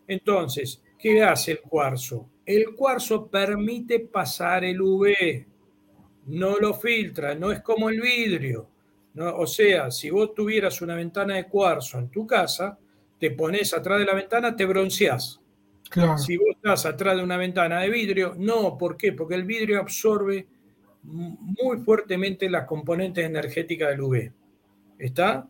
Entonces, 0.07 0.83
¿qué 0.99 1.23
hace 1.23 1.53
el 1.53 1.61
cuarzo? 1.61 2.29
El 2.49 2.75
cuarzo 2.75 3.27
permite 3.27 4.01
pasar 4.01 4.65
el 4.65 4.81
UV, 4.81 5.45
no 6.29 6.57
lo 6.57 6.73
filtra, 6.73 7.35
no 7.35 7.53
es 7.53 7.61
como 7.61 7.91
el 7.91 8.01
vidrio. 8.01 8.71
¿no? 9.13 9.37
O 9.37 9.47
sea, 9.47 9.91
si 9.91 10.09
vos 10.09 10.35
tuvieras 10.35 10.81
una 10.81 10.95
ventana 10.95 11.35
de 11.35 11.45
cuarzo 11.45 11.99
en 11.99 12.09
tu 12.09 12.27
casa, 12.27 12.79
te 13.21 13.33
pones 13.33 13.75
atrás 13.75 13.99
de 13.99 14.07
la 14.07 14.15
ventana, 14.15 14.57
te 14.57 14.65
bronceás. 14.65 15.39
Si 16.17 16.39
vos 16.39 16.49
estás 16.57 16.87
atrás 16.87 17.19
de 17.19 17.23
una 17.23 17.37
ventana 17.37 17.81
de 17.81 17.91
vidrio, 17.91 18.35
no, 18.39 18.79
¿por 18.79 18.97
qué? 18.97 19.13
Porque 19.13 19.35
el 19.35 19.45
vidrio 19.45 19.79
absorbe 19.79 20.47
muy 21.03 21.77
fuertemente 21.85 22.49
las 22.49 22.65
componentes 22.65 23.27
energéticas 23.27 23.91
del 23.91 24.01
UV. 24.01 24.33
¿Está? 24.99 25.47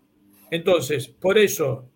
Entonces, 0.51 1.07
por 1.07 1.39
eso 1.39 1.89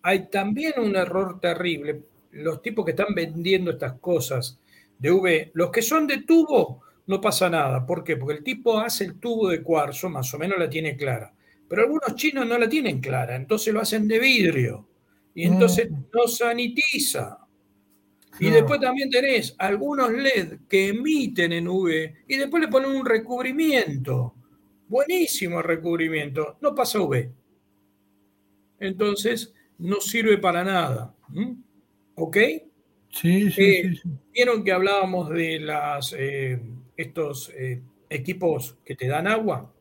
hay 0.00 0.28
también 0.30 0.72
un 0.78 0.96
error 0.96 1.38
terrible. 1.38 2.00
Los 2.36 2.62
tipos 2.62 2.84
que 2.84 2.92
están 2.92 3.14
vendiendo 3.14 3.70
estas 3.70 3.98
cosas 3.98 4.58
de 4.98 5.10
V, 5.10 5.50
los 5.54 5.70
que 5.70 5.82
son 5.82 6.06
de 6.06 6.22
tubo, 6.22 6.82
no 7.06 7.20
pasa 7.20 7.48
nada. 7.48 7.84
¿Por 7.84 8.02
qué? 8.02 8.16
Porque 8.16 8.38
el 8.38 8.44
tipo 8.44 8.78
hace 8.78 9.04
el 9.04 9.18
tubo 9.18 9.48
de 9.48 9.62
cuarzo, 9.62 10.08
más 10.08 10.32
o 10.34 10.38
menos 10.38 10.58
la 10.58 10.68
tiene 10.68 10.96
clara. 10.96 11.32
Pero 11.68 11.82
algunos 11.82 12.14
chinos 12.14 12.46
no 12.46 12.58
la 12.58 12.68
tienen 12.68 13.00
clara, 13.00 13.36
entonces 13.36 13.72
lo 13.72 13.80
hacen 13.80 14.06
de 14.08 14.18
vidrio. 14.18 14.88
Y 15.34 15.44
entonces 15.44 15.90
mm. 15.90 15.94
no 16.12 16.26
sanitiza. 16.26 17.38
Y 18.38 18.50
después 18.50 18.80
también 18.80 19.08
tenés 19.08 19.54
algunos 19.58 20.10
LED 20.12 20.58
que 20.68 20.88
emiten 20.88 21.52
en 21.52 21.68
V 21.68 22.14
y 22.28 22.36
después 22.36 22.62
le 22.62 22.68
ponen 22.68 22.90
un 22.90 23.06
recubrimiento. 23.06 24.34
Buenísimo 24.88 25.58
el 25.58 25.64
recubrimiento. 25.64 26.58
No 26.60 26.74
pasa 26.74 27.00
V 27.00 27.32
entonces 28.80 29.54
no 29.78 30.00
sirve 30.00 30.38
para 30.38 30.64
nada. 30.64 31.14
¿Ok? 32.16 32.36
Sí, 33.10 33.50
sí, 33.50 33.62
eh, 33.62 33.94
sí, 34.02 34.10
Vieron 34.32 34.64
que 34.64 34.72
hablábamos 34.72 35.30
de 35.30 35.60
las, 35.60 36.14
eh, 36.18 36.60
estos 36.96 37.50
eh, 37.56 37.80
equipos 38.10 38.76
que 38.84 38.94
te 38.94 39.06
dan 39.06 39.26
agua, 39.26 39.72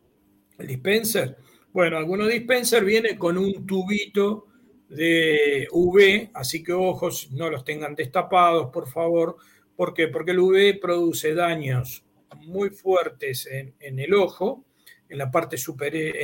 el 0.58 0.68
dispenser. 0.68 1.38
Bueno, 1.74 1.98
algunos 1.98 2.30
dispenser 2.30 2.86
vienen 2.86 3.18
con 3.18 3.38
un 3.38 3.66
tubito 3.66 4.48
de 4.88 5.68
UV, 5.72 6.30
así 6.34 6.64
que 6.64 6.72
ojos, 6.72 7.32
no 7.32 7.50
los 7.50 7.66
tengan 7.66 7.96
destapados, 7.96 8.70
por 8.72 8.88
favor. 8.88 9.38
¿Por 9.76 9.94
qué? 9.94 10.08
Porque 10.08 10.32
el 10.32 10.40
UV 10.40 10.80
produce 10.80 11.34
daños 11.34 12.06
muy 12.46 12.70
fuertes 12.70 13.48
en 13.48 14.00
el 14.00 14.14
ojo 14.14 14.64
en 15.10 15.18
la 15.18 15.32
parte, 15.32 15.58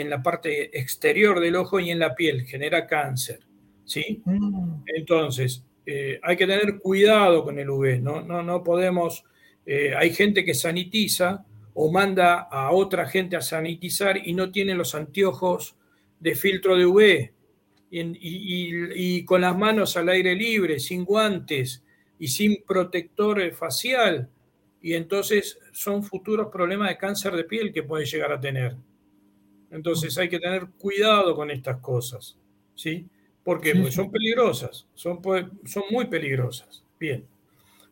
en 0.01 0.09
la 0.09 0.23
parte 0.23 0.77
exterior 0.79 1.39
del 1.39 1.55
ojo 1.55 1.79
y 1.79 1.91
en 1.91 1.99
la 1.99 2.15
piel, 2.15 2.45
genera 2.45 2.88
cáncer. 2.88 3.39
¿sí? 3.85 4.21
Mm. 4.25 4.83
Entonces, 4.85 5.65
eh, 5.85 6.19
hay 6.21 6.37
que 6.37 6.47
tener 6.47 6.79
cuidado 6.79 7.43
con 7.43 7.59
el 7.59 7.69
UV, 7.69 8.01
no, 8.01 8.21
no, 8.21 8.43
no 8.43 8.63
podemos, 8.63 9.23
eh, 9.65 9.93
hay 9.97 10.13
gente 10.13 10.45
que 10.45 10.53
sanitiza 10.53 11.45
o 11.73 11.91
manda 11.91 12.41
a 12.41 12.71
otra 12.71 13.07
gente 13.07 13.35
a 13.35 13.41
sanitizar 13.41 14.17
y 14.17 14.33
no 14.33 14.51
tiene 14.51 14.75
los 14.75 14.93
anteojos 14.93 15.75
de 16.19 16.35
filtro 16.35 16.75
de 16.75 16.85
UV 16.85 17.31
y, 17.91 19.25
con 19.25 19.41
las 19.41 19.57
manos 19.57 19.97
al 19.97 20.09
aire 20.09 20.35
libre, 20.35 20.79
sin 20.79 21.03
guantes 21.03 21.83
y 22.19 22.27
sin 22.27 22.63
protector 22.63 23.51
facial 23.53 24.29
y 24.81 24.93
entonces 24.93 25.59
son 25.71 26.03
futuros 26.03 26.47
problemas 26.51 26.89
de 26.89 26.97
cáncer 26.97 27.35
de 27.35 27.43
piel 27.43 27.71
que 27.71 27.83
puede 27.83 28.05
llegar 28.05 28.31
a 28.31 28.39
tener. 28.39 28.75
Entonces 29.69 30.17
hay 30.17 30.27
que 30.27 30.39
tener 30.39 30.67
cuidado 30.77 31.35
con 31.35 31.51
estas 31.51 31.77
cosas, 31.77 32.37
¿sí? 32.75 33.07
Porque 33.43 33.91
son 33.91 34.11
peligrosas, 34.11 34.88
son, 34.93 35.22
son 35.65 35.84
muy 35.89 36.05
peligrosas. 36.05 36.84
Bien. 36.99 37.26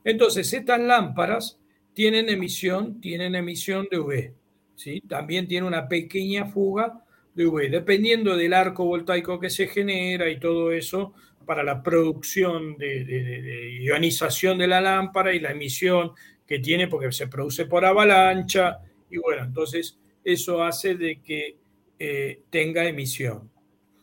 Entonces, 0.04 0.54
estas 0.54 0.80
lámparas 0.80 1.60
tienen 1.94 2.30
emisión, 2.30 3.02
tienen 3.02 3.36
emisión 3.36 3.88
de 3.90 4.00
UV, 4.00 4.34
¿sí? 4.76 5.02
También 5.08 5.48
tiene 5.48 5.68
una 5.68 5.88
pequeña 5.88 6.46
fuga 6.46 7.04
de 7.34 7.48
UV, 7.48 7.70
dependiendo 7.70 8.38
del 8.38 8.54
arco 8.54 8.86
voltaico 8.86 9.40
que 9.40 9.50
se 9.50 9.68
genera 9.68 10.30
y 10.30 10.40
todo 10.40 10.72
eso, 10.72 11.14
para 11.46 11.64
la 11.64 11.82
producción 11.82 12.78
de, 12.78 13.04
de 13.04 13.82
ionización 13.82 14.60
de 14.60 14.68
la 14.68 14.82
lámpara 14.82 15.34
y 15.34 15.40
la 15.40 15.52
emisión 15.52 16.12
que 16.46 16.60
tiene 16.60 16.88
porque 16.88 17.12
se 17.12 17.28
produce 17.28 17.66
por 17.66 17.86
avalancha 17.86 18.80
y 19.10 19.18
bueno, 19.18 19.44
entonces 19.44 19.98
eso 20.24 20.64
hace 20.64 20.96
de 20.96 21.22
que 21.22 21.58
eh, 21.98 22.42
tenga 22.50 22.88
emisión. 22.88 23.50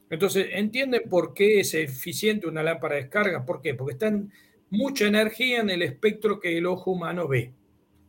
Entonces, 0.09 0.49
¿entienden 0.53 1.03
por 1.09 1.35
qué 1.35 1.61
es 1.61 1.75
eficiente 1.75 2.47
una 2.47 2.63
lámpara 2.63 2.95
de 2.95 3.03
descarga? 3.03 3.45
¿Por 3.45 3.61
qué? 3.61 3.75
Porque 3.75 3.95
está 3.95 4.13
mucha 4.71 5.07
energía 5.07 5.61
en 5.61 5.71
el 5.71 5.83
espectro 5.83 6.39
que 6.39 6.57
el 6.57 6.67
ojo 6.67 6.93
humano 6.93 7.27
ve. 7.27 7.53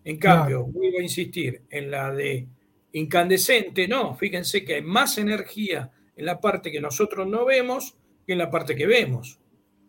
En 0.03 0.17
cambio, 0.17 0.65
voy 0.65 0.95
a 0.95 1.01
insistir, 1.01 1.63
en 1.69 1.91
la 1.91 2.11
de 2.11 2.47
incandescente, 2.93 3.87
no, 3.87 4.15
fíjense 4.15 4.63
que 4.63 4.75
hay 4.75 4.81
más 4.81 5.17
energía 5.17 5.91
en 6.15 6.25
la 6.25 6.39
parte 6.39 6.71
que 6.71 6.79
nosotros 6.79 7.27
no 7.27 7.45
vemos 7.45 7.97
que 8.25 8.33
en 8.33 8.39
la 8.39 8.49
parte 8.49 8.75
que 8.75 8.87
vemos. 8.87 9.39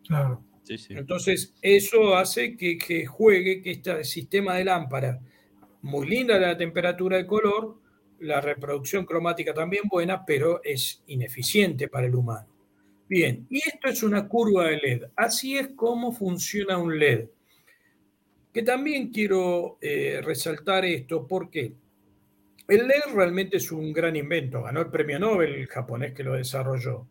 Claro. 0.07 0.45
Entonces, 0.91 1.55
eso 1.63 2.17
hace 2.17 2.57
que, 2.57 2.77
que, 2.77 3.07
juegue 3.07 3.63
que 3.63 3.71
este 3.71 4.05
sistema 4.05 4.55
de 4.55 4.65
lámpara, 4.65 5.21
muy 5.83 6.07
linda 6.07 6.39
la 6.39 6.57
temperatura 6.57 7.17
de 7.17 7.27
color, 7.27 7.79
la 8.21 8.41
reproducción 8.41 9.05
cromática 9.05 9.55
también 9.55 9.85
buena, 9.89 10.25
pero 10.25 10.61
es 10.63 11.03
ineficiente 11.07 11.89
para 11.89 12.07
el 12.07 12.15
humano. 12.15 12.49
Bien, 13.09 13.47
y 13.49 13.59
esto 13.59 13.89
es 13.89 14.03
una 14.03 14.29
curva 14.29 14.67
de 14.67 14.77
LED. 14.77 15.05
Así 15.17 15.57
es 15.57 15.69
como 15.69 16.13
funciona 16.13 16.77
un 16.77 16.99
LED. 16.99 17.29
Que 18.53 18.63
también 18.63 19.11
quiero 19.11 19.79
eh, 19.81 20.21
resaltar 20.23 20.85
esto 20.85 21.27
porque 21.27 21.73
el 22.67 22.87
LED 22.87 23.15
realmente 23.15 23.57
es 23.57 23.73
un 23.73 23.93
gran 23.93 24.15
invento. 24.15 24.63
Ganó 24.63 24.81
el 24.81 24.91
premio 24.91 25.19
Nobel 25.19 25.55
el 25.55 25.67
japonés 25.69 26.13
que 26.13 26.23
lo 26.25 26.35
desarrolló. 26.35 27.07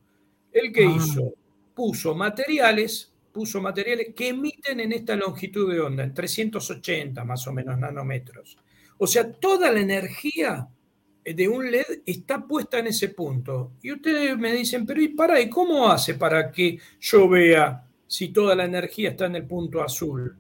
El 0.52 0.72
que 0.72 0.86
ah. 0.86 0.96
hizo, 0.96 1.34
puso 1.74 2.14
materiales, 2.14 3.12
puso 3.32 3.60
materiales 3.60 4.14
que 4.16 4.30
emiten 4.30 4.80
en 4.80 4.94
esta 4.94 5.16
longitud 5.16 5.72
de 5.72 5.80
onda, 5.80 6.04
en 6.04 6.14
380 6.14 7.24
más 7.24 7.48
o 7.48 7.54
menos 7.54 7.78
nanómetros. 7.78 8.58
O 9.00 9.08
sea, 9.08 9.32
toda 9.32 9.72
la 9.72 9.80
energía 9.80 10.68
de 11.34 11.48
un 11.48 11.70
LED 11.70 12.04
está 12.06 12.46
puesta 12.46 12.80
en 12.80 12.88
ese 12.88 13.10
punto. 13.10 13.74
Y 13.82 13.92
ustedes 13.92 14.38
me 14.38 14.54
dicen, 14.54 14.86
pero 14.86 15.02
¿y 15.02 15.10
para? 15.10 15.42
¿Y 15.42 15.50
cómo 15.50 15.90
hace 15.90 16.14
para 16.14 16.52
que 16.52 16.80
yo 17.00 17.28
vea 17.28 17.86
si 18.08 18.30
toda 18.30 18.56
la 18.56 18.66
energía 18.66 19.10
está 19.10 19.26
en 19.26 19.36
el 19.36 19.46
punto 19.46 19.82
azul 19.82 20.38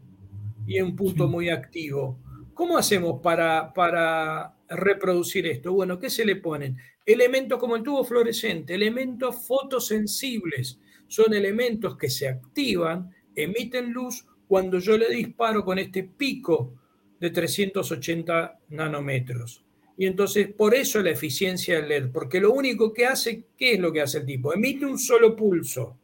y 0.66 0.78
en 0.78 0.86
un 0.86 0.96
punto 0.96 1.28
muy 1.28 1.50
activo? 1.50 2.20
¿Cómo 2.54 2.78
hacemos 2.78 3.22
para, 3.22 3.74
para 3.74 4.56
reproducir 4.70 5.46
esto? 5.48 5.74
Bueno, 5.74 6.00
¿qué 6.00 6.10
se 6.10 6.26
le 6.26 6.38
ponen? 6.38 6.78
Elementos 7.06 7.60
como 7.60 7.76
el 7.76 7.84
tubo 7.84 8.04
fluorescente, 8.04 8.74
elementos 8.74 9.46
fotosensibles. 9.46 10.80
Son 11.08 11.34
elementos 11.34 11.98
que 11.98 12.10
se 12.10 12.28
activan, 12.28 13.14
emiten 13.36 13.92
luz 13.92 14.26
cuando 14.48 14.80
yo 14.80 14.98
le 14.98 15.10
disparo 15.10 15.64
con 15.64 15.80
este 15.80 16.04
pico 16.04 16.74
de 17.20 17.30
380 17.30 18.60
nanómetros. 18.70 19.67
Y 19.98 20.06
entonces, 20.06 20.54
por 20.54 20.76
eso 20.76 21.02
la 21.02 21.10
eficiencia 21.10 21.76
del 21.76 21.90
LED, 21.90 22.12
porque 22.12 22.40
lo 22.40 22.54
único 22.54 22.94
que 22.94 23.08
hace, 23.08 23.46
¿qué 23.58 23.74
es 23.74 23.80
lo 23.80 23.92
que 23.92 24.02
hace 24.02 24.20
el 24.20 24.26
tipo? 24.26 24.54
Emite 24.54 24.86
un 24.86 25.00
solo 25.00 25.36
pulso. 25.36 25.98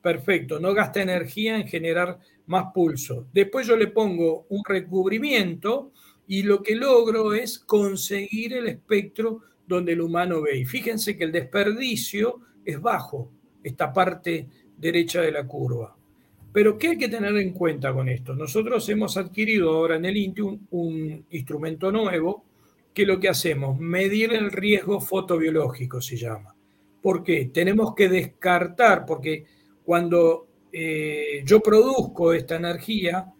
Perfecto, 0.00 0.58
no 0.58 0.72
gasta 0.72 1.02
energía 1.02 1.56
en 1.56 1.68
generar 1.68 2.18
más 2.46 2.72
pulso. 2.72 3.26
Después 3.32 3.66
yo 3.66 3.76
le 3.76 3.88
pongo 3.88 4.46
un 4.48 4.62
recubrimiento 4.66 5.92
y 6.26 6.42
lo 6.42 6.62
que 6.62 6.74
logro 6.74 7.34
es 7.34 7.58
conseguir 7.58 8.54
el 8.54 8.66
espectro 8.66 9.42
donde 9.66 9.92
el 9.92 10.00
humano 10.00 10.40
ve. 10.40 10.58
Y 10.58 10.64
fíjense 10.64 11.16
que 11.16 11.24
el 11.24 11.32
desperdicio 11.32 12.40
es 12.64 12.80
bajo, 12.80 13.30
esta 13.62 13.92
parte 13.92 14.48
derecha 14.78 15.20
de 15.20 15.32
la 15.32 15.46
curva. 15.46 15.94
Pero 16.50 16.78
¿qué 16.78 16.88
hay 16.88 16.98
que 16.98 17.08
tener 17.08 17.36
en 17.36 17.52
cuenta 17.52 17.92
con 17.92 18.08
esto? 18.08 18.34
Nosotros 18.34 18.88
hemos 18.88 19.16
adquirido 19.18 19.72
ahora 19.72 19.96
en 19.96 20.04
el 20.06 20.16
INTI 20.16 20.40
un, 20.40 20.66
un 20.70 21.26
instrumento 21.30 21.90
nuevo 21.92 22.44
que 22.94 23.04
lo 23.04 23.18
que 23.18 23.28
hacemos, 23.28 23.78
medir 23.78 24.32
el 24.32 24.52
riesgo 24.52 25.00
fotobiológico 25.00 26.00
se 26.00 26.16
llama. 26.16 26.54
¿Por 27.02 27.24
qué? 27.24 27.50
Tenemos 27.52 27.94
que 27.94 28.08
descartar, 28.08 29.04
porque 29.04 29.44
cuando 29.84 30.46
eh, 30.72 31.42
yo 31.44 31.60
produzco 31.60 32.32
esta 32.32 32.56
energía, 32.56 33.32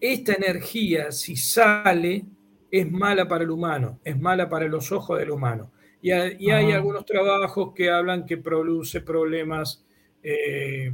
esta 0.00 0.34
energía 0.34 1.10
si 1.10 1.36
sale 1.36 2.24
es 2.70 2.90
mala 2.90 3.26
para 3.26 3.44
el 3.44 3.50
humano, 3.50 3.98
es 4.04 4.18
mala 4.18 4.48
para 4.48 4.66
los 4.66 4.92
ojos 4.92 5.18
del 5.18 5.32
humano. 5.32 5.72
Y, 6.00 6.12
hay 6.12 6.70
algunos 6.72 7.04
trabajos 7.04 7.72
que 7.74 7.90
hablan 7.90 8.24
que 8.24 8.36
produce 8.36 9.00
problemas 9.00 9.84
eh, 10.22 10.92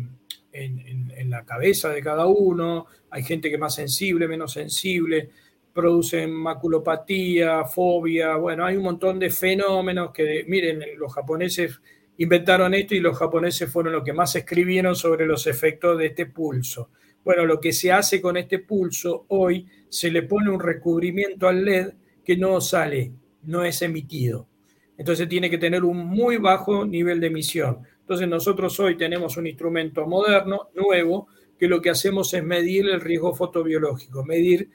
en, 0.53 1.11
en, 1.15 1.31
la 1.31 1.45
cabeza 1.45 1.91
de 1.91 2.03
cada 2.03 2.27
uno, 2.27 2.87
hay 3.11 3.23
gente 3.23 3.49
que 3.49 3.57
es 3.57 3.61
más 3.61 3.75
sensible, 3.75 4.29
menos 4.29 4.53
sensible, 4.53 5.31
producen 5.73 6.33
maculopatía, 6.33 7.65
fobia, 7.65 8.37
bueno, 8.37 8.65
hay 8.65 8.77
un 8.77 8.83
montón 8.85 9.19
de 9.19 9.31
fenómenos 9.31 10.13
que, 10.13 10.45
miren, 10.47 10.83
los 10.99 11.13
japoneses 11.13 11.81
inventaron 12.19 12.75
esto 12.75 12.95
y 12.95 13.01
los 13.01 13.17
japoneses 13.17 13.71
fueron 13.71 13.95
los 13.95 14.05
que 14.05 14.13
más 14.13 14.37
escribieron 14.37 14.95
sobre 14.95 15.27
los 15.27 15.47
efectos 15.47 15.99
de 15.99 16.07
este 16.07 16.27
pulso. 16.27 16.91
Bueno, 17.25 17.47
lo 17.47 17.61
que 17.61 17.73
se 17.73 17.93
hace 17.93 18.21
con 18.21 18.37
este 18.37 18.59
pulso 18.59 19.27
hoy, 19.29 19.67
se 19.89 20.11
le 20.11 20.23
pone 20.23 20.51
un 20.51 20.61
recubrimiento 20.61 21.49
al 21.49 21.65
LED 21.65 21.93
que 22.25 22.37
no 22.37 22.61
sale, 22.61 23.13
no 23.45 23.65
es 23.65 23.83
emitido. 23.83 24.49
Entonces 24.97 25.29
tiene 25.29 25.51
que 25.51 25.59
tener 25.59 25.85
un 25.85 25.99
muy 25.99 26.37
bajo 26.37 26.85
nivel 26.85 27.21
de 27.21 27.29
emisión. 27.29 27.79
Entonces 28.01 28.29
nosotros 28.29 28.79
hoy 28.81 28.97
tenemos 28.97 29.37
un 29.37 29.47
instrumento 29.47 30.07
moderno, 30.07 30.69
nuevo, 30.75 31.29
que 31.59 31.69
lo 31.69 31.81
que 31.81 31.91
hacemos 31.91 32.35
es 32.35 32.43
medir 32.43 32.89
el 32.89 33.01
riesgo 33.01 33.35
fotobiológico, 33.35 34.25
medir 34.25 34.69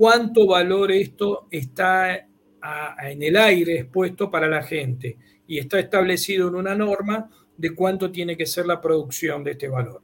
cuánto 0.00 0.46
valor 0.46 0.90
esto 0.92 1.46
está 1.50 2.14
en 2.16 3.22
el 3.22 3.36
aire 3.36 3.80
expuesto 3.80 4.30
para 4.30 4.48
la 4.48 4.62
gente 4.62 5.18
y 5.46 5.58
está 5.58 5.78
establecido 5.78 6.48
en 6.48 6.54
una 6.54 6.74
norma 6.74 7.28
de 7.54 7.74
cuánto 7.74 8.10
tiene 8.10 8.34
que 8.34 8.46
ser 8.46 8.64
la 8.64 8.80
producción 8.80 9.44
de 9.44 9.50
este 9.50 9.68
valor. 9.68 10.00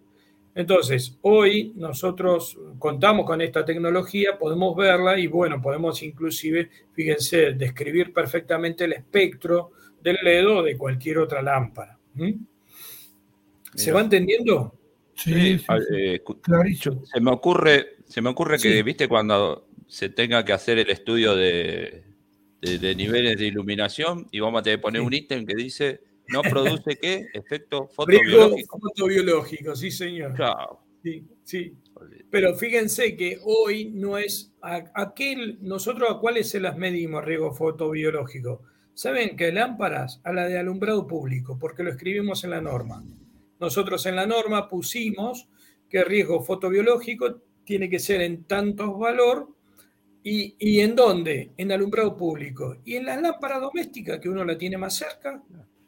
Entonces, 0.55 1.17
hoy 1.23 1.73
nosotros 1.77 2.59
contamos 2.79 3.25
con 3.25 3.41
esta 3.41 3.65
tecnología, 3.65 4.39
podemos 4.39 4.77
verla 4.77 5.19
y 5.19 5.29
bueno, 5.29 5.63
podemos 5.63 6.03
inclusive, 6.03 6.69
fíjense, 6.93 7.53
describir 7.53 8.13
perfectamente 8.13 8.85
el 8.85 8.93
espectro 8.93 9.71
del 10.03 10.19
LED 10.23 10.47
o 10.47 10.63
de 10.63 10.77
cualquier 10.77 11.21
otra 11.21 11.41
lámpara. 11.41 11.99
¿Se 13.75 13.93
va 13.93 14.03
entendiendo? 14.03 14.75
Sí, 15.15 15.59
eh, 15.91 16.23
se 17.15 17.21
me 17.23 17.31
ocurre, 17.31 17.97
se 18.05 18.21
me 18.21 18.29
ocurre 18.29 18.59
que, 18.59 18.83
viste, 18.83 19.09
cuando 19.09 19.67
se 19.87 20.09
tenga 20.09 20.45
que 20.45 20.53
hacer 20.53 20.79
el 20.79 20.91
estudio 20.91 21.35
de, 21.35 22.05
niveles 22.63 23.39
de 23.39 23.47
iluminación 23.47 24.27
y 24.31 24.41
vamos 24.41 24.61
a 24.61 24.63
tener 24.63 24.79
que 24.79 24.83
poner 24.83 25.01
un 25.03 25.13
ítem 25.13 25.47
que 25.47 25.55
dice 25.55 26.01
no 26.29 26.43
produce 26.43 26.97
qué 26.97 27.27
efecto 27.33 27.87
fotobiológico. 27.95 28.79
fotobiológico, 28.81 29.77
sí 29.77 29.91
señor. 29.91 30.35
Sí, 31.03 31.25
sí. 31.45 31.73
Pero 32.31 32.57
fíjense 32.57 33.17
que 33.17 33.39
hoy 33.45 33.91
no 33.95 34.19
es 34.19 34.53
aquel, 34.61 35.59
nosotros 35.61 36.11
a 36.11 36.19
cuáles 36.19 36.51
se 36.51 36.59
las 36.59 36.77
medimos 36.77 37.25
riesgo 37.25 37.55
fotobiológico. 37.55 38.63
Saben 38.93 39.37
que 39.37 39.53
lámparas 39.53 40.21
a 40.25 40.33
la 40.33 40.49
de 40.49 40.59
alumbrado 40.59 41.07
público, 41.07 41.59
porque 41.61 41.85
lo 41.85 41.91
escribimos 41.91 42.43
en 42.45 42.51
la 42.51 42.61
norma. 42.61 43.05
Nosotros 43.61 44.05
en 44.07 44.17
la 44.17 44.27
norma 44.27 44.69
pusimos 44.69 45.49
que 45.89 46.03
riesgo 46.03 46.43
fotobiológico 46.43 47.43
tiene 47.65 47.89
que 47.89 47.99
ser 47.99 48.21
en 48.23 48.45
tantos 48.45 48.99
valor 48.99 49.56
¿Y, 50.29 50.81
en 50.81 50.97
dónde? 50.97 51.53
En 51.57 51.71
alumbrado 51.71 52.17
público. 52.17 52.79
Y 52.85 52.97
en 52.97 53.07
la 53.07 53.17
lámpara 53.17 53.61
doméstica, 53.61 54.19
que 54.19 54.29
uno 54.29 54.45
la 54.45 54.59
tiene 54.59 54.77
más 54.77 54.97
cerca, 54.97 55.41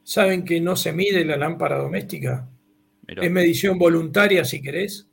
¿saben 0.04 0.44
que 0.44 0.60
no 0.60 0.76
se 0.76 0.92
mide 0.92 1.24
la 1.24 1.36
lámpara 1.36 1.76
doméstica? 1.76 2.48
Es 3.04 3.30
medición 3.32 3.80
voluntaria, 3.80 4.44
si 4.44 4.62
querés. 4.62 5.08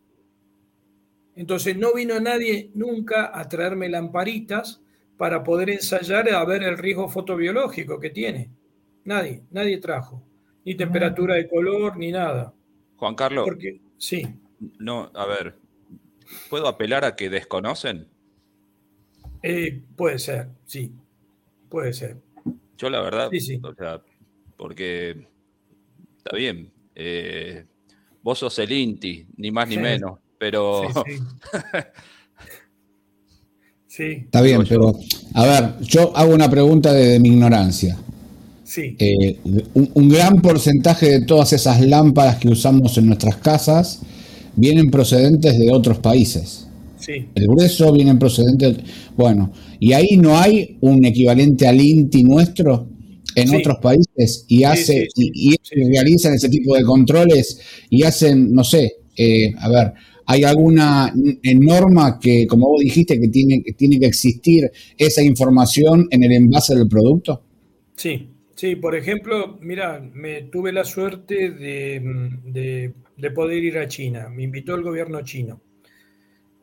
Entonces 1.36 1.76
no 1.76 1.94
vino 1.96 2.20
nadie 2.20 2.70
nunca 2.76 3.32
a 3.34 3.50
traerme 3.50 3.90
lamparitas 3.90 4.80
para 5.18 5.44
poder 5.44 5.72
ensayar 5.72 6.32
a 6.32 6.46
ver 6.46 6.62
el 6.62 6.78
riesgo 6.78 7.10
fotobiológico 7.10 8.00
que 8.00 8.12
tiene. 8.12 8.52
Nadie, 9.06 9.42
nadie 9.50 9.80
trajo. 9.80 10.22
Ni 10.66 10.76
temperatura 10.76 11.34
de 11.34 11.48
color, 11.48 11.98
ni 11.98 12.12
nada. 12.12 12.54
Juan 12.98 13.16
Carlos. 13.16 13.46
Porque, 13.46 13.82
sí. 13.98 14.28
No, 14.78 15.10
a 15.16 15.26
ver, 15.26 15.56
¿puedo 16.48 16.68
apelar 16.68 17.06
a 17.06 17.16
que 17.16 17.32
desconocen? 17.32 18.08
Eh, 19.48 19.80
puede 19.96 20.18
ser, 20.18 20.48
sí, 20.66 20.92
puede 21.70 21.94
ser. 21.94 22.18
Yo 22.80 22.90
la 22.90 23.00
verdad, 23.00 23.30
o 23.30 23.76
sea, 23.76 24.02
porque 24.58 25.28
está 26.18 26.36
bien, 26.36 26.72
eh, 26.96 27.64
vos 28.24 28.40
sos 28.40 28.58
el 28.58 28.72
Inti, 28.72 29.28
ni 29.38 29.52
más 29.52 29.70
ni 29.70 29.78
menos, 29.78 30.18
pero... 30.40 30.82
Sí, 33.86 34.04
Está 34.26 34.42
bien, 34.42 34.64
pero 34.68 34.94
a 35.36 35.46
ver, 35.46 35.80
yo 35.82 36.18
hago 36.18 36.34
una 36.34 36.50
pregunta 36.50 36.92
de, 36.92 37.20
mi 37.20 37.30
ignorancia. 37.30 37.96
Sí. 38.64 38.96
Eh, 38.98 39.40
un, 39.74 40.10
gran 40.10 40.42
porcentaje 40.42 41.20
de 41.20 41.26
todas 41.26 41.54
esas 41.54 41.80
lámparas 41.82 42.38
que 42.38 42.50
usamos 42.50 42.98
en 42.98 43.06
nuestras 43.06 43.38
casas 43.38 44.02
vienen 44.56 44.90
procedentes 44.90 45.58
de 45.58 45.72
otros 45.72 46.00
países. 46.00 46.65
El 47.08 47.48
grueso 47.48 47.92
viene 47.92 48.16
procedente. 48.16 48.76
Bueno, 49.16 49.52
y 49.80 49.94
ahí 49.94 50.18
no 50.18 50.38
hay 50.38 50.78
un 50.82 51.04
equivalente 51.06 51.68
al 51.68 51.80
INTI 51.80 52.24
nuestro 52.24 52.90
en 53.36 53.54
otros 53.54 53.78
países 53.82 54.46
y 54.48 54.64
hace 54.64 55.08
y, 55.16 55.56
realizan 55.90 56.34
ese 56.34 56.50
tipo 56.50 56.76
de 56.76 56.84
controles 56.84 57.60
y 57.90 58.04
hacen, 58.04 58.54
no 58.54 58.64
sé, 58.64 58.94
eh, 59.18 59.54
a 59.60 59.70
ver, 59.70 59.94
¿hay 60.26 60.44
alguna 60.44 61.14
norma 61.44 62.18
que, 62.20 62.48
como 62.48 62.70
vos 62.70 62.82
dijiste, 62.82 63.20
que 63.20 63.28
tiene, 63.28 63.62
que 63.62 63.74
tiene 63.74 64.00
que 64.00 64.06
existir 64.06 64.72
esa 64.98 65.22
información 65.22 66.08
en 66.12 66.24
el 66.24 66.32
envase 66.32 66.76
del 66.76 66.88
producto? 66.88 67.44
Sí, 67.96 68.30
Sí, 68.56 68.78
por 68.78 68.96
ejemplo, 68.96 69.60
mira, 69.62 70.00
me 70.00 70.44
tuve 70.44 70.72
la 70.72 70.86
suerte 70.86 71.52
de, 71.52 72.94
poder 73.36 73.64
ir 73.64 73.78
a 73.78 73.88
China. 73.88 74.30
Me 74.30 74.44
invitó 74.44 74.76
el 74.76 74.82
gobierno 74.82 75.22
chino. 75.24 75.62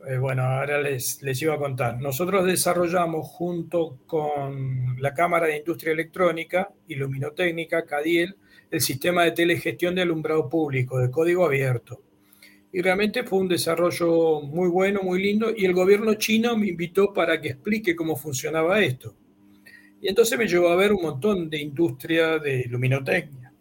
Eh, 0.07 0.19
bueno, 0.19 0.43
ahora 0.43 0.81
les, 0.81 1.23
les 1.23 1.41
iba 1.43 1.55
a 1.55 1.59
contar. 1.59 2.01
Nosotros 2.01 2.45
desarrollamos 2.45 3.29
junto 3.29 3.99
con 4.07 5.01
la 5.01 5.15
Cámara 5.15 5.47
de 5.47 5.59
Industria 5.59 5.93
Electrónica 5.93 6.73
y 6.89 6.97
Luminotécnica, 6.97 7.85
CADIEL, 7.85 8.37
el 8.70 8.81
sistema 8.81 9.24
de 9.24 9.33
telegestión 9.33 9.95
de 9.95 10.03
alumbrado 10.03 10.49
público 10.49 10.99
de 10.99 11.11
código 11.11 11.45
abierto. 11.45 12.03
Y 12.73 12.81
realmente 12.81 13.23
fue 13.23 13.41
un 13.41 13.49
desarrollo 13.49 14.41
muy 14.41 14.69
bueno, 14.70 15.03
muy 15.03 15.23
lindo, 15.23 15.53
y 15.55 15.66
el 15.66 15.74
gobierno 15.74 16.15
chino 16.15 16.57
me 16.57 16.69
invitó 16.69 17.12
para 17.12 17.41
que 17.41 17.51
explique 17.51 17.95
cómo 17.95 18.16
funcionaba 18.16 18.81
esto. 18.81 19.15
Y 20.01 20.09
entonces 20.09 20.37
me 20.39 20.49
llevó 20.49 20.69
a 20.69 20.77
ver 20.77 20.93
un 20.93 21.03
montón 21.03 21.49
de 21.49 21.61
industria 21.61 22.39
de 22.39 22.65
luminotecnia. 22.69 23.53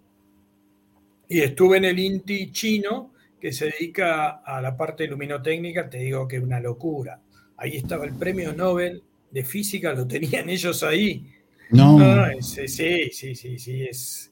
Y 1.28 1.42
estuve 1.42 1.78
en 1.78 1.86
el 1.86 2.00
INTI 2.00 2.52
chino, 2.52 3.14
que 3.42 3.52
se 3.52 3.66
dedica 3.66 4.42
a 4.46 4.62
la 4.62 4.78
parte 4.78 5.08
luminotécnica, 5.08 5.90
te 5.90 5.98
digo 5.98 6.28
que 6.28 6.38
es 6.38 6.44
una 6.44 6.60
locura. 6.60 7.20
Ahí 7.58 7.78
estaba 7.78 8.06
el 8.06 8.14
premio 8.14 8.54
Nobel 8.54 9.04
de 9.32 9.44
física, 9.44 9.94
lo 9.94 10.08
tenían 10.08 10.50
ellos 10.50 10.84
ahí. 10.84 11.26
No, 11.72 11.98
sí, 12.42 12.68
sí, 12.68 13.10
sí, 13.12 13.36
sí, 13.36 13.84
es, 13.84 14.32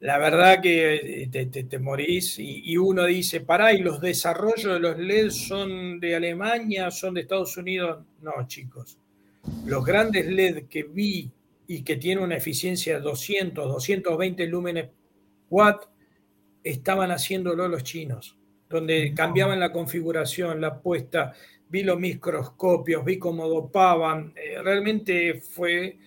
la 0.00 0.18
verdad 0.18 0.60
que 0.60 1.28
eh, 1.32 1.46
te, 1.46 1.78
morís 1.78 2.38
y, 2.38 2.76
uno 2.76 3.06
dice, 3.06 3.40
pará, 3.40 3.72
y 3.72 3.78
los 3.78 4.00
desarrollos 4.00 4.74
de 4.74 4.80
los 4.80 4.98
LED 4.98 5.30
son 5.30 5.98
de 5.98 6.16
Alemania, 6.16 6.90
son 6.90 7.14
de 7.14 7.22
Estados 7.22 7.56
Unidos. 7.56 8.04
No, 8.20 8.32
chicos. 8.46 8.98
Los 9.64 9.84
grandes 9.84 10.26
LED 10.26 10.64
que 10.68 10.82
vi 10.82 11.30
y 11.66 11.82
que 11.82 11.96
tienen 11.96 12.24
una 12.24 12.36
eficiencia 12.36 12.96
de 12.96 13.00
200, 13.00 13.66
220 13.66 14.46
lúmenes 14.46 14.90
watt, 15.48 15.84
estaban 16.64 17.10
haciéndolo 17.10 17.68
los 17.68 17.84
chinos, 17.84 18.36
donde 18.68 19.12
cambiaban 19.14 19.60
la 19.60 19.70
configuración, 19.70 20.60
la 20.60 20.80
puesta, 20.80 21.34
vi 21.68 21.82
los 21.82 22.00
microscopios, 22.00 23.04
vi 23.04 23.18
cómo 23.18 23.46
dopaban, 23.46 24.32
eh, 24.34 24.60
realmente 24.62 25.34
fue 25.34 25.98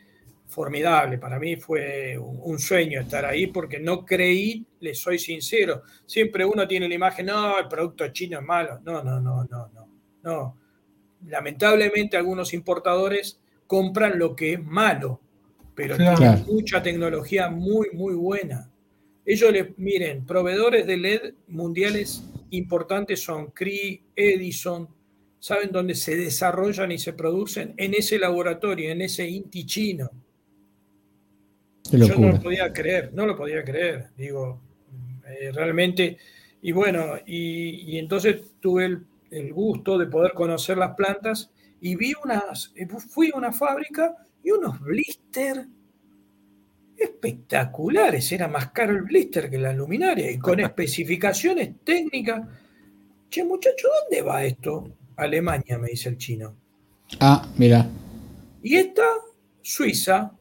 formidable. 0.48 1.20
Para 1.20 1.40
mí 1.40 1.56
fue 1.58 2.18
un 2.18 2.58
sueño 2.58 3.02
estar 3.02 3.26
ahí 3.26 3.48
porque 3.48 3.80
no 3.80 4.04
creí, 4.06 4.66
le 4.80 4.96
soy 4.96 5.20
sincero. 5.20 5.84
Siempre 6.06 6.44
uno 6.46 6.68
tiene 6.68 6.88
la 6.88 6.96
imagen, 6.96 7.28
no, 7.28 7.60
el 7.60 7.68
producto 7.68 8.08
chino 8.10 8.40
es 8.40 8.46
malo. 8.46 8.80
No, 8.84 9.04
no, 9.04 9.20
no, 9.20 9.44
no, 9.44 9.68
no. 9.68 9.90
no. 10.24 10.58
Lamentablemente 11.28 12.18
algunos 12.18 12.54
importadores 12.54 13.40
compran 13.68 14.18
lo 14.18 14.36
que 14.36 14.54
es 14.54 14.64
malo, 14.64 15.22
pero 15.76 15.98
tienen 15.98 16.46
mucha 16.48 16.82
tecnología 16.82 17.50
muy, 17.50 17.90
muy 17.94 18.16
buena. 18.16 18.72
Ellos 19.30 19.52
les, 19.52 19.78
miren, 19.78 20.26
proveedores 20.26 20.88
de 20.88 20.96
LED 20.96 21.34
mundiales 21.50 22.24
importantes 22.52 23.22
son 23.22 23.48
Cree, 23.48 24.02
Edison, 24.16 24.88
saben 25.38 25.70
dónde 25.70 25.96
se 25.96 26.16
desarrollan 26.16 26.94
y 26.94 26.98
se 26.98 27.12
producen 27.12 27.74
en 27.76 27.94
ese 27.94 28.20
laboratorio, 28.20 28.90
en 28.90 29.02
ese 29.02 29.28
INTI 29.28 29.66
chino. 29.66 30.10
Yo 31.92 32.08
no 32.18 32.32
lo 32.32 32.42
podía 32.42 32.72
creer, 32.72 33.12
no 33.14 33.26
lo 33.26 33.36
podía 33.36 33.66
creer, 33.66 34.12
digo, 34.16 34.62
eh, 35.28 35.52
realmente. 35.52 36.18
Y 36.62 36.72
bueno, 36.72 37.16
y, 37.26 37.98
entonces 37.98 38.54
tuve 38.62 38.98
el, 39.30 39.54
gusto 39.54 39.98
de 39.98 40.08
poder 40.08 40.32
conocer 40.32 40.78
las 40.78 40.96
plantas 40.96 41.52
y 41.82 41.98
vi 41.98 42.14
unas, 42.24 42.72
eh, 42.78 42.88
fui 42.88 43.32
a 43.34 43.38
una 43.38 43.52
fábrica 43.52 44.16
y 44.42 44.52
unos 44.52 44.80
blister 44.80 45.68
espectaculares, 46.98 48.32
era 48.32 48.48
más 48.48 48.72
caro 48.72 48.94
el 48.94 49.04
blister 49.04 49.50
que 49.50 49.58
la 49.58 49.74
luminaria 49.74 50.32
y 50.32 50.40
con 50.40 50.60
especificaciones 50.60 51.76
técnicas. 51.84 52.42
Che, 53.30 53.44
muchacho, 53.44 53.88
¿dónde 54.02 54.22
va 54.22 54.44
esto? 54.44 54.92
Alemania, 55.16 55.78
me 55.78 55.90
dice 55.90 56.10
el 56.10 56.18
chino. 56.18 56.56
Ah, 57.20 57.48
mira. 57.58 57.88
Y 58.64 58.76
esta, 58.76 59.04
Suiza, 59.62 60.38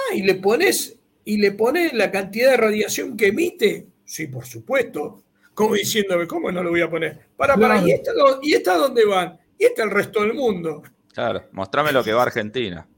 Ah, 0.00 0.14
y 0.14 0.22
le 0.22 0.36
pones 0.36 0.96
y 1.24 1.36
le 1.36 1.52
pones 1.52 1.92
la 1.92 2.10
cantidad 2.10 2.52
de 2.52 2.56
radiación 2.56 3.16
que 3.16 3.28
emite. 3.28 3.86
Sí, 4.04 4.26
por 4.26 4.46
supuesto. 4.46 5.22
Como 5.54 5.74
diciéndome, 5.74 6.26
¿cómo 6.26 6.50
no 6.50 6.62
lo 6.62 6.70
voy 6.70 6.80
a 6.80 6.90
poner? 6.90 7.28
Para, 7.36 7.56
para, 7.56 7.86
¿y 7.86 7.90
esta, 7.90 8.12
¿y 8.42 8.54
esta 8.54 8.76
dónde 8.76 9.04
van? 9.04 9.38
Y 9.58 9.64
esta 9.66 9.82
el 9.82 9.90
resto 9.90 10.22
del 10.22 10.32
mundo. 10.32 10.82
Claro, 11.12 11.44
mostrame 11.52 11.92
lo 11.92 12.02
que 12.02 12.12
va 12.12 12.20
a 12.20 12.26
Argentina. 12.26 12.88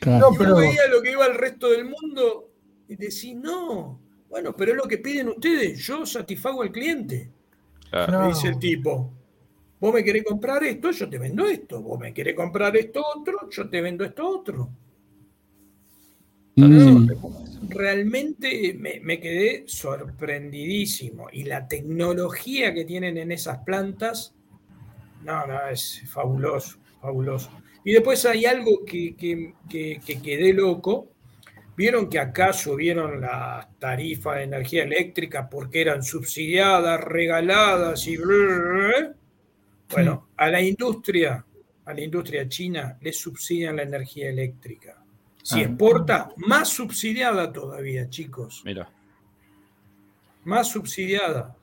Claro. 0.00 0.30
No, 0.30 0.36
pero... 0.36 0.56
veía 0.56 0.86
lo 0.90 1.02
que 1.02 1.12
iba 1.12 1.24
al 1.24 1.34
resto 1.34 1.70
del 1.70 1.84
mundo 1.84 2.50
y 2.88 2.96
decís, 2.96 3.34
no, 3.34 4.00
bueno, 4.28 4.54
pero 4.56 4.72
es 4.72 4.76
lo 4.76 4.84
que 4.84 4.98
piden 4.98 5.28
ustedes, 5.28 5.78
yo 5.78 6.04
satisfago 6.06 6.62
al 6.62 6.72
cliente. 6.72 7.30
Me 7.92 8.28
dice 8.28 8.48
el 8.48 8.58
tipo, 8.58 9.12
vos 9.80 9.94
me 9.94 10.04
querés 10.04 10.24
comprar 10.24 10.62
esto, 10.64 10.90
yo 10.90 11.08
te 11.08 11.18
vendo 11.18 11.46
esto, 11.46 11.80
vos 11.80 11.98
me 11.98 12.12
querés 12.12 12.34
comprar 12.34 12.76
esto 12.76 13.02
otro, 13.16 13.48
yo 13.50 13.68
te 13.68 13.80
vendo 13.80 14.04
esto 14.04 14.28
otro. 14.28 14.70
Mm. 16.56 17.08
Realmente 17.68 18.74
me, 18.74 19.20
quedé 19.20 19.64
sorprendidísimo. 19.66 21.28
Y 21.32 21.44
la 21.44 21.68
tecnología 21.68 22.74
que 22.74 22.84
tienen 22.84 23.16
en 23.16 23.30
esas 23.30 23.58
plantas, 23.58 24.34
no, 25.22 25.46
no, 25.46 25.68
es 25.68 26.02
fabuloso, 26.06 26.78
fabuloso. 27.00 27.50
Y 27.84 27.92
después 27.92 28.24
hay 28.26 28.44
algo 28.44 28.84
que, 28.84 29.14
quedé 29.68 30.52
loco. 30.52 31.08
Vieron 31.76 32.08
que 32.10 32.18
acá 32.18 32.52
subieron 32.52 33.20
las 33.20 33.78
tarifas 33.78 34.36
de 34.36 34.42
energía 34.44 34.82
eléctrica 34.82 35.48
porque 35.48 35.80
eran 35.80 36.02
subsidiadas, 36.02 37.00
regaladas 37.00 38.06
y... 38.06 38.16
Bueno, 39.90 40.28
a 40.36 40.48
la 40.50 40.60
industria, 40.60 41.44
a 41.84 41.94
la 41.94 42.00
industria 42.00 42.48
china 42.48 42.98
le 43.00 43.12
subsidian 43.12 43.76
la 43.76 43.84
energía 43.84 44.28
eléctrica. 44.28 45.02
Si 45.42 45.60
ah. 45.60 45.62
exporta, 45.62 46.30
más 46.36 46.68
subsidiada 46.68 47.50
todavía, 47.50 48.10
chicos. 48.10 48.60
Mira. 48.64 48.90
Más 50.44 50.68
subsidiada. 50.68 51.56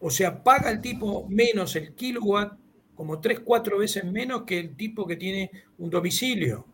O 0.00 0.10
sea, 0.10 0.42
paga 0.42 0.70
el 0.70 0.80
tipo 0.80 1.28
menos 1.28 1.76
el 1.76 1.94
kilowatt, 1.94 2.58
como 3.02 3.20
tres, 3.20 3.40
cuatro 3.40 3.78
veces 3.78 4.04
menos 4.04 4.44
que 4.44 4.60
el 4.60 4.76
tipo 4.76 5.04
que 5.04 5.16
tiene 5.16 5.50
un 5.78 5.90
domicilio. 5.90 6.64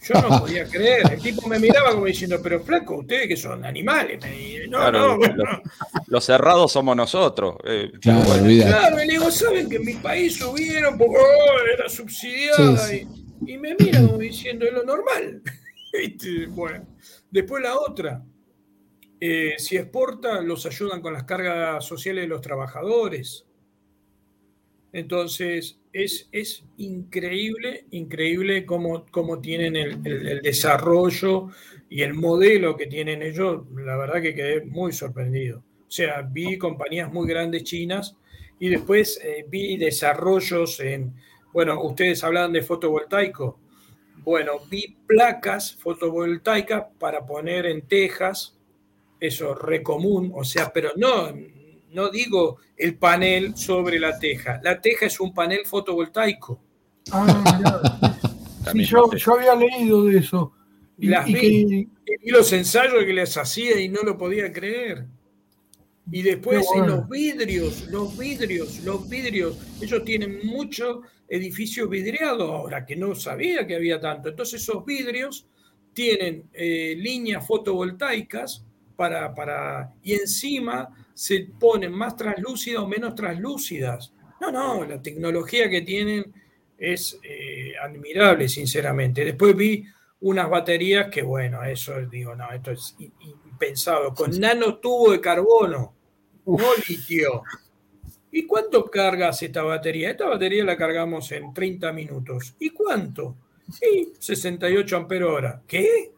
Yo 0.00 0.14
no 0.22 0.28
podía 0.40 0.66
creer. 0.66 1.12
El 1.12 1.20
tipo 1.20 1.46
me 1.46 1.58
miraba 1.58 1.90
como 1.90 2.06
diciendo, 2.06 2.38
pero 2.42 2.62
flaco, 2.62 3.00
ustedes 3.00 3.28
que 3.28 3.36
son 3.36 3.62
animales. 3.62 4.18
no, 4.70 4.90
no, 4.90 5.18
los, 6.06 6.24
cerrados 6.24 6.72
somos 6.72 6.96
nosotros. 6.96 7.56
Eh, 7.64 7.92
claro, 8.00 8.24
claro, 8.24 9.02
y 9.02 9.06
le 9.06 9.12
digo, 9.12 9.30
¿saben 9.30 9.68
que 9.68 9.76
en 9.76 9.84
mi 9.84 9.92
país 9.96 10.38
subieron 10.38 10.96
porque 10.96 11.18
oh, 11.18 11.74
era 11.74 11.86
subsidiada? 11.90 12.94
Y, 12.94 13.06
y 13.46 13.58
me 13.58 13.76
mira 13.78 14.00
como 14.00 14.16
diciendo, 14.16 14.64
es 14.64 14.72
lo 14.72 14.84
normal. 14.84 15.42
bueno, 16.48 16.86
después 17.30 17.62
la 17.62 17.78
otra. 17.78 18.24
Eh, 19.20 19.56
si 19.58 19.76
exporta, 19.76 20.40
los 20.40 20.64
ayudan 20.64 21.02
con 21.02 21.12
las 21.12 21.24
cargas 21.24 21.84
sociales 21.84 22.24
de 22.24 22.28
los 22.28 22.40
trabajadores. 22.40 23.44
Entonces, 24.96 25.78
es, 25.92 26.26
es 26.32 26.64
increíble, 26.78 27.84
increíble 27.90 28.64
cómo, 28.64 29.04
cómo 29.10 29.42
tienen 29.42 29.76
el, 29.76 30.40
desarrollo 30.40 31.50
y 31.90 32.00
el 32.00 32.14
modelo 32.14 32.78
que 32.78 32.86
tienen 32.86 33.20
ellos. 33.20 33.64
La 33.74 33.98
verdad 33.98 34.22
que 34.22 34.34
quedé 34.34 34.64
muy 34.64 34.94
sorprendido. 34.94 35.58
O 35.58 35.90
sea, 35.90 36.22
vi 36.22 36.56
compañías 36.56 37.12
muy 37.12 37.28
grandes 37.28 37.64
chinas 37.64 38.16
y 38.58 38.70
después 38.70 39.20
eh, 39.22 39.44
vi 39.50 39.76
desarrollos 39.76 40.80
en, 40.80 41.12
bueno, 41.52 41.82
ustedes 41.82 42.24
hablan 42.24 42.54
de 42.54 42.62
fotovoltaico. 42.62 43.60
Bueno, 44.24 44.52
vi 44.70 44.96
placas 45.06 45.76
fotovoltaicas 45.76 46.86
para 46.98 47.26
poner 47.26 47.66
en 47.66 47.82
tejas, 47.86 48.58
eso 49.20 49.54
re 49.54 49.82
común, 49.82 50.32
o 50.34 50.42
sea, 50.42 50.72
pero 50.72 50.92
no, 50.96 51.34
no 51.96 52.10
digo 52.10 52.58
el 52.76 52.96
panel 52.98 53.56
sobre 53.56 53.98
la 53.98 54.18
teja. 54.18 54.60
La 54.62 54.80
teja 54.80 55.06
es 55.06 55.18
un 55.18 55.32
panel 55.32 55.64
fotovoltaico. 55.64 56.60
Ah, 57.10 58.12
sí, 58.72 58.84
yo, 58.84 59.08
había 59.34 59.54
leído 59.54 60.04
de 60.04 60.18
eso. 60.18 60.52
Y, 60.98 61.08
las 61.08 61.24
vi, 61.24 61.88
y 62.22 62.30
los 62.30 62.52
ensayos 62.52 63.02
que 63.04 63.14
les 63.14 63.34
hacía 63.36 63.80
y 63.80 63.88
no 63.88 64.02
lo 64.02 64.18
podía 64.18 64.52
creer. 64.52 65.06
Y 66.12 66.22
después 66.22 66.66
en 66.74 66.86
los 66.86 67.08
vidrios, 67.08 67.88
los 67.88 68.16
vidrios, 68.16 68.84
los 68.84 69.08
vidrios, 69.08 69.58
ellos 69.80 70.04
tienen 70.04 70.46
mucho 70.46 71.00
edificio 71.28 71.88
vidriado 71.88 72.52
ahora, 72.52 72.84
que 72.84 72.94
no 72.94 73.14
sabía 73.14 73.66
que 73.66 73.74
había 73.74 73.98
tanto. 73.98 74.28
Entonces 74.28 74.62
esos 74.62 74.84
vidrios 74.84 75.48
tienen 75.94 76.44
eh, 76.52 76.94
líneas 76.96 77.46
fotovoltaicas 77.46 78.64
para, 78.96 79.34
para, 79.34 79.94
y 80.02 80.12
encima 80.12 80.90
se 81.16 81.48
ponen 81.58 81.92
más 81.92 82.14
translúcidas 82.14 82.82
o 82.82 82.86
menos 82.86 83.14
translúcidas. 83.14 84.12
No, 84.38 84.52
no, 84.52 84.84
la 84.84 85.00
tecnología 85.00 85.70
que 85.70 85.80
tienen 85.80 86.30
es 86.76 87.18
eh, 87.22 87.72
admirable, 87.82 88.50
sinceramente. 88.50 89.24
Después 89.24 89.56
vi 89.56 89.82
unas 90.20 90.50
baterías 90.50 91.08
que, 91.08 91.22
bueno, 91.22 91.64
eso 91.64 91.94
digo, 92.02 92.36
no, 92.36 92.52
esto 92.52 92.70
es 92.70 92.94
impensado, 92.98 94.12
con 94.12 94.38
nanotubo 94.38 95.12
de 95.12 95.20
carbono, 95.22 95.94
no 96.44 96.68
litio. 96.86 97.42
¿Y 98.30 98.46
cuánto 98.46 98.84
cargas 98.84 99.42
esta 99.42 99.62
batería? 99.62 100.10
Esta 100.10 100.28
batería 100.28 100.64
la 100.64 100.76
cargamos 100.76 101.32
en 101.32 101.54
30 101.54 101.94
minutos. 101.94 102.54
¿Y 102.58 102.68
cuánto? 102.68 103.36
Sí, 103.70 104.12
68 104.18 104.96
amperios 104.98 105.30
hora. 105.30 105.62
¿Qué? 105.66 106.12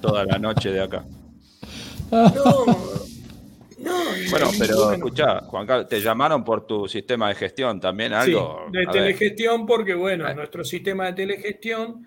Toda 0.00 0.24
la 0.24 0.38
noche 0.38 0.70
de 0.70 0.82
acá. 0.82 1.04
No, 2.10 2.66
no. 3.78 3.94
Bueno, 4.30 4.50
pero 4.58 4.92
escucha, 4.92 5.40
Juan 5.40 5.66
Carlos, 5.66 5.88
te 5.88 6.00
llamaron 6.00 6.44
por 6.44 6.66
tu 6.66 6.88
sistema 6.88 7.28
de 7.28 7.34
gestión 7.34 7.80
también, 7.80 8.12
algo. 8.12 8.66
de 8.70 8.86
telegestión, 8.86 9.66
porque 9.66 9.94
bueno, 9.94 10.32
nuestro 10.34 10.64
sistema 10.64 11.06
de 11.06 11.12
telegestión 11.12 12.06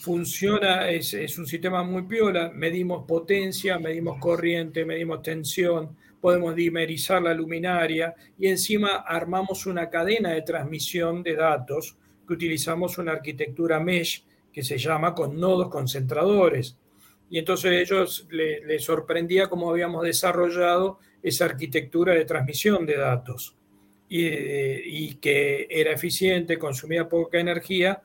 funciona, 0.00 0.88
es, 0.88 1.14
es, 1.14 1.36
un 1.38 1.46
sistema 1.46 1.82
muy 1.82 2.02
piola, 2.02 2.52
medimos 2.54 3.04
potencia, 3.06 3.78
medimos 3.78 4.18
corriente, 4.20 4.84
medimos 4.84 5.22
tensión, 5.22 5.96
podemos 6.20 6.54
dimerizar 6.54 7.20
la 7.22 7.34
luminaria 7.34 8.14
y 8.38 8.46
encima 8.46 9.04
armamos 9.06 9.66
una 9.66 9.90
cadena 9.90 10.30
de 10.30 10.42
transmisión 10.42 11.22
de 11.22 11.34
datos 11.34 11.96
que 12.26 12.34
utilizamos 12.34 12.98
una 12.98 13.12
arquitectura 13.12 13.80
mesh 13.80 14.24
que 14.52 14.62
se 14.62 14.78
llama 14.78 15.14
con 15.14 15.38
nodos 15.38 15.68
concentradores. 15.68 16.76
Y 17.28 17.38
entonces 17.38 17.72
ellos 17.72 18.26
les 18.30 18.84
sorprendía 18.84 19.48
cómo 19.48 19.70
habíamos 19.70 20.04
desarrollado 20.04 20.98
esa 21.22 21.46
arquitectura 21.46 22.14
de 22.14 22.24
transmisión 22.24 22.86
de 22.86 22.96
datos 22.96 23.56
y, 24.08 24.26
y, 24.26 25.14
que 25.16 25.66
era 25.68 25.92
eficiente, 25.92 26.58
consumía 26.58 27.08
poca 27.08 27.40
energía. 27.40 28.00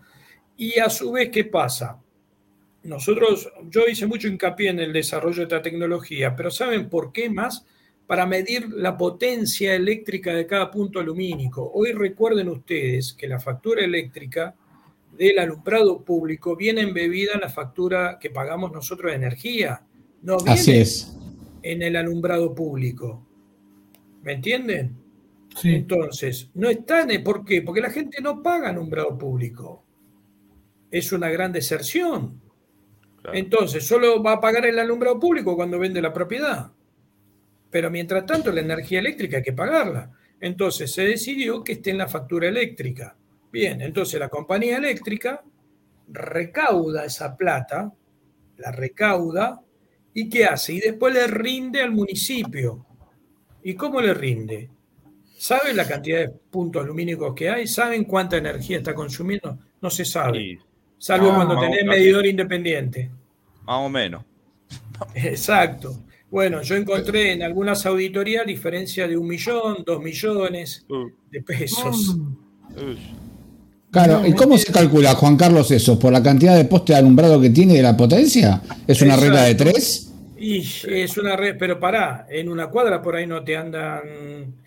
Y 0.57 0.79
a 0.79 0.89
su 0.89 1.11
vez, 1.11 1.29
¿qué 1.29 1.45
pasa? 1.45 1.99
Nosotros, 2.83 3.51
yo 3.69 3.85
hice 3.87 4.07
mucho 4.07 4.27
hincapié 4.27 4.69
en 4.69 4.79
el 4.79 4.91
desarrollo 4.91 5.37
de 5.37 5.43
esta 5.43 5.61
tecnología, 5.61 6.35
pero 6.35 6.49
¿saben 6.49 6.89
por 6.89 7.11
qué 7.11 7.29
más? 7.29 7.65
Para 8.07 8.25
medir 8.25 8.69
la 8.71 8.97
potencia 8.97 9.75
eléctrica 9.75 10.33
de 10.33 10.47
cada 10.47 10.71
punto 10.71 11.01
lumínico. 11.03 11.71
Hoy 11.75 11.91
recuerden 11.93 12.49
ustedes 12.49 13.13
que 13.13 13.27
la 13.27 13.39
factura 13.39 13.85
eléctrica 13.85 14.55
del 15.27 15.37
alumbrado 15.37 16.03
público 16.03 16.55
viene 16.55 16.81
embebida 16.81 17.33
en 17.35 17.41
la 17.41 17.49
factura 17.49 18.17
que 18.19 18.31
pagamos 18.31 18.71
nosotros 18.71 19.11
de 19.11 19.17
energía. 19.17 19.83
No 20.23 20.37
viene 20.37 20.51
Así 20.51 20.71
es. 20.71 21.15
en 21.61 21.83
el 21.83 21.95
alumbrado 21.95 22.55
público. 22.55 23.27
¿Me 24.23 24.33
entienden? 24.33 24.97
Sí. 25.55 25.75
Entonces, 25.75 26.49
no 26.55 26.69
está 26.69 27.01
en 27.01 27.23
¿por 27.23 27.45
qué? 27.45 27.61
Porque 27.61 27.81
la 27.81 27.91
gente 27.91 28.19
no 28.19 28.41
paga 28.41 28.69
alumbrado 28.69 29.15
público. 29.15 29.83
Es 30.89 31.11
una 31.11 31.29
gran 31.29 31.51
deserción. 31.51 32.41
Entonces, 33.31 33.85
solo 33.85 34.23
va 34.23 34.33
a 34.33 34.41
pagar 34.41 34.65
el 34.65 34.79
alumbrado 34.79 35.19
público 35.19 35.55
cuando 35.55 35.77
vende 35.77 36.01
la 36.01 36.13
propiedad. 36.13 36.71
Pero 37.69 37.91
mientras 37.91 38.25
tanto, 38.25 38.51
la 38.51 38.61
energía 38.61 38.99
eléctrica 38.99 39.37
hay 39.37 39.43
que 39.43 39.53
pagarla. 39.53 40.11
Entonces, 40.39 40.91
se 40.91 41.03
decidió 41.03 41.63
que 41.63 41.73
esté 41.73 41.91
en 41.91 41.99
la 41.99 42.07
factura 42.07 42.47
eléctrica. 42.47 43.15
Bien, 43.51 43.81
entonces 43.81 44.19
la 44.19 44.29
compañía 44.29 44.77
eléctrica 44.77 45.43
recauda 46.07 47.05
esa 47.05 47.35
plata, 47.35 47.91
la 48.57 48.71
recauda, 48.71 49.61
¿y 50.13 50.29
qué 50.29 50.45
hace? 50.45 50.73
Y 50.73 50.79
después 50.79 51.13
le 51.13 51.27
rinde 51.27 51.81
al 51.81 51.91
municipio. 51.91 52.85
¿Y 53.63 53.75
cómo 53.75 54.01
le 54.01 54.13
rinde? 54.13 54.69
¿Saben 55.37 55.75
la 55.75 55.87
cantidad 55.87 56.19
de 56.19 56.29
puntos 56.29 56.85
lumínicos 56.85 57.33
que 57.33 57.49
hay? 57.49 57.67
¿Saben 57.67 58.05
cuánta 58.05 58.37
energía 58.37 58.77
está 58.77 58.93
consumiendo? 58.93 59.57
No 59.81 59.89
se 59.89 60.05
sabe. 60.05 60.59
Salvo 60.97 61.31
ah, 61.31 61.35
cuando 61.35 61.59
tenés 61.59 61.83
medidor 61.85 62.25
independiente. 62.25 63.09
Más 63.63 63.77
o 63.79 63.89
menos. 63.89 64.23
Exacto. 65.15 66.03
Bueno, 66.29 66.61
yo 66.61 66.75
encontré 66.75 67.33
en 67.33 67.43
algunas 67.43 67.85
auditorías 67.85 68.45
diferencia 68.45 69.07
de 69.07 69.17
un 69.17 69.27
millón, 69.27 69.83
dos 69.85 70.01
millones 70.01 70.85
uh. 70.89 71.09
de 71.29 71.41
pesos. 71.41 72.15
Mm. 72.69 73.30
Claro, 73.91 74.25
¿y 74.25 74.31
cómo 74.31 74.57
se 74.57 74.71
calcula, 74.71 75.15
Juan 75.15 75.35
Carlos, 75.35 75.69
eso? 75.69 75.99
¿Por 75.99 76.13
la 76.13 76.23
cantidad 76.23 76.55
de 76.55 76.63
poste 76.63 76.93
de 76.93 76.99
alumbrado 76.99 77.41
que 77.41 77.49
tiene 77.49 77.73
de 77.73 77.83
la 77.83 77.97
potencia? 77.97 78.61
¿Es 78.87 79.01
una 79.01 79.17
regla 79.17 79.43
de 79.43 79.55
tres? 79.55 80.11
Y 80.39 80.59
es 80.87 81.17
una 81.17 81.35
red, 81.35 81.57
pero 81.59 81.77
pará, 81.77 82.25
en 82.29 82.47
una 82.47 82.67
cuadra 82.67 83.01
por 83.01 83.17
ahí 83.17 83.27
no 83.27 83.43
te 83.43 83.57
andan. 83.57 83.99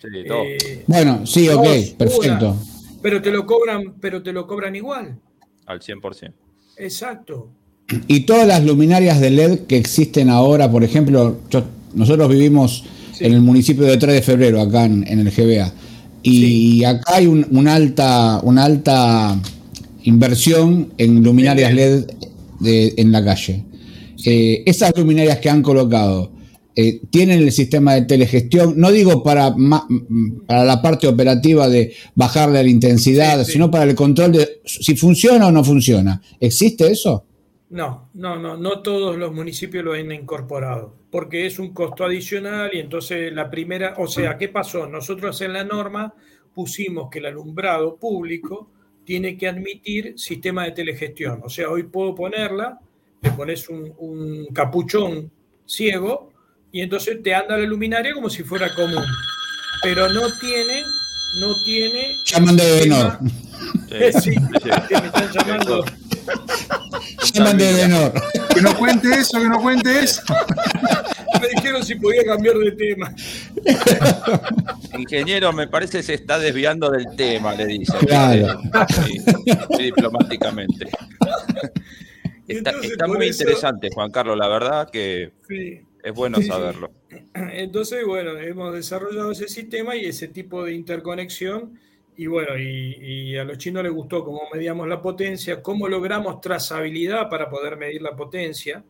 Eh, 0.03 0.85
bueno, 0.87 1.27
sí, 1.27 1.49
ok, 1.49 1.67
perfecto. 1.97 2.57
pero 3.03 3.23
te 3.23 3.31
lo 3.31 3.47
cobran, 3.47 3.95
pero 3.99 4.23
te 4.23 4.31
lo 4.31 4.47
cobran 4.47 4.77
igual. 4.77 5.17
Al 5.67 5.81
100%. 5.81 6.33
Exacto. 6.77 7.49
Y 8.07 8.21
todas 8.21 8.47
las 8.47 8.63
luminarias 8.63 9.21
de 9.21 9.31
LED 9.31 9.61
que 9.61 9.79
existen 9.79 10.29
ahora, 10.29 10.71
por 10.71 10.85
ejemplo, 10.85 11.39
nosotros 11.95 12.29
vivimos 12.29 12.85
en 13.21 13.33
el 13.33 13.41
municipio 13.41 13.85
de 13.85 13.97
3 13.97 14.17
de 14.17 14.23
febrero, 14.23 14.61
acá 14.61 14.85
en 14.85 15.19
el 15.19 15.31
GBA. 15.31 15.73
Y 16.25 16.83
acá 16.85 17.17
hay 17.17 17.27
una, 17.27 17.75
alta, 17.75 18.41
una 18.43 18.65
alta 18.65 19.39
inversión 20.05 20.93
en 20.99 21.23
luminarias 21.23 21.73
LED 21.75 22.07
en 22.65 23.13
la 23.13 23.25
calle. 23.25 23.65
Eh, 24.25 24.63
esas 24.65 24.97
luminarias 24.97 25.39
que 25.39 25.51
han 25.51 25.63
colocado 25.63 26.33
eh, 26.77 27.03
tienen 27.11 27.41
el 27.41 27.53
sistema 27.53 27.95
de 27.95 28.03
telegestión, 28.03 28.75
no 28.77 28.91
digo 28.91 29.23
para, 29.23 29.55
para 30.47 30.65
la 30.65 30.83
parte 30.83 31.07
operativa 31.07 31.69
de 31.69 31.93
bajarle 32.15 32.65
la 32.65 32.71
intensidad, 32.71 33.45
sino 33.45 33.71
para 33.71 33.85
el 33.85 33.95
control 33.95 34.33
de 34.33 34.63
si 34.65 34.97
funciona 34.97 35.47
o 35.47 35.53
no 35.53 35.63
funciona. 35.63 36.21
¿Existe 36.41 36.91
eso? 36.91 37.27
No, 37.71 38.09
no, 38.15 38.39
no, 38.39 38.57
no 38.57 38.81
todos 38.81 39.17
los 39.17 39.33
municipios 39.33 39.85
lo 39.85 39.93
han 39.93 40.11
incorporado, 40.11 40.95
porque 41.15 41.47
es 41.47 41.61
un 41.61 41.73
costo 41.73 42.05
adicional 42.05 42.71
y 42.73 42.81
entonces 42.81 43.33
la 43.33 43.49
primera, 43.49 43.95
o 43.99 44.09
sea, 44.09 44.37
¿qué 44.37 44.49
pasó? 44.49 44.89
Nosotros 44.89 45.41
en 45.43 45.53
la 45.53 45.63
norma 45.63 46.13
pusimos 46.53 47.09
que 47.09 47.21
el 47.21 47.27
alumbrado 47.27 47.95
público 47.95 48.73
tiene 49.05 49.39
que 49.39 49.47
admitir 49.47 50.15
sistema 50.19 50.65
de 50.65 50.73
telegestión, 50.73 51.41
o 51.45 51.49
sea, 51.49 51.69
hoy 51.69 51.85
puedo 51.85 52.17
ponerla, 52.17 52.81
le 53.23 53.31
pones 53.31 53.69
un, 53.69 54.47
capuchón 54.53 55.31
ciego 55.65 56.33
y 56.73 56.81
entonces 56.81 57.23
te 57.23 57.33
anda 57.33 57.59
la 57.59 57.65
luminaria 57.65 58.13
como 58.13 58.29
si 58.29 58.43
fuera 58.43 58.75
común, 58.75 59.05
pero 59.85 60.09
no 60.09 60.23
tiene, 60.41 60.83
no 61.39 61.55
tiene... 61.65 62.09
Llaman 62.27 62.57
de 62.57 62.81
Benor. 62.81 63.19
Sí, 64.21 64.33
sí, 64.33 64.37
me 64.41 65.07
están 65.07 65.31
llamando. 65.33 65.85
Que 68.55 68.61
no 68.61 68.77
cuente 68.77 69.09
eso, 69.11 69.41
que 69.41 69.49
no 69.49 69.61
cuente 69.61 70.01
eso. 70.01 70.23
Me 71.41 71.49
dijeron 71.49 71.85
si 71.85 71.95
podía 71.97 72.25
cambiar 72.25 72.57
de 72.57 72.73
tema. 72.73 73.15
Ingeniero, 74.97 75.53
me 75.53 75.67
parece 75.67 75.99
que 75.99 76.03
se 76.05 76.15
está 76.15 76.39
desviando 76.39 76.89
del 76.91 77.07
tema, 77.17 77.55
le 77.55 77.67
dice. 77.67 77.93
Claro. 78.07 78.61
diplomáticamente. 79.79 80.89
Está, 82.47 82.73
muy 83.07 83.27
interesante, 83.27 83.89
Juan 83.93 84.11
Carlos, 84.11 84.39
la 84.39 84.49
verdad 84.49 84.89
que 84.91 85.33
es 86.03 86.15
bueno 86.15 86.41
saberlo. 86.43 86.93
Entonces, 87.35 88.07
bueno, 88.07 88.39
hemos 88.39 88.73
desarrollado 88.73 89.33
ese 89.33 89.49
sistema 89.49 89.97
y 89.97 90.07
ese 90.07 90.29
tipo 90.29 90.65
de 90.65 90.75
interconexión 90.75 91.79
y 92.17 92.27
bueno, 92.27 92.57
y, 92.57 93.37
a 93.37 93.45
los 93.45 93.59
chinos 93.59 93.83
les 93.83 93.93
gustó 93.93 94.25
cómo 94.25 94.43
medíamos 94.53 94.87
la 94.87 95.03
potencia, 95.03 95.61
cómo 95.61 95.89
logramos 95.89 96.41
trazabilidad 96.41 97.29
para 97.29 97.49
poder 97.49 97.77
medir 97.77 98.03
la 98.03 98.15
potencia. 98.15 98.85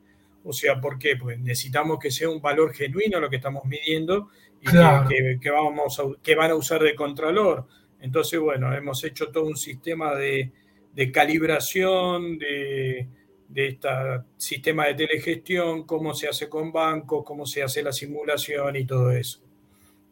O 0.45 0.53
sea, 0.53 0.81
¿por 0.81 0.99
qué? 0.99 1.17
Pues 1.17 1.39
necesitamos 1.39 1.99
que 1.99 2.11
sea 2.11 2.29
un 2.29 2.43
valor 2.43 2.75
genuino 2.75 3.19
lo 3.19 3.31
que 3.31 3.37
estamos 3.37 3.65
midiendo 3.65 4.29
y 4.61 4.67
que, 4.67 5.51
vamos 5.51 6.01
que 6.23 6.35
van 6.35 6.51
a 6.51 6.55
usar 6.55 6.83
de 6.83 6.95
contralor. 6.95 7.67
Entonces, 8.01 8.39
bueno, 8.39 8.75
hemos 8.75 9.03
hecho 9.05 9.31
todo 9.31 9.45
un 9.45 9.57
sistema 9.57 10.15
de, 10.15 10.53
calibración, 11.11 12.39
de, 12.39 13.09
de 13.49 13.69
este 13.69 13.89
sistema 14.37 14.87
de 14.87 14.95
telegestión, 14.95 15.85
cómo 15.85 16.13
se 16.13 16.29
hace 16.29 16.51
con 16.51 16.73
bancos, 16.73 17.25
cómo 17.25 17.47
se 17.47 17.63
hace 17.63 17.83
la 17.83 17.93
simulación 17.93 18.77
y 18.77 18.85
todo 18.85 19.11
eso. 19.13 19.41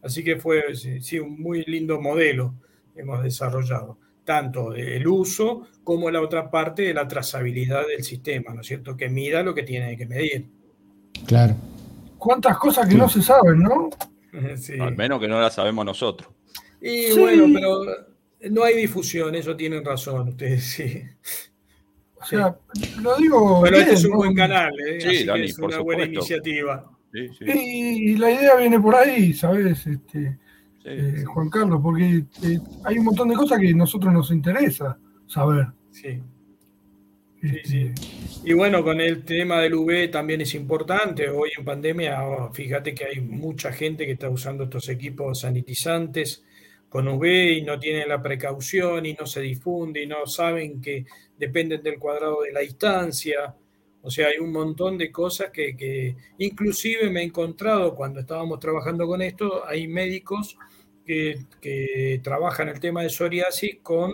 Así 0.01 0.23
que 0.23 0.37
fue 0.37 0.63
sí, 0.75 1.19
un 1.19 1.39
muy 1.39 1.63
lindo 1.65 2.01
modelo 2.01 2.55
hemos 2.95 3.23
desarrollado, 3.23 3.97
tanto 4.23 4.73
el 4.73 5.07
uso 5.07 5.67
como 5.83 6.09
la 6.09 6.21
otra 6.21 6.49
parte 6.49 6.83
de 6.83 6.93
la 6.93 7.07
trazabilidad 7.07 7.87
del 7.87 8.03
sistema, 8.03 8.53
¿no 8.53 8.61
es 8.61 8.67
cierto? 8.67 8.95
Que 8.95 9.09
mida 9.09 9.43
lo 9.43 9.53
que 9.53 9.63
tiene 9.63 9.97
que 9.97 10.05
medir. 10.05 10.47
Claro. 11.25 11.55
¿Cuántas 12.17 12.57
cosas 12.57 12.87
que 12.87 12.95
no 12.95 13.09
se 13.09 13.21
saben, 13.21 13.59
no? 13.59 13.89
Al 14.79 14.95
menos 14.95 15.19
que 15.19 15.27
no 15.27 15.39
las 15.41 15.53
sabemos 15.53 15.85
nosotros. 15.85 16.29
Y 16.81 17.17
bueno, 17.17 17.45
pero 17.53 17.85
no 18.49 18.63
hay 18.63 18.75
difusión, 18.75 19.35
eso 19.35 19.55
tienen 19.55 19.83
razón 19.85 20.29
ustedes, 20.29 20.63
sí. 20.63 21.03
O 22.15 22.25
sea, 22.25 22.57
lo 23.01 23.17
digo. 23.17 23.61
Pero 23.63 23.77
este 23.77 23.93
es 23.93 24.05
un 24.05 24.15
buen 24.15 24.33
canal, 24.33 24.73
¿eh? 24.79 25.01
Sí, 25.01 25.27
es 25.29 25.59
una 25.59 25.79
buena 25.79 26.05
iniciativa. 26.05 26.89
Sí, 27.11 27.29
y, 27.45 28.15
la 28.17 28.31
idea 28.31 28.55
viene 28.55 28.79
por 28.79 28.95
ahí, 28.95 29.33
¿sabes? 29.33 29.85
Este, 29.85 30.39
eh, 30.85 31.23
Juan 31.25 31.49
Carlos, 31.49 31.79
porque 31.81 32.25
eh, 32.43 32.59
hay 32.83 32.97
un 32.97 33.05
montón 33.05 33.29
de 33.29 33.35
cosas 33.35 33.59
que 33.59 33.69
a 33.69 33.73
nosotros 33.75 34.13
nos 34.13 34.31
interesa 34.31 34.97
saber. 35.27 35.67
Sí. 35.91 36.21
Sí, 37.41 37.59
sí. 37.65 37.91
Y 38.45 38.53
bueno, 38.53 38.83
con 38.83 39.01
el 39.01 39.23
tema 39.25 39.59
del 39.59 39.73
UV 39.73 40.09
también 40.09 40.41
es 40.41 40.55
importante. 40.55 41.29
Hoy 41.29 41.49
en 41.57 41.65
pandemia, 41.65 42.23
oh, 42.23 42.53
fíjate 42.53 42.93
que 42.93 43.05
hay 43.05 43.19
mucha 43.19 43.73
gente 43.73 44.05
que 44.05 44.13
está 44.13 44.29
usando 44.29 44.63
estos 44.63 44.87
equipos 44.87 45.41
sanitizantes 45.41 46.43
con 46.87 47.07
UV 47.07 47.25
y 47.25 47.61
no 47.63 47.79
tienen 47.79 48.07
la 48.07 48.21
precaución 48.21 49.05
y 49.05 49.13
no 49.13 49.25
se 49.25 49.41
difunde 49.41 50.03
y 50.03 50.07
no 50.07 50.25
saben 50.25 50.79
que 50.79 51.05
dependen 51.37 51.83
del 51.83 51.99
cuadrado 51.99 52.43
de 52.43 52.53
la 52.53 52.61
distancia. 52.61 53.53
O 54.03 54.11
sea, 54.11 54.27
hay 54.27 54.37
un 54.37 54.51
montón 54.51 54.97
de 54.97 55.11
cosas 55.11 55.49
que, 55.49 55.75
que 55.75 56.15
inclusive 56.37 57.09
me 57.09 57.21
he 57.21 57.23
encontrado 57.23 57.95
cuando 57.95 58.19
estábamos 58.19 58.59
trabajando 58.59 59.07
con 59.07 59.21
esto, 59.21 59.65
hay 59.65 59.87
médicos 59.87 60.57
que, 61.05 61.45
que 61.59 62.21
trabajan 62.23 62.69
el 62.69 62.79
tema 62.79 63.01
de 63.01 63.09
psoriasis 63.09 63.77
con 63.81 64.13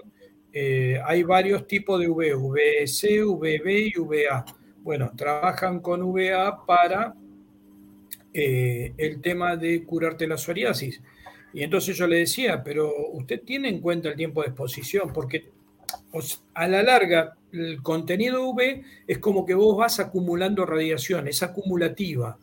eh, 0.51 0.99
hay 1.05 1.23
varios 1.23 1.67
tipos 1.67 1.99
de 1.99 2.07
UV, 2.07 2.35
VC, 2.35 3.23
VB 3.23 3.93
y 3.95 3.99
VA. 3.99 4.45
Bueno, 4.81 5.11
trabajan 5.15 5.79
con 5.79 6.11
VA 6.11 6.65
para 6.65 7.13
eh, 8.33 8.93
el 8.97 9.21
tema 9.21 9.55
de 9.55 9.83
curarte 9.83 10.27
la 10.27 10.37
psoriasis. 10.37 11.01
Y 11.53 11.63
entonces 11.63 11.97
yo 11.97 12.07
le 12.07 12.17
decía, 12.17 12.63
pero 12.63 13.09
usted 13.11 13.41
tiene 13.43 13.69
en 13.69 13.79
cuenta 13.81 14.09
el 14.09 14.15
tiempo 14.15 14.41
de 14.41 14.49
exposición, 14.49 15.11
porque 15.13 15.49
a 16.53 16.67
la 16.67 16.83
larga 16.83 17.35
el 17.51 17.81
contenido 17.81 18.47
UV 18.47 18.83
es 19.07 19.19
como 19.19 19.45
que 19.45 19.53
vos 19.53 19.77
vas 19.77 19.99
acumulando 19.99 20.65
radiación, 20.65 21.27
es 21.27 21.43
acumulativa. 21.43 22.37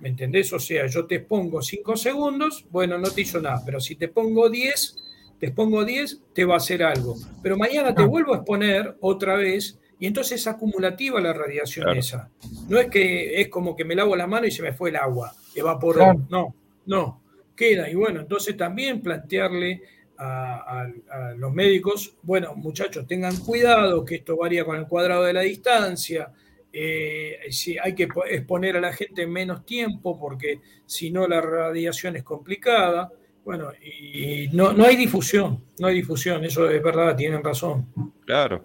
¿Me 0.00 0.08
entendés? 0.08 0.52
O 0.52 0.58
sea, 0.58 0.86
yo 0.86 1.06
te 1.06 1.20
pongo 1.20 1.62
5 1.62 1.96
segundos, 1.96 2.66
bueno, 2.70 2.98
no 2.98 3.10
te 3.10 3.20
hizo 3.20 3.40
nada, 3.40 3.62
pero 3.64 3.78
si 3.78 3.94
te 3.94 4.08
pongo 4.08 4.50
10, 4.50 4.96
te 5.38 5.46
expongo 5.46 5.84
10, 5.84 6.20
te 6.32 6.44
va 6.44 6.54
a 6.54 6.58
hacer 6.58 6.82
algo. 6.82 7.16
Pero 7.42 7.56
mañana 7.56 7.94
te 7.94 8.02
ah. 8.02 8.06
vuelvo 8.06 8.34
a 8.34 8.38
exponer 8.38 8.96
otra 9.00 9.36
vez 9.36 9.78
y 9.98 10.06
entonces 10.06 10.40
es 10.40 10.46
acumulativa 10.48 11.20
la 11.20 11.32
radiación 11.32 11.88
esa. 11.96 12.28
No 12.68 12.78
es 12.78 12.88
que 12.88 13.40
es 13.40 13.48
como 13.48 13.76
que 13.76 13.84
me 13.84 13.94
lavo 13.94 14.16
la 14.16 14.26
mano 14.26 14.46
y 14.46 14.50
se 14.50 14.62
me 14.62 14.72
fue 14.72 14.90
el 14.90 14.96
agua, 14.96 15.32
evaporó. 15.54 16.14
No, 16.28 16.54
no, 16.86 17.20
queda. 17.54 17.88
Y 17.88 17.94
bueno, 17.94 18.20
entonces 18.20 18.56
también 18.56 19.00
plantearle 19.00 19.82
a, 20.22 21.34
los 21.36 21.52
médicos, 21.52 22.16
bueno, 22.22 22.54
muchachos, 22.54 23.06
tengan 23.06 23.36
cuidado 23.36 24.04
que 24.04 24.16
esto 24.16 24.36
varía 24.36 24.64
con 24.64 24.76
el 24.76 24.86
cuadrado 24.86 25.24
de 25.24 25.32
la 25.32 25.40
distancia. 25.40 26.32
Eh, 26.72 27.38
si 27.50 27.76
hay 27.78 27.94
que 27.94 28.08
exponer 28.30 28.76
a 28.76 28.80
la 28.80 28.92
gente 28.92 29.26
menos 29.26 29.66
tiempo 29.66 30.18
porque 30.18 30.60
si 30.86 31.10
no 31.10 31.26
la 31.26 31.40
radiación 31.40 32.16
es 32.16 32.22
complicada. 32.22 33.10
Bueno, 33.44 33.70
y 33.82 34.48
no, 34.52 34.72
no 34.72 34.84
hay 34.84 34.96
difusión, 34.96 35.64
no 35.78 35.88
hay 35.88 35.96
difusión, 35.96 36.44
eso 36.44 36.70
es 36.70 36.82
verdad, 36.82 37.16
tienen 37.16 37.42
razón. 37.42 37.88
Claro, 38.24 38.64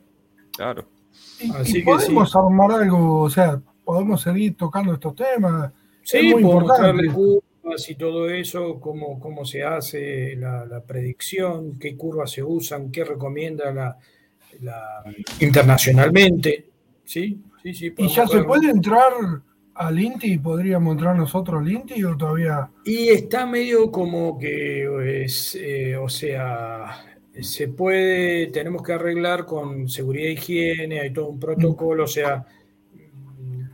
claro. 0.55 0.88
Y, 1.65 1.81
podemos 1.81 2.35
armar 2.35 2.71
algo, 2.71 3.21
o 3.21 3.29
sea, 3.29 3.59
podemos 3.84 4.21
seguir 4.21 4.55
tocando 4.55 4.93
estos 4.93 5.15
temas. 5.15 5.71
Sí, 6.03 6.31
podemos 6.31 6.65
mostrarle 6.65 7.09
curvas 7.68 7.89
y 7.89 7.95
todo 7.95 8.30
eso, 8.30 8.80
cómo, 8.80 9.19
cómo 9.19 9.45
se 9.45 9.64
hace 9.64 10.35
la, 10.35 10.84
predicción, 10.85 11.77
qué 11.80 11.95
curvas 11.95 12.31
se 12.31 12.44
usan, 12.44 12.91
qué 12.91 13.03
recomienda 13.03 13.72
la, 13.72 15.03
internacionalmente. 15.39 16.65
Sí, 17.03 17.41
sí, 17.61 17.73
sí. 17.73 17.94
Y 17.98 18.07
ya 18.10 18.27
se 18.27 18.44
puede 18.44 18.69
entrar 18.69 19.14
al 19.77 19.99
INTI? 19.99 20.39
¿Podríamos 20.39 20.94
entrar 20.94 21.15
nosotros 21.15 21.61
al 21.61 21.72
INTI 21.72 22.03
o 22.03 22.18
todavía? 22.18 22.69
Y 22.84 23.10
está 23.10 23.45
medio 23.45 23.91
como 23.91 24.38
que 24.38 25.23
es, 25.23 25.56
eh, 25.56 25.95
o 25.95 26.10
sea, 26.10 27.06
se 27.39 27.68
puede, 27.68 28.48
tenemos 28.48 28.81
que 28.81 28.94
arreglar 28.94 29.45
con 29.45 29.88
seguridad 29.88 30.30
e 30.30 30.34
higiene, 30.34 30.99
hay 31.02 31.14
todo 31.14 31.27
un 31.27 31.39
protocolo, 31.39 32.06
o 32.06 32.07
sea, 32.07 32.45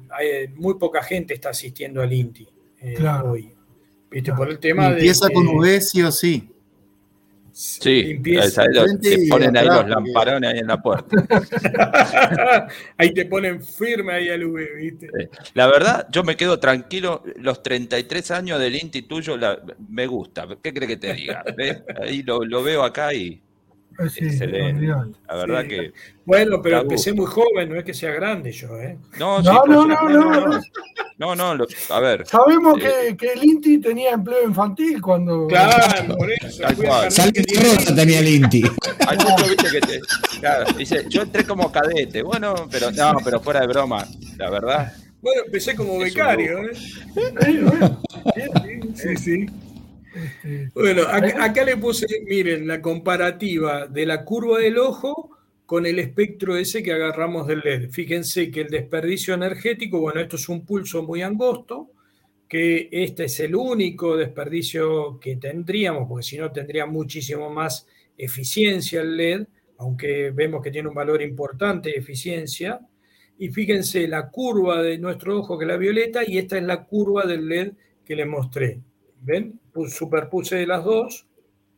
hay, 0.09 0.49
muy 0.55 0.75
poca 0.75 1.01
gente 1.01 1.33
está 1.33 1.49
asistiendo 1.49 2.01
al 2.01 2.11
INTI 2.11 2.47
eh, 2.81 2.97
hoy. 3.23 3.53
¿Viste? 4.13 4.31
Por 4.33 4.49
el 4.49 4.59
tema 4.59 4.89
Empieza 4.89 5.27
con 5.29 5.47
UV 5.47 5.81
sí 5.81 6.01
o 6.03 6.11
sí. 6.11 6.49
Sí, 7.51 8.19
te 8.23 9.27
ponen 9.29 9.55
ahí 9.55 9.67
los 9.67 9.87
lamparones 9.87 10.53
ahí 10.53 10.59
en 10.59 10.67
la 10.67 10.81
puerta. 10.81 12.67
ahí 12.97 13.13
te 13.13 13.27
ponen 13.27 13.61
firme 13.61 14.13
ahí 14.13 14.29
al 14.29 14.43
V, 14.43 14.75
¿viste? 14.75 15.29
La 15.53 15.67
verdad, 15.67 16.07
yo 16.11 16.23
me 16.23 16.35
quedo 16.35 16.59
tranquilo. 16.59 17.21
Los 17.35 17.61
33 17.61 18.31
años 18.31 18.59
del 18.59 18.75
Inti 18.75 19.03
tuyo 19.03 19.37
me 19.87 20.07
gusta. 20.07 20.47
¿Qué 20.63 20.73
crees 20.73 20.89
que 20.89 20.97
te 20.97 21.13
diga? 21.13 21.43
Ahí 22.01 22.23
lo, 22.23 22.43
lo, 22.43 22.63
veo 22.63 22.81
acá 22.81 23.13
y 23.13 23.39
Excelente. 23.99 24.87
La 25.27 25.35
verdad 25.35 25.65
que. 25.67 25.93
Bueno, 26.25 26.61
pero 26.61 26.81
empecé 26.81 27.13
muy 27.13 27.25
joven, 27.25 27.69
no 27.69 27.75
es 27.75 27.83
que 27.83 27.93
sea 27.93 28.11
grande 28.11 28.51
yo, 28.51 28.79
¿eh? 28.79 28.97
No, 29.19 29.41
no, 29.41 29.65
no, 29.65 29.85
no, 29.85 31.35
no, 31.35 31.55
no, 31.55 31.65
a 31.89 31.99
ver. 31.99 32.25
Sabemos 32.25 32.79
eh, 32.81 33.15
que, 33.17 33.33
el 33.33 33.43
Inti 33.43 33.77
tenía 33.79 34.11
empleo 34.11 34.43
infantil 34.47 35.01
cuando. 35.01 35.47
Claro, 35.47 36.15
por 36.17 36.31
eso. 36.31 36.63
Rosa 36.63 37.95
tenía 37.95 38.19
el 38.19 38.27
Inti. 38.27 38.63
Hay 39.07 39.17
mucho, 39.17 39.47
viste, 39.47 39.69
que 39.71 39.81
te. 39.81 40.01
Claro, 40.39 40.65
dice, 40.77 41.05
yo 41.09 41.21
entré 41.21 41.45
como 41.45 41.71
cadete, 41.71 42.23
bueno, 42.23 42.55
pero 42.71 42.91
no, 42.91 43.15
pero 43.23 43.39
fuera 43.39 43.61
de 43.61 43.67
broma, 43.67 44.07
la 44.37 44.49
verdad. 44.49 44.93
Bueno, 45.21 45.43
empecé 45.45 45.75
como 45.75 45.97
becario, 45.99 46.59
¿eh? 46.59 46.71
Sí, 48.95 49.17
sí. 49.17 49.45
Este, 50.15 50.69
bueno, 50.73 51.03
acá, 51.03 51.63
le 51.63 51.77
puse, 51.77 52.05
miren, 52.25 52.67
la 52.67 52.81
comparativa 52.81 53.87
de 53.87 54.05
la 54.05 54.23
curva 54.23 54.59
del 54.59 54.77
ojo 54.77 55.31
con 55.65 55.85
el 55.85 55.99
espectro 55.99 56.55
ese 56.55 56.83
que 56.83 56.93
agarramos 56.93 57.47
del 57.47 57.61
LED. 57.63 57.89
Fíjense 57.89 58.51
que 58.51 58.61
el 58.61 58.69
desperdicio 58.69 59.33
energético, 59.33 59.99
bueno, 59.99 60.21
esto 60.21 60.35
es 60.35 60.47
un 60.49 60.65
pulso 60.65 61.03
muy 61.03 61.21
angosto, 61.21 61.91
que 62.47 62.89
este 62.91 63.25
es 63.25 63.39
el 63.39 63.55
único 63.55 64.15
desperdicio 64.15 65.19
que 65.19 65.37
tendríamos, 65.37 66.07
porque 66.07 66.23
si 66.23 66.37
no 66.37 66.51
tendría 66.51 66.85
muchísimo 66.85 67.49
más 67.49 67.87
eficiencia 68.17 69.01
el 69.01 69.17
LED, 69.17 69.47
aunque 69.77 70.31
vemos 70.31 70.61
que 70.61 70.71
tiene 70.71 70.89
un 70.89 70.95
valor 70.95 71.21
importante 71.21 71.89
de 71.89 71.97
eficiencia. 71.97 72.79
Y 73.39 73.49
fíjense 73.49 74.07
la 74.07 74.29
curva 74.29 74.81
de 74.81 74.97
nuestro 74.99 75.39
ojo, 75.39 75.57
que 75.57 75.65
es 75.65 75.69
la 75.69 75.77
violeta, 75.77 76.21
y 76.25 76.37
esta 76.37 76.57
es 76.57 76.63
la 76.63 76.85
curva 76.85 77.25
del 77.25 77.47
LED 77.47 77.73
que 78.05 78.15
le 78.15 78.25
mostré. 78.25 78.79
¿Ven? 79.23 79.59
Superpuse 79.87 80.65
las 80.65 80.83
dos. 80.83 81.27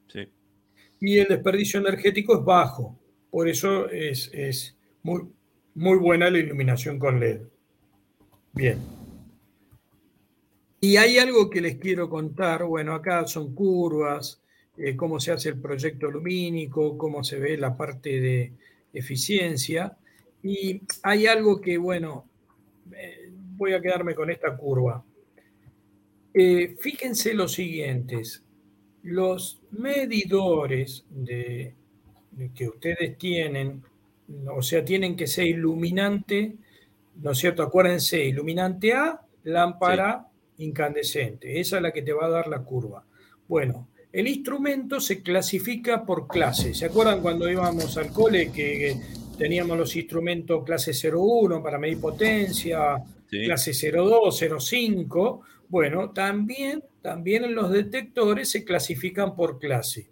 Sí. 0.07 0.27
Y 0.99 1.19
el 1.19 1.27
desperdicio 1.27 1.80
energético 1.80 2.39
es 2.39 2.43
bajo. 2.43 2.97
Por 3.30 3.47
eso 3.47 3.89
es, 3.89 4.77
muy, 5.03 5.23
muy 5.76 5.97
buena 5.97 6.30
la 6.30 6.39
iluminación 6.39 6.97
con 6.97 7.19
LED. 7.19 7.41
Bien. 8.53 8.80
Y 10.80 10.97
hay 10.97 11.17
algo 11.17 11.49
que 11.49 11.61
les 11.61 11.76
quiero 11.77 12.09
contar. 12.09 12.63
Bueno, 12.63 12.93
acá 12.93 13.27
son 13.27 13.53
curvas, 13.53 14.41
eh, 14.77 14.95
cómo 14.95 15.19
se 15.19 15.31
hace 15.31 15.49
el 15.49 15.59
proyecto 15.59 16.09
lumínico, 16.09 16.97
cómo 16.97 17.23
se 17.23 17.39
ve 17.39 17.57
la 17.57 17.76
parte 17.76 18.19
de 18.19 18.53
eficiencia. 18.93 19.97
Y 20.41 20.81
hay 21.03 21.27
algo 21.27 21.59
que, 21.59 21.77
bueno, 21.77 22.30
eh, 22.95 23.31
voy 23.57 23.73
a 23.73 23.81
quedarme 23.81 24.15
con 24.15 24.30
esta 24.30 24.55
curva. 24.55 25.03
Eh, 26.38 26.76
fíjense 26.78 27.34
los 27.34 27.53
siguientes, 27.53 28.44
los 29.03 29.62
medidores 29.72 31.06
de, 31.10 31.74
que 32.53 32.68
ustedes 32.68 33.18
tienen, 33.18 33.82
o 34.53 34.62
sea, 34.62 34.84
tienen 34.84 35.16
que 35.16 35.28
ser 35.28 35.45
iluminante, 35.45 36.56
¿no 37.22 37.32
es 37.32 37.38
cierto? 37.38 37.64
Acuérdense, 37.64 38.22
iluminante 38.26 38.91
A, 38.91 39.22
lámpara 39.45 40.28
incandescente, 40.57 41.57
esa 41.57 41.78
es 41.78 41.82
la 41.82 41.94
que 41.94 42.02
te 42.02 42.12
va 42.12 42.26
a 42.26 42.30
dar 42.30 42.48
la 42.48 42.60
curva. 42.64 43.06
Bueno, 43.48 43.88
el 44.12 44.28
instrumento 44.28 44.99
se 44.99 45.24
clasifica 45.24 46.06
por 46.06 46.28
clase. 46.28 46.74
¿Se 46.74 46.88
acuerdan 46.88 47.22
cuando 47.22 47.49
íbamos 47.49 47.95
al 47.95 48.12
cole 48.12 48.52
que 48.52 48.99
teníamos 49.38 49.78
los 49.78 49.95
instrumentos 49.95 50.66
clase 50.66 50.91
01 51.10 51.64
para 51.64 51.78
medir 51.78 52.02
potencia, 52.02 53.02
clase 53.30 53.72
02, 53.91 54.44
05? 54.60 55.41
Bueno, 55.68 56.12
también, 56.12 56.84
también 57.02 57.44
en 57.44 57.56
los 57.56 57.72
detectores 57.72 58.50
se 58.50 58.64
clasifican 58.64 59.36
por 59.36 59.60
clase. 59.60 60.08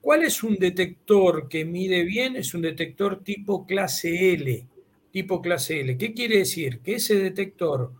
¿Cuál 0.00 0.22
es 0.22 0.42
un 0.42 0.56
detector 0.56 1.48
que 1.48 1.64
mide 1.64 2.04
bien? 2.04 2.36
Es 2.36 2.52
un 2.52 2.62
detector 2.62 3.24
tipo 3.24 3.66
clase 3.66 4.34
L. 4.34 4.66
Tipo 5.10 5.40
clase 5.40 5.80
L. 5.80 5.96
¿Qué 5.96 6.12
quiere 6.12 6.38
decir? 6.38 6.80
Que 6.80 6.96
ese 6.96 7.14
detector 7.16 7.92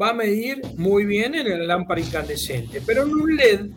va 0.00 0.10
a 0.10 0.14
medir 0.14 0.60
muy 0.76 1.04
bien 1.04 1.34
en 1.34 1.46
el 1.46 1.68
lámpara 1.68 2.00
incandescente, 2.00 2.82
pero 2.84 3.04
en 3.04 3.10
un 3.10 3.36
LED 3.36 3.70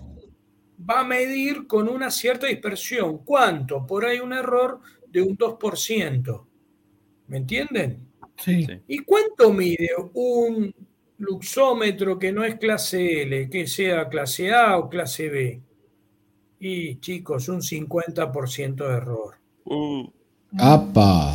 va 0.90 1.02
a 1.02 1.06
medir 1.06 1.68
con 1.68 1.88
una 1.88 2.10
cierta 2.10 2.48
dispersión. 2.48 3.20
¿Cuánto? 3.20 3.86
Por 3.86 4.06
ahí 4.06 4.20
un 4.20 4.34
error 4.34 4.80
de 5.08 5.22
un 5.22 5.38
2%. 5.38 6.46
¿Me 7.28 7.38
entienden? 7.38 8.00
Sí. 8.38 8.68
¿Y 8.88 9.00
cuánto 9.00 9.54
mide 9.54 9.90
un 10.14 10.74
luxómetro 11.18 12.20
que 12.20 12.32
no 12.32 12.44
es 12.44 12.56
clase 12.56 13.24
L, 13.24 13.50
que 13.50 13.68
sea 13.68 14.10
clase 14.10 14.54
A 14.54 14.78
o 14.78 14.90
clase 14.90 15.30
B. 15.30 15.62
Y 16.60 17.00
chicos, 17.00 17.50
un 17.50 17.62
50% 17.62 18.76
de 18.76 18.94
error. 18.94 19.36
Uh. 19.66 20.10
¡Apa! 20.58 21.34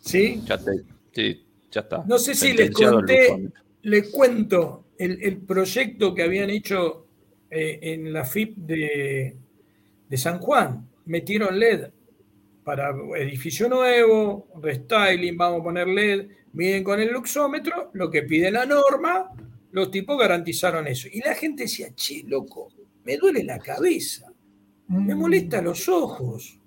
¿Sí? 0.00 0.42
Ya, 0.46 0.58
sí, 1.12 1.44
ya 1.70 1.80
está. 1.80 2.04
No 2.06 2.18
sé 2.18 2.34
si 2.34 2.52
les 2.52 2.70
conté, 2.70 3.50
les 3.82 4.08
cuento 4.10 4.86
el, 4.98 5.38
proyecto 5.38 6.14
que 6.14 6.22
habían 6.22 6.50
hecho 6.50 7.06
eh, 7.50 7.78
en 7.82 8.12
la 8.12 8.24
FIP 8.24 8.56
de, 8.56 9.36
de 10.08 10.16
San 10.16 10.38
Juan. 10.38 10.88
Metieron 11.06 11.58
LED 11.58 11.90
para 12.64 12.94
edificio 13.16 13.68
nuevo, 13.68 14.48
restyling, 14.62 15.36
vamos 15.36 15.60
a 15.60 15.64
poner 15.64 15.88
LED, 15.88 16.28
miden 16.52 16.84
con 16.84 17.00
el 17.00 17.10
luxómetro, 17.12 17.90
lo 17.94 18.10
que 18.10 18.22
pide 18.22 18.50
la 18.50 18.66
norma, 18.66 19.30
los 19.72 19.90
tipos 19.90 20.18
garantizaron 20.18 20.86
eso. 20.86 21.08
Y 21.10 21.20
la 21.20 21.34
gente 21.34 21.64
decía, 21.64 21.94
che, 21.94 22.24
loco, 22.26 22.68
me 23.04 23.16
duele 23.16 23.44
la 23.44 23.58
cabeza, 23.58 24.32
me 24.88 25.14
mm. 25.14 25.18
molesta 25.18 25.62
los 25.62 25.88
ojos. 25.88 26.58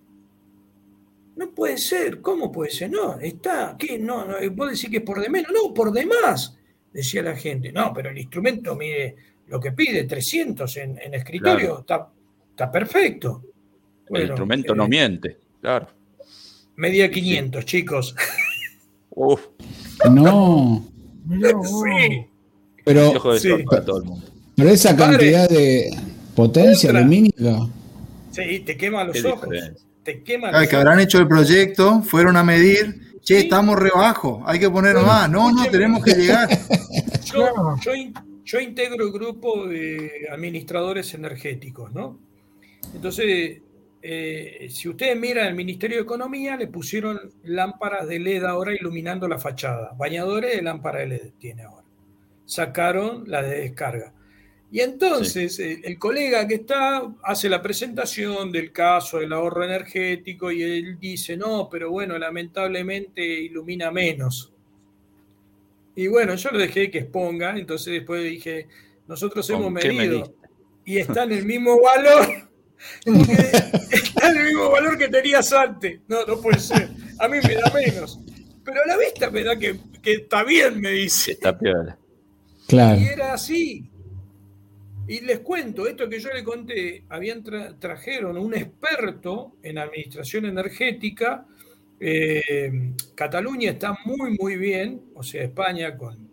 No 1.35 1.51
puede 1.53 1.77
ser, 1.77 2.21
¿cómo 2.21 2.51
puede 2.51 2.71
ser? 2.71 2.91
No, 2.91 3.19
está, 3.19 3.75
¿qué? 3.77 3.97
No, 3.97 4.25
no, 4.25 4.35
vos 4.51 4.71
decís 4.71 4.89
que 4.89 4.97
es 4.97 5.03
por 5.03 5.19
de 5.19 5.29
menos, 5.29 5.51
no, 5.51 5.73
por 5.73 5.91
de 5.91 6.05
más, 6.05 6.57
decía 6.91 7.23
la 7.23 7.35
gente. 7.35 7.71
No, 7.71 7.91
pero 7.93 8.11
el 8.11 8.17
instrumento 8.17 8.75
mide 8.75 9.15
lo 9.47 9.59
que 9.59 9.71
pide, 9.71 10.03
300 10.03 10.77
en, 10.77 10.99
en 11.01 11.13
escritorio, 11.15 11.79
está, 11.79 12.09
está, 12.51 12.71
perfecto. 12.71 13.43
el 14.09 14.27
instrumento 14.27 14.75
no 14.75 14.85
eh, 14.85 14.89
miente, 14.89 15.37
claro. 15.59 15.87
Media 16.75 17.09
500, 17.09 17.65
chicos. 17.65 18.15
Uf. 19.15 19.47
No. 20.09 20.85
sí. 21.29 22.25
Pero, 22.85 23.13
pero 24.55 24.69
esa 24.69 24.95
cantidad 24.95 25.47
de 25.47 25.89
potencia 26.35 26.91
lumínica. 26.91 27.67
Sí, 28.31 28.59
te 28.59 28.75
quema 28.75 29.03
los 29.05 29.23
ojos. 29.23 29.49
Te 30.03 30.21
quema 30.21 30.51
los 30.51 30.67
que 30.67 30.75
habrán 30.75 30.99
hecho 30.99 31.19
el 31.19 31.27
proyecto, 31.27 32.01
fueron 32.01 32.35
a 32.35 32.43
medir, 32.43 33.17
che, 33.21 33.39
estamos 33.39 33.79
rebajo, 33.79 34.43
hay 34.45 34.59
que 34.59 34.69
poner 34.69 34.95
más. 34.97 35.29
No, 35.29 35.51
no, 35.51 35.65
tenemos 35.67 36.03
que 36.03 36.13
llegar. 36.13 36.49
Yo, 38.45 38.59
integro 38.59 39.05
el 39.05 39.13
grupo 39.13 39.65
de 39.65 40.27
administradores 40.29 41.13
energéticos, 41.13 41.93
¿no? 41.93 42.19
Entonces, 42.93 43.61
eh, 44.03 44.67
si 44.69 44.89
ustedes 44.89 45.17
miran 45.17 45.47
el 45.47 45.55
Ministerio 45.55 45.97
de 45.97 46.03
Economía, 46.03 46.57
le 46.57 46.67
pusieron 46.67 47.19
lámparas 47.43 48.07
de 48.07 48.19
LED 48.19 48.43
ahora 48.43 48.75
iluminando 48.75 49.27
la 49.27 49.39
fachada. 49.39 49.93
Bañadores 49.97 50.55
de 50.55 50.61
lámpara 50.61 50.99
de 50.99 51.07
LED 51.07 51.31
tiene 51.39 51.63
ahora 51.63 51.83
sacaron 52.45 53.23
la 53.27 53.41
de 53.41 53.61
descarga. 53.61 54.13
Y 54.71 54.79
entonces 54.79 55.59
el, 55.59 55.99
colega 55.99 56.47
que 56.47 56.55
está 56.55 57.03
hace 57.23 57.47
la 57.47 57.61
presentación 57.61 58.51
del 58.51 58.71
caso 58.71 59.19
del 59.19 59.31
ahorro 59.31 59.63
energético 59.63 60.51
y 60.51 60.63
él 60.63 60.99
dice, 60.99 61.37
no, 61.37 61.69
pero 61.69 61.91
bueno, 61.91 62.17
lamentablemente 62.17 63.21
ilumina 63.23 63.91
menos. 63.91 64.51
Y 65.95 66.07
bueno, 66.07 66.33
yo 66.33 66.49
lo 66.49 66.57
dejé 66.57 66.89
que 66.89 66.99
exponga, 66.99 67.55
entonces 67.55 67.93
después 67.93 68.23
dije, 68.23 68.67
nosotros 69.07 69.47
hemos 69.51 69.71
medido 69.71 70.33
y 70.85 70.97
está 70.97 71.23
en 71.23 71.33
el 71.33 71.45
mismo 71.45 71.79
valor, 71.79 72.49
está 73.05 74.29
el 74.29 74.43
mismo 74.43 74.69
valor 74.69 74.97
que 74.97 75.07
tenías 75.07 75.51
antes. 75.53 75.99
No, 76.07 76.25
no 76.25 76.41
puede 76.41 76.59
ser, 76.59 76.89
a 77.19 77.27
mí 77.27 77.37
me 77.45 77.55
da 77.55 77.71
menos. 77.73 78.19
Pero 78.63 78.81
a 78.81 78.87
la 78.87 78.97
vista 78.97 79.29
me 79.29 79.43
da 79.43 79.57
que, 79.57 79.77
que 80.01 80.13
está 80.13 80.43
bien, 80.43 80.79
me 80.79 80.91
dice. 80.91 81.33
Está 81.33 81.57
peor. 81.57 81.97
Y 82.69 83.05
era 83.05 83.33
así. 83.33 83.89
Y 85.07 85.19
les 85.21 85.39
cuento, 85.39 85.85
esto 85.85 86.07
que 86.07 86.19
yo 86.19 86.29
le 86.33 86.43
conté, 86.43 87.03
habían 87.09 87.43
trajeron 87.77 88.37
un 88.37 88.53
experto 88.53 89.57
en 89.61 89.77
administración 89.77 90.45
energética. 90.45 91.45
Eh, 91.99 92.93
Cataluña 93.13 93.71
está 93.71 93.97
muy, 94.05 94.37
muy 94.39 94.57
bien, 94.57 95.01
o 95.13 95.21
sea, 95.21 95.43
España 95.43 95.97
con, 95.97 96.32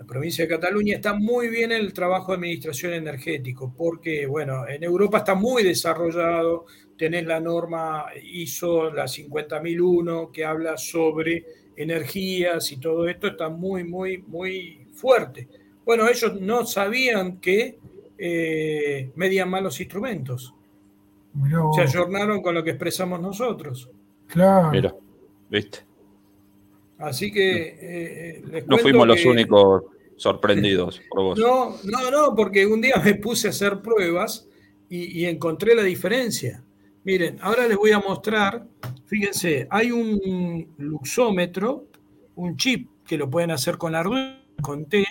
la 0.00 0.06
provincia 0.06 0.46
de 0.46 0.48
Cataluña 0.48 0.94
está 0.94 1.12
muy 1.12 1.48
bien 1.48 1.72
en 1.72 1.80
el 1.82 1.92
trabajo 1.92 2.32
de 2.32 2.36
administración 2.36 2.94
energético, 2.94 3.74
porque, 3.76 4.24
bueno, 4.24 4.66
en 4.66 4.82
Europa 4.82 5.18
está 5.18 5.34
muy 5.34 5.62
desarrollado, 5.62 6.64
tenés 6.96 7.26
la 7.26 7.38
norma 7.38 8.06
ISO, 8.22 8.90
la 8.90 9.06
50001, 9.06 10.32
que 10.32 10.42
habla 10.42 10.78
sobre 10.78 11.44
energías 11.76 12.72
y 12.72 12.78
todo 12.78 13.06
esto 13.08 13.26
está 13.26 13.50
muy, 13.50 13.84
muy, 13.84 14.24
muy 14.26 14.86
fuerte. 14.94 15.46
Bueno, 15.84 16.08
ellos 16.08 16.40
no 16.40 16.64
sabían 16.64 17.38
que 17.38 17.78
eh, 18.16 19.10
medían 19.16 19.50
mal 19.50 19.64
los 19.64 19.78
instrumentos. 19.82 20.54
Se 21.74 21.82
ayornaron 21.82 22.40
con 22.40 22.54
lo 22.54 22.64
que 22.64 22.70
expresamos 22.70 23.20
nosotros. 23.20 23.90
Claro. 24.28 24.70
Mira, 24.70 24.94
viste. 25.50 25.89
Así 27.00 27.32
que. 27.32 27.78
Eh, 27.80 28.64
no 28.66 28.78
fuimos 28.78 29.06
los 29.06 29.24
únicos 29.24 29.84
sorprendidos 30.16 31.00
por 31.08 31.22
vos. 31.22 31.38
No, 31.38 31.76
no, 31.84 32.10
no, 32.10 32.34
porque 32.34 32.66
un 32.66 32.80
día 32.80 33.00
me 33.04 33.14
puse 33.14 33.48
a 33.48 33.50
hacer 33.50 33.80
pruebas 33.80 34.48
y, 34.88 35.20
y 35.20 35.26
encontré 35.26 35.74
la 35.74 35.82
diferencia. 35.82 36.62
Miren, 37.04 37.38
ahora 37.40 37.66
les 37.66 37.76
voy 37.76 37.92
a 37.92 37.98
mostrar. 37.98 38.66
Fíjense, 39.06 39.66
hay 39.70 39.90
un 39.90 40.74
luxómetro, 40.78 41.86
un 42.36 42.56
chip 42.56 42.88
que 43.06 43.16
lo 43.16 43.28
pueden 43.28 43.50
hacer 43.50 43.78
con 43.78 43.94
Arduino 43.94 44.40
conté, 44.60 45.04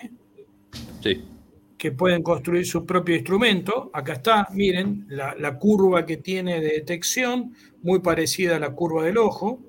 que 1.78 1.92
pueden 1.92 2.24
construir 2.24 2.66
su 2.66 2.86
propio 2.86 3.16
instrumento. 3.16 3.90
Acá 3.94 4.14
está, 4.14 4.48
miren, 4.54 5.06
la, 5.10 5.58
curva 5.58 6.06
que 6.06 6.18
tiene 6.18 6.62
de 6.62 6.74
detección, 6.74 7.54
muy 7.82 8.00
parecida 8.00 8.58
a 8.58 8.60
la 8.60 8.72
curva 8.72 9.04
del 9.04 9.18
ojo, 9.18 9.60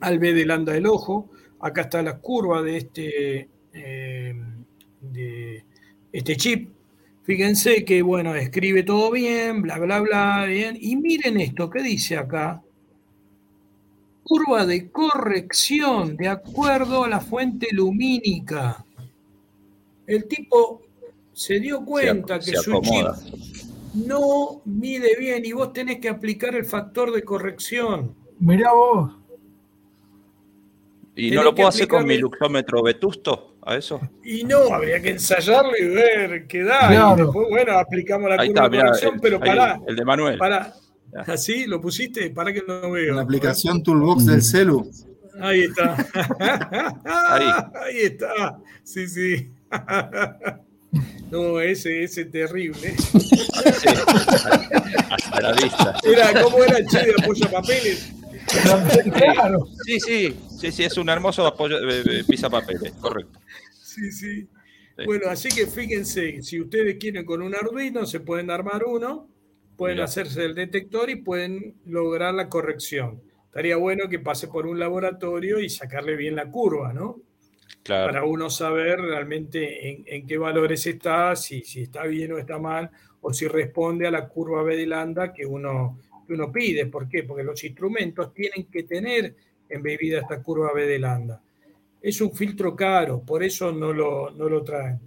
al 0.00 0.18
B 0.18 0.34
del 0.34 0.50
anda 0.50 0.72
del 0.72 0.86
ojo. 0.86 1.30
Acá 1.66 1.82
está 1.82 2.02
la 2.02 2.18
curva 2.18 2.62
de 2.62 2.76
este, 2.76 3.48
eh, 3.72 4.34
de 5.00 5.64
este 6.12 6.36
chip. 6.36 6.70
Fíjense 7.24 7.84
que, 7.84 8.02
bueno, 8.02 8.34
escribe 8.34 8.82
todo 8.82 9.10
bien, 9.10 9.62
bla, 9.62 9.78
bla, 9.78 10.00
bla, 10.00 10.44
bien. 10.46 10.78
Y 10.80 10.96
miren 10.96 11.40
esto, 11.40 11.68
¿qué 11.68 11.82
dice 11.82 12.16
acá? 12.16 12.62
Curva 14.22 14.64
de 14.64 14.90
corrección 14.90 16.16
de 16.16 16.28
acuerdo 16.28 17.04
a 17.04 17.08
la 17.08 17.20
fuente 17.20 17.68
lumínica 17.72 18.86
el 20.06 20.26
tipo 20.26 20.82
se 21.32 21.60
dio 21.60 21.84
cuenta 21.84 22.38
que 22.38 22.56
su 22.56 22.80
chip 22.80 23.06
no 23.94 24.62
mide 24.64 25.16
bien 25.18 25.44
y 25.44 25.52
vos 25.52 25.72
tenés 25.72 25.98
que 25.98 26.08
aplicar 26.08 26.54
el 26.54 26.64
factor 26.64 27.12
de 27.12 27.22
corrección. 27.22 28.14
Mirá 28.38 28.72
vos. 28.72 29.12
¿Y 31.16 31.30
no 31.30 31.42
lo 31.42 31.54
puedo 31.54 31.68
hacer 31.68 31.88
con 31.88 32.06
mi 32.06 32.18
luxómetro 32.18 32.82
vetusto 32.82 33.56
a 33.62 33.76
eso? 33.76 34.00
Y 34.22 34.44
no, 34.44 34.72
habría 34.72 35.00
que 35.00 35.10
ensayarlo 35.10 35.72
y 35.76 35.88
ver 35.88 36.46
qué 36.46 36.62
da. 36.62 36.92
Y 36.92 37.16
después, 37.22 37.48
bueno, 37.48 37.78
aplicamos 37.78 38.28
la 38.28 38.46
curva 38.46 38.68
de 38.68 38.78
corrección, 38.78 39.18
pero 39.20 39.40
pará. 39.40 39.80
El 39.86 39.96
de 39.96 40.04
Manuel. 40.04 40.38
Pará. 40.38 40.74
¿Así? 41.26 41.66
¿Lo 41.66 41.80
pusiste? 41.80 42.30
Para 42.30 42.52
que 42.52 42.62
no 42.66 42.90
veo. 42.90 43.14
La 43.14 43.22
aplicación 43.22 43.82
Toolbox 43.82 44.26
del 44.26 44.42
celu. 44.42 44.90
Ahí 45.40 45.62
está. 45.62 45.96
Ahí. 47.30 47.50
Ahí 47.82 48.00
está. 48.02 48.58
Sí, 48.84 49.08
sí. 49.08 49.50
No, 51.30 51.60
ese, 51.60 52.04
ese 52.04 52.24
terrible. 52.24 52.94
hasta 55.10 55.40
la 55.40 55.52
vista. 55.52 55.94
Era, 56.04 56.42
¿Cómo 56.42 56.62
era 56.62 56.78
el 56.78 56.86
che 56.86 57.04
de 57.04 57.14
apoyo 57.20 57.50
papeles? 57.50 58.12
Claro. 59.12 59.66
Sí, 59.84 60.00
sí, 60.00 60.36
sí, 60.58 60.72
sí, 60.72 60.84
es 60.84 60.96
un 60.96 61.08
hermoso 61.08 61.46
apoyo, 61.46 61.80
de 61.80 62.24
pisa 62.24 62.48
papeles, 62.48 62.92
correcto. 63.00 63.38
Sí, 63.72 64.12
sí. 64.12 64.48
Bueno, 65.04 65.28
así 65.28 65.48
que 65.48 65.66
fíjense, 65.66 66.42
si 66.42 66.60
ustedes 66.60 66.96
quieren 66.98 67.24
con 67.24 67.42
un 67.42 67.54
Arduino, 67.54 68.06
se 68.06 68.20
pueden 68.20 68.50
armar 68.50 68.84
uno, 68.84 69.28
pueden 69.76 70.00
hacerse 70.00 70.44
el 70.44 70.54
detector 70.54 71.10
y 71.10 71.16
pueden 71.16 71.76
lograr 71.84 72.34
la 72.34 72.48
corrección. 72.48 73.20
Estaría 73.46 73.76
bueno 73.76 74.08
que 74.08 74.18
pase 74.18 74.48
por 74.48 74.66
un 74.66 74.78
laboratorio 74.78 75.60
y 75.60 75.68
sacarle 75.68 76.16
bien 76.16 76.36
la 76.36 76.50
curva, 76.50 76.92
¿no? 76.92 77.20
para 77.86 78.24
uno 78.24 78.50
saber 78.50 79.00
realmente 79.00 80.04
en, 80.14 80.26
qué 80.26 80.38
valores 80.38 80.86
está, 80.86 81.36
si, 81.36 81.62
si, 81.62 81.82
está 81.82 82.04
bien 82.04 82.32
o 82.32 82.38
está 82.38 82.58
mal, 82.58 82.90
o 83.20 83.32
si 83.32 83.46
responde 83.46 84.06
a 84.06 84.10
la 84.10 84.28
curva 84.28 84.62
B 84.62 84.76
de 84.76 84.86
lambda 84.86 85.32
que 85.32 85.46
uno, 85.46 85.98
uno 86.34 86.50
pide. 86.50 86.86
¿Por 86.86 87.08
qué? 87.08 87.22
Porque 87.22 87.42
los 87.42 87.62
instrumentos 87.64 88.32
tienen 88.34 88.66
que 88.66 88.82
tener 88.84 89.34
embebida 89.68 90.20
esta 90.20 90.42
curva 90.42 90.72
B 90.74 90.86
de 90.86 90.98
lambda. 90.98 91.40
Es 92.00 92.20
un 92.20 92.32
filtro 92.32 92.76
caro, 92.76 93.22
por 93.22 93.42
eso 93.42 93.72
no 93.72 93.92
lo, 93.92 94.30
no 94.30 94.48
lo 94.48 94.62
traen. 94.62 95.00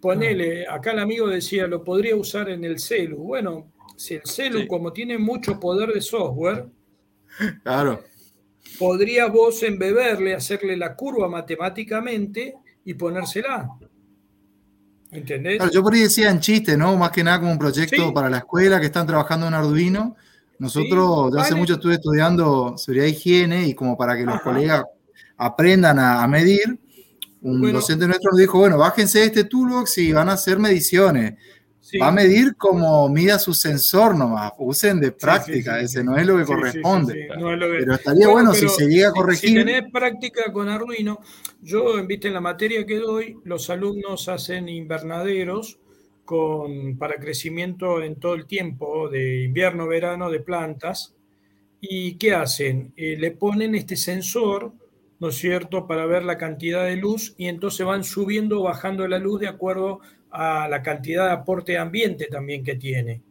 Ponele, 0.00 0.66
acá 0.66 0.92
el 0.92 0.98
amigo 0.98 1.28
decía, 1.28 1.66
lo 1.66 1.82
podría 1.82 2.16
usar 2.16 2.50
en 2.50 2.64
el 2.64 2.78
celu. 2.78 3.18
Bueno, 3.18 3.72
si 3.96 4.14
el 4.14 4.22
celu, 4.24 4.66
como 4.66 4.92
tiene 4.92 5.18
mucho 5.18 5.58
poder 5.58 5.92
de 5.92 6.00
software, 6.00 6.66
claro 7.62 8.02
podría 8.78 9.26
vos 9.26 9.62
embeberle, 9.62 10.34
hacerle 10.34 10.76
la 10.76 10.94
curva 10.94 11.28
matemáticamente 11.28 12.56
y 12.84 12.94
ponérsela. 12.94 13.68
¿Entendés? 15.10 15.60
yo 15.70 15.82
por 15.82 15.92
ahí 15.92 16.00
decía 16.00 16.30
en 16.30 16.40
chiste, 16.40 16.76
¿no? 16.76 16.96
Más 16.96 17.10
que 17.10 17.22
nada 17.22 17.38
como 17.40 17.52
un 17.52 17.58
proyecto 17.58 18.14
para 18.14 18.30
la 18.30 18.38
escuela 18.38 18.80
que 18.80 18.86
están 18.86 19.06
trabajando 19.06 19.46
en 19.46 19.54
Arduino. 19.54 20.16
Nosotros 20.62 21.32
ya 21.34 21.42
hace 21.42 21.56
mucho 21.56 21.74
estuve 21.74 21.94
estudiando 21.94 22.78
seguridad 22.78 23.06
e 23.06 23.10
higiene 23.10 23.66
y 23.66 23.74
como 23.74 23.96
para 23.96 24.16
que 24.16 24.22
los 24.22 24.40
colegas 24.42 24.84
aprendan 25.36 25.98
a, 25.98 26.24
medir, 26.28 26.78
un 27.40 27.72
docente 27.72 28.06
nuestro 28.06 28.30
nos 28.30 28.38
dijo, 28.38 28.58
bueno, 28.58 28.78
bájense 28.78 29.18
de 29.18 29.24
este 29.24 29.42
toolbox 29.42 29.98
y 29.98 30.12
van 30.12 30.28
a 30.28 30.34
hacer 30.34 30.60
mediciones. 30.60 31.34
Va 32.00 32.08
a 32.08 32.12
medir 32.12 32.54
como 32.56 33.08
mida 33.08 33.40
su 33.40 33.54
sensor 33.54 34.14
nomás, 34.14 34.52
usen 34.56 35.00
de 35.00 35.10
práctica, 35.10 35.80
ese 35.80 36.04
no 36.04 36.16
es 36.16 36.24
lo 36.24 36.38
que 36.38 36.44
corresponde. 36.44 37.28
Pero 37.28 37.94
estaría 37.94 38.28
bueno, 38.28 38.54
si 38.54 38.68
se 38.68 38.86
llega 38.86 39.08
a 39.08 39.12
corregir. 39.12 39.48
Si 39.48 39.54
tenés 39.56 39.90
práctica 39.90 40.52
con 40.52 40.68
Arduino, 40.68 41.18
yo, 41.60 42.06
viste, 42.06 42.28
en 42.28 42.34
la 42.34 42.40
materia 42.40 42.86
que 42.86 43.00
doy, 43.00 43.36
los 43.42 43.68
alumnos 43.68 44.28
hacen 44.28 44.68
invernaderos 44.68 45.80
con, 46.24 46.96
para 46.98 47.16
crecimiento 47.16 48.02
en 48.02 48.16
todo 48.16 48.34
el 48.34 48.46
tiempo, 48.46 49.08
de 49.08 49.42
invierno, 49.42 49.86
verano, 49.86 50.30
de 50.30 50.40
plantas. 50.40 51.14
¿Y 51.80 52.16
qué 52.16 52.34
hacen? 52.34 52.92
Eh, 52.96 53.16
le 53.18 53.32
ponen 53.32 53.74
este 53.74 53.96
sensor, 53.96 54.72
¿no 55.18 55.28
es 55.28 55.36
cierto?, 55.36 55.86
para 55.86 56.06
ver 56.06 56.24
la 56.24 56.38
cantidad 56.38 56.84
de 56.84 56.96
luz 56.96 57.34
y 57.36 57.48
entonces 57.48 57.84
van 57.84 58.04
subiendo 58.04 58.60
o 58.60 58.64
bajando 58.64 59.06
la 59.08 59.18
luz 59.18 59.40
de 59.40 59.48
acuerdo 59.48 60.00
a 60.30 60.68
la 60.68 60.82
cantidad 60.82 61.26
de 61.26 61.32
aporte 61.32 61.72
de 61.72 61.78
ambiente 61.78 62.26
también 62.26 62.64
que 62.64 62.76
tiene. 62.76 63.22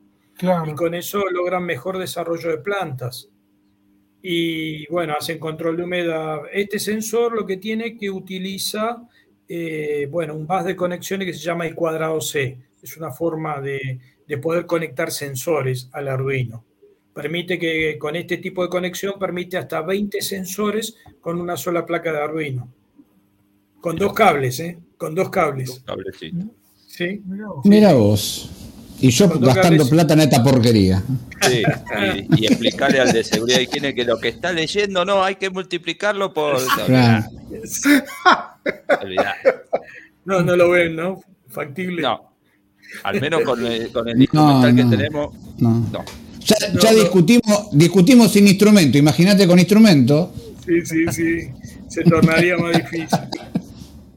Y 0.66 0.74
con 0.74 0.96
eso 0.96 1.24
logran 1.30 1.64
mejor 1.64 1.98
desarrollo 1.98 2.50
de 2.50 2.58
plantas. 2.58 3.30
Y 4.24 4.88
bueno, 4.88 5.14
hacen 5.18 5.40
control 5.40 5.78
de 5.78 5.84
humedad. 5.84 6.42
Este 6.52 6.80
sensor 6.80 7.34
lo 7.34 7.46
que 7.46 7.58
tiene 7.58 7.98
que 7.98 8.10
utiliza, 8.10 9.08
eh, 9.48 10.08
bueno, 10.10 10.36
un 10.36 10.48
bus 10.48 10.64
de 10.64 10.76
conexiones 10.76 11.28
que 11.28 11.34
se 11.34 11.40
llama 11.44 11.68
I 11.68 11.74
cuadrado 11.74 12.20
C. 12.22 12.58
Es 12.82 12.98
una 12.98 13.12
forma 13.12 13.62
de, 13.62 14.00
de 14.28 14.38
poder 14.38 14.66
conectar 14.66 15.12
sensores 15.12 15.90
al 15.92 16.08
Arduino. 16.08 16.64
Permite 17.14 17.60
que 17.60 17.98
con 18.00 18.16
este 18.16 18.38
tipo 18.38 18.64
de 18.64 18.70
conexión 18.70 19.16
permite 19.20 19.58
hasta 19.58 19.82
20 19.82 20.22
sensores 20.22 20.96
con 21.20 21.40
una 21.40 21.58
sola 21.58 21.86
placa 21.86 22.12
de 22.12 22.22
Arduino. 22.22 22.72
Con 23.82 23.98
dos 23.98 24.14
cables, 24.14 24.60
¿eh? 24.62 24.78
Con 24.98 25.14
dos 25.14 25.30
cables. 25.30 25.68
Dos 25.70 25.84
cables, 25.84 26.16
sí. 26.88 27.22
Mira 27.64 27.94
vos. 27.94 28.50
Y 29.02 29.10
yo 29.10 29.28
gastando 29.40 29.90
plata 29.90 30.14
en 30.14 30.22
esta 30.22 30.44
porquería. 30.44 31.04
Sí, 31.42 31.64
y, 32.38 32.46
explicarle 32.46 33.00
al 33.00 33.12
de 33.12 33.24
seguridad 33.24 33.60
y 33.60 33.64
higiene 33.64 33.96
que 33.96 34.06
lo 34.06 34.20
que 34.20 34.28
está 34.28 34.54
leyendo 34.54 35.04
no, 35.04 35.24
hay 35.24 35.36
que 35.36 35.50
multiplicarlo 35.50 36.32
por. 36.34 36.58
No, 40.24 40.44
no 40.44 40.56
lo 40.56 40.70
ven, 40.70 40.96
¿no? 40.96 41.20
Factible. 41.50 42.04
No. 42.04 42.31
Al 43.04 43.22
menos 43.22 43.42
con 43.44 43.66
el, 43.66 43.92
con 43.92 44.08
el 44.08 44.22
instrumental 44.22 44.76
que 44.76 44.84
tenemos. 44.98 45.36
No. 45.60 46.06
Ya, 46.82 46.94
discutimos, 46.94 47.70
discutimos 47.72 48.32
sin 48.32 48.48
instrumento. 48.48 48.98
Imagínate 48.98 49.48
con 49.48 49.60
instrumento. 49.60 50.34
Sí, 50.66 50.86
sí, 50.86 51.06
sí. 51.12 51.50
Se 51.88 52.04
tornaría 52.04 52.58
más 52.58 52.78
difícil. 52.78 53.20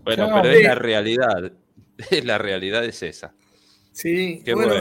Bueno, 0.05 0.29
pero 0.43 0.51
es 0.55 0.65
la 0.65 0.75
realidad. 0.75 1.53
la 2.25 2.39
realidad 2.39 2.85
es 2.85 3.03
esa. 3.03 3.35
Sí, 3.93 4.43
bueno, 4.53 4.75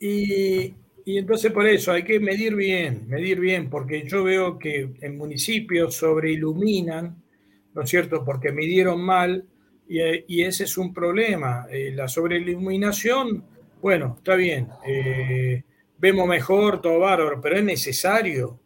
Y, 0.00 0.74
entonces 1.06 1.52
por 1.52 1.66
eso 1.66 1.92
hay 1.92 2.02
que 2.02 2.18
medir 2.18 2.54
bien, 2.54 3.06
medir 3.08 3.38
bien, 3.38 3.68
porque 3.70 4.04
yo 4.08 4.24
veo 4.24 4.58
que 4.58 4.94
en 5.00 5.16
municipios 5.16 5.94
sobreiluminan, 5.96 7.22
¿no 7.74 7.82
es 7.82 7.90
cierto? 7.90 8.24
Porque 8.24 8.52
midieron 8.52 9.00
mal 9.00 9.44
y, 9.88 10.42
ese 10.42 10.64
es 10.64 10.78
un 10.78 10.92
problema. 10.92 11.66
Eh, 11.70 11.92
la 11.94 12.08
sobreiluminación, 12.08 13.44
bueno, 13.80 14.14
está 14.18 14.34
bien, 14.34 14.68
eh, 14.86 15.62
vemos 15.98 16.26
mejor, 16.26 16.80
todo 16.80 17.00
bárbaro, 17.00 17.40
pero 17.40 17.56
es 17.56 17.64
necesario 17.64 18.60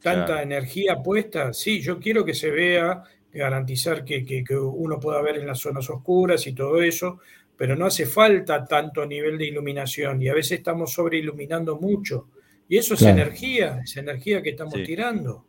tanta 0.00 0.42
energía 0.42 1.02
puesta. 1.02 1.52
Sí, 1.52 1.80
yo 1.80 1.98
quiero 1.98 2.24
que 2.24 2.34
se 2.34 2.50
vea 2.50 3.02
garantizar 3.32 4.04
que, 4.04 4.44
uno 4.54 5.00
pueda 5.00 5.20
ver 5.22 5.36
en 5.38 5.46
las 5.46 5.58
zonas 5.58 5.88
oscuras 5.90 6.46
y 6.46 6.52
todo 6.52 6.80
eso, 6.82 7.18
pero 7.56 7.74
no 7.74 7.86
hace 7.86 8.06
falta 8.06 8.64
tanto 8.64 9.04
nivel 9.06 9.38
de 9.38 9.46
iluminación 9.46 10.22
y 10.22 10.28
a 10.28 10.34
veces 10.34 10.58
estamos 10.58 10.92
sobreiluminando 10.92 11.80
mucho. 11.80 12.28
Y 12.68 12.76
eso 12.76 12.94
es 12.94 13.02
energía, 13.02 13.80
es 13.84 13.96
energía 13.96 14.42
que 14.42 14.50
estamos 14.50 14.74
tirando, 14.84 15.44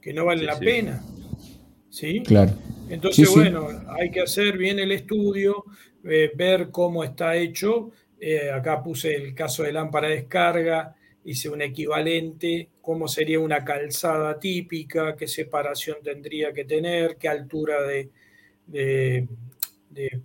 que 0.00 0.12
no 0.12 0.24
vale 0.24 0.44
la 0.44 0.58
pena. 0.58 1.02
¿Sí? 1.90 2.22
Claro. 2.24 2.52
Entonces, 2.88 3.30
bueno, 3.34 3.68
hay 3.88 4.10
que 4.10 4.20
hacer 4.20 4.58
bien 4.58 4.78
el 4.78 4.92
estudio, 4.92 5.64
eh, 6.04 6.30
ver 6.34 6.70
cómo 6.70 7.02
está 7.02 7.36
hecho. 7.36 7.90
Eh, 8.20 8.50
acá 8.50 8.82
puse 8.82 9.14
el 9.14 9.34
caso 9.34 9.62
de 9.62 9.72
lámpara 9.72 10.08
de 10.08 10.16
descarga, 10.16 10.94
hice 11.24 11.48
un 11.48 11.62
equivalente, 11.62 12.68
cómo 12.80 13.08
sería 13.08 13.40
una 13.40 13.64
calzada 13.64 14.38
típica, 14.38 15.16
qué 15.16 15.26
separación 15.26 15.96
tendría 16.02 16.52
que 16.52 16.64
tener, 16.64 17.16
qué 17.16 17.28
altura 17.28 17.82
de, 17.82 18.10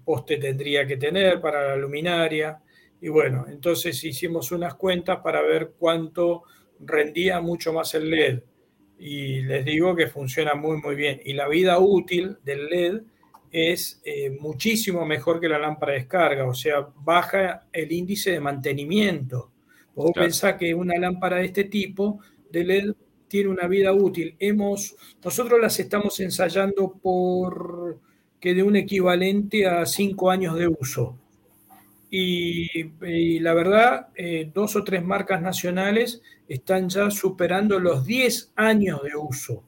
poste 0.03 0.37
tendría 0.37 0.85
que 0.85 0.97
tener 0.97 1.39
para 1.39 1.67
la 1.69 1.75
luminaria. 1.75 2.61
Y 3.01 3.07
bueno, 3.07 3.45
entonces 3.49 4.03
hicimos 4.03 4.51
unas 4.51 4.75
cuentas 4.75 5.19
para 5.23 5.41
ver 5.41 5.71
cuánto 5.77 6.43
rendía 6.79 7.39
mucho 7.39 7.71
más 7.71 7.93
el 7.95 8.09
LED. 8.09 8.39
Y 8.99 9.41
les 9.41 9.63
digo 9.63 9.95
que 9.95 10.07
funciona 10.07 10.53
muy, 10.55 10.77
muy 10.81 10.95
bien. 10.95 11.21
Y 11.23 11.33
la 11.33 11.47
vida 11.47 11.79
útil 11.79 12.37
del 12.43 12.67
LED 12.67 13.01
es 13.51 14.01
eh, 14.03 14.29
muchísimo 14.39 15.05
mejor 15.05 15.39
que 15.39 15.49
la 15.49 15.57
lámpara 15.57 15.93
de 15.93 15.99
descarga, 15.99 16.45
o 16.45 16.53
sea, 16.53 16.87
baja 17.03 17.63
el 17.71 17.91
índice 17.91 18.31
de 18.31 18.39
mantenimiento. 18.39 19.49
Vos 19.95 20.11
pensás 20.13 20.55
que 20.55 20.73
una 20.73 20.97
lámpara 20.97 21.37
de 21.37 21.45
este 21.45 21.63
tipo 21.63 22.19
de 22.51 22.63
LED 22.63 22.93
tiene 23.27 23.49
una 23.49 23.67
vida 23.67 23.91
útil. 23.93 24.35
Hemos, 24.39 24.95
nosotros 25.23 25.59
las 25.59 25.79
estamos 25.79 26.19
ensayando 26.19 26.93
por 27.01 27.99
que 28.39 28.53
de 28.53 28.63
un 28.63 28.75
equivalente 28.75 29.67
a 29.67 29.85
cinco 29.85 30.31
años 30.31 30.57
de 30.57 30.67
uso. 30.67 31.17
Y, 32.11 33.39
la 33.39 33.53
verdad, 33.53 34.07
eh, 34.15 34.49
dos 34.53 34.75
o 34.75 34.83
tres 34.83 35.03
marcas 35.03 35.41
nacionales 35.41 36.21
están 36.49 36.89
ya 36.89 37.09
superando 37.11 37.79
los 37.79 38.05
10 38.05 38.53
años 38.55 39.01
de 39.03 39.15
uso. 39.15 39.63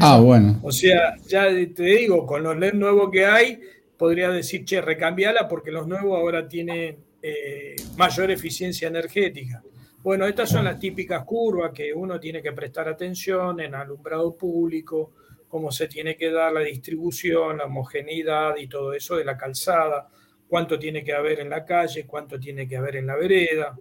Ah, 0.00 0.18
bueno. 0.20 0.60
O 0.62 0.72
sea, 0.72 1.16
ya 1.26 1.48
te 1.74 1.82
digo, 1.82 2.24
con 2.24 2.42
los 2.44 2.56
LED 2.56 2.74
nuevos 2.74 3.10
que 3.10 3.26
hay, 3.26 3.60
podría 3.98 4.30
decir, 4.30 4.64
che, 4.64 4.80
recambiala 4.80 5.48
porque 5.48 5.72
los 5.72 5.86
nuevos 5.86 6.16
ahora 6.16 6.48
tienen 6.48 6.96
eh, 7.20 7.76
mayor 7.96 8.30
eficiencia 8.30 8.88
energética. 8.88 9.62
Bueno, 10.02 10.26
estas 10.26 10.50
son 10.50 10.64
las 10.64 10.78
típicas 10.78 11.24
curvas 11.24 11.72
que 11.72 11.92
uno 11.92 12.20
tiene 12.20 12.42
que 12.42 12.52
prestar 12.52 12.88
atención 12.88 13.58
en 13.60 13.74
alumbrado 13.74 14.36
público, 14.36 15.12
cómo 15.48 15.72
se 15.72 15.88
tiene 15.88 16.16
que 16.16 16.30
dar 16.30 16.52
la 16.52 16.60
distribución, 16.60 17.58
la 17.58 17.64
homogeneidad 17.64 18.56
y 18.56 18.68
todo 18.68 18.92
eso 18.92 19.16
de 19.16 19.24
la 19.24 19.36
calzada, 19.36 20.08
cuánto 20.46 20.78
tiene 20.78 21.02
que 21.02 21.12
haber 21.12 21.40
en 21.40 21.50
la 21.50 21.64
calle, 21.64 22.06
cuánto 22.06 22.38
tiene 22.38 22.68
que 22.68 22.76
haber 22.76 22.96
en 22.96 23.06
la 23.06 23.16
vereda. 23.16 23.76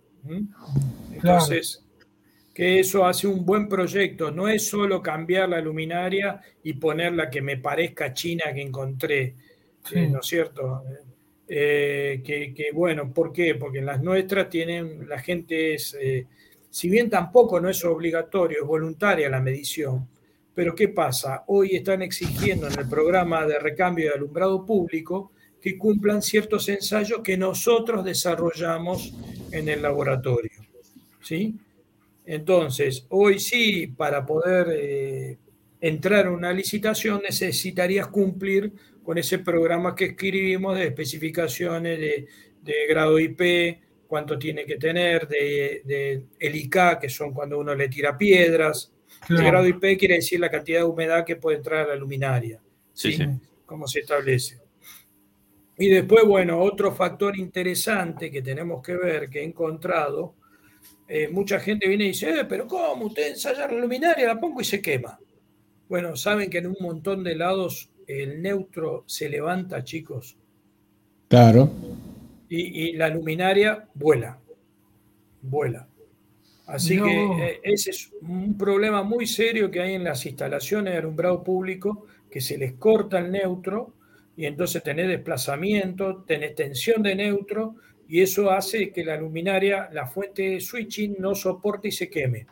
Entonces, 1.12 1.84
que 2.54 2.80
eso 2.80 3.06
hace 3.06 3.28
un 3.28 3.46
buen 3.46 3.68
proyecto, 3.68 4.30
no 4.32 4.48
es 4.48 4.68
solo 4.68 5.02
cambiar 5.02 5.50
la 5.50 5.60
luminaria 5.60 6.40
y 6.62 6.74
poner 6.74 7.14
la 7.14 7.30
que 7.30 7.42
me 7.42 7.58
parezca 7.58 8.14
china 8.14 8.54
que 8.54 8.62
encontré, 8.62 9.36
¿no 10.10 10.20
es 10.20 10.26
cierto? 10.26 10.84
Eh, 11.48 12.22
que, 12.24 12.70
bueno, 12.74 13.12
¿por 13.12 13.34
qué? 13.34 13.56
Porque 13.56 13.80
en 13.80 13.88
las 13.88 14.02
nuestras 14.02 14.50
tienen, 14.50 15.10
la 15.10 15.20
gente 15.20 15.74
es, 15.74 15.98
eh, 16.00 16.28
si 16.70 16.90
bien 16.90 17.10
tampoco 17.10 17.60
no 17.60 17.70
es 17.70 17.84
obligatorio, 17.84 18.60
es 18.62 18.68
voluntaria 18.68 19.30
la 19.30 19.42
medición, 19.42 20.08
pero 20.54 20.76
¿qué 20.76 20.90
pasa? 20.90 21.44
Hoy 21.48 21.76
están 21.76 22.04
exigiendo 22.04 22.68
en 22.68 22.80
el 22.80 22.88
programa 22.88 23.46
de 23.48 23.58
recambio 23.58 24.10
de 24.10 24.16
alumbrado 24.16 24.64
público 24.64 25.32
que 25.60 25.78
cumplan 25.78 26.22
ciertos 26.22 26.70
ensayos 26.70 27.22
que 27.24 27.38
nosotros 27.38 28.06
desarrollamos 28.06 29.14
en 29.52 29.70
el 29.70 29.82
laboratorio. 29.82 30.52
¿sí? 31.22 31.56
Entonces, 32.26 33.06
hoy 33.10 33.40
sí, 33.40 33.88
para 33.88 34.26
poder 34.26 34.68
eh, 34.72 35.38
entrar 35.82 36.26
en 36.26 36.34
una 36.34 36.54
licitación 36.54 37.22
necesitarías 37.22 38.08
cumplir 38.08 38.72
con 39.04 39.18
ese 39.18 39.40
programa 39.40 39.94
que 39.94 40.06
escribimos 40.06 40.78
de 40.78 40.86
especificaciones 40.86 42.00
de, 42.00 42.88
grado 42.88 43.20
IP, 43.20 43.82
cuánto 44.08 44.40
tiene 44.40 44.66
que 44.66 44.78
tener, 44.78 45.28
de, 45.28 46.24
el 46.40 46.56
IK, 46.56 47.00
que 47.02 47.10
son 47.10 47.34
cuando 47.34 47.60
uno 47.60 47.76
le 47.76 47.90
tira 47.90 48.18
piedras. 48.18 48.94
El 49.28 49.44
grado 49.44 49.68
IP 49.68 49.98
quiere 50.00 50.16
decir 50.16 50.40
la 50.40 50.50
cantidad 50.50 50.80
de 50.80 50.86
humedad 50.86 51.26
que 51.26 51.36
puede 51.36 51.58
entrar 51.58 51.86
a 51.86 51.90
la 51.90 51.96
luminaria. 51.96 52.62
Sí, 52.94 53.18
Cómo 53.66 53.88
se 53.88 54.00
establece. 54.00 54.60
Y 55.78 55.90
después, 55.90 56.24
bueno, 56.26 56.62
otro 56.62 56.94
factor 56.94 57.38
interesante 57.38 58.30
que 58.30 58.42
tenemos 58.42 58.82
que 58.82 58.96
ver, 58.96 59.30
que 59.30 59.42
he 59.42 59.44
encontrado, 59.44 60.36
eh, 61.08 61.28
mucha 61.28 61.60
gente 61.60 61.88
viene 61.88 62.06
y 62.06 62.08
dice, 62.10 62.40
eh, 62.40 62.46
pero 62.46 62.68
¿cómo? 62.68 63.06
Usted 63.06 63.30
ensaya 63.32 63.68
la 63.68 63.78
luminaria, 63.80 64.28
la 64.28 64.40
pongo 64.40 64.62
y 64.62 64.66
se 64.66 64.82
quema. 64.82 65.20
Bueno, 65.90 66.16
saben 66.16 66.50
que 66.50 66.60
en 66.60 66.68
un 66.68 66.78
montón 66.80 67.24
de 67.24 67.36
lados 67.36 67.90
el 68.08 68.42
neutro 68.42 69.04
se 69.06 69.30
levanta, 69.30 69.84
chicos. 69.84 70.38
Claro. 71.28 71.70
Y, 72.50 72.94
la 72.94 73.10
luminaria 73.10 73.88
vuela. 73.94 74.38
Vuela. 75.42 75.88
Así 76.68 76.98
que 76.98 77.24
eh, 77.42 77.60
ese 77.64 77.90
es 77.90 78.12
un 78.22 78.58
problema 78.58 79.04
muy 79.04 79.28
serio 79.28 79.70
que 79.70 79.82
hay 79.82 79.96
en 79.96 80.04
las 80.04 80.26
instalaciones 80.26 80.94
de 80.94 81.00
alumbrado 81.00 81.44
público, 81.44 82.06
que 82.32 82.40
se 82.40 82.58
les 82.58 82.74
corta 82.74 83.20
el 83.20 83.32
neutro 83.32 83.94
y 84.38 84.46
entonces 84.46 84.82
tenés 84.82 85.08
desplazamiento, 85.08 86.24
tenés 86.24 86.56
tensión 86.56 87.04
de 87.04 87.16
neutro 87.16 87.76
y 88.08 88.22
eso 88.22 88.52
hace 88.52 88.92
que 88.92 89.04
la 89.04 89.18
luminaria, 89.18 89.90
la 89.92 90.08
fuente 90.08 90.44
de 90.44 90.62
switching 90.62 91.16
no 91.20 91.36
soporte 91.36 91.88
y 91.88 91.92
se 91.92 92.10
queme. 92.10 92.46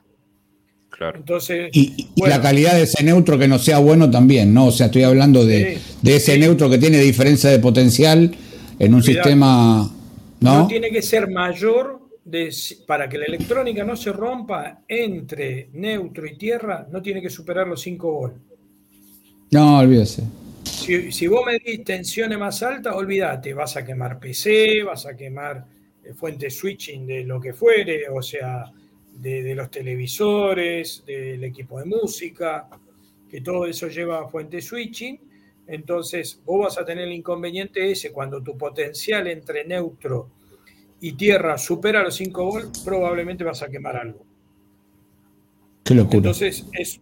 Claro. 0.90 1.18
Entonces, 1.20 1.70
y, 1.74 2.10
la 2.18 2.42
calidad 2.42 2.74
de 2.74 2.84
ese 2.84 3.04
neutro 3.04 3.38
que 3.38 3.48
no 3.48 3.58
sea 3.58 3.80
bueno 3.80 4.10
también, 4.12 4.54
¿no? 4.54 4.68
O 4.68 4.72
sea, 4.72 4.88
estoy 4.88 5.04
hablando 5.04 5.46
de, 5.46 5.78
ese 6.04 6.38
neutro 6.38 6.70
que 6.70 6.78
tiene 6.78 7.00
diferencia 7.00 7.50
de 7.50 7.60
potencial 7.60 8.36
en 8.78 8.94
un 8.94 9.02
sistema. 9.02 9.90
¿no? 10.40 10.58
¿no? 10.60 10.68
tiene 10.68 10.90
que 10.90 11.02
ser 11.02 11.30
mayor 11.30 12.02
de, 12.24 12.54
para 12.86 13.08
que 13.08 13.18
la 13.18 13.26
electrónica 13.26 13.84
no 13.84 13.96
se 13.96 14.12
rompa 14.12 14.82
entre 14.88 15.70
neutro 15.74 16.28
y 16.28 16.38
tierra, 16.38 16.88
no 16.92 17.02
tiene 17.02 17.22
que 17.22 17.30
superar 17.30 17.68
los 17.68 17.82
5 17.82 18.12
volts. 18.12 18.40
No, 19.52 19.80
olvídese. 19.80 20.24
Si, 20.82 21.12
si, 21.12 21.28
vos 21.28 21.46
medís 21.46 21.84
tensiones 21.84 22.40
más 22.40 22.64
altas, 22.64 22.96
olvídate, 22.96 23.54
vas 23.54 23.78
a 23.78 23.86
quemar 23.86 24.20
PC, 24.20 24.82
vas 24.84 25.06
a 25.06 25.16
quemar 25.16 25.64
eh, 26.04 26.14
fuente 26.14 26.50
switching 26.50 27.06
de 27.06 27.24
lo 27.24 27.40
que 27.40 27.54
fuere, 27.54 28.10
o 28.10 28.20
sea, 28.20 28.66
de, 29.14 29.54
los 29.54 29.70
televisores, 29.70 31.04
del 31.06 31.44
equipo 31.44 31.80
de 31.80 31.86
música, 31.86 32.68
que 33.30 33.42
todo 33.42 33.68
eso 33.68 33.88
lleva 33.90 34.22
a 34.22 34.28
fuente 34.28 34.60
switching. 34.60 35.20
Entonces, 35.68 36.42
vos 36.44 36.66
vas 36.66 36.78
a 36.80 36.86
tener 36.86 37.08
el 37.08 37.14
inconveniente 37.14 37.92
ese 37.92 38.12
cuando 38.12 38.42
tu 38.42 38.58
potencial 38.58 39.28
entre 39.28 39.64
neutro 39.66 40.32
y 41.00 41.14
tierra 41.14 41.60
supera 41.60 42.02
los 42.02 42.16
5 42.16 42.44
volts, 42.44 42.80
probablemente 42.80 43.44
vas 43.44 43.62
a 43.62 43.70
quemar 43.70 43.98
algo. 43.98 44.26
Qué 45.84 45.94
locura. 45.94 46.18
Entonces, 46.18 46.66
es 46.74 47.00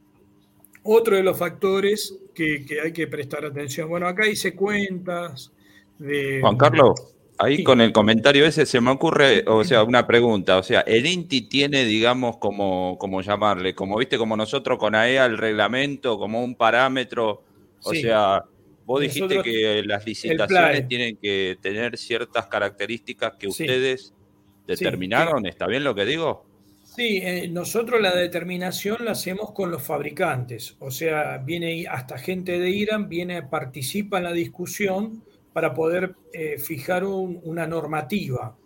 otro 0.83 1.15
de 1.15 1.23
los 1.23 1.37
factores 1.37 2.17
que, 2.65 2.81
hay 2.81 2.91
que 2.93 3.07
prestar 3.07 3.45
atención. 3.45 3.89
Bueno, 3.89 4.07
acá 4.07 4.27
hice 4.27 4.55
cuentas 4.55 5.51
de. 5.97 6.39
Juan 6.41 6.57
Carlos, 6.57 7.15
ahí 7.37 7.63
con 7.63 7.81
el 7.81 7.91
comentario 7.91 8.45
ese 8.45 8.65
se 8.65 8.81
me 8.81 8.91
ocurre, 8.91 9.43
o 9.47 9.63
sea, 9.63 9.83
una 9.83 10.07
pregunta. 10.07 10.57
O 10.57 10.63
sea, 10.63 10.81
el 10.81 11.05
INTI 11.05 11.41
tiene, 11.49 11.85
digamos, 11.85 12.37
como, 12.37 12.97
como 12.99 13.21
llamarle, 13.21 13.75
como 13.75 13.97
viste, 13.97 14.17
como 14.17 14.37
nosotros 14.37 14.77
con 14.77 14.95
AEA, 14.95 15.25
el 15.25 15.37
reglamento, 15.37 16.17
como 16.17 16.43
un 16.43 16.55
parámetro. 16.55 17.43
O 17.81 17.93
sea, 17.93 18.43
Vos 18.89 19.01
dijiste 19.01 19.43
que 19.43 19.83
las 19.85 20.03
licitaciones 20.03 20.87
tienen 20.87 21.15
que 21.17 21.59
tener 21.61 21.95
ciertas 21.95 22.47
características 22.47 23.35
que 23.35 23.47
ustedes 23.47 24.15
determinaron. 24.65 25.45
¿Está 25.45 25.67
bien 25.67 25.83
lo 25.83 25.93
que 25.93 26.05
digo? 26.05 26.48
Sí, 26.95 27.21
eh, 27.23 27.47
nosotros 27.47 28.01
la 28.01 28.15
determinación 28.15 29.05
la 29.05 29.11
hacemos 29.11 29.51
con 29.51 29.69
los 29.69 29.83
fabricantes. 29.83 30.75
O 30.79 30.89
sea, 30.89 31.37
viene 31.37 31.85
hasta 31.87 32.17
gente 32.17 32.57
de 32.57 32.71
Irán, 32.71 33.07
viene, 33.07 33.43
participa 33.43 34.17
en 34.17 34.23
la 34.23 34.33
discusión 34.33 35.23
para 35.53 35.73
poder 35.73 36.15
eh, 36.33 36.57
fijar 36.57 37.05
una 37.05 37.67
normativa. 37.67 38.57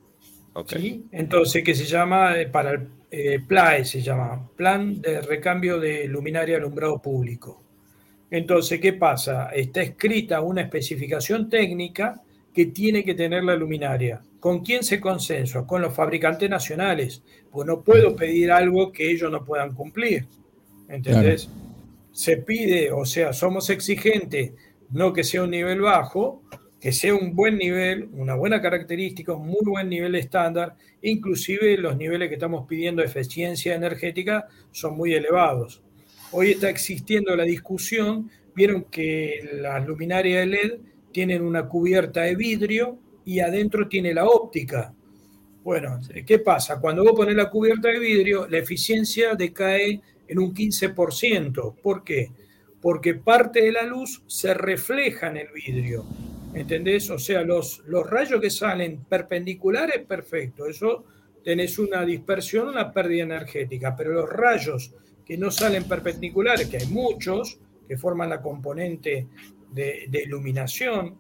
Entonces, 1.12 1.64
que 1.64 1.76
se 1.76 1.84
llama, 1.84 2.40
eh, 2.40 2.48
para 2.48 2.72
el 3.12 3.44
PLAE 3.44 3.84
se 3.84 4.02
llama, 4.02 4.50
Plan 4.56 5.02
de 5.02 5.22
Recambio 5.22 5.78
de 5.78 6.08
Luminaria 6.08 6.58
Alumbrado 6.58 7.02
Público. 7.02 7.62
Entonces, 8.32 8.80
¿qué 8.80 8.94
pasa? 8.94 9.50
Está 9.50 9.82
escrita 9.82 10.40
una 10.40 10.62
especificación 10.62 11.50
técnica 11.50 12.22
que 12.54 12.68
tiene 12.68 13.04
que 13.04 13.16
tener 13.16 13.44
la 13.44 13.56
luminaria. 13.56 14.22
¿Con 14.44 14.60
quién 14.60 14.84
se 14.84 15.00
consensua? 15.00 15.66
Con 15.66 15.82
los 15.82 15.94
fabricantes 15.94 16.50
nacionales. 16.50 17.24
Pues 17.50 17.66
no 17.66 17.82
puedo 17.82 18.14
pedir 18.14 18.52
algo 18.52 18.92
que 18.92 19.10
ellos 19.10 19.32
no 19.32 19.46
puedan 19.46 19.74
cumplir. 19.74 20.26
¿Entendés? 20.90 21.48
Se 22.12 22.36
pide, 22.36 22.92
o 22.92 23.06
sea, 23.06 23.32
somos 23.32 23.70
exigentes, 23.70 24.52
no 24.90 25.14
que 25.14 25.24
sea 25.24 25.44
un 25.44 25.52
nivel 25.52 25.80
bajo, 25.80 26.44
que 26.78 26.92
sea 26.92 27.16
un 27.16 27.34
buen 27.34 27.58
nivel, 27.58 28.10
una 28.12 28.36
buena 28.36 28.62
característica, 28.62 29.32
un 29.32 29.48
muy 29.48 29.64
buen 29.64 29.88
nivel 29.88 30.14
estándar. 30.16 30.76
Inclusive 31.02 31.78
los 31.78 31.96
niveles 31.96 32.28
que 32.28 32.36
estamos 32.36 32.68
pidiendo 32.68 33.02
de 33.02 33.08
eficiencia 33.08 33.76
energética 33.76 34.50
son 34.74 34.98
muy 34.98 35.14
elevados. 35.14 35.82
Hoy 36.34 36.52
está 36.52 36.70
existiendo 36.70 37.34
la 37.38 37.46
discusión, 37.46 38.30
vieron 38.54 38.84
que 38.92 39.40
las 39.54 39.88
luminarias 39.88 40.42
de 40.42 40.46
LED 40.48 40.74
tienen 41.14 41.44
una 41.44 41.70
cubierta 41.70 42.24
de 42.24 42.36
vidrio 42.36 43.00
y 43.26 43.40
adentro 43.40 43.88
tiene 43.88 44.14
la 44.14 44.26
óptica. 44.26 44.94
Bueno, 45.64 46.00
¿qué 46.26 46.40
pasa? 46.40 46.80
Cuando 46.80 47.04
vos 47.04 47.14
pones 47.14 47.36
la 47.36 47.50
cubierta 47.50 47.88
de 47.88 48.00
vidrio, 48.00 48.48
la 48.48 48.58
eficiencia 48.58 49.36
decae 49.36 50.02
en 50.28 50.40
un 50.40 50.54
15%. 50.54 51.76
¿Por 51.82 52.04
qué? 52.04 52.32
Porque 52.82 53.14
parte 53.16 53.62
de 53.62 53.72
la 53.72 53.84
luz 53.84 54.24
se 54.28 54.54
refleja 54.54 55.28
en 55.28 55.38
el 55.38 55.48
vidrio. 55.54 56.06
¿Entendés? 56.54 57.10
O 57.10 57.18
sea, 57.18 57.44
los, 57.44 57.82
los 57.88 58.08
rayos 58.10 58.42
que 58.42 58.50
salen 58.50 59.06
perpendiculares, 59.06 60.06
perfecto. 60.06 60.68
Eso 60.68 61.06
tenés 61.44 61.80
una 61.80 62.06
dispersión, 62.06 62.68
una 62.68 62.92
pérdida 62.92 63.24
energética. 63.24 63.96
Pero 63.96 64.14
los 64.14 64.30
rayos 64.30 64.94
que 65.26 65.38
no 65.38 65.52
salen 65.52 65.86
perpendiculares, 65.86 66.68
que 66.68 66.78
hay 66.78 66.88
muchos 66.88 67.58
que 67.88 67.98
forman 67.98 68.30
la 68.30 68.42
componente 68.42 69.28
de, 69.72 70.24
iluminación, 70.26 71.16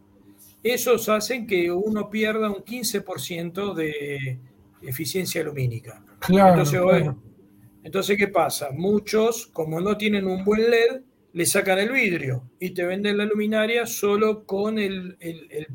esos 0.63 1.09
hacen 1.09 1.45
que 1.45 1.71
uno 1.71 2.09
pierda 2.09 2.49
un 2.49 2.63
15% 2.63 3.73
de 3.73 4.39
eficiencia 4.81 5.43
lumínica. 5.43 6.03
entonces, 6.29 6.81
entonces, 7.83 8.17
¿qué 8.17 8.29
pasa? 8.29 8.69
Muchos, 8.71 9.47
como 9.47 9.81
no 9.81 9.97
tienen 9.97 10.25
un 10.25 10.43
buen 10.45 10.69
LED, 10.69 11.01
le 11.33 11.45
sacan 11.45 11.79
el 11.79 11.91
vidrio 11.91 12.49
y 12.59 12.71
te 12.71 12.85
venden 12.85 13.17
la 13.17 13.25
luminaria 13.25 13.85
solo 13.85 14.45
con 14.45 14.79
el, 14.79 15.17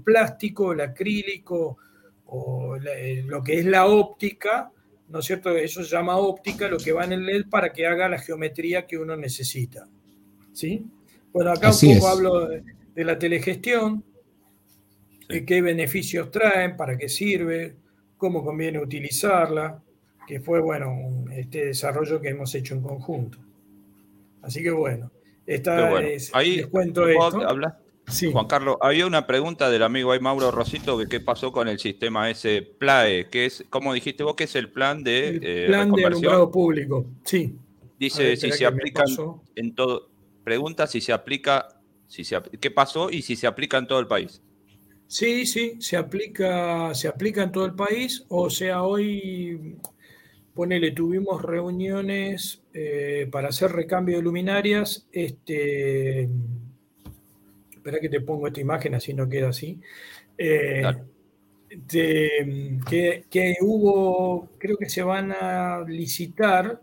plástico, 0.05 0.73
el 0.73 0.81
acrílico 0.81 1.79
o 2.27 2.77
lo 2.77 3.43
que 3.43 3.59
es 3.59 3.65
la 3.67 3.87
óptica 3.87 4.73
¿no 5.09 5.21
es 5.21 5.25
cierto? 5.25 5.57
Eso 5.57 5.83
se 5.83 5.91
llama 5.91 6.17
óptica, 6.17 6.69
lo 6.69 6.79
que 6.79 6.93
va 6.93 7.05
en 7.05 7.13
el 7.13 7.27
LED 7.27 7.47
para 7.51 7.73
que 7.73 7.87
haga 7.87 8.09
la 8.09 8.19
geometría 8.19 8.87
que 8.87 8.99
uno 8.99 9.17
necesita. 9.17 9.89
¿Sí? 10.53 10.85
Bueno, 11.33 11.53
acá 11.53 11.71
un 11.71 11.95
poco 11.95 12.09
hablo 12.09 12.49
de, 12.49 12.65
la 13.05 13.19
telegestión, 13.19 14.05
de 15.29 15.45
qué 15.45 15.63
beneficios 15.63 16.31
traen, 16.31 16.77
para 16.77 16.97
qué 16.97 17.09
sirve, 17.09 17.77
cómo 18.17 18.45
conviene 18.45 18.81
utilizarla, 18.81 19.83
que 20.27 20.41
fue, 20.41 20.61
bueno, 20.61 21.25
este 21.33 21.67
desarrollo 21.67 22.21
que 22.21 22.31
hemos 22.31 22.55
hecho 22.55 22.75
en 22.75 22.83
conjunto. 22.83 23.39
Así 24.43 24.63
que 24.63 24.71
bueno, 24.71 25.11
esta 25.47 26.01
es, 26.03 26.35
Ahí 26.35 26.57
les 26.57 26.67
cuento 26.67 27.07
esto. 27.09 27.41
Juan 28.33 28.47
Carlos, 28.47 28.77
había 28.81 29.07
una 29.07 29.27
pregunta 29.27 29.69
del 29.69 29.83
amigo 29.83 30.13
ahí, 30.13 30.21
Mauro 30.21 30.51
Rosito, 30.51 30.97
que 30.99 31.09
qué 31.09 31.21
pasó 31.21 31.53
con 31.53 31.69
el 31.69 31.79
sistema 31.79 32.31
ese 32.31 32.63
PLAE, 32.63 33.29
que 33.29 33.47
es, 33.47 33.65
como 33.69 33.93
dijiste 33.93 34.23
vos, 34.23 34.35
que 34.35 34.45
es 34.45 34.55
el 34.57 34.71
plan 34.71 35.05
de 35.05 35.29
el 35.29 35.41
eh, 35.43 35.67
plan 35.67 35.93
de 35.93 36.07
alumbrado 36.07 36.51
público, 36.51 37.07
sí. 37.25 37.55
Dice 37.99 38.37
si 38.37 38.53
se 38.53 38.65
aplica 38.65 39.05
en 39.57 39.75
todo, 39.75 40.09
pregunta 40.45 40.87
si 40.87 41.01
se 41.01 41.13
aplica, 41.13 41.69
si 42.07 42.25
se, 42.25 42.41
qué 42.61 42.71
pasó 42.71 43.11
y 43.11 43.23
si 43.23 43.37
se 43.37 43.47
aplica 43.47 43.77
en 43.77 43.87
todo 43.87 43.99
el 43.99 44.07
país. 44.07 44.41
Sí, 45.09 45.47
sí, 45.47 45.79
se 45.81 45.97
aplica, 45.97 46.95
se 46.95 47.09
aplica 47.09 47.43
en 47.43 47.51
todo 47.51 47.65
el 47.65 47.75
país, 47.75 48.27
o 48.29 48.51
sea, 48.51 48.83
hoy, 48.83 49.77
ponele, 50.55 50.91
tuvimos 50.91 51.41
reuniones 51.41 52.63
eh, 52.75 53.27
para 53.33 53.49
hacer 53.49 53.73
recambio 53.73 54.19
de 54.19 54.23
luminarias, 54.23 55.09
este 55.11 56.29
espera 57.73 58.01
que 58.01 58.11
te 58.11 58.21
pongo 58.21 58.49
esta 58.49 58.61
imagen, 58.61 58.95
así 58.95 59.15
no 59.15 59.29
queda 59.29 59.49
así. 59.49 59.81
Eh, 60.37 60.83
que, 61.89 63.57
hubo, 63.63 64.51
creo 64.59 64.77
que 64.77 64.91
se 64.91 65.03
van 65.03 65.33
a 65.33 65.85
licitar, 65.89 66.83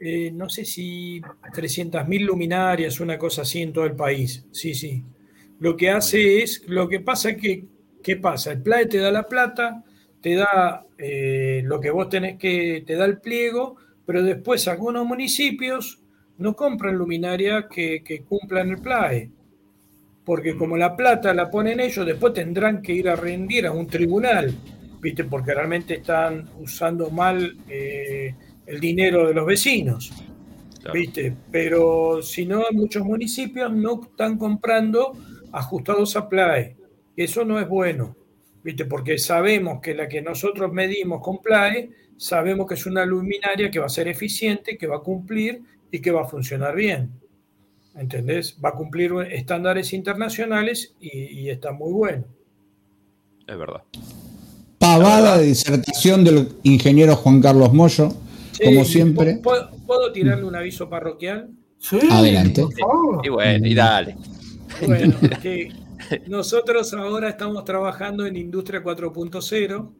eh, 0.00 0.30
no 0.32 0.48
sé 0.48 0.64
si 0.64 1.20
300.000 1.52 2.24
luminarias, 2.24 2.98
una 3.00 3.18
cosa 3.18 3.42
así 3.42 3.60
en 3.60 3.74
todo 3.74 3.84
el 3.84 3.94
país. 3.94 4.46
Sí, 4.52 4.72
sí. 4.74 5.04
Lo 5.60 5.76
que 5.76 5.90
hace 5.90 6.42
es, 6.42 6.64
lo 6.66 6.88
que 6.88 7.00
pasa 7.00 7.30
es 7.30 7.36
que, 7.38 7.64
¿qué 8.02 8.16
pasa? 8.16 8.52
El 8.52 8.62
PLAE 8.62 8.86
te 8.86 8.98
da 8.98 9.10
la 9.10 9.26
plata, 9.26 9.84
te 10.20 10.34
da 10.34 10.84
eh, 10.96 11.62
lo 11.64 11.80
que 11.80 11.90
vos 11.90 12.08
tenés 12.08 12.38
que, 12.38 12.84
te 12.86 12.94
da 12.94 13.04
el 13.04 13.18
pliego, 13.18 13.76
pero 14.06 14.22
después 14.22 14.66
algunos 14.68 15.06
municipios 15.06 16.00
no 16.38 16.54
compran 16.54 16.96
luminaria 16.96 17.66
que, 17.68 18.02
que 18.04 18.22
cumplan 18.22 18.70
el 18.70 18.78
PLAE 18.78 19.30
porque 20.28 20.58
como 20.58 20.76
la 20.76 20.94
plata 20.94 21.32
la 21.32 21.50
ponen 21.50 21.80
ellos, 21.80 22.04
después 22.04 22.34
tendrán 22.34 22.82
que 22.82 22.92
ir 22.92 23.08
a 23.08 23.16
rendir 23.16 23.66
a 23.66 23.72
un 23.72 23.86
tribunal, 23.86 24.54
¿viste? 25.00 25.24
Porque 25.24 25.54
realmente 25.54 25.94
están 25.94 26.50
usando 26.60 27.08
mal 27.08 27.56
eh, 27.66 28.34
el 28.66 28.78
dinero 28.78 29.26
de 29.26 29.32
los 29.32 29.46
vecinos, 29.46 30.12
¿viste? 30.92 31.34
Pero 31.50 32.20
si 32.20 32.44
no, 32.44 32.62
muchos 32.72 33.06
municipios 33.06 33.72
no 33.72 34.02
están 34.02 34.36
comprando 34.36 35.16
ajustados 35.52 36.16
a 36.16 36.28
PLAE. 36.28 36.76
Eso 37.16 37.44
no 37.44 37.58
es 37.58 37.68
bueno, 37.68 38.16
¿viste? 38.62 38.84
Porque 38.84 39.18
sabemos 39.18 39.80
que 39.80 39.94
la 39.94 40.08
que 40.08 40.22
nosotros 40.22 40.72
medimos 40.72 41.20
con 41.22 41.38
PLAE 41.38 41.90
sabemos 42.18 42.66
que 42.66 42.74
es 42.74 42.84
una 42.84 43.06
luminaria 43.06 43.70
que 43.70 43.78
va 43.78 43.86
a 43.86 43.90
ser 43.90 44.08
eficiente, 44.08 44.76
que 44.76 44.86
va 44.86 44.96
a 44.96 45.00
cumplir 45.00 45.62
y 45.90 46.00
que 46.00 46.10
va 46.10 46.22
a 46.22 46.26
funcionar 46.26 46.74
bien. 46.74 47.10
¿Entendés? 47.94 48.56
Va 48.62 48.70
a 48.70 48.72
cumplir 48.72 49.12
estándares 49.30 49.92
internacionales 49.92 50.94
y, 51.00 51.48
está 51.48 51.72
muy 51.72 51.92
bueno. 51.92 52.24
Es 53.46 53.58
verdad. 53.58 53.82
Pavada 54.78 55.38
de 55.38 55.46
disertación 55.46 56.22
del 56.22 56.48
ingeniero 56.62 57.16
Juan 57.16 57.40
Carlos 57.40 57.72
Moyo, 57.72 58.12
como 58.62 58.84
siempre. 58.84 59.40
¿puedo, 59.42 60.12
tirarle 60.12 60.44
un 60.44 60.54
aviso 60.54 60.88
parroquial? 60.88 61.50
Sí, 61.78 61.98
Adelante. 62.10 62.64
Y 63.24 63.28
bueno, 63.28 63.66
y 63.66 63.74
dale. 63.74 64.16
Bueno, 64.86 65.16
que 65.42 65.72
nosotros 66.26 66.92
ahora 66.94 67.30
estamos 67.30 67.64
trabajando 67.64 68.26
en 68.26 68.36
Industria 68.36 68.82
4.0, 68.82 69.92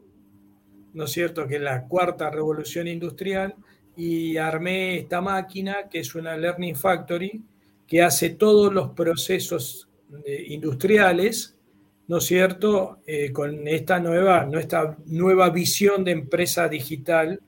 ¿no 0.94 1.04
es 1.04 1.10
cierto? 1.10 1.46
Que 1.46 1.56
es 1.56 1.62
la 1.62 1.86
cuarta 1.86 2.30
revolución 2.30 2.88
industrial, 2.88 3.54
y 3.96 4.36
armé 4.36 4.98
esta 4.98 5.20
máquina 5.20 5.88
que 5.90 5.98
es 5.98 6.14
una 6.14 6.36
Learning 6.36 6.76
Factory 6.76 7.42
que 7.84 8.00
hace 8.00 8.30
todos 8.30 8.72
los 8.72 8.90
procesos 8.90 9.88
eh, 10.24 10.44
industriales, 10.48 11.56
¿no 12.06 12.18
es 12.18 12.24
cierto?, 12.24 12.98
eh, 13.06 13.32
con 13.32 13.66
esta 13.66 13.98
nueva, 13.98 14.44
nuestra 14.44 14.96
nueva 15.06 15.50
visión 15.50 16.04
de 16.04 16.12
empresa 16.12 16.68
digital 16.68 17.40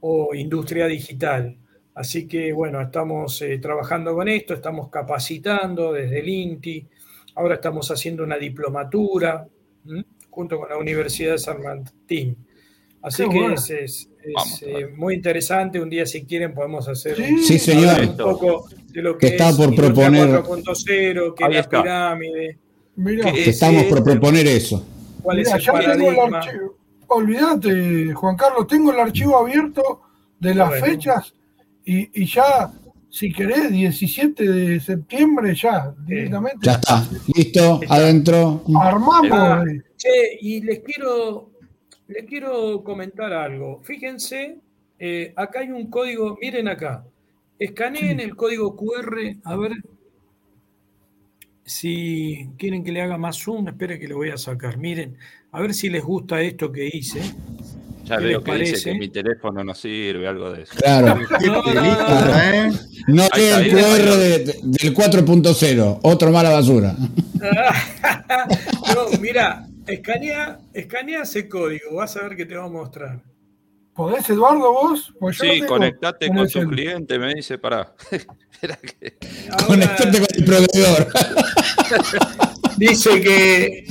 o 0.00 0.34
industria 0.34 0.86
digital. 0.86 1.56
Así 1.98 2.28
que, 2.28 2.52
bueno, 2.52 2.80
estamos 2.80 3.42
eh, 3.42 3.58
trabajando 3.58 4.14
con 4.14 4.28
esto, 4.28 4.54
estamos 4.54 4.88
capacitando 4.88 5.92
desde 5.92 6.20
el 6.20 6.28
INTI, 6.28 6.86
ahora 7.34 7.56
estamos 7.56 7.90
haciendo 7.90 8.22
una 8.22 8.36
diplomatura 8.36 9.44
junto 10.30 10.60
con 10.60 10.68
la 10.68 10.76
Universidad 10.76 11.32
de 11.32 11.38
San 11.38 11.60
Martín. 11.60 12.36
Así 13.02 13.24
que 13.28 13.52
es, 13.52 14.08
muy 14.96 15.14
interesante. 15.14 15.80
Un 15.80 15.90
día, 15.90 16.06
si 16.06 16.24
quieren, 16.24 16.54
podemos 16.54 16.86
hacer 16.86 17.16
un, 17.20 18.16
poco 18.16 18.68
de 18.92 19.02
lo 19.02 19.18
que, 19.18 19.26
está 19.26 19.50
por 19.56 19.74
proponer 19.74 20.28
4.0, 20.28 21.34
que 21.34 21.44
es 21.44 21.50
la 21.50 21.68
pirámide. 21.68 22.58
que 23.32 23.50
estamos 23.50 23.84
por 23.86 24.04
proponer 24.04 24.46
eso. 24.46 24.86
¿Cuál 25.20 25.40
es 25.40 25.52
el 25.52 25.64
paradigma? 25.64 26.42
Olvídate, 27.08 28.12
Juan 28.12 28.36
Carlos, 28.36 28.68
tengo 28.68 28.92
el 28.92 29.00
archivo 29.00 29.36
abierto 29.36 30.02
de 30.38 30.54
las 30.54 30.80
fechas 30.80 31.34
y, 31.90 32.26
ya, 32.26 32.72
si 33.10 33.32
querés, 33.32 33.70
17 33.70 34.44
de 34.44 34.80
septiembre, 34.80 35.54
ya, 35.54 35.94
directamente. 36.06 36.58
Ya 36.62 36.72
está, 36.72 37.06
listo, 37.34 37.80
adentro. 37.88 38.62
Armamos. 38.80 39.30
Ah, 39.32 39.64
y 40.40 40.60
les 40.60 40.80
quiero 40.80 41.50
les 42.08 42.24
quiero 42.24 42.82
comentar 42.82 43.32
algo. 43.32 43.80
Fíjense, 43.82 44.58
eh, 44.98 45.32
acá 45.36 45.60
hay 45.60 45.70
un 45.70 45.88
código, 45.88 46.38
miren 46.40 46.68
acá, 46.68 47.06
escaneen 47.58 48.18
el 48.18 48.34
código 48.34 48.74
QR, 48.74 49.36
a 49.44 49.56
ver 49.56 49.72
si 51.64 52.48
quieren 52.56 52.82
que 52.82 52.92
le 52.92 53.02
haga 53.02 53.18
más 53.18 53.36
zoom, 53.36 53.68
espere 53.68 53.98
que 53.98 54.08
lo 54.08 54.16
voy 54.16 54.30
a 54.30 54.38
sacar. 54.38 54.78
Miren, 54.78 55.18
a 55.52 55.60
ver 55.60 55.74
si 55.74 55.90
les 55.90 56.02
gusta 56.02 56.40
esto 56.40 56.72
que 56.72 56.88
hice. 56.90 57.20
Ya 58.08 58.16
veo 58.16 58.42
que 58.42 58.54
dice 58.54 58.90
que 58.90 58.98
mi 58.98 59.08
teléfono 59.08 59.62
no 59.62 59.74
sirve, 59.74 60.26
algo 60.26 60.52
de 60.52 60.62
eso. 60.62 60.74
Claro. 60.76 61.18
no, 63.06 63.22
es 63.36 63.56
el 63.56 63.70
QR 63.70 64.16
del 64.62 64.94
4.0, 64.94 66.00
otro 66.02 66.30
mala 66.30 66.50
basura. 66.50 66.94
no, 68.94 69.18
mira, 69.20 69.68
Escanea, 69.88 70.60
escanea 70.74 71.22
ese 71.22 71.48
código, 71.48 71.94
vas 71.94 72.14
a 72.18 72.22
ver 72.28 72.36
que 72.36 72.44
te 72.44 72.54
va 72.54 72.64
a 72.64 72.68
mostrar. 72.68 73.22
¿Podés, 73.94 74.28
Eduardo, 74.28 74.70
vos? 74.70 75.14
Pues 75.18 75.38
sí, 75.38 75.62
conectate 75.66 76.28
con 76.28 76.48
su 76.48 76.60
cliente, 76.68 77.18
me 77.18 77.34
dice, 77.34 77.58
pará. 77.58 77.94
Conectate 79.66 80.18
con 80.20 80.28
el 80.36 80.44
proveedor. 80.44 81.08
dice 82.76 83.20
que 83.22 83.84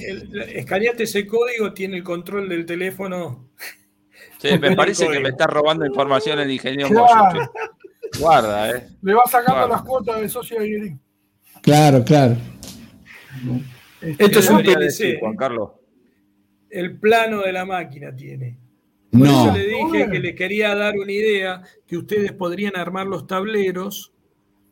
escaneate 0.56 1.04
ese 1.04 1.26
código, 1.26 1.74
tiene 1.74 1.98
el 1.98 2.04
control 2.04 2.48
del 2.48 2.66
teléfono. 2.66 3.50
Sí, 4.40 4.58
me 4.60 4.76
parece 4.76 5.08
que 5.08 5.20
me 5.20 5.30
está 5.30 5.48
robando 5.48 5.86
información 5.86 6.40
el 6.40 6.52
ingeniero 6.52 6.90
Guarda, 8.20 8.72
eh. 8.72 8.88
Le 9.02 9.14
va 9.14 9.24
sacando 9.30 9.68
las 9.68 9.82
cuotas 9.82 10.22
de 10.22 10.30
socio 10.30 10.60
de 10.60 10.98
Claro, 11.62 12.04
claro. 12.04 12.38
Esto 14.02 14.40
es 14.40 14.50
un 14.50 14.64
PLC. 14.64 15.20
Juan 15.20 15.36
Carlos 15.36 15.72
el 16.70 17.00
plano 17.00 17.42
de 17.42 17.52
la 17.52 17.66
máquina 17.66 18.16
tiene. 18.16 18.58
Por 19.12 19.26
eso 19.26 19.52
le 19.54 19.68
dije 19.68 20.10
que 20.12 20.20
le 20.20 20.36
quería 20.36 20.76
dar 20.76 20.96
una 20.98 21.12
idea 21.12 21.62
que 21.88 21.98
ustedes 21.98 22.34
podrían 22.34 22.76
armar 22.76 23.08
los 23.08 23.26
tableros, 23.26 24.14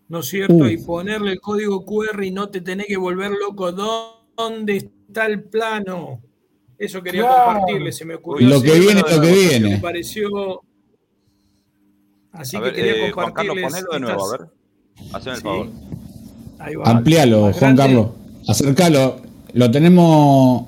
¿no 0.08 0.20
es 0.20 0.28
cierto? 0.28 0.70
Y 0.70 0.78
ponerle 0.78 1.32
el 1.32 1.42
código 1.42 1.86
QR 1.86 2.24
y 2.24 2.32
no 2.32 2.50
te 2.50 2.62
tenés 2.62 2.88
que 2.88 2.98
volver 2.98 3.32
loco. 3.32 3.72
¿Dónde 3.72 4.78
está 4.78 5.26
el 5.26 5.44
plano? 5.44 6.22
Eso 6.78 7.02
quería 7.02 7.28
compartirle, 7.28 7.92
se 7.92 8.06
me 8.06 8.16
ocurrió. 8.16 8.48
Lo 8.50 8.62
que 8.62 8.80
viene, 8.80 9.02
lo 9.02 9.22
que 9.22 9.32
viene. 9.32 9.70
Me 9.72 9.78
pareció. 9.78 10.62
Así 12.32 12.60
que 12.60 12.74
quería 12.74 13.08
eh, 13.08 13.12
Juan 13.12 13.32
Carlos, 13.32 13.58
ponelo 13.62 13.92
de 13.94 14.00
nuevo, 14.00 14.28
a 14.28 14.38
ver. 14.38 14.48
Haceme 15.14 15.36
el 15.36 15.42
favor. 15.42 15.70
Amplialo, 16.84 17.54
Juan 17.54 17.76
Carlos. 17.76 18.10
Acércalo. 18.48 19.22
Lo 19.54 19.72
tenemos 19.72 20.66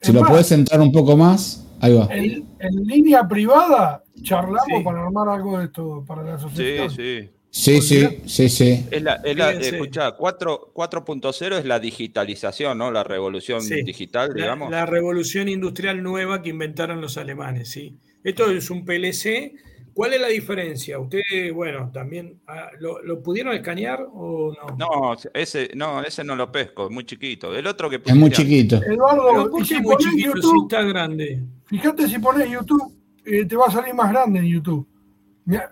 si 0.00 0.12
lo 0.12 0.22
puedes 0.22 0.46
centrar 0.46 0.80
un 0.80 0.92
poco 0.92 1.16
más, 1.16 1.66
ahí 1.80 1.94
va. 1.94 2.08
En, 2.10 2.46
línea 2.84 3.26
privada 3.26 4.02
charlamos 4.22 4.82
para 4.84 5.02
armar 5.02 5.28
algo 5.28 5.58
de 5.58 5.64
esto 5.66 6.04
para 6.06 6.22
la 6.22 6.34
asociación. 6.34 6.90
Sí, 6.90 6.96
sí. 6.96 7.30
Sí, 7.50 7.82
sí, 7.82 8.22
sí, 8.26 8.48
sí. 8.48 8.86
Es 8.90 9.02
la, 9.02 9.14
es 9.24 9.36
la, 9.36 9.50
escuchá, 9.52 10.16
4.0 10.16 11.58
es 11.58 11.64
la 11.64 11.80
digitalización, 11.80 12.78
¿no? 12.78 12.90
La 12.90 13.02
revolución 13.02 13.60
digital, 13.84 14.32
digamos. 14.32 14.70
La, 14.70 14.86
revolución 14.86 15.48
industrial 15.48 16.02
nueva 16.02 16.42
que 16.42 16.50
inventaron 16.50 17.00
los 17.00 17.18
alemanes, 17.18 17.70
sí. 17.70 17.98
Esto 18.22 18.50
es 18.50 18.70
un 18.70 18.84
PLC 18.84 19.54
¿Cuál 19.92 20.14
es 20.14 20.20
la 20.20 20.28
diferencia? 20.28 20.98
Ustedes, 20.98 21.52
bueno, 21.52 21.90
también, 21.92 22.40
ah, 22.46 22.70
¿lo, 22.78 23.22
pudieron 23.22 23.54
escanear 23.54 24.06
o 24.12 24.52
no? 24.54 24.76
No, 24.76 25.16
ese 25.34 25.70
no, 25.74 26.02
ese 26.02 26.22
no 26.24 26.36
lo 26.36 26.50
pesco, 26.50 26.86
es 26.86 26.90
muy 26.90 27.04
chiquito. 27.04 27.54
El 27.54 27.66
otro 27.66 27.90
que 27.90 28.00
Es 28.04 28.14
muy 28.14 28.30
chiquito. 28.30 28.76
Eduardo, 28.76 29.50
¿por 29.50 29.66
qué 29.66 29.80
muy 29.80 29.96
chiquito 29.96 30.34
YouTube, 30.34 30.68
está 30.70 30.82
grande? 30.82 31.42
Fíjate 31.66 32.08
si 32.08 32.18
pones 32.18 32.48
YouTube, 32.48 32.94
eh, 33.24 33.44
te 33.44 33.56
va 33.56 33.66
a 33.66 33.70
salir 33.70 33.94
más 33.94 34.10
grande 34.10 34.38
en 34.38 34.46
YouTube. 34.46 34.86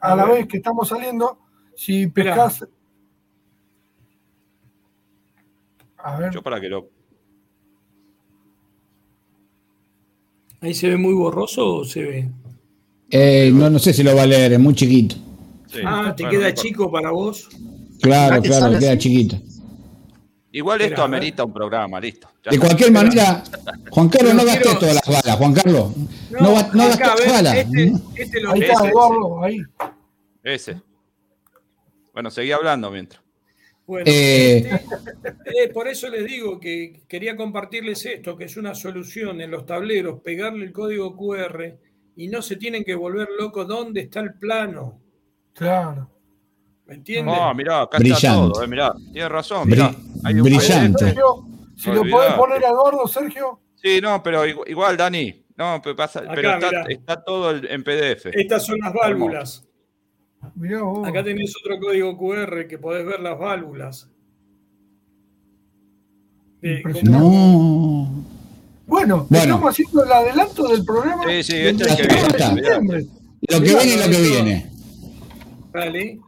A, 0.01 0.17
la 0.17 0.25
vez 0.25 0.47
que 0.47 0.57
estamos 0.57 0.89
saliendo, 0.89 1.39
si 1.79 2.09
pescas. 2.09 2.67
A 5.99 6.19
ver. 6.19 6.33
Yo 6.33 6.43
para 6.43 6.61
que 6.61 6.69
lo. 6.69 6.91
¿Ahí 10.61 10.75
se 10.75 10.89
ve 10.89 10.97
muy 10.97 11.15
borroso 11.15 11.77
o 11.77 11.85
se 11.85 12.03
ve? 12.03 12.29
Eh, 13.11 13.53
no, 13.55 13.71
no 13.71 13.79
sé 13.79 13.93
si 13.93 14.03
lo 14.03 14.17
va 14.17 14.23
a 14.23 14.27
leer, 14.27 14.55
es 14.55 14.59
muy 14.59 14.75
chiquito. 14.75 15.15
ah, 15.85 16.13
¿te 16.17 16.29
queda 16.29 16.53
chico 16.53 16.91
para 16.91 17.13
vos? 17.13 17.49
Claro, 18.03 18.43
claro, 18.43 18.77
queda 18.77 18.99
chiquito. 18.99 19.37
Igual 20.51 20.81
esto 20.81 21.03
amerita 21.05 21.45
un 21.45 21.53
programa, 21.53 22.01
listo. 22.01 22.29
de 22.51 22.59
cualquier 22.59 22.91
manera, 22.91 23.45
Juan 23.91 24.09
Carlos, 24.09 24.35
no 24.35 24.45
gastes 24.45 24.79
todas 24.81 24.95
las 24.95 25.07
balas, 25.07 25.37
Juan 25.37 25.55
Carlos. 25.55 25.93
No, 26.31 26.41
no, 26.41 26.73
no 26.75 26.89
gastes 26.89 27.07
las 27.07 27.33
balas. 27.33 27.57
Este, 27.57 27.93
este 28.17 28.41
lo 28.41 28.53
ahí 28.53 28.63
está, 28.63 28.89
Eduardo, 28.89 29.45
ahí. 29.45 29.63
Ese. 30.43 30.88
Bueno, 32.19 32.33
seguí 32.33 32.51
hablando 32.51 32.91
mientras. 32.91 33.23
Bueno, 33.87 34.11
eh, 34.11 34.57
este, 34.57 34.81
eh, 35.63 35.69
por 35.73 35.87
eso 35.87 36.09
les 36.09 36.25
digo 36.25 36.59
que 36.59 37.05
quería 37.07 37.37
compartirles 37.37 38.05
esto, 38.07 38.37
que 38.37 38.47
es 38.47 38.57
una 38.57 38.75
solución 38.75 39.41
en 39.41 39.53
los 39.53 39.65
tableros, 39.65 40.21
pegarle 40.21 40.65
el 40.65 40.73
código 40.73 41.17
QR 41.17 41.79
y 42.17 42.27
no 42.27 42.43
se 42.43 42.57
tienen 42.57 42.83
que 42.83 42.97
volver 42.97 43.29
locos 43.39 43.69
dónde 43.69 44.01
está 44.01 44.19
el 44.19 44.35
plano. 44.35 45.01
Claro. 45.55 46.11
¿Me 46.87 46.97
entiendes? 46.97 47.37
No, 47.37 47.55
mirá, 47.55 47.83
acá 47.83 47.99
está 48.03 48.33
todo, 48.33 48.65
eh, 48.65 48.67
mirá. 48.67 48.93
Tienes 49.13 49.31
razón, 49.31 49.69
mirá. 49.69 49.95
brillante. 50.25 51.15
si 51.77 51.93
lo 51.93 52.03
podés 52.03 52.33
poner 52.33 52.65
a 52.65 52.71
Eduardo, 52.71 53.07
Sergio. 53.07 53.61
Sí, 53.77 54.01
no, 54.03 54.21
pero 54.25 54.45
igual, 54.45 54.97
Dani. 54.97 55.47
No, 55.57 55.81
pero, 55.81 55.95
pasa, 55.95 56.25
pero 56.35 56.59
está, 56.89 57.23
todo 57.23 57.55
en 57.55 57.85
PDF. 57.85 58.27
Estas 58.33 58.67
son 58.67 58.81
las 58.81 58.93
válvulas. 58.93 59.68
Mirá 60.55 60.83
vos. 60.83 61.07
Acá 61.07 61.23
tenés 61.23 61.55
otro 61.63 61.79
código 61.79 62.17
QR 62.17 62.67
que 62.67 62.79
podés 62.79 63.07
ver 63.07 63.21
las 63.21 63.39
válvulas. 63.39 64.11
no. 67.05 68.25
Bueno, 68.87 69.27
estamos 69.31 69.71
haciendo 69.71 70.05
el 70.05 70.13
adelanto 70.13 70.69
del 70.69 70.85
programa. 70.85 71.25
Sí, 71.27 71.43
sí, 71.43 71.57
este 71.57 71.85
es 71.85 71.99
el 71.99 72.09
que 72.09 72.61
viene. 72.61 73.07
Lo 73.49 73.61
que 73.61 73.69
viene 73.69 73.95
y 73.95 73.97
lo 73.97 74.05
que 74.05 74.23
viene. 74.23 74.71
Vale. 75.73 76.19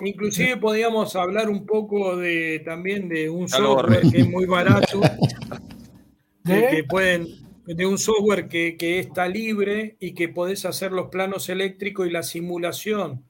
Inclusive 0.00 0.56
podríamos 0.56 1.14
hablar 1.16 1.48
un 1.48 1.66
poco 1.66 2.16
de 2.16 2.62
también 2.64 3.08
de 3.08 3.30
un 3.30 3.48
software 3.48 4.02
que 4.10 4.20
es 4.20 4.28
muy 4.28 4.46
barato, 4.46 5.00
que 6.44 6.84
pueden 6.88 7.28
de 7.66 7.86
un 7.86 7.98
software 7.98 8.48
que, 8.48 8.98
está 8.98 9.26
libre 9.28 9.96
y 10.00 10.14
que 10.14 10.28
podés 10.28 10.64
hacer 10.64 10.92
los 10.92 11.08
planos 11.08 11.48
eléctricos 11.48 12.06
y 12.06 12.10
la 12.10 12.22
simulación. 12.22 13.24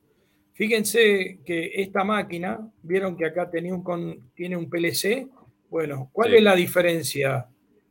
Fíjense 0.55 1.41
que 1.45 1.73
esta 1.75 2.05
máquina, 2.05 2.71
vieron 2.83 3.17
que 3.17 3.27
acá 3.27 3.51
tenía 3.51 3.75
un, 3.75 4.31
tiene 4.35 4.57
un 4.57 4.71
PLC. 4.71 5.29
Bueno, 5.69 6.11
¿cuál 6.13 6.35
es 6.35 6.43
la 6.43 6.55
diferencia? 6.55 7.49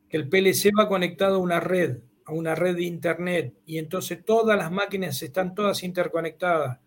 Que 0.08 0.16
el 0.16 0.28
PLC 0.28 0.70
va 0.76 0.88
conectado 0.88 1.36
a 1.36 1.38
una 1.38 1.60
red, 1.60 1.98
a 2.24 2.32
una 2.32 2.54
red 2.54 2.76
de 2.76 2.84
internet, 2.84 3.54
y 3.66 3.78
entonces 3.78 4.24
todas 4.24 4.58
las 4.58 4.72
máquinas 4.72 5.22
están 5.22 5.54
todas 5.54 5.82
interconectadas. 5.82 6.80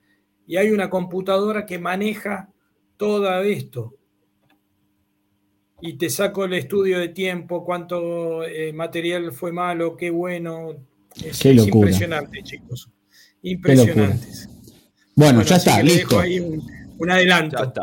Y 0.46 0.58
hay 0.58 0.72
una 0.72 0.90
computadora 0.90 1.66
que 1.66 1.78
maneja 1.78 2.50
todo 2.98 3.42
esto 3.44 3.98
y 5.82 5.94
te 5.94 6.10
saco 6.10 6.46
el 6.46 6.54
estudio 6.54 7.00
de 7.00 7.10
tiempo, 7.10 7.64
cuánto 7.64 8.44
eh, 8.44 8.74
material 8.74 9.32
fue 9.32 9.52
malo, 9.52 9.96
qué 9.96 10.10
bueno. 10.10 10.76
Es, 11.24 11.46
impresionante, 11.46 12.42
chicos. 12.44 12.90
Impresionante. 13.44 14.28
Bueno, 15.18 15.42
ya 15.42 15.56
está, 15.56 15.82
listo. 15.82 16.20
Ahí 16.20 16.40
un, 16.40 17.12
adelanto. 17.12 17.58
Ya 17.58 17.64
está. 17.66 17.82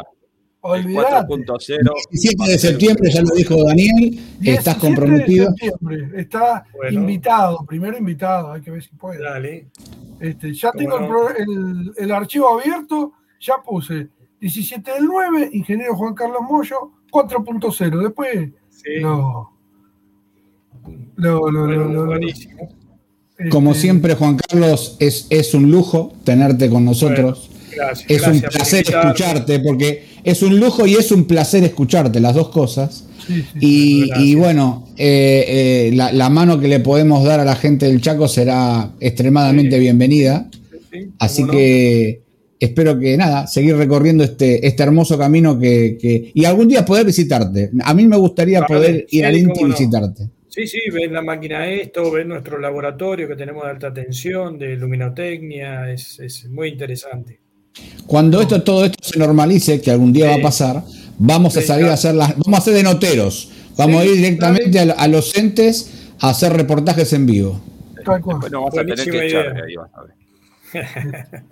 4.0. 0.62 1.92
17 2.10 2.50
de 2.50 2.58
septiembre, 2.58 3.10
ya 3.10 3.20
lo 3.20 3.34
dijo 3.34 3.62
Daniel, 3.66 4.18
estás 4.42 4.76
comprometido. 4.76 5.48
está 6.16 6.64
invitado, 6.90 7.66
primero 7.66 7.98
invitado, 7.98 8.52
hay 8.52 8.62
que 8.62 8.70
ver 8.70 8.82
si 8.82 8.94
puede. 8.94 9.22
Dale. 9.22 9.66
Este, 10.20 10.54
ya 10.54 10.72
tengo 10.72 10.96
el, 11.30 11.92
el, 11.98 12.12
archivo 12.12 12.58
abierto, 12.58 13.12
ya 13.40 13.56
puse 13.62 14.08
17 14.40 14.92
del 14.92 15.04
9, 15.04 15.50
ingeniero 15.52 15.96
Juan 15.96 16.14
Carlos 16.14 16.40
Moyo, 16.48 16.92
4.0. 17.10 17.98
Después 18.00 18.50
no. 19.00 19.50
Como 23.50 23.72
este, 23.72 23.82
siempre, 23.82 24.14
Juan 24.14 24.36
Carlos, 24.36 24.96
es, 25.00 25.26
es 25.30 25.54
un 25.54 25.70
lujo 25.70 26.12
tenerte 26.24 26.68
con 26.68 26.84
nosotros. 26.84 27.50
es 28.08 28.26
un 28.26 28.40
placer 28.40 28.84
escucharte, 28.88 29.58
porque 29.60 30.04
es 30.22 30.42
un 30.42 30.58
lujo 30.60 30.86
y 30.86 30.94
es 30.94 31.10
un 31.10 31.24
placer 31.24 31.64
escucharte, 31.64 32.20
las 32.20 32.34
dos 32.34 32.50
cosas. 32.50 33.04
y, 33.58 34.34
bueno, 34.36 34.86
eh, 34.96 35.90
eh, 35.90 35.90
la, 35.94 36.30
mano 36.30 36.60
que 36.60 36.68
le 36.68 36.80
podemos 36.80 37.24
dar 37.24 37.40
a 37.40 37.44
la 37.44 37.56
gente 37.56 37.86
del 37.86 38.00
Chaco 38.00 38.28
será 38.28 38.92
extremadamente 39.00 39.78
bienvenida. 39.78 40.48
Así 41.18 41.44
que 41.44 42.22
espero 42.60 42.98
que 42.98 43.16
nada, 43.16 43.48
seguir 43.48 43.76
recorriendo 43.76 44.22
este, 44.22 44.66
este 44.66 44.82
hermoso 44.84 45.18
camino 45.18 45.58
que, 45.58 46.30
y 46.32 46.44
algún 46.44 46.68
día 46.68 46.84
poder 46.84 47.04
visitarte. 47.04 47.70
A 47.82 47.94
mí 47.94 48.06
me 48.06 48.16
gustaría 48.16 48.62
poder 48.62 49.06
ir 49.10 49.26
al 49.26 49.36
INTI 49.36 49.60
y 49.60 49.64
visitarte. 49.64 50.28
Sí, 50.54 50.68
sí, 50.68 50.78
ven 50.92 51.12
la 51.12 51.20
máquina 51.20 51.66
esto, 51.66 52.12
ven 52.12 52.28
nuestro 52.28 52.60
laboratorio 52.60 53.26
que 53.26 53.34
tenemos 53.34 53.64
de 53.64 53.70
alta 53.70 53.92
tensión, 53.92 54.56
de 54.56 54.76
luminotecnia, 54.76 55.90
es, 55.90 56.46
muy 56.48 56.68
interesante. 56.68 57.40
Cuando 58.06 58.40
esto, 58.40 58.62
todo 58.62 58.84
esto 58.84 58.98
se 59.02 59.18
normalice, 59.18 59.80
que 59.80 59.90
algún 59.90 60.12
día 60.12 60.28
va 60.28 60.36
a 60.36 60.42
pasar, 60.42 60.84
vamos 61.18 61.56
a 61.56 61.62
salir 61.62 61.86
a 61.86 61.94
hacer 61.94 62.14
las, 62.14 62.38
vamos 62.38 62.54
a 62.54 62.58
hacer 62.58 62.74
de 62.74 62.84
noteros, 62.84 63.50
vamos 63.76 64.00
a 64.00 64.04
ir 64.04 64.12
directamente 64.14 64.78
a, 64.78 65.08
los 65.08 65.36
entes 65.36 66.12
a 66.20 66.28
hacer 66.30 66.52
reportajes 66.52 67.12
en 67.14 67.26
vivo. 67.26 67.60
Bueno, 68.06 68.38
vamos 68.52 68.78
a 68.78 68.84
tener 68.84 69.10
que 69.10 69.26
echar, 69.26 69.60
ahí 69.60 69.74
vas 69.74 69.90
a 69.92 70.02
ver. 70.02 70.14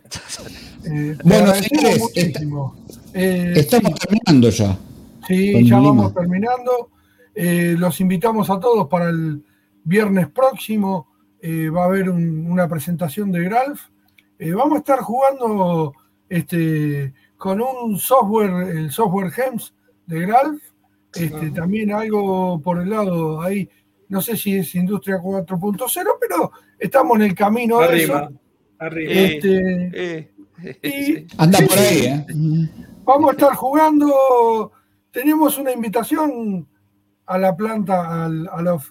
Eh, 0.84 1.16
bueno, 1.22 1.54
señores, 1.54 2.02
eh, 3.14 3.52
estamos 3.54 3.94
terminando 3.94 4.50
ya. 4.50 4.76
Sí, 5.28 5.64
ya 5.64 5.78
vamos 5.78 6.12
terminando. 6.12 6.90
Eh, 7.34 7.74
los 7.78 8.00
invitamos 8.00 8.50
a 8.50 8.60
todos 8.60 8.88
para 8.88 9.08
el 9.08 9.44
viernes 9.84 10.28
próximo. 10.28 11.08
va 11.44 11.82
a 11.82 11.86
haber 11.86 12.08
una 12.08 12.68
presentación 12.68 13.32
de 13.32 13.44
Gralf. 13.44 13.88
vamos 14.54 14.76
a 14.76 14.78
estar 14.78 15.00
jugando 15.00 15.92
este, 16.28 17.12
con 17.36 17.60
un 17.60 17.98
software, 17.98 18.68
el 18.68 18.90
software 18.90 19.30
GEMS 19.30 19.74
de 20.06 20.20
Gralf. 20.20 20.62
Este, 21.14 21.50
también 21.50 21.92
algo 21.92 22.60
por 22.62 22.80
el 22.80 22.88
lado 22.88 23.42
ahí, 23.42 23.68
no 24.08 24.20
sé 24.20 24.36
si 24.36 24.56
es 24.56 24.74
Industria 24.74 25.18
4.0, 25.18 26.06
pero 26.20 26.52
estamos 26.78 27.16
en 27.16 27.22
el 27.22 27.34
camino 27.34 27.80
de 27.80 28.04
eso. 28.04 28.28
Este, 28.78 30.30
eh, 30.72 31.26
Anda 31.38 31.58
por 31.66 31.78
ahí, 31.78 32.06
¿eh? 32.06 32.26
Vamos 33.04 33.30
a 33.30 33.32
estar 33.32 33.54
jugando. 33.54 34.72
Tenemos 35.10 35.58
una 35.58 35.72
invitación 35.72 36.66
a 37.26 37.38
la 37.38 37.56
planta. 37.56 38.28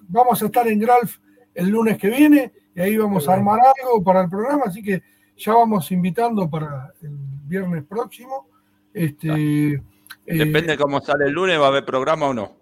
vamos 0.07 0.41
a 0.41 0.45
estar 0.45 0.67
en 0.67 0.79
Gralf 0.79 1.17
el 1.53 1.69
lunes 1.69 1.97
que 1.97 2.09
viene 2.09 2.51
y 2.73 2.81
ahí 2.81 2.97
vamos 2.97 3.27
a 3.27 3.33
armar 3.33 3.59
algo 3.83 4.03
para 4.03 4.21
el 4.21 4.29
programa. 4.29 4.63
Así 4.67 4.81
que 4.81 5.01
ya 5.37 5.53
vamos 5.53 5.91
invitando 5.91 6.49
para 6.49 6.93
el 7.01 7.17
viernes 7.45 7.83
próximo. 7.83 8.47
Este, 8.93 9.27
eh, 9.27 9.81
Depende 10.25 10.73
de 10.73 10.77
cómo 10.77 11.01
sale 11.01 11.25
el 11.25 11.31
lunes, 11.31 11.59
va 11.59 11.65
a 11.65 11.69
haber 11.69 11.85
programa 11.85 12.27
o 12.27 12.33
no. 12.33 12.57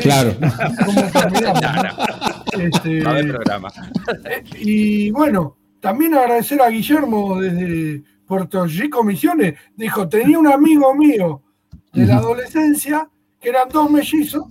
Claro. 0.00 0.34
Este, 2.58 3.04
va 3.04 3.10
a 3.10 3.12
haber 3.12 3.28
programa. 3.28 3.68
y 4.58 5.10
bueno, 5.12 5.58
también 5.80 6.14
agradecer 6.14 6.60
a 6.60 6.70
Guillermo 6.70 7.40
desde 7.40 8.02
Puerto 8.26 8.64
Rico 8.66 9.04
Misiones. 9.04 9.54
Dijo, 9.76 10.08
tenía 10.08 10.38
un 10.38 10.48
amigo 10.48 10.92
mío 10.94 11.42
de 11.92 12.06
la 12.06 12.16
adolescencia 12.16 13.08
que 13.40 13.50
eran 13.50 13.68
dos 13.68 13.90
mellizos 13.90 14.46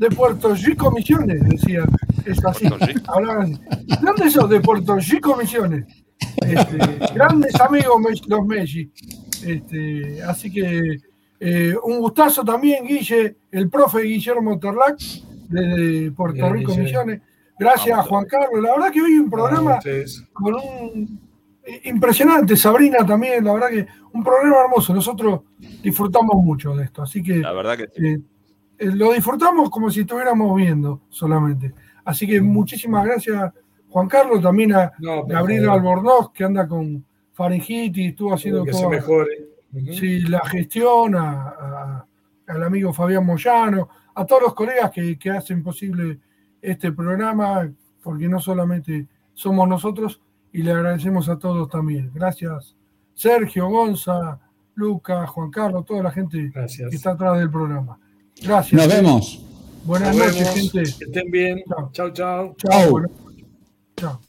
de 0.00 0.08
Puerto 0.08 0.54
Rico 0.54 0.90
Misiones, 0.90 1.46
decía. 1.46 1.84
Es 2.24 2.42
así. 2.42 2.66
¿Dónde 4.00 4.30
sos? 4.30 4.48
De 4.48 4.58
Puerto 4.60 4.96
Rico 4.96 5.36
Misiones. 5.36 5.84
Este, 6.38 6.78
grandes 7.14 7.60
amigos 7.60 8.00
los 8.26 8.46
Melli. 8.46 8.90
Este, 9.44 10.22
así 10.22 10.50
que 10.50 10.96
eh, 11.38 11.74
un 11.84 11.98
gustazo 11.98 12.42
también, 12.42 12.86
Guille, 12.86 13.36
el 13.50 13.68
profe 13.68 14.00
Guillermo 14.00 14.58
Terlac, 14.58 14.98
de 15.50 16.10
Puerto 16.16 16.50
Rico 16.50 16.74
Misiones. 16.74 17.20
Gracias, 17.58 18.06
Juan 18.06 18.24
Carlos. 18.24 18.62
La 18.62 18.72
verdad 18.72 18.90
que 18.90 19.02
hoy 19.02 19.18
un 19.18 19.28
programa 19.28 19.80
con 20.32 20.54
un 20.54 21.20
impresionante, 21.84 22.56
Sabrina 22.56 23.04
también, 23.06 23.44
la 23.44 23.52
verdad 23.52 23.68
que 23.68 23.86
un 24.12 24.24
programa 24.24 24.62
hermoso. 24.64 24.94
Nosotros 24.94 25.42
disfrutamos 25.82 26.36
mucho 26.36 26.74
de 26.74 26.84
esto, 26.84 27.02
así 27.02 27.22
que, 27.22 27.36
la 27.36 27.52
verdad 27.52 27.76
que 27.76 27.84
eh, 27.84 27.90
eh, 28.14 28.20
lo 28.80 29.12
disfrutamos 29.12 29.70
como 29.70 29.90
si 29.90 30.00
estuviéramos 30.00 30.56
viendo 30.56 31.02
solamente. 31.08 31.74
Así 32.04 32.26
que 32.26 32.40
muchísimas 32.40 33.04
gracias, 33.04 33.52
Juan 33.88 34.08
Carlos, 34.08 34.42
también 34.42 34.72
a 34.72 34.92
Gabriel 35.26 35.68
Albornoz, 35.68 36.32
que 36.32 36.44
anda 36.44 36.66
con 36.66 37.04
faringitis, 37.32 38.10
estuvo 38.10 38.34
haciendo 38.34 38.64
que. 38.64 38.72
Sí, 39.92 40.20
la 40.22 40.40
gestión, 40.46 41.14
al 41.14 42.62
amigo 42.62 42.92
Fabián 42.92 43.24
Moyano, 43.24 43.88
a 44.14 44.26
todos 44.26 44.42
los 44.42 44.54
colegas 44.54 44.90
que, 44.90 45.16
que 45.18 45.30
hacen 45.30 45.62
posible 45.62 46.18
este 46.60 46.92
programa, 46.92 47.70
porque 48.02 48.28
no 48.28 48.40
solamente 48.40 49.06
somos 49.32 49.68
nosotros, 49.68 50.20
y 50.52 50.62
le 50.62 50.72
agradecemos 50.72 51.28
a 51.28 51.38
todos 51.38 51.68
también. 51.68 52.10
Gracias, 52.12 52.76
Sergio, 53.14 53.68
Gonza, 53.68 54.40
Luca, 54.74 55.26
Juan 55.26 55.50
Carlos, 55.50 55.84
toda 55.84 56.02
la 56.02 56.10
gente 56.10 56.50
que 56.52 56.96
está 56.96 57.12
atrás 57.12 57.38
del 57.38 57.50
programa. 57.50 57.98
Gracias. 58.42 58.72
Nos 58.72 58.88
vemos. 58.88 59.40
Buenas 59.84 60.14
noches, 60.14 60.48
gente. 60.50 60.82
Que 60.82 61.04
estén 61.04 61.30
bien. 61.30 61.62
Chao, 61.92 62.12
chao. 62.12 62.54
Chao. 62.58 63.04
Chao. 63.96 64.20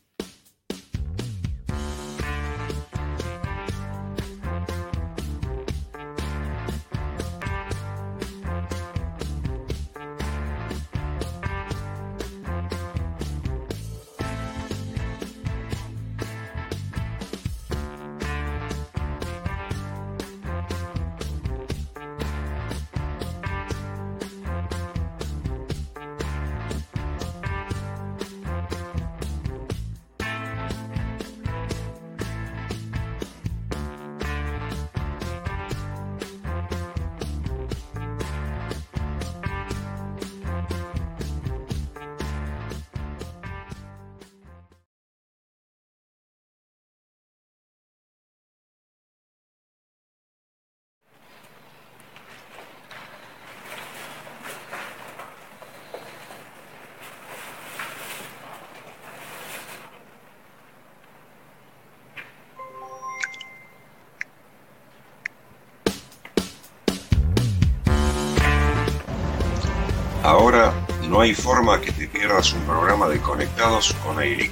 Ahora 70.23 70.71
no 71.09 71.21
hay 71.21 71.33
forma 71.33 71.81
que 71.81 71.91
te 71.91 72.07
pierdas 72.07 72.53
un 72.53 72.61
programa 72.61 73.07
de 73.07 73.19
Conectados 73.19 73.95
con 74.05 74.21
Eric. 74.21 74.51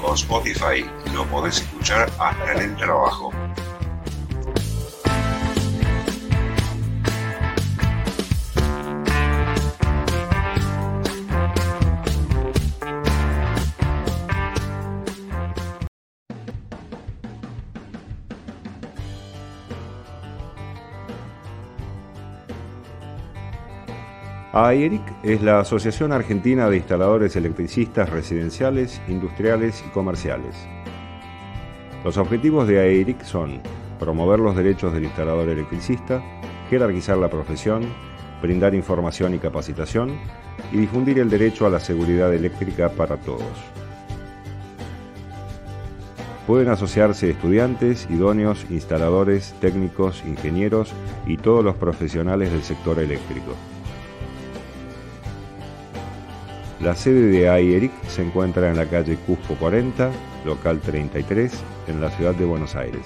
Con 0.00 0.14
Spotify 0.14 0.88
lo 1.12 1.26
podés 1.26 1.60
escuchar 1.60 2.10
hasta 2.18 2.52
en 2.54 2.70
el 2.70 2.76
trabajo. 2.76 3.30
AERIC 24.68 25.00
es 25.22 25.40
la 25.40 25.60
Asociación 25.60 26.12
Argentina 26.12 26.68
de 26.68 26.76
Instaladores 26.76 27.36
Electricistas 27.36 28.10
Residenciales, 28.10 29.00
Industriales 29.08 29.82
y 29.86 29.88
Comerciales. 29.90 30.54
Los 32.04 32.18
objetivos 32.18 32.68
de 32.68 32.78
AERIC 32.78 33.22
son 33.22 33.62
promover 33.98 34.40
los 34.40 34.54
derechos 34.54 34.92
del 34.92 35.04
instalador 35.04 35.48
electricista, 35.48 36.22
jerarquizar 36.68 37.16
la 37.16 37.30
profesión, 37.30 37.86
brindar 38.42 38.74
información 38.74 39.32
y 39.34 39.38
capacitación 39.38 40.18
y 40.70 40.76
difundir 40.76 41.18
el 41.18 41.30
derecho 41.30 41.66
a 41.66 41.70
la 41.70 41.80
seguridad 41.80 42.34
eléctrica 42.34 42.90
para 42.90 43.16
todos. 43.16 43.56
Pueden 46.46 46.68
asociarse 46.68 47.30
estudiantes, 47.30 48.06
idóneos, 48.10 48.66
instaladores, 48.68 49.54
técnicos, 49.62 50.22
ingenieros 50.26 50.92
y 51.26 51.38
todos 51.38 51.64
los 51.64 51.76
profesionales 51.76 52.52
del 52.52 52.62
sector 52.62 52.98
eléctrico. 52.98 53.54
La 56.80 56.94
sede 56.94 57.26
de 57.26 57.48
AIERIC 57.48 57.90
se 58.06 58.22
encuentra 58.22 58.70
en 58.70 58.76
la 58.76 58.86
calle 58.86 59.16
Cusco 59.26 59.56
40, 59.56 60.12
local 60.44 60.80
33, 60.80 61.52
en 61.88 62.00
la 62.00 62.08
ciudad 62.10 62.36
de 62.36 62.44
Buenos 62.44 62.76
Aires. 62.76 63.04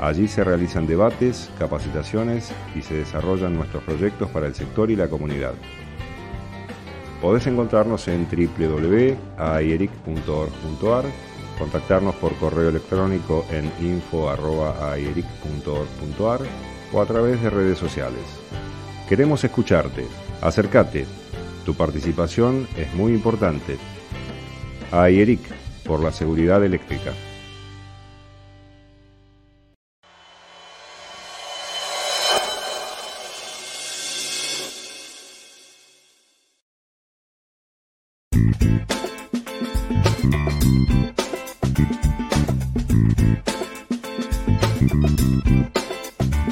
Allí 0.00 0.26
se 0.26 0.42
realizan 0.42 0.88
debates, 0.88 1.48
capacitaciones 1.60 2.50
y 2.74 2.82
se 2.82 2.94
desarrollan 2.94 3.54
nuestros 3.54 3.84
proyectos 3.84 4.28
para 4.30 4.48
el 4.48 4.56
sector 4.56 4.90
y 4.90 4.96
la 4.96 5.06
comunidad. 5.08 5.54
Podés 7.20 7.46
encontrarnos 7.46 8.08
en 8.08 8.26
www.aieric.org.ar, 8.28 11.04
contactarnos 11.56 12.16
por 12.16 12.34
correo 12.34 12.70
electrónico 12.70 13.46
en 13.50 13.70
info.aieric.org.ar 13.80 16.40
o 16.92 17.00
a 17.00 17.06
través 17.06 17.40
de 17.42 17.50
redes 17.50 17.78
sociales. 17.78 18.22
Queremos 19.08 19.44
escucharte. 19.44 20.04
Acércate, 20.40 21.06
tu 21.68 21.74
participación 21.74 22.66
es 22.78 22.94
muy 22.94 23.12
importante. 23.12 23.76
AIERIC, 24.90 25.38
por 25.84 26.02
la 26.02 26.10
seguridad 26.10 26.64
eléctrica. 26.64 27.12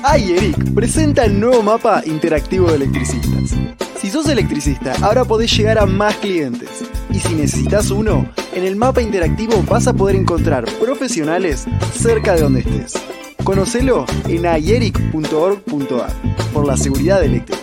AIERIC 0.02 0.74
presenta 0.74 1.24
el 1.24 1.40
nuevo 1.40 1.62
mapa 1.62 2.02
interactivo 2.04 2.66
de 2.68 2.74
electricistas. 2.74 3.85
Si 4.00 4.10
sos 4.10 4.28
electricista, 4.28 4.94
ahora 5.02 5.24
podés 5.24 5.56
llegar 5.56 5.78
a 5.78 5.86
más 5.86 6.16
clientes. 6.16 6.84
Y 7.10 7.18
si 7.18 7.34
necesitas 7.34 7.90
uno, 7.90 8.28
en 8.54 8.64
el 8.64 8.76
mapa 8.76 9.00
interactivo 9.00 9.62
vas 9.68 9.86
a 9.86 9.94
poder 9.94 10.16
encontrar 10.16 10.64
profesionales 10.78 11.66
cerca 11.94 12.34
de 12.34 12.42
donde 12.42 12.60
estés. 12.60 12.94
Conocelo 13.42 14.04
en 14.28 14.46
ayeric.org.ar 14.46 16.12
por 16.52 16.66
la 16.66 16.76
seguridad 16.76 17.24
eléctrica. 17.24 17.62